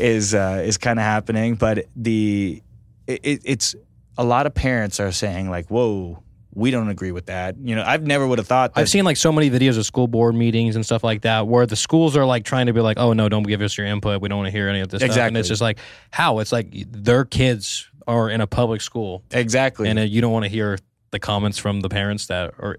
is 0.00 0.34
uh, 0.34 0.62
is 0.66 0.76
kind 0.76 0.98
of 0.98 1.04
happening, 1.04 1.54
but 1.54 1.86
the 1.94 2.60
it, 3.06 3.40
it's 3.44 3.76
a 4.18 4.24
lot 4.24 4.46
of 4.46 4.54
parents 4.54 4.98
are 4.98 5.12
saying 5.12 5.48
like, 5.48 5.66
"Whoa, 5.70 6.22
we 6.56 6.70
don't 6.72 6.88
agree 6.88 7.12
with 7.12 7.26
that." 7.26 7.56
You 7.62 7.76
know, 7.76 7.84
I've 7.86 8.06
never 8.06 8.26
would 8.26 8.38
have 8.38 8.48
thought. 8.48 8.74
That, 8.74 8.80
I've 8.80 8.88
seen 8.88 9.04
like 9.04 9.16
so 9.16 9.30
many 9.30 9.50
videos 9.50 9.78
of 9.78 9.86
school 9.86 10.08
board 10.08 10.34
meetings 10.34 10.74
and 10.74 10.84
stuff 10.84 11.04
like 11.04 11.22
that 11.22 11.46
where 11.46 11.66
the 11.66 11.76
schools 11.76 12.16
are 12.16 12.24
like 12.24 12.44
trying 12.44 12.66
to 12.66 12.72
be 12.72 12.80
like, 12.80 12.98
oh 12.98 13.12
no, 13.12 13.28
don't 13.28 13.44
give 13.44 13.60
us 13.60 13.78
your 13.78 13.86
input. 13.86 14.20
We 14.20 14.28
don't 14.28 14.38
want 14.38 14.48
to 14.48 14.52
hear 14.52 14.68
any 14.68 14.80
of 14.80 14.88
this 14.88 15.00
stuff. 15.12 15.26
And 15.28 15.36
it's 15.36 15.48
just 15.48 15.62
like 15.62 15.78
how 16.10 16.40
it's 16.40 16.50
like 16.52 16.68
their 16.90 17.24
kids 17.24 17.88
are 18.08 18.30
in 18.30 18.40
a 18.40 18.46
public 18.46 18.80
school 18.80 19.22
exactly, 19.32 19.88
and 19.88 19.98
uh, 19.98 20.02
you 20.02 20.20
don't 20.20 20.32
want 20.32 20.44
to 20.44 20.48
hear 20.48 20.78
the 21.10 21.18
comments 21.18 21.58
from 21.58 21.80
the 21.80 21.88
parents 21.88 22.26
that 22.26 22.54
are 22.58 22.78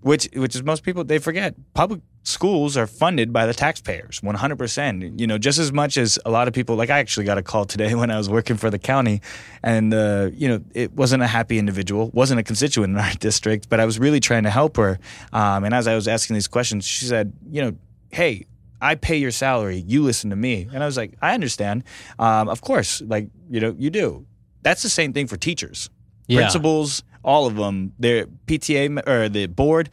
which 0.00 0.28
which 0.34 0.54
is 0.54 0.62
most 0.62 0.82
people 0.82 1.04
they 1.04 1.18
forget 1.18 1.54
public 1.74 2.00
schools 2.22 2.76
are 2.76 2.86
funded 2.86 3.32
by 3.32 3.46
the 3.46 3.54
taxpayers 3.54 4.20
100% 4.20 5.18
you 5.18 5.26
know 5.26 5.38
just 5.38 5.58
as 5.58 5.72
much 5.72 5.96
as 5.96 6.18
a 6.26 6.30
lot 6.30 6.46
of 6.46 6.52
people 6.54 6.76
like 6.76 6.90
i 6.90 6.98
actually 6.98 7.24
got 7.24 7.38
a 7.38 7.42
call 7.42 7.64
today 7.64 7.94
when 8.00 8.10
i 8.10 8.18
was 8.18 8.28
working 8.28 8.56
for 8.56 8.70
the 8.70 8.78
county 8.78 9.20
and 9.62 9.94
uh, 9.94 10.28
you 10.32 10.46
know 10.48 10.60
it 10.74 10.92
wasn't 10.92 11.22
a 11.22 11.26
happy 11.26 11.58
individual 11.58 12.10
wasn't 12.12 12.38
a 12.38 12.42
constituent 12.42 12.92
in 12.92 12.98
our 12.98 13.12
district 13.18 13.68
but 13.68 13.80
i 13.80 13.86
was 13.86 13.98
really 13.98 14.20
trying 14.20 14.42
to 14.42 14.50
help 14.50 14.76
her 14.76 14.98
um, 15.32 15.64
and 15.64 15.74
as 15.74 15.86
i 15.88 15.94
was 15.94 16.06
asking 16.06 16.34
these 16.34 16.48
questions 16.48 16.84
she 16.86 17.04
said 17.06 17.32
you 17.50 17.62
know 17.62 17.72
hey 18.10 18.44
I 18.80 18.94
pay 18.94 19.16
your 19.16 19.32
salary. 19.32 19.82
You 19.88 20.04
listen 20.04 20.30
to 20.30 20.36
me. 20.36 20.68
And 20.72 20.84
I 20.84 20.86
was 20.86 20.96
like, 20.96 21.14
I 21.20 21.34
understand. 21.34 21.82
Um, 22.16 22.48
of 22.48 22.60
course, 22.60 23.02
like, 23.04 23.28
you 23.50 23.58
know, 23.58 23.74
you 23.76 23.90
do. 23.90 24.24
That's 24.62 24.84
the 24.84 24.88
same 24.88 25.12
thing 25.12 25.26
for 25.26 25.36
teachers 25.36 25.90
Yeah. 26.28 26.38
principals, 26.38 27.02
all 27.22 27.46
of 27.46 27.56
them, 27.56 27.92
their 27.98 28.26
PTA 28.46 29.06
or 29.06 29.28
the 29.28 29.46
board, 29.46 29.90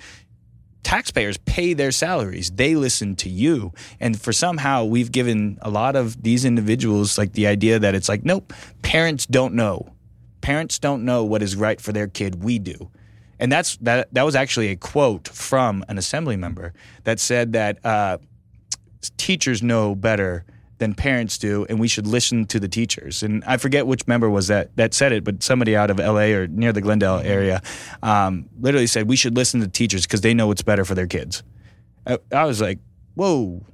taxpayers 0.84 1.38
pay 1.40 1.74
their 1.74 1.92
salaries. 1.92 2.52
They 2.52 2.76
listen 2.76 3.16
to 3.18 3.30
you. 3.30 3.74
And 4.00 4.20
for 4.22 4.32
somehow 4.32 4.86
we've 4.86 5.12
given 5.12 5.58
a 5.62 5.70
lot 5.70 5.96
of 5.96 6.22
these 6.22 6.46
individuals 6.46 7.18
like 7.18 7.34
the 7.34 7.48
idea 7.48 7.80
that 7.80 7.96
it's 7.96 8.08
like, 8.08 8.24
nope, 8.24 8.54
parents 8.84 9.26
don't 9.26 9.56
know. 9.56 9.94
Parents 10.42 10.78
don't 10.78 11.04
know 11.04 11.24
what 11.24 11.42
is 11.42 11.56
right 11.56 11.82
for 11.82 11.92
their 11.92 12.08
kid. 12.08 12.44
We 12.44 12.60
do. 12.60 12.92
And 13.40 13.52
that's 13.52 13.78
that 13.78 14.14
that 14.14 14.24
was 14.24 14.36
actually 14.36 14.70
a 14.70 14.76
quote 14.76 15.28
from 15.28 15.84
an 15.90 15.98
assembly 15.98 16.38
member 16.38 16.74
that 17.04 17.20
said 17.20 17.54
that 17.54 17.84
uh, 17.84 18.20
teachers 19.18 19.62
know 19.62 19.96
better 19.96 20.46
than 20.78 20.94
parents 20.94 21.38
do, 21.38 21.66
and 21.70 21.80
we 21.80 21.88
should 21.88 22.06
listen 22.06 22.46
to 22.48 22.60
the 22.60 22.68
teachers. 22.68 23.24
And 23.24 23.44
I 23.46 23.58
forget 23.58 23.88
which 23.88 24.08
member 24.08 24.30
was 24.30 24.48
that 24.48 24.76
that 24.76 24.94
said 24.94 25.12
it, 25.12 25.24
but 25.24 25.42
somebody 25.42 25.76
out 25.76 25.90
of 25.90 26.00
L.A. 26.00 26.34
or 26.34 26.48
near 26.48 26.74
the 26.74 26.82
Glendale 26.82 27.20
area 27.20 27.62
um, 28.04 28.50
literally 28.60 28.88
said 28.88 29.08
we 29.08 29.16
should 29.16 29.36
listen 29.36 29.62
to 29.62 29.68
teachers 29.68 30.04
because 30.04 30.22
they 30.22 30.34
know 30.34 30.48
what's 30.48 30.64
better 30.64 30.86
for 30.86 30.96
their 30.96 31.08
kids. 31.08 31.44
I, 32.06 32.20
I 32.32 32.46
was 32.46 32.62
like, 32.62 32.80
whoa. 33.16 33.66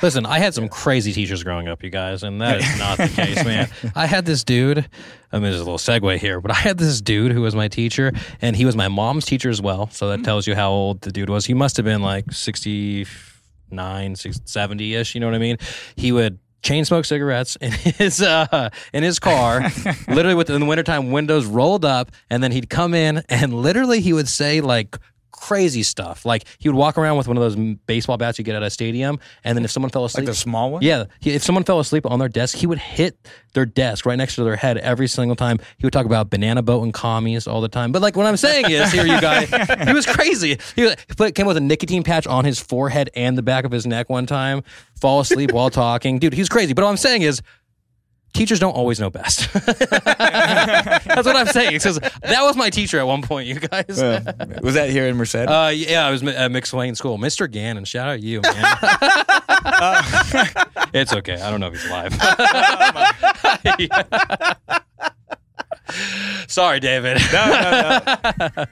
Listen, 0.00 0.26
I 0.26 0.38
had 0.38 0.54
some 0.54 0.68
crazy 0.68 1.12
teachers 1.12 1.42
growing 1.42 1.66
up, 1.66 1.82
you 1.82 1.90
guys, 1.90 2.22
and 2.22 2.40
that 2.40 2.58
is 2.58 2.78
not 2.78 2.98
the 2.98 3.08
case, 3.08 3.44
man. 3.44 3.68
I 3.96 4.06
had 4.06 4.26
this 4.26 4.44
dude. 4.44 4.88
I 5.32 5.36
mean, 5.36 5.42
there's 5.42 5.56
a 5.56 5.64
little 5.64 5.76
segue 5.76 6.18
here, 6.18 6.40
but 6.40 6.52
I 6.52 6.54
had 6.54 6.78
this 6.78 7.00
dude 7.00 7.32
who 7.32 7.40
was 7.40 7.56
my 7.56 7.66
teacher, 7.66 8.12
and 8.40 8.54
he 8.54 8.64
was 8.64 8.76
my 8.76 8.86
mom's 8.86 9.24
teacher 9.24 9.50
as 9.50 9.60
well. 9.60 9.90
So 9.90 10.08
that 10.10 10.22
tells 10.22 10.46
you 10.46 10.54
how 10.54 10.70
old 10.70 11.00
the 11.00 11.10
dude 11.10 11.28
was. 11.28 11.46
He 11.46 11.54
must 11.54 11.76
have 11.78 11.84
been 11.84 12.00
like 12.00 12.30
69, 12.32 14.14
70 14.14 14.94
ish. 14.94 15.14
You 15.16 15.20
know 15.20 15.26
what 15.26 15.34
I 15.34 15.38
mean? 15.38 15.56
He 15.96 16.12
would 16.12 16.38
chain 16.62 16.84
smoke 16.84 17.04
cigarettes 17.04 17.56
in 17.56 17.72
his 17.72 18.22
uh, 18.22 18.70
in 18.92 19.02
his 19.02 19.18
car, 19.18 19.62
literally 20.08 20.34
with 20.34 20.50
in 20.50 20.60
the 20.60 20.66
wintertime 20.66 21.10
windows 21.10 21.46
rolled 21.46 21.84
up, 21.84 22.10
and 22.30 22.42
then 22.42 22.52
he'd 22.52 22.70
come 22.70 22.94
in 22.94 23.22
and 23.28 23.52
literally 23.52 24.00
he 24.00 24.12
would 24.12 24.28
say 24.28 24.60
like 24.60 24.96
crazy 25.38 25.82
stuff. 25.82 26.24
Like 26.26 26.44
he 26.58 26.68
would 26.68 26.76
walk 26.76 26.98
around 26.98 27.16
with 27.16 27.28
one 27.28 27.36
of 27.36 27.42
those 27.42 27.56
baseball 27.86 28.16
bats 28.16 28.38
you 28.38 28.44
get 28.44 28.54
at 28.56 28.62
a 28.62 28.70
stadium, 28.70 29.18
and 29.44 29.56
then 29.56 29.64
if 29.64 29.70
someone 29.70 29.90
fell 29.90 30.02
Like 30.02 30.10
asleep, 30.10 30.26
the 30.26 30.34
small 30.34 30.70
one? 30.72 30.82
yeah, 30.82 31.04
he, 31.20 31.30
if 31.32 31.42
someone 31.42 31.64
fell 31.64 31.80
asleep 31.80 32.04
on 32.06 32.18
their 32.18 32.28
desk, 32.28 32.56
he 32.56 32.66
would 32.66 32.78
hit 32.78 33.16
their 33.54 33.64
desk 33.66 34.04
right 34.06 34.16
next 34.16 34.34
to 34.36 34.44
their 34.44 34.56
head 34.56 34.78
every 34.78 35.08
single 35.08 35.34
time. 35.36 35.58
He 35.78 35.86
would 35.86 35.92
talk 35.92 36.06
about 36.06 36.30
banana 36.30 36.62
boat 36.62 36.82
and 36.82 36.92
commies 36.92 37.46
all 37.46 37.60
the 37.60 37.68
time. 37.68 37.92
But 37.92 38.02
like 38.02 38.16
what 38.16 38.26
I'm 38.26 38.36
saying 38.36 38.70
is, 38.70 38.92
here 38.92 39.06
you 39.06 39.20
guys, 39.20 39.48
he 39.86 39.92
was 39.92 40.06
crazy. 40.06 40.58
He, 40.76 40.82
was, 40.84 40.96
he 41.08 41.14
put, 41.16 41.34
came 41.34 41.46
with 41.46 41.56
a 41.56 41.60
nicotine 41.60 42.02
patch 42.02 42.26
on 42.26 42.44
his 42.44 42.60
forehead 42.60 43.10
and 43.16 43.36
the 43.38 43.42
back 43.42 43.64
of 43.64 43.72
his 43.72 43.86
neck 43.86 44.08
one 44.10 44.26
time. 44.26 44.62
Fall 45.00 45.20
asleep 45.20 45.52
while 45.52 45.70
talking, 45.70 46.18
dude. 46.18 46.32
He's 46.34 46.48
crazy. 46.48 46.72
But 46.74 46.84
what 46.84 46.90
I'm 46.90 46.96
saying 46.96 47.22
is. 47.22 47.40
Teachers 48.34 48.60
don't 48.60 48.72
always 48.72 49.00
know 49.00 49.08
best. 49.10 49.52
That's 49.52 51.26
what 51.26 51.34
I'm 51.34 51.46
saying. 51.46 51.72
Because 51.72 51.98
that 51.98 52.42
was 52.42 52.56
my 52.56 52.70
teacher 52.70 52.98
at 52.98 53.06
one 53.06 53.22
point, 53.22 53.48
you 53.48 53.58
guys. 53.58 54.00
Uh, 54.00 54.20
was 54.62 54.74
that 54.74 54.90
here 54.90 55.08
in 55.08 55.16
Merced? 55.16 55.36
Uh, 55.36 55.72
yeah, 55.74 56.06
I 56.06 56.10
was 56.10 56.22
at 56.22 56.50
McSwain 56.50 56.96
School. 56.96 57.18
Mr. 57.18 57.50
Gannon, 57.50 57.84
shout 57.84 58.08
out 58.08 58.20
to 58.20 58.26
you, 58.26 58.40
man. 58.42 58.54
it's 60.92 61.12
okay. 61.12 61.40
I 61.40 61.50
don't 61.50 61.60
know 61.60 61.70
if 61.72 61.80
he's 61.80 61.90
live. 61.90 62.12
Sorry, 66.48 66.80
David. 66.80 67.18
No, 67.32 67.46
no, 67.46 68.00
no. 68.56 68.64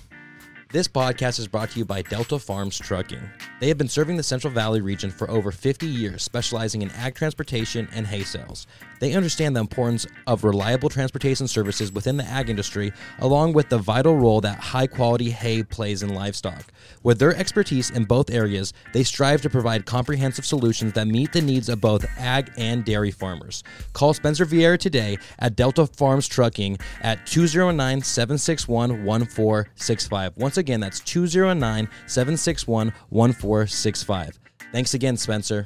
This 0.71 0.87
podcast 0.87 1.39
is 1.39 1.47
brought 1.47 1.71
to 1.71 1.79
you 1.79 1.85
by 1.85 2.03
Delta 2.03 2.37
Farms 2.37 2.77
Trucking. 2.77 3.27
They 3.59 3.67
have 3.67 3.79
been 3.79 3.87
serving 3.87 4.17
the 4.17 4.21
Central 4.21 4.53
Valley 4.53 4.81
region 4.81 5.09
for 5.09 5.27
over 5.31 5.51
50 5.51 5.87
years, 5.87 6.21
specializing 6.21 6.83
in 6.83 6.91
ag 6.91 7.15
transportation 7.15 7.87
and 7.91 8.05
hay 8.05 8.21
sales. 8.21 8.67
They 8.99 9.13
understand 9.13 9.55
the 9.55 9.61
importance 9.61 10.05
of 10.27 10.43
reliable 10.43 10.89
transportation 10.89 11.47
services 11.47 11.91
within 11.91 12.17
the 12.17 12.25
ag 12.25 12.49
industry, 12.49 12.93
along 13.19 13.53
with 13.53 13.69
the 13.69 13.77
vital 13.77 14.15
role 14.15 14.41
that 14.41 14.59
high 14.59 14.87
quality 14.87 15.29
hay 15.29 15.63
plays 15.63 16.03
in 16.03 16.13
livestock. 16.13 16.71
With 17.03 17.19
their 17.19 17.35
expertise 17.35 17.89
in 17.89 18.05
both 18.05 18.29
areas, 18.29 18.73
they 18.93 19.03
strive 19.03 19.41
to 19.43 19.49
provide 19.49 19.85
comprehensive 19.85 20.45
solutions 20.45 20.93
that 20.93 21.07
meet 21.07 21.33
the 21.33 21.41
needs 21.41 21.69
of 21.69 21.81
both 21.81 22.05
ag 22.17 22.51
and 22.57 22.85
dairy 22.85 23.11
farmers. 23.11 23.63
Call 23.93 24.13
Spencer 24.13 24.45
Vieira 24.45 24.77
today 24.77 25.17
at 25.39 25.55
Delta 25.55 25.87
Farms 25.87 26.27
Trucking 26.27 26.77
at 27.01 27.25
209 27.27 28.01
761 28.01 29.03
1465. 29.03 30.37
Once 30.37 30.57
again, 30.57 30.79
that's 30.79 30.99
209 31.01 31.89
761 32.07 32.93
1465. 33.09 34.39
Thanks 34.71 34.93
again, 34.93 35.17
Spencer. 35.17 35.65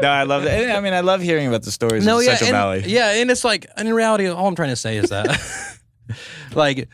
No, 0.00 0.08
I 0.08 0.22
love 0.24 0.44
it. 0.44 0.70
I 0.70 0.80
mean, 0.80 0.92
I 0.92 1.00
love 1.00 1.20
hearing 1.20 1.46
about 1.48 1.62
the 1.62 1.72
stories 1.72 2.04
No, 2.06 2.18
of 2.18 2.24
yeah, 2.24 2.36
Central 2.36 2.70
and, 2.72 2.82
Valley. 2.82 2.92
yeah, 2.94 3.20
and 3.20 3.30
it's 3.30 3.44
like 3.44 3.66
in 3.76 3.92
reality, 3.92 4.28
all 4.28 4.46
I'm 4.46 4.54
trying 4.54 4.70
to 4.70 4.76
say 4.76 4.96
is 4.96 5.10
that 5.10 5.40
like 6.54 6.88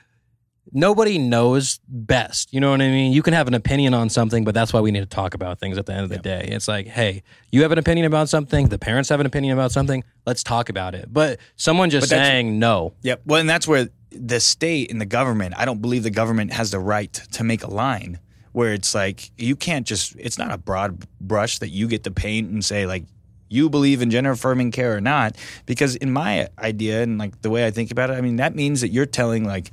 nobody 0.72 1.18
knows 1.18 1.81
best. 1.89 2.52
You 2.52 2.60
know 2.60 2.70
what 2.70 2.81
I 2.81 2.89
mean? 2.89 3.12
You 3.12 3.22
can 3.22 3.32
have 3.35 3.47
an 3.47 3.55
opinion 3.55 3.94
on 3.94 4.10
something, 4.10 4.44
but 4.44 4.55
that's 4.55 4.72
why 4.72 4.81
we 4.81 4.90
need 4.90 5.01
to 5.01 5.06
talk 5.06 5.35
about 5.35 5.60
things 5.60 5.78
at 5.78 5.86
the 5.86 5.93
end 5.93 6.02
of 6.02 6.09
the 6.10 6.18
day. 6.18 6.48
It's 6.51 6.66
like, 6.66 6.86
hey, 6.89 7.22
you 7.52 7.62
have 7.62 7.72
an 7.72 7.78
opinion 7.78 8.06
about 8.06 8.28
something, 8.28 8.68
the 8.68 8.78
parents 8.78 9.09
have 9.10 9.20
an 9.20 9.26
opinion 9.26 9.56
about 9.56 9.70
something, 9.70 10.02
let's 10.26 10.43
talk 10.43 10.68
about 10.68 10.94
it. 10.94 11.12
But 11.12 11.39
someone 11.56 11.90
just 11.90 12.10
But 12.10 12.16
saying 12.16 12.59
no. 12.59 12.94
Yep. 13.02 13.22
Well, 13.24 13.40
and 13.40 13.48
that's 13.48 13.68
where 13.68 13.89
the 14.10 14.40
state 14.40 14.90
and 14.90 15.01
the 15.01 15.06
government, 15.06 15.55
I 15.56 15.64
don't 15.64 15.81
believe 15.81 16.02
the 16.02 16.10
government 16.10 16.52
has 16.52 16.70
the 16.70 16.81
right 16.81 17.12
to 17.12 17.44
make 17.44 17.62
a 17.62 17.70
line 17.70 18.18
where 18.55 18.72
it's 18.72 18.94
like, 18.94 19.32
you 19.36 19.56
can't 19.56 19.85
just, 19.85 20.14
it's 20.16 20.39
not 20.39 20.52
a 20.52 20.56
broad 20.56 21.05
brush 21.20 21.59
that 21.59 21.70
you 21.70 21.89
get 21.89 22.05
to 22.05 22.10
paint 22.12 22.51
and 22.51 22.64
say, 22.64 22.86
like, 22.86 23.02
you 23.48 23.68
believe 23.68 24.01
in 24.01 24.10
gender 24.10 24.31
affirming 24.31 24.70
care 24.70 24.97
or 24.97 25.01
not. 25.01 25.36
Because 25.66 25.97
in 25.97 26.12
my 26.12 26.48
idea 26.56 27.02
and 27.02 27.18
like 27.18 27.43
the 27.43 27.51
way 27.51 27.66
I 27.66 27.72
think 27.72 27.90
about 27.90 28.10
it, 28.10 28.14
I 28.14 28.20
mean, 28.20 28.36
that 28.36 28.55
means 28.55 28.81
that 28.81 28.90
you're 28.90 29.06
telling 29.06 29.44
like 29.44 29.72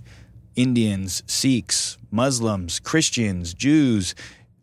Indians, 0.55 1.21
Sikhs, 1.27 1.99
Muslims, 2.09 2.79
Christians, 2.79 3.53
Jews, 3.53 4.15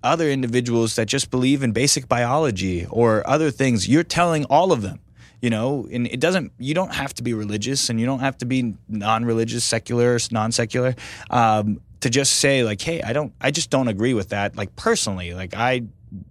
other 0.02 0.28
individuals 0.28 0.96
that 0.96 1.06
just 1.06 1.30
believe 1.30 1.62
in 1.62 1.70
basic 1.70 2.08
biology 2.08 2.86
or 2.90 3.24
other 3.24 3.52
things, 3.52 3.88
you're 3.88 4.02
telling 4.02 4.44
all 4.46 4.72
of 4.72 4.82
them 4.82 4.98
you 5.40 5.50
know 5.50 5.86
and 5.92 6.06
it 6.08 6.18
doesn't 6.18 6.52
you 6.58 6.74
don't 6.74 6.94
have 6.94 7.14
to 7.14 7.22
be 7.22 7.32
religious 7.32 7.90
and 7.90 8.00
you 8.00 8.06
don't 8.06 8.20
have 8.20 8.36
to 8.36 8.44
be 8.44 8.74
non-religious 8.88 9.64
secular 9.64 10.14
or 10.14 10.18
non-secular 10.30 10.94
um, 11.30 11.80
to 12.00 12.10
just 12.10 12.34
say 12.34 12.62
like 12.62 12.80
hey 12.80 13.02
i 13.02 13.12
don't 13.12 13.32
i 13.40 13.50
just 13.50 13.70
don't 13.70 13.88
agree 13.88 14.14
with 14.14 14.30
that 14.30 14.56
like 14.56 14.74
personally 14.76 15.34
like 15.34 15.54
i 15.54 15.82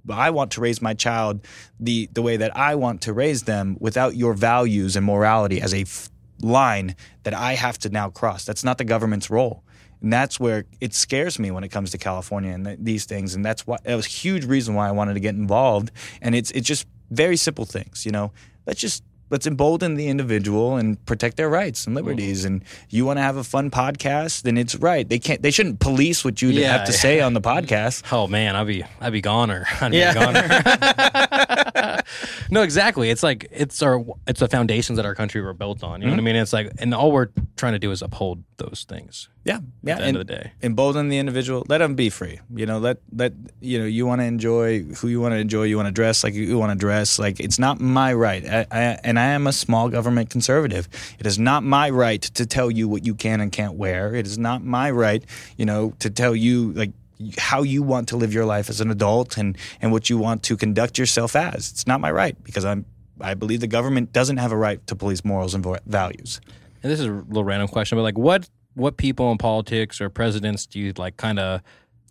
i 0.10 0.30
want 0.30 0.52
to 0.52 0.62
raise 0.62 0.82
my 0.82 0.94
child 0.94 1.46
the 1.80 2.10
the 2.14 2.22
way 2.22 2.38
that 2.38 2.56
i 2.56 2.76
want 2.76 3.02
to 3.02 3.14
raise 3.14 3.44
them 3.44 3.78
without 3.80 4.16
your 4.16 4.34
values 4.34 4.96
and 4.96 5.06
morality 5.06 5.62
as 5.62 5.74
a 5.74 5.82
f- 5.82 6.10
line 6.42 6.96
that 7.24 7.34
i 7.34 7.54
have 7.54 7.78
to 7.78 7.90
now 7.90 8.10
cross 8.10 8.46
that's 8.46 8.64
not 8.64 8.78
the 8.78 8.86
government's 8.86 9.30
role 9.30 9.64
and 10.02 10.14
that's 10.14 10.40
where 10.40 10.66
it 10.80 10.94
scares 10.94 11.40
me 11.40 11.52
when 11.52 11.64
it 11.64 11.70
comes 11.70 11.92
to 11.92 11.98
California 11.98 12.52
and 12.52 12.66
th- 12.66 12.80
these 12.82 13.06
things. 13.06 13.34
And 13.34 13.44
that's 13.44 13.66
why 13.66 13.78
that 13.84 13.96
was 13.96 14.06
a 14.06 14.10
huge 14.10 14.46
reason 14.46 14.76
why 14.76 14.88
I 14.88 14.92
wanted 14.92 15.16
to 15.16 15.20
get 15.20 15.36
involved. 15.36 15.92
And 16.22 16.36
it's 16.36 16.52
it's 16.52 16.68
just 16.68 16.88
very 17.10 17.38
simple 17.38 17.66
things, 17.66 18.06
you 18.06 18.12
know. 18.12 18.32
Let's 18.66 18.80
just 18.80 19.04
let's 19.30 19.46
embolden 19.48 19.96
the 19.96 20.08
individual 20.08 20.76
and 20.78 21.04
protect 21.06 21.38
their 21.38 21.50
rights 21.50 21.86
and 21.86 21.96
liberties. 21.96 22.40
Mm-hmm. 22.46 22.54
And 22.54 22.64
you 22.90 23.06
want 23.06 23.18
to 23.18 23.22
have 23.24 23.38
a 23.38 23.44
fun 23.44 23.70
podcast, 23.72 24.44
then 24.44 24.58
it's 24.58 24.76
right. 24.76 25.08
They 25.08 25.20
can't 25.20 25.42
they 25.42 25.52
shouldn't 25.52 25.80
police 25.80 26.24
what 26.26 26.42
you 26.42 26.50
Yeah, 26.50 26.78
have 26.78 26.86
to 26.88 26.92
yeah. 26.94 26.98
say 26.98 27.22
on 27.22 27.34
the 27.34 27.42
podcast. 27.42 28.04
Oh 28.18 28.26
man, 28.28 28.56
I'd 28.56 28.68
be 28.68 28.84
I'd 29.02 29.14
be 29.14 29.22
goner. 29.22 29.66
I'd 29.82 29.92
be 29.92 29.98
Yeah. 29.98 30.14
goner. 30.14 32.04
no, 32.50 32.62
exactly. 32.62 33.10
It's 33.10 33.24
like 33.24 33.48
it's 33.52 33.82
our 33.82 34.04
it's 34.28 34.40
the 34.40 34.48
foundations 34.48 34.98
that 34.98 35.06
our 35.06 35.16
country 35.16 35.42
were 35.42 35.54
built 35.54 35.84
on. 35.84 36.02
You 36.02 36.08
know 36.08 36.14
what 36.14 36.16
I 36.16 36.20
mm-hmm. 36.20 36.26
mean? 36.26 36.36
It's 36.38 36.54
like 36.54 36.72
and 36.80 36.94
all 36.94 37.12
we're 37.12 37.30
trying 37.58 37.74
to 37.74 37.80
do 37.80 37.92
is 37.92 38.02
uphold 38.02 38.44
those 38.58 38.86
things 38.90 39.30
Yeah, 39.44 39.60
yeah. 39.84 39.94
at 39.94 39.98
the 40.00 40.06
end 40.06 40.18
and- 40.18 40.18
of 40.18 40.28
the 40.28 40.34
day. 40.36 40.52
embolden 40.64 41.10
the 41.10 41.20
individual 41.20 41.64
let 41.70 41.78
them 41.78 41.94
be 41.96 42.10
free 42.10 42.40
you 42.56 42.66
know 42.66 42.80
let 42.80 42.98
let 43.16 43.34
you 43.62 43.78
know 43.78 43.86
you 43.86 44.06
want 44.06 44.20
to 44.20 44.26
enjoy 44.26 44.82
who 44.82 45.08
you 45.08 45.22
want 45.22 45.34
to 45.34 45.38
enjoy 45.38 45.64
you 45.64 45.76
want 45.78 45.88
to 45.88 45.92
dress 45.92 46.24
like 46.24 46.34
you 46.34 46.58
want 46.58 46.72
to 46.72 46.76
dress 46.78 47.20
like 47.20 47.40
it's 47.40 47.60
not 47.60 47.80
my 47.80 48.12
right 48.14 48.44
I, 48.48 48.66
I, 48.72 48.82
and 49.04 49.17
i 49.20 49.26
am 49.26 49.48
a 49.48 49.54
small 49.54 49.90
government 49.90 50.30
conservative 50.30 50.88
it 51.20 51.26
is 51.26 51.38
not 51.40 51.64
my 51.64 51.90
right 51.90 52.22
to 52.22 52.46
tell 52.46 52.70
you 52.70 52.88
what 52.88 53.06
you 53.06 53.16
can 53.16 53.42
and 53.42 53.52
can't 53.52 53.76
wear 53.76 54.16
it 54.16 54.26
is 54.26 54.38
not 54.38 54.64
my 54.64 54.90
right 54.92 55.24
you 55.58 55.66
know 55.66 55.94
to 56.00 56.10
tell 56.10 56.36
you 56.36 56.72
like 56.74 56.92
how 57.38 57.64
you 57.64 57.82
want 57.82 58.08
to 58.08 58.16
live 58.16 58.32
your 58.34 58.46
life 58.46 58.70
as 58.70 58.80
an 58.80 58.92
adult 58.92 59.38
and 59.38 59.58
and 59.82 59.92
what 59.92 60.10
you 60.10 60.18
want 60.18 60.44
to 60.44 60.56
conduct 60.56 60.98
yourself 60.98 61.36
as 61.36 61.72
it's 61.72 61.88
not 61.88 62.00
my 62.00 62.12
right 62.12 62.42
because 62.44 62.66
i'm 62.66 62.86
I 63.22 63.34
believe 63.34 63.60
the 63.60 63.68
government 63.68 64.14
doesn't 64.14 64.38
have 64.38 64.52
a 64.52 64.58
right 64.58 64.86
to 64.88 64.96
police 64.96 65.24
morals 65.26 65.54
and 65.54 65.64
vo- 65.64 65.78
values. 65.86 66.40
And 66.84 66.92
this 66.92 67.00
is 67.00 67.08
a 67.08 67.12
little 67.12 67.44
random 67.44 67.68
question, 67.68 67.98
but 67.98 68.04
like 68.04 68.18
what 68.18 68.50
what 68.76 68.98
people 68.98 69.32
in 69.32 69.38
politics 69.38 70.00
or 70.00 70.10
presidents 70.10 70.68
do 70.68 70.80
you 70.80 70.94
like 70.98 71.18
kind 71.18 71.40
of 71.40 71.62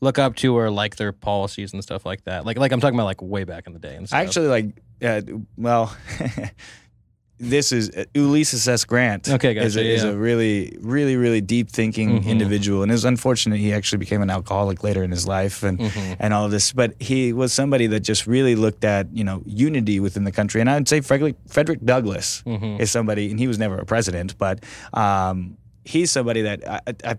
look 0.00 0.18
up 0.18 0.34
to 0.36 0.56
or 0.56 0.68
like 0.68 0.96
their 0.96 1.12
policies 1.12 1.72
and 1.72 1.82
stuff 1.82 2.04
like 2.04 2.24
that? 2.24 2.44
Like 2.44 2.58
like 2.58 2.72
I'm 2.72 2.80
talking 2.80 2.96
about 2.96 3.06
like 3.06 3.22
way 3.22 3.44
back 3.44 3.66
in 3.66 3.72
the 3.72 3.78
day 3.78 3.94
and 3.94 4.08
stuff. 4.08 4.18
I 4.18 4.22
actually 4.22 4.48
like, 4.48 4.82
uh, 5.02 5.22
well, 5.56 5.96
this 7.38 7.70
is 7.72 7.90
uh, 7.90 8.04
Ulysses 8.14 8.66
S. 8.66 8.84
Grant. 8.84 9.28
Okay, 9.28 9.56
is, 9.56 9.76
a, 9.76 9.80
gotcha, 9.80 9.88
is 9.94 10.04
yeah. 10.04 10.10
a 10.10 10.16
really, 10.16 10.76
really, 10.80 11.16
really 11.16 11.40
deep 11.40 11.70
thinking 11.70 12.22
Mhm. 12.22 12.26
individual, 12.26 12.82
and 12.82 12.90
it 12.90 12.94
was 12.94 13.04
unfortunate 13.04 13.58
he 13.58 13.72
actually 13.72 13.98
became 13.98 14.22
an 14.22 14.30
alcoholic 14.30 14.82
later 14.82 15.02
in 15.02 15.10
his 15.10 15.26
life, 15.26 15.62
and 15.62 15.78
Mhm. 15.78 16.16
and 16.18 16.32
all 16.32 16.44
of 16.46 16.50
this. 16.50 16.72
But 16.72 16.94
he 17.00 17.32
was 17.32 17.52
somebody 17.52 17.86
that 17.88 18.00
just 18.00 18.26
really 18.26 18.54
looked 18.56 18.84
at 18.84 19.06
you 19.12 19.24
know 19.24 19.42
unity 19.44 20.00
within 20.00 20.24
the 20.24 20.32
country, 20.32 20.60
and 20.60 20.70
I 20.70 20.74
would 20.76 20.88
say 20.88 21.00
Frederick 21.00 21.36
Frederick 21.46 21.84
Douglass 21.84 22.42
Mhm. 22.46 22.80
is 22.80 22.90
somebody, 22.90 23.30
and 23.30 23.38
he 23.38 23.46
was 23.46 23.58
never 23.58 23.76
a 23.78 23.84
president, 23.84 24.36
but 24.38 24.64
um, 24.94 25.56
he's 25.84 26.10
somebody 26.10 26.42
that 26.42 26.66
I. 26.68 26.80
I 27.04 27.16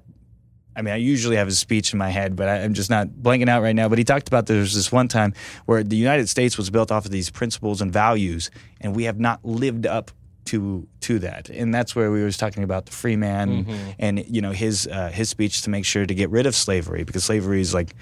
I 0.77 0.83
mean, 0.83 0.93
I 0.93 0.97
usually 0.97 1.35
have 1.35 1.47
his 1.47 1.57
speech 1.57 1.91
in 1.91 1.99
my 1.99 2.09
head, 2.09 2.35
but 2.35 2.47
I, 2.47 2.63
I'm 2.63 2.73
just 2.73 2.89
not 2.89 3.07
blanking 3.07 3.49
out 3.49 3.63
right 3.63 3.75
now. 3.75 3.89
But 3.89 3.97
he 3.97 4.03
talked 4.03 4.27
about 4.27 4.45
there 4.45 4.59
was 4.59 4.75
this 4.75 4.91
one 4.91 5.07
time 5.07 5.33
where 5.65 5.83
the 5.83 5.97
United 5.97 6.29
States 6.29 6.57
was 6.57 6.69
built 6.69 6.91
off 6.91 7.05
of 7.05 7.11
these 7.11 7.29
principles 7.31 7.81
and 7.81 7.91
values, 7.91 8.51
and 8.79 8.95
we 8.95 9.05
have 9.05 9.19
not 9.19 9.43
lived 9.43 9.87
up 9.87 10.11
to 10.45 10.87
to 11.01 11.19
that. 11.19 11.49
And 11.49 11.73
that's 11.73 11.95
where 11.95 12.11
we 12.11 12.23
was 12.23 12.37
talking 12.37 12.63
about 12.63 12.85
the 12.85 12.91
free 12.91 13.15
man 13.17 13.65
and 13.99 14.23
you 14.27 14.41
know 14.41 14.51
his 14.51 14.87
uh, 14.87 15.09
his 15.09 15.29
speech 15.29 15.63
to 15.63 15.69
make 15.69 15.83
sure 15.83 16.05
to 16.05 16.13
get 16.13 16.29
rid 16.29 16.45
of 16.45 16.55
slavery 16.55 17.03
because 17.03 17.23
slavery 17.25 17.59
is 17.59 17.73
like 17.73 17.95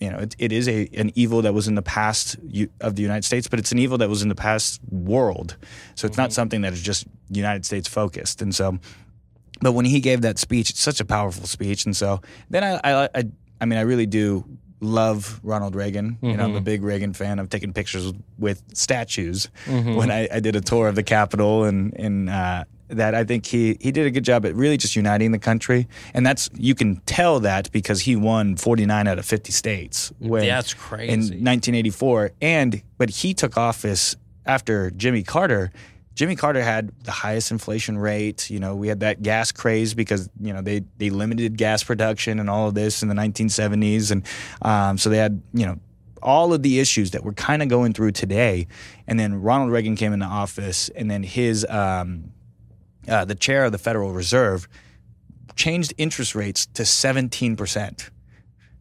you 0.00 0.10
know, 0.10 0.18
it, 0.18 0.34
it 0.38 0.52
is 0.52 0.68
a 0.68 0.88
an 0.96 1.12
evil 1.14 1.42
that 1.42 1.54
was 1.54 1.66
in 1.68 1.74
the 1.74 1.82
past 1.82 2.36
u- 2.46 2.68
of 2.80 2.96
the 2.96 3.02
United 3.02 3.24
States, 3.24 3.48
but 3.48 3.58
it's 3.58 3.72
an 3.72 3.78
evil 3.78 3.96
that 3.98 4.08
was 4.08 4.22
in 4.22 4.28
the 4.28 4.34
past 4.34 4.80
world. 4.90 5.56
So 5.94 6.06
it's 6.06 6.16
not 6.18 6.32
something 6.32 6.60
that 6.62 6.72
is 6.72 6.82
just 6.82 7.06
United 7.30 7.64
States 7.64 7.88
focused. 7.88 8.42
And 8.42 8.54
so, 8.54 8.78
but 9.60 9.72
when 9.72 9.84
he 9.84 10.00
gave 10.00 10.22
that 10.22 10.38
speech, 10.38 10.70
it's 10.70 10.80
such 10.80 11.00
a 11.00 11.04
powerful 11.04 11.46
speech. 11.46 11.84
And 11.86 11.96
so 11.96 12.20
then 12.50 12.64
I, 12.64 12.80
I, 12.84 13.08
I, 13.14 13.24
I 13.60 13.64
mean, 13.66 13.78
I 13.78 13.82
really 13.82 14.06
do 14.06 14.44
love 14.80 15.40
Ronald 15.42 15.74
Reagan. 15.74 16.18
You 16.20 16.36
know, 16.36 16.44
I'm 16.44 16.56
a 16.56 16.60
big 16.60 16.82
Reagan 16.82 17.14
fan. 17.14 17.38
I've 17.38 17.48
taken 17.48 17.72
pictures 17.72 18.12
with 18.38 18.62
statues 18.74 19.48
when 19.66 20.10
I, 20.10 20.28
I 20.30 20.40
did 20.40 20.56
a 20.56 20.60
tour 20.60 20.88
of 20.88 20.94
the 20.94 21.02
Capitol 21.02 21.64
and 21.64 21.94
and. 21.98 22.30
Uh, 22.30 22.64
that 22.88 23.14
I 23.14 23.24
think 23.24 23.46
he 23.46 23.78
he 23.80 23.90
did 23.90 24.06
a 24.06 24.10
good 24.10 24.24
job 24.24 24.44
at 24.44 24.54
really 24.54 24.76
just 24.76 24.94
uniting 24.94 25.32
the 25.32 25.38
country, 25.38 25.88
and 26.12 26.24
that's 26.24 26.50
you 26.54 26.74
can 26.74 26.96
tell 27.06 27.40
that 27.40 27.72
because 27.72 28.02
he 28.02 28.14
won 28.14 28.56
49 28.56 29.08
out 29.08 29.18
of 29.18 29.24
50 29.24 29.50
states. 29.52 30.12
When, 30.18 30.44
That's 30.46 30.74
crazy 30.74 31.12
in 31.12 31.20
1984 31.20 32.32
and 32.42 32.82
but 32.98 33.08
he 33.08 33.32
took 33.32 33.56
office 33.56 34.16
after 34.44 34.90
Jimmy 34.90 35.22
Carter 35.22 35.72
Jimmy 36.14 36.36
Carter 36.36 36.62
had 36.62 36.92
the 37.02 37.10
highest 37.10 37.50
inflation 37.50 37.98
rate 37.98 38.50
you 38.50 38.60
know 38.60 38.74
we 38.74 38.88
had 38.88 39.00
that 39.00 39.22
gas 39.22 39.52
craze 39.52 39.94
because 39.94 40.28
you 40.40 40.52
know 40.52 40.62
they 40.62 40.84
they 40.98 41.10
limited 41.10 41.56
gas 41.56 41.82
production 41.82 42.40
and 42.40 42.48
all 42.48 42.68
of 42.68 42.74
this 42.74 43.02
in 43.02 43.08
the 43.08 43.14
1970s 43.14 44.10
and 44.10 44.26
um, 44.62 44.98
so 44.98 45.10
they 45.10 45.18
had 45.18 45.42
you 45.52 45.66
know 45.66 45.78
all 46.24 46.54
of 46.54 46.62
the 46.62 46.80
issues 46.80 47.10
that 47.10 47.22
we're 47.22 47.34
kind 47.34 47.62
of 47.62 47.68
going 47.68 47.92
through 47.92 48.12
today. 48.12 48.66
And 49.06 49.20
then 49.20 49.42
Ronald 49.42 49.70
Reagan 49.70 49.94
came 49.94 50.12
into 50.12 50.26
office, 50.26 50.88
and 50.88 51.10
then 51.10 51.22
his 51.22 51.66
um, 51.68 52.32
uh, 53.06 53.26
the 53.26 53.34
chair 53.34 53.66
of 53.66 53.72
the 53.72 53.78
Federal 53.78 54.12
Reserve 54.12 54.66
changed 55.54 55.92
interest 55.98 56.34
rates 56.34 56.66
to 56.66 56.82
17%. 56.82 58.10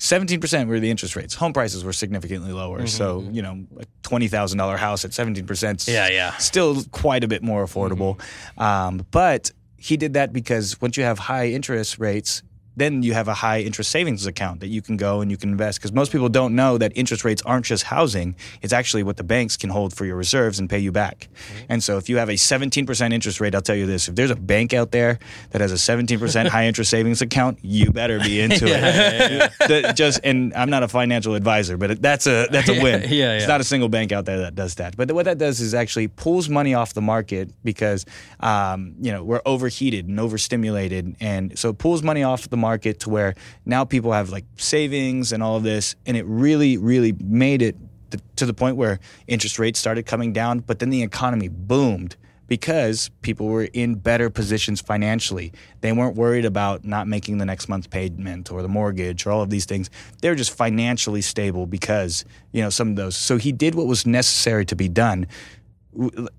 17% 0.03 0.67
were 0.67 0.81
the 0.81 0.91
interest 0.91 1.15
rates. 1.15 1.33
Home 1.35 1.53
prices 1.53 1.85
were 1.85 1.93
significantly 1.93 2.51
lower. 2.51 2.79
Mm-hmm. 2.79 2.87
So, 2.87 3.21
mm-hmm. 3.21 3.35
you 3.35 3.41
know, 3.41 3.65
a 3.79 3.85
$20,000 4.03 4.77
house 4.77 5.05
at 5.05 5.11
17% 5.11 5.87
Yeah, 5.87 6.09
yeah. 6.09 6.35
still 6.37 6.83
quite 6.91 7.23
a 7.23 7.27
bit 7.29 7.41
more 7.41 7.63
affordable. 7.63 8.17
Mm-hmm. 8.17 8.61
Um, 8.61 9.05
but 9.11 9.51
he 9.77 9.95
did 9.95 10.15
that 10.15 10.33
because 10.33 10.81
once 10.81 10.97
you 10.97 11.05
have 11.05 11.19
high 11.19 11.47
interest 11.47 11.99
rates, 11.99 12.43
then 12.75 13.03
you 13.03 13.13
have 13.13 13.27
a 13.27 13.33
high 13.33 13.59
interest 13.61 13.91
savings 13.91 14.25
account 14.25 14.59
that 14.61 14.67
you 14.67 14.81
can 14.81 14.97
go 14.97 15.21
and 15.21 15.29
you 15.31 15.37
can 15.37 15.49
invest. 15.49 15.79
Because 15.79 15.91
most 15.91 16.11
people 16.11 16.29
don't 16.29 16.55
know 16.55 16.77
that 16.77 16.91
interest 16.95 17.23
rates 17.23 17.41
aren't 17.45 17.65
just 17.65 17.83
housing, 17.83 18.35
it's 18.61 18.73
actually 18.73 19.03
what 19.03 19.17
the 19.17 19.23
banks 19.23 19.57
can 19.57 19.69
hold 19.69 19.93
for 19.95 20.05
your 20.05 20.15
reserves 20.15 20.59
and 20.59 20.69
pay 20.69 20.79
you 20.79 20.91
back. 20.91 21.27
And 21.69 21.83
so 21.83 21.97
if 21.97 22.09
you 22.09 22.17
have 22.17 22.29
a 22.29 22.33
17% 22.33 23.13
interest 23.13 23.39
rate, 23.39 23.55
I'll 23.55 23.61
tell 23.61 23.75
you 23.75 23.85
this 23.85 24.07
if 24.07 24.15
there's 24.15 24.31
a 24.31 24.35
bank 24.35 24.73
out 24.73 24.91
there 24.91 25.19
that 25.51 25.61
has 25.61 25.71
a 25.71 25.75
17% 25.75 26.47
high 26.47 26.65
interest 26.67 26.89
savings 26.91 27.21
account, 27.21 27.59
you 27.61 27.91
better 27.91 28.19
be 28.19 28.41
into 28.45 28.65
it. 28.67 29.51
That 29.67 29.95
just 29.95 30.19
and 30.23 30.53
I'm 30.55 30.69
not 30.69 30.83
a 30.83 30.87
financial 30.87 31.35
advisor, 31.35 31.77
but 31.77 32.01
that's 32.01 32.27
a 32.27 32.47
that's 32.51 32.69
a 32.69 32.73
win. 32.83 33.01
Yeah, 33.03 33.33
It's 33.35 33.43
yeah. 33.43 33.47
not 33.47 33.61
a 33.61 33.63
single 33.63 33.87
bank 33.89 34.11
out 34.11 34.25
there 34.25 34.39
that 34.39 34.55
does 34.55 34.75
that. 34.75 34.97
But 34.97 35.11
what 35.11 35.25
that 35.25 35.37
does 35.37 35.61
is 35.61 35.73
actually 35.73 36.07
pulls 36.09 36.49
money 36.49 36.73
off 36.73 36.93
the 36.93 37.01
market 37.01 37.49
because 37.63 38.05
um, 38.39 38.95
you 38.99 39.11
know 39.11 39.23
we're 39.23 39.41
overheated 39.45 40.07
and 40.07 40.19
overstimulated, 40.19 41.15
and 41.19 41.57
so 41.57 41.69
it 41.69 41.77
pulls 41.77 42.03
money 42.03 42.23
off 42.23 42.49
the 42.49 42.57
market 42.69 42.99
to 43.01 43.09
where 43.09 43.35
now 43.65 43.85
people 43.85 44.11
have 44.11 44.29
like 44.29 44.45
savings 44.57 45.31
and 45.33 45.43
all 45.43 45.55
of 45.57 45.63
this, 45.63 45.95
and 46.05 46.15
it 46.17 46.25
really, 46.25 46.77
really 46.77 47.13
made 47.19 47.61
it 47.61 47.75
to 48.35 48.45
the 48.45 48.53
point 48.53 48.75
where 48.77 48.99
interest 49.27 49.59
rates 49.59 49.79
started 49.79 50.05
coming 50.05 50.33
down, 50.33 50.59
but 50.59 50.79
then 50.79 50.89
the 50.89 51.03
economy 51.03 51.49
boomed 51.49 52.15
because 52.47 53.09
people 53.21 53.47
were 53.47 53.67
in 53.73 53.95
better 53.95 54.29
positions 54.29 54.81
financially. 54.81 55.51
They 55.81 55.91
weren't 55.91 56.15
worried 56.15 56.45
about 56.45 56.85
not 56.85 57.07
making 57.07 57.37
the 57.37 57.45
next 57.45 57.69
month's 57.69 57.87
payment 57.87 58.51
or 58.51 58.61
the 58.61 58.67
mortgage 58.67 59.25
or 59.25 59.31
all 59.31 59.41
of 59.41 59.49
these 59.49 59.65
things. 59.65 59.89
They 60.21 60.29
were 60.29 60.35
just 60.35 60.55
financially 60.55 61.21
stable 61.21 61.65
because, 61.65 62.25
you 62.51 62.61
know, 62.61 62.69
some 62.69 62.89
of 62.89 62.95
those. 62.95 63.15
So 63.15 63.37
he 63.37 63.51
did 63.51 63.75
what 63.75 63.87
was 63.87 64.05
necessary 64.05 64.65
to 64.65 64.75
be 64.75 64.87
done. 64.87 65.25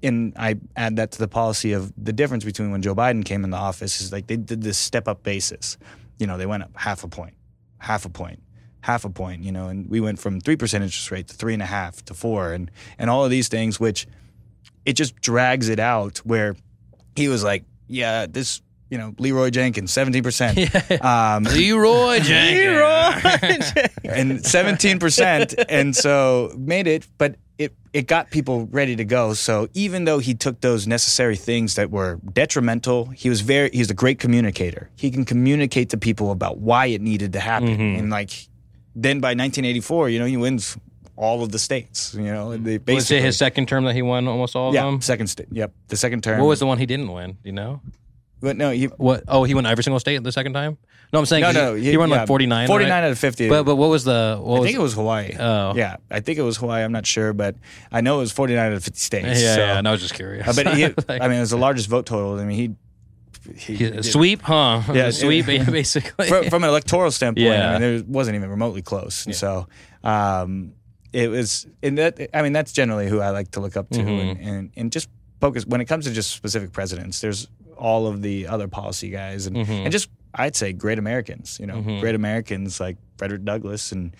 And 0.03 0.33
I 0.37 0.57
add 0.77 0.97
that 0.97 1.13
to 1.13 1.19
the 1.19 1.29
policy 1.29 1.73
of 1.73 1.93
the 1.97 2.13
difference 2.13 2.45
between 2.45 2.71
when 2.71 2.83
Joe 2.83 2.95
Biden 2.95 3.25
came 3.25 3.43
in 3.45 3.51
the 3.51 3.57
office 3.57 4.01
is 4.01 4.13
like 4.13 4.27
they 4.27 4.37
did 4.37 4.63
this 4.63 4.79
step 4.79 5.09
up 5.09 5.23
basis. 5.23 5.79
You 6.19 6.27
know, 6.27 6.39
they 6.39 6.47
went 6.47 6.63
up 6.63 6.71
half 6.75 7.05
a 7.05 7.09
point, 7.09 7.35
half 7.79 8.05
a 8.05 8.09
point, 8.09 8.43
half 8.83 9.05
a 9.05 9.11
point, 9.11 9.43
you 9.43 9.53
know, 9.53 9.69
and 9.69 9.89
we 9.89 10.01
went 10.01 10.19
from 10.19 10.41
3% 10.41 10.75
interest 10.75 11.11
rate 11.11 11.29
to 11.29 11.35
three 11.35 11.55
and 11.55 11.63
a 11.63 11.67
half 11.67 12.05
to 12.05 12.15
four 12.15 12.53
and, 12.53 12.71
and 12.99 13.11
all 13.11 13.25
of 13.25 13.31
these 13.31 13.49
things, 13.49 13.81
which 13.81 14.07
it 14.85 14.93
just 14.93 15.17
drags 15.17 15.69
it 15.69 15.81
out 15.81 16.19
where 16.19 16.55
he 17.17 17.29
was 17.29 17.43
like, 17.43 17.65
yeah, 17.89 18.27
this, 18.29 18.61
you 18.91 18.99
know, 18.99 19.15
Leroy 19.19 19.51
Jenkins, 19.51 19.91
17%. 19.93 21.01
Um, 21.05 21.45
Leroy 21.45 22.21
Jenkins. 22.23 23.73
and 24.05 24.39
17% 24.41 25.65
and 25.69 25.97
so 25.97 26.53
made 26.57 26.87
it 26.87 27.07
but 27.19 27.37
it 27.59 27.73
it 27.93 28.07
got 28.07 28.31
people 28.31 28.67
ready 28.67 28.97
to 28.97 29.05
go 29.05 29.33
so 29.35 29.69
even 29.75 30.05
though 30.05 30.19
he 30.19 30.35
took 30.35 30.61
those 30.61 30.87
necessary 30.87 31.37
things 31.37 31.75
that 31.77 31.91
were 31.91 32.19
detrimental 32.33 33.07
he 33.07 33.29
was 33.29 33.41
very 33.43 33.71
he's 33.73 33.91
a 33.91 33.95
great 33.95 34.19
communicator 34.19 34.91
he 34.97 35.11
can 35.11 35.25
communicate 35.25 35.91
to 35.91 35.97
people 35.97 36.31
about 36.31 36.59
why 36.59 36.87
it 36.87 37.01
needed 37.01 37.33
to 37.33 37.41
happen 37.41 37.81
and 37.81 38.11
like 38.11 38.31
then 38.97 39.21
by 39.21 39.29
1984 39.31 40.09
you 40.11 40.19
know 40.19 40.27
he 40.27 40.37
wins 40.37 40.77
all 41.17 41.43
of 41.45 41.53
the 41.53 41.59
states 41.59 42.15
you 42.15 42.23
know 42.25 42.51
and 42.51 42.65
they 42.65 42.73
Was 42.73 42.81
it 42.83 42.85
basically 42.87 43.21
his 43.23 43.37
second 43.37 43.69
term 43.69 43.85
that 43.85 43.95
he 43.95 44.03
won 44.03 44.27
almost 44.27 44.57
all 44.57 44.69
of 44.71 44.75
yeah 44.75 44.85
them? 44.85 45.01
second 45.01 45.29
state 45.29 45.47
yep 45.53 45.73
the 45.89 45.97
second 45.97 46.23
term 46.25 46.41
What 46.41 46.49
was 46.49 46.59
the 46.61 46.67
one 46.67 46.79
he 46.79 46.87
didn't 46.87 47.11
win? 47.13 47.39
You 47.45 47.53
know? 47.53 47.81
But 48.45 48.57
no 48.57 48.71
he, 48.71 48.85
What? 48.87 49.25
Oh, 49.27 49.43
he 49.45 49.55
won 49.55 49.67
every 49.67 49.83
single 49.83 49.99
state 49.99 50.23
the 50.23 50.31
second 50.31 50.53
time. 50.53 50.79
No, 51.13 51.19
I'm 51.21 51.27
saying 51.27 51.43
no 51.43 51.47
'cause 51.49 51.55
no 51.55 51.75
he, 51.75 51.91
he 51.91 51.97
won 51.97 52.11
yeah, 52.11 52.19
like 52.19 52.27
49. 52.29 52.67
49 52.67 52.91
right? 52.91 53.05
out 53.05 53.11
of 53.11 53.19
50 53.19 53.49
But 53.49 53.65
but 53.65 53.77
what 53.77 53.89
was 53.91 54.05
the? 54.05 54.39
What 54.41 54.57
I 54.57 54.61
was, 54.61 54.67
think 54.67 54.77
it 54.79 54.83
was 54.83 54.95
Hawaii. 54.95 55.37
Oh. 55.39 55.73
yeah. 55.77 55.97
I 56.11 56.21
think 56.21 56.39
it 56.39 56.43
was 56.43 56.57
Hawaii. 56.57 56.83
I'm 56.83 56.93
not 56.93 57.07
sure, 57.07 57.33
but 57.33 57.57
I 57.93 58.01
know 58.01 58.17
it 58.19 58.21
was 58.21 58.33
49 58.33 58.67
out 58.67 58.73
of 58.73 58.85
50 58.85 58.99
states. 58.99 59.43
Yeah, 59.43 59.55
so. 59.55 59.61
yeah. 59.61 59.79
And 59.79 59.87
I 59.89 59.93
was 59.93 60.01
just 60.01 60.15
curious. 60.15 60.47
Uh, 60.47 60.53
but 60.63 60.75
he, 60.77 60.85
Like, 61.09 61.23
I 61.23 61.29
mean, 61.29 61.39
it 61.39 61.41
was 61.41 61.51
the 61.51 61.57
largest 61.59 61.89
vote 61.89 62.07
total. 62.07 62.39
I 62.41 62.45
mean, 62.45 62.57
he, 62.57 63.57
he, 63.57 63.77
he- 63.77 64.03
sweep, 64.03 64.43
huh? 64.43 64.83
Yeah, 64.93 65.11
sweep, 65.23 65.47
it- 65.49 65.67
basically. 65.71 66.27
from, 66.29 66.49
from 66.51 66.65
an 66.65 66.71
electoral 66.71 67.11
standpoint. 67.11 67.47
Yeah. 67.47 67.75
I 67.75 67.79
mean, 67.79 67.95
it 68.01 68.09
wasn't 68.09 68.37
even 68.37 68.51
remotely 68.51 68.83
close. 68.83 69.27
And 69.27 69.35
so, 69.37 69.69
um, 70.03 70.73
it 71.13 71.29
was, 71.31 71.67
and 71.83 71.97
that, 71.99 72.19
I 72.35 72.43
mean, 72.43 72.53
that's 72.53 72.73
generally 72.73 73.09
who 73.09 73.21
I 73.21 73.31
like 73.31 73.53
to 73.53 73.61
look 73.61 73.77
up 73.77 73.89
to, 73.91 74.01
Mm-hmm. 74.01 74.09
and, 74.09 74.41
and 74.41 74.71
and 74.77 74.93
just 74.93 75.09
focus 75.41 75.65
when 75.67 75.81
it 75.81 75.85
comes 75.85 76.07
to 76.07 76.13
just 76.13 76.31
specific 76.33 76.73
presidents. 76.73 77.21
There's 77.21 77.47
all 77.79 78.07
of 78.07 78.23
the 78.23 78.47
other 78.47 78.69
policy 78.69 79.11
guys, 79.11 79.47
and 79.47 79.57
Mm-hmm. 79.57 79.73
and 79.73 79.93
just 79.93 80.09
I'd 80.35 80.57
say 80.57 80.73
great 80.73 80.99
Americans. 80.99 81.59
You 81.61 81.67
know, 81.67 81.81
great 82.01 82.15
Americans 82.15 82.81
like 82.81 82.97
Frederick 83.19 83.45
Douglass 83.45 83.93
and. 83.93 84.15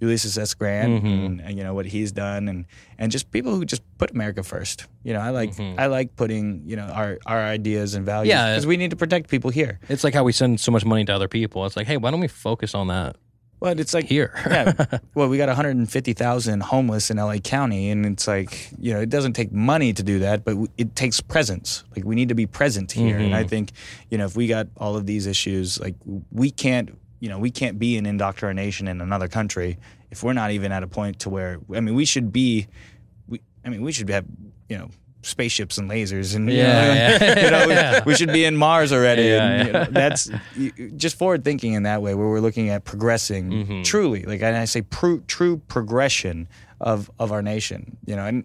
Ulysses 0.00 0.38
S. 0.38 0.54
Grant, 0.54 1.02
Mm-hmm. 1.02 1.06
and, 1.26 1.40
and 1.40 1.58
you 1.58 1.64
know 1.64 1.74
what 1.74 1.84
he's 1.84 2.12
done, 2.12 2.46
and 2.46 2.66
and 2.98 3.10
just 3.10 3.32
people 3.32 3.56
who 3.56 3.64
just 3.64 3.82
put 3.98 4.12
America 4.12 4.44
first. 4.44 4.86
You 5.02 5.12
know, 5.12 5.18
I 5.18 5.30
like 5.30 5.50
Mm-hmm. 5.56 5.74
I 5.80 5.86
like 5.86 6.14
putting 6.14 6.62
you 6.66 6.76
know 6.76 6.84
our 6.84 7.18
our 7.26 7.40
ideas 7.42 7.94
and 7.96 8.06
values 8.06 8.28
Yeah. 8.30 8.52
because 8.52 8.64
we 8.64 8.76
need 8.76 8.90
to 8.90 8.96
protect 8.96 9.28
people 9.28 9.50
here. 9.50 9.80
it's 9.88 10.04
like 10.04 10.14
how 10.14 10.22
we 10.22 10.30
send 10.30 10.60
so 10.60 10.70
much 10.70 10.84
money 10.84 11.04
to 11.06 11.12
other 11.12 11.26
people. 11.26 11.66
It's 11.66 11.76
like, 11.76 11.88
hey, 11.88 11.96
why 11.96 12.12
don't 12.12 12.20
we 12.20 12.28
focus 12.28 12.76
on 12.76 12.86
that 12.86 13.16
Well, 13.60 13.78
it's 13.78 13.94
like 13.94 14.06
here? 14.06 14.32
yeah. 14.46 14.98
Well, 15.14 15.28
we 15.28 15.36
got 15.36 15.48
150,000 15.48 16.60
homeless 16.60 17.10
in 17.10 17.16
LA 17.16 17.38
County, 17.38 17.90
and 17.90 18.06
it's 18.06 18.28
like 18.28 18.70
you 18.78 18.94
know 18.94 19.00
it 19.00 19.08
doesn't 19.08 19.32
take 19.32 19.50
money 19.50 19.92
to 19.92 20.02
do 20.02 20.20
that, 20.20 20.44
but 20.44 20.56
it 20.76 20.94
takes 20.94 21.20
presence. 21.20 21.82
Like 21.94 22.04
we 22.04 22.14
need 22.14 22.28
to 22.28 22.34
be 22.34 22.46
present 22.46 22.92
here, 22.92 23.18
and 23.18 23.34
I 23.34 23.40
mm-hmm. 23.40 23.48
think 23.48 23.72
you 24.10 24.18
know 24.18 24.26
if 24.26 24.36
we 24.36 24.46
got 24.46 24.68
all 24.76 24.96
of 24.96 25.06
these 25.06 25.26
issues, 25.26 25.80
like 25.80 25.96
we 26.30 26.50
can't 26.50 26.96
you 27.20 27.28
know 27.28 27.38
we 27.38 27.50
can't 27.50 27.78
be 27.78 27.96
an 27.96 28.06
indoctrination 28.06 28.86
in 28.86 29.00
another 29.00 29.26
country 29.26 29.78
if 30.10 30.22
we're 30.22 30.34
not 30.34 30.52
even 30.52 30.70
at 30.70 30.82
a 30.82 30.86
point 30.86 31.18
to 31.20 31.30
where 31.30 31.58
I 31.74 31.80
mean 31.80 31.94
we 31.94 32.04
should 32.04 32.32
be. 32.32 32.68
We 33.26 33.40
I 33.64 33.70
mean 33.70 33.82
we 33.82 33.90
should 33.92 34.08
have 34.08 34.24
you 34.68 34.78
know 34.78 34.90
spaceships 35.22 35.78
and 35.78 35.90
lasers 35.90 36.34
and 36.36 36.48
you 36.50 36.58
Yeah, 36.58 36.72
know, 37.18 37.26
yeah. 37.26 37.44
you 37.44 37.50
know, 37.50 37.66
we, 37.68 37.72
Yeah. 37.74 38.04
we 38.06 38.14
should 38.14 38.32
be 38.32 38.44
in 38.44 38.56
Mars 38.56 38.92
already. 38.92 39.22
Yeah, 39.24 39.48
and, 39.50 39.66
you 39.66 39.72
know, 39.72 39.84
that's 39.90 40.30
just 40.96 41.18
forward 41.18 41.44
thinking 41.44 41.72
in 41.74 41.82
that 41.84 42.02
way, 42.02 42.14
where 42.14 42.28
we're 42.28 42.40
looking 42.40 42.68
at 42.70 42.84
progressing 42.84 43.50
Mm-hmm. 43.50 43.82
truly, 43.82 44.22
like 44.24 44.42
and 44.42 44.56
I 44.56 44.64
say, 44.64 44.82
pru- 44.82 45.26
true 45.26 45.58
progression 45.68 46.48
of 46.80 47.10
of 47.18 47.32
our 47.32 47.42
nation. 47.42 47.96
You 48.06 48.16
know, 48.16 48.24
and 48.26 48.44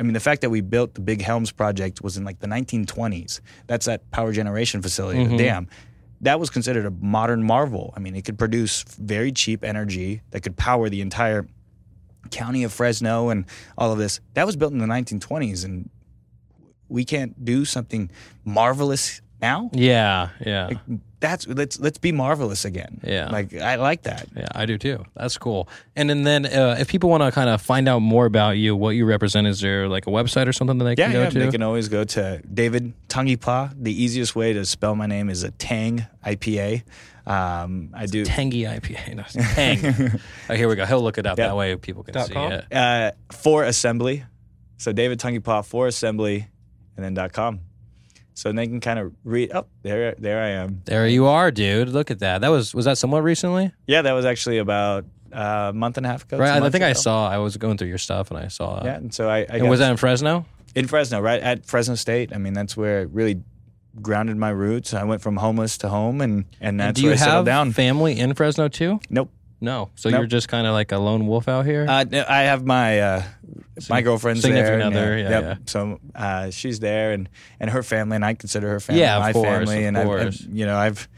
I 0.00 0.02
mean 0.02 0.14
the 0.14 0.20
fact 0.20 0.40
that 0.40 0.50
we 0.50 0.60
built 0.60 0.94
the 0.94 1.00
Big 1.00 1.20
Helms 1.22 1.52
project 1.52 2.02
was 2.02 2.16
in 2.16 2.24
like 2.24 2.40
the 2.40 2.48
1920s. 2.48 3.40
That's 3.68 3.86
that 3.86 4.10
power 4.10 4.32
generation 4.32 4.82
facility, 4.82 5.20
Mm-hmm. 5.20 5.36
the 5.36 5.42
dam. 5.44 5.68
That 6.22 6.38
was 6.40 6.50
considered 6.50 6.86
a 6.86 6.90
modern 6.90 7.42
marvel. 7.44 7.92
I 7.96 8.00
mean, 8.00 8.14
it 8.16 8.24
could 8.24 8.38
produce 8.38 8.82
very 8.98 9.32
cheap 9.32 9.64
energy 9.64 10.22
that 10.30 10.42
could 10.42 10.56
power 10.56 10.88
the 10.88 11.00
entire 11.00 11.46
county 12.30 12.62
of 12.62 12.72
Fresno 12.72 13.28
and 13.30 13.44
all 13.76 13.90
of 13.92 13.98
this. 13.98 14.20
That 14.34 14.46
was 14.46 14.54
built 14.56 14.72
in 14.72 14.78
the 14.78 14.86
1920s, 14.86 15.64
and 15.64 15.90
we 16.92 17.04
can't 17.04 17.44
do 17.44 17.64
something 17.64 18.10
marvelous 18.44 19.20
now. 19.40 19.70
yeah, 19.72 20.28
yeah, 20.44 20.70
That's 21.18 21.46
let's 21.48 21.80
let's 21.80 21.98
be 21.98 22.12
marvelous 22.12 22.64
again. 22.64 23.00
Yeah. 23.02 23.28
like 23.30 23.54
I 23.54 23.74
like 23.76 24.02
that. 24.02 24.28
yeah. 24.36 24.46
I 24.54 24.66
do 24.66 24.78
too. 24.78 25.04
That's 25.14 25.36
cool. 25.38 25.68
And 25.96 26.08
then, 26.10 26.22
then 26.24 26.46
uh, 26.46 26.76
if 26.78 26.88
people 26.88 27.10
want 27.10 27.22
to 27.22 27.32
kind 27.32 27.48
of 27.50 27.60
find 27.62 27.88
out 27.88 28.00
more 28.00 28.26
about 28.26 28.52
you, 28.58 28.76
what 28.76 28.90
you 28.90 29.04
represent, 29.04 29.46
is 29.46 29.60
there 29.60 29.88
like 29.88 30.06
a 30.06 30.10
website 30.10 30.46
or 30.48 30.52
something 30.52 30.78
that 30.78 30.84
they 30.84 30.94
Yeah, 31.02 31.06
can 31.06 31.12
go 31.12 31.22
yeah. 31.22 31.30
to? 31.30 31.38
They 31.38 31.50
can 31.50 31.62
always 31.62 31.88
go 31.88 32.04
to 32.04 32.40
David 32.52 32.92
Tangipa. 33.08 33.72
The 33.76 33.92
easiest 34.02 34.36
way 34.36 34.52
to 34.52 34.64
spell 34.64 34.94
my 34.94 35.06
name 35.06 35.28
is 35.30 35.42
a 35.42 35.50
Tang 35.52 36.06
IPA. 36.24 36.82
Um, 37.26 37.90
I 37.94 38.06
do 38.06 38.24
Tangy 38.24 38.62
IPA. 38.62 39.14
No, 39.14 39.22
Tang. 39.54 40.20
oh, 40.50 40.54
here 40.54 40.68
we 40.68 40.74
go. 40.76 40.84
He'll 40.86 41.02
look 41.02 41.18
it 41.18 41.26
up. 41.26 41.38
Yep. 41.38 41.48
That 41.48 41.56
way 41.56 41.76
people 41.76 42.02
can 42.02 42.14
Dot 42.14 42.26
see 42.28 42.34
com? 42.34 42.52
it. 42.52 42.66
uh, 42.72 43.12
for 43.32 43.62
assembly. 43.64 44.24
So 44.76 44.92
David 44.92 45.20
Tangipa 45.20 45.64
for 45.64 45.86
assembly, 45.86 46.48
and 46.96 47.04
then 47.04 47.14
dot 47.14 47.32
com. 47.32 47.60
So 48.34 48.50
they 48.50 48.66
can 48.66 48.80
kind 48.80 48.98
of 48.98 49.12
read. 49.24 49.50
Oh, 49.54 49.66
there, 49.82 50.14
there 50.18 50.42
I 50.42 50.48
am. 50.48 50.80
There 50.86 51.06
you 51.06 51.26
are, 51.26 51.50
dude. 51.50 51.90
Look 51.90 52.10
at 52.10 52.20
that. 52.20 52.40
That 52.40 52.48
was 52.48 52.74
was 52.74 52.86
that 52.86 52.96
somewhat 52.98 53.22
recently? 53.22 53.72
Yeah, 53.86 54.02
that 54.02 54.12
was 54.12 54.24
actually 54.24 54.58
about 54.58 55.04
uh, 55.32 55.68
a 55.70 55.72
month 55.74 55.98
and 55.98 56.06
a 56.06 56.08
half 56.08 56.24
ago. 56.24 56.38
Right. 56.38 56.62
I 56.62 56.70
think 56.70 56.82
I 56.82 56.94
saw. 56.94 57.28
I 57.28 57.38
was 57.38 57.56
going 57.58 57.76
through 57.76 57.88
your 57.88 57.98
stuff 57.98 58.30
and 58.30 58.38
I 58.40 58.48
saw. 58.48 58.82
Yeah, 58.84 58.96
and 58.96 59.12
so 59.14 59.28
I, 59.28 59.40
I 59.40 59.56
And 59.58 59.68
was 59.68 59.80
that 59.80 59.90
in 59.90 59.96
Fresno? 59.98 60.46
in 60.74 60.86
Fresno, 60.88 61.20
right 61.20 61.42
at 61.42 61.66
Fresno 61.66 61.94
State. 61.94 62.32
I 62.34 62.38
mean, 62.38 62.54
that's 62.54 62.74
where 62.74 63.02
it 63.02 63.10
really 63.10 63.42
grounded 64.00 64.38
my 64.38 64.48
roots. 64.48 64.94
I 64.94 65.04
went 65.04 65.20
from 65.20 65.36
homeless 65.36 65.76
to 65.78 65.90
home, 65.90 66.22
and 66.22 66.46
and 66.60 66.80
that's 66.80 66.96
Do 66.96 67.02
you 67.02 67.08
where 67.08 67.14
I 67.16 67.18
settled 67.18 67.36
have 67.36 67.44
down. 67.44 67.72
family 67.72 68.18
in 68.18 68.32
Fresno 68.32 68.68
too? 68.68 68.98
Nope. 69.10 69.30
No. 69.62 69.90
So 69.94 70.10
Nope. 70.10 70.18
you're 70.18 70.26
just 70.26 70.48
kind 70.48 70.66
of 70.66 70.72
like 70.72 70.90
a 70.90 70.98
lone 70.98 71.26
wolf 71.28 71.46
out 71.48 71.64
here. 71.64 71.86
Uh, 71.88 72.04
I 72.28 72.42
have 72.42 72.66
my 72.66 73.00
uh, 73.00 73.22
my 73.88 74.02
girlfriend's 74.02 74.42
there. 74.42 74.80
and, 74.80 74.82
other, 74.82 75.16
yeah, 75.16 75.30
yep. 75.30 75.42
yeah. 75.44 75.54
So 75.66 76.00
uh, 76.16 76.50
she's 76.50 76.80
there, 76.80 77.12
and 77.12 77.28
and 77.60 77.70
her 77.70 77.84
family, 77.84 78.16
and 78.16 78.24
I 78.24 78.34
consider 78.34 78.68
her 78.70 78.80
family 78.80 79.02
Yeah, 79.02 79.20
my 79.20 79.32
course, 79.32 79.46
family, 79.70 79.84
of 79.84 79.94
and 79.94 79.98
I've, 79.98 80.40
you 80.50 80.66
know 80.66 80.76
I've 80.76 81.08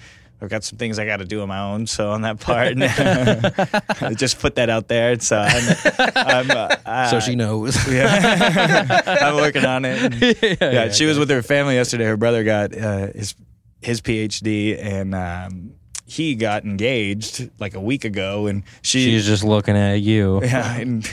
I've 0.43 0.51
got 0.51 0.63
some 0.63 0.79
things 0.79 0.99
I 0.99 1.07
got 1.07 1.17
to 1.19 1.25
do 1.25 1.41
on 1.41 1.49
my 1.49 1.59
own. 1.59 1.87
So 1.87 2.11
on 2.11 2.21
that 2.23 2.39
part, 2.39 2.77
just 4.19 4.39
put 4.41 4.57
that 4.57 4.69
out 4.69 4.89
there. 4.89 5.19
So 5.21 5.39
I'm, 5.39 5.77
I'm 6.15 6.51
uh, 6.85 7.07
so 7.11 7.21
she 7.21 7.37
knows. 7.37 7.91
yeah. 7.91 9.01
I'm 9.23 9.37
working 9.37 9.65
on 9.65 9.87
it. 9.87 10.03
And, 10.03 10.61
yeah, 10.61 10.71
yeah, 10.71 10.91
she 10.91 11.07
was 11.07 11.19
with 11.19 11.31
her 11.31 11.43
family 11.43 11.77
yesterday. 11.77 12.05
Her 12.05 12.19
brother 12.19 12.45
got 12.45 12.77
uh, 12.77 13.09
his 13.15 13.35
his 13.81 14.03
PhD, 14.03 14.79
and 14.79 15.15
um, 15.15 15.73
he 16.07 16.35
got 16.35 16.65
engaged 16.65 17.51
like 17.59 17.75
a 17.75 17.81
week 17.81 18.05
ago. 18.05 18.47
And 18.47 18.63
she, 18.83 19.05
She's 19.05 19.27
just 19.27 19.45
looking 19.45 19.77
at 19.77 20.01
you. 20.01 20.41
yeah, 20.45 20.77
and 20.77 21.09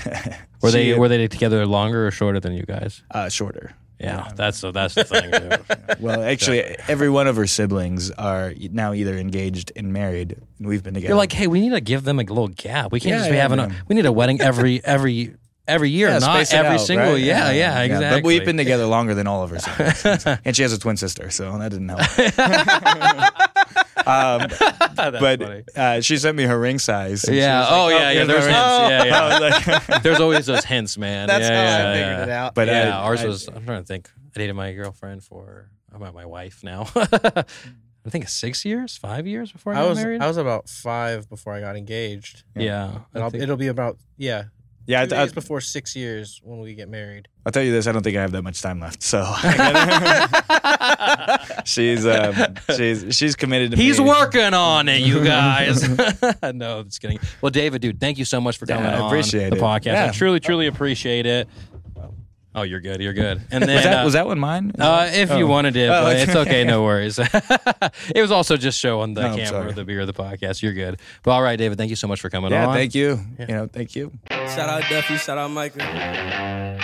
Were 0.61 0.71
they 0.71 0.93
were 0.97 1.07
they 1.07 1.27
together 1.27 1.65
longer 1.65 2.07
or 2.07 2.11
shorter 2.11 2.39
than 2.39 2.53
you 2.53 2.63
guys? 2.63 3.01
uh, 3.11 3.29
shorter? 3.29 3.73
Yeah, 3.99 4.31
that's 4.35 4.61
the 4.61 4.71
that's 4.71 4.95
the 4.95 5.03
thing. 5.03 5.31
Well, 5.99 6.23
actually, 6.23 6.61
every 6.87 7.09
one 7.11 7.27
of 7.27 7.35
her 7.35 7.45
siblings 7.45 8.09
are 8.11 8.51
now 8.71 8.93
either 8.93 9.15
engaged 9.15 9.71
and 9.75 9.93
married, 9.93 10.35
and 10.57 10.67
we've 10.67 10.81
been 10.81 10.95
together. 10.95 11.09
You're 11.11 11.17
like, 11.17 11.31
hey, 11.31 11.45
we 11.45 11.59
need 11.61 11.69
to 11.71 11.81
give 11.81 12.03
them 12.03 12.17
a 12.19 12.23
little 12.23 12.47
gap. 12.47 12.91
We 12.91 12.99
can't 12.99 13.11
Yeah, 13.11 13.17
just 13.19 13.29
be 13.29 13.35
yeah, 13.35 13.41
having 13.43 13.59
a. 13.59 13.69
We 13.87 13.93
need 13.95 14.07
a 14.07 14.11
wedding 14.11 14.41
every 14.41 14.83
every 14.83 15.35
every 15.67 15.91
year, 15.91 16.09
Yeah, 16.09 16.17
not 16.17 16.51
every 16.51 16.69
out, 16.71 16.81
single. 16.81 17.11
right? 17.13 17.21
Yeah, 17.21 17.51
yeah, 17.51 17.79
exactly. 17.81 18.21
But 18.21 18.25
we've 18.25 18.43
been 18.45 18.57
together 18.57 18.87
longer 18.87 19.13
than 19.13 19.27
all 19.27 19.43
of 19.43 19.51
her 19.51 19.59
siblings, 19.59 20.25
and 20.45 20.55
she 20.55 20.63
has 20.63 20.73
a 20.73 20.79
twin 20.79 20.97
sister, 20.97 21.29
so 21.29 21.55
that 21.59 21.69
didn't 21.69 21.89
help. 21.89 22.01
Um, 24.05 24.47
but 24.95 25.39
funny. 25.39 25.63
uh, 25.75 26.01
she 26.01 26.17
sent 26.17 26.35
me 26.37 26.43
her 26.43 26.59
ring 26.59 26.79
size. 26.79 27.25
Yeah. 27.29 27.59
was 27.61 27.67
Oh, 27.71 27.83
like, 27.85 27.93
yeah. 27.93 27.99
Yeah. 27.99 28.11
here's 28.13 28.27
There's 28.27 28.45
ring. 28.45 28.55
hints. 28.55 28.89
Yeah. 28.89 29.03
Yeah. 29.05 29.85
like- 29.89 30.03
There's 30.03 30.19
always 30.19 30.45
those 30.45 30.65
hints, 30.65 30.97
man. 30.97 31.27
That's 31.27 31.47
yeah, 31.47 31.49
how 31.49 31.61
yeah, 31.63 31.89
I 31.89 31.93
figured 31.93 32.17
yeah. 32.17 32.23
it 32.23 32.29
out. 32.29 32.55
But 32.55 32.67
yeah, 32.67 32.97
I- 32.97 33.01
ours 33.03 33.21
I- 33.21 33.27
was. 33.27 33.47
I'm 33.47 33.65
trying 33.65 33.81
to 33.81 33.87
think. 33.87 34.09
I 34.35 34.39
dated 34.39 34.55
my 34.55 34.73
girlfriend 34.73 35.23
for. 35.23 35.69
I'm 35.93 35.99
my 36.13 36.25
wife 36.25 36.63
now. 36.63 36.87
I 36.95 38.09
think 38.09 38.27
six 38.29 38.65
years, 38.65 38.97
five 38.97 39.27
years 39.27 39.51
before 39.51 39.73
I, 39.73 39.77
I 39.77 39.81
got 39.83 39.89
was 39.89 39.97
married. 39.99 40.21
I 40.21 40.27
was 40.27 40.37
about 40.37 40.67
five 40.69 41.29
before 41.29 41.53
I 41.53 41.59
got 41.59 41.75
engaged. 41.75 42.43
yeah, 42.55 42.85
I 42.85 42.99
And 43.13 43.23
I'll, 43.23 43.29
think- 43.29 43.43
it'll 43.43 43.57
be 43.57 43.67
about 43.67 43.97
yeah. 44.17 44.45
Yeah, 44.91 45.05
two 45.05 45.15
I, 45.15 45.21
I, 45.21 45.25
days 45.25 45.33
before 45.33 45.61
six 45.61 45.95
years 45.95 46.41
when 46.43 46.59
we 46.59 46.75
get 46.75 46.89
married. 46.89 47.27
I'll 47.45 47.51
tell 47.51 47.63
you 47.63 47.71
this: 47.71 47.87
I 47.87 47.91
don't 47.91 48.03
think 48.03 48.17
I 48.17 48.21
have 48.21 48.31
that 48.33 48.43
much 48.43 48.61
time 48.61 48.79
left. 48.79 49.01
So 49.01 49.23
she's 51.65 52.05
um, 52.05 52.35
she's 52.75 53.15
she's 53.15 53.35
committed 53.35 53.71
to 53.71 53.77
He's 53.77 53.99
me. 53.99 54.05
working 54.07 54.53
on 54.53 54.87
it, 54.89 55.01
you 55.01 55.23
guys. 55.23 55.87
no, 56.53 56.83
just 56.83 57.01
kidding. 57.01 57.19
Well, 57.41 57.49
David, 57.49 57.81
dude, 57.81 57.99
thank 57.99 58.17
you 58.17 58.25
so 58.25 58.39
much 58.41 58.57
for 58.57 58.65
Yeah, 58.67 58.77
coming 58.77 58.91
I 58.91 58.99
on 58.99 59.07
appreciate 59.07 59.49
the 59.49 59.57
it. 59.57 59.61
podcast. 59.61 60.09
I 60.09 60.11
truly, 60.11 60.39
truly 60.39 60.67
appreciate 60.67 61.25
it. 61.25 61.47
Oh, 62.53 62.63
you're 62.63 62.81
good. 62.81 62.99
You're 63.01 63.13
good. 63.13 63.41
And 63.49 63.63
then 63.63 63.75
Was 63.75 63.83
that 63.85 64.01
uh, 64.01 64.03
was 64.03 64.13
that 64.13 64.25
one 64.27 64.37
mine? 64.39 64.73
Uh, 64.77 65.09
if 65.13 65.29
you 65.31 65.45
Oh. 65.45 65.47
wanted 65.47 65.77
it, 65.77 65.89
Oh, 65.89 66.07
okay. 66.07 66.21
it's 66.23 66.35
okay, 66.35 66.63
no 66.65 66.83
worries. 66.83 67.17
it 68.13 68.21
was 68.21 68.29
also 68.31 68.57
just 68.57 68.77
showing 68.77 69.13
the 69.13 69.21
I'm 69.21 69.37
camera, 69.37 69.71
the 69.71 69.85
beer, 69.85 70.05
the 70.05 70.11
podcast. 70.13 70.61
You're 70.61 70.73
good. 70.73 70.99
But 71.23 71.31
all 71.31 71.41
right, 71.41 71.55
David, 71.57 71.77
thank 71.77 71.89
you 71.91 71.95
so 71.95 72.07
much 72.09 72.19
for 72.19 72.29
coming 72.29 72.51
Yeah, 72.51 72.67
on. 72.67 72.73
thank 72.75 72.93
you. 72.93 73.19
You 73.39 73.47
know, 73.47 73.67
thank 73.71 73.95
you. 73.95 74.11
Shout 74.29 74.67
out 74.69 74.83
Duffy, 74.89 75.15
shout 75.17 75.37
out 75.37 75.49
Micah. 75.51 76.77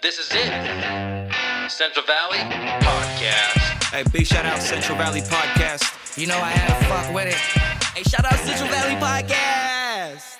This 0.00 0.18
is 0.18 0.28
it. 0.32 1.32
Central 1.70 2.04
Valley 2.06 2.38
Podcast. 2.38 3.90
Hey, 3.92 4.04
big 4.12 4.26
shout 4.26 4.44
out 4.46 4.60
Central 4.62 4.96
Valley 4.98 5.20
Podcast. 5.22 6.16
You 6.18 6.26
know 6.28 6.38
I 6.38 6.50
had 6.50 6.78
to 6.78 6.84
fuck 6.86 7.14
with 7.14 7.26
it. 7.26 7.34
Hey, 7.96 8.02
shout 8.04 8.24
out 8.24 8.38
Central 8.38 8.68
Valley 8.68 8.94
Podcast. 8.96 10.38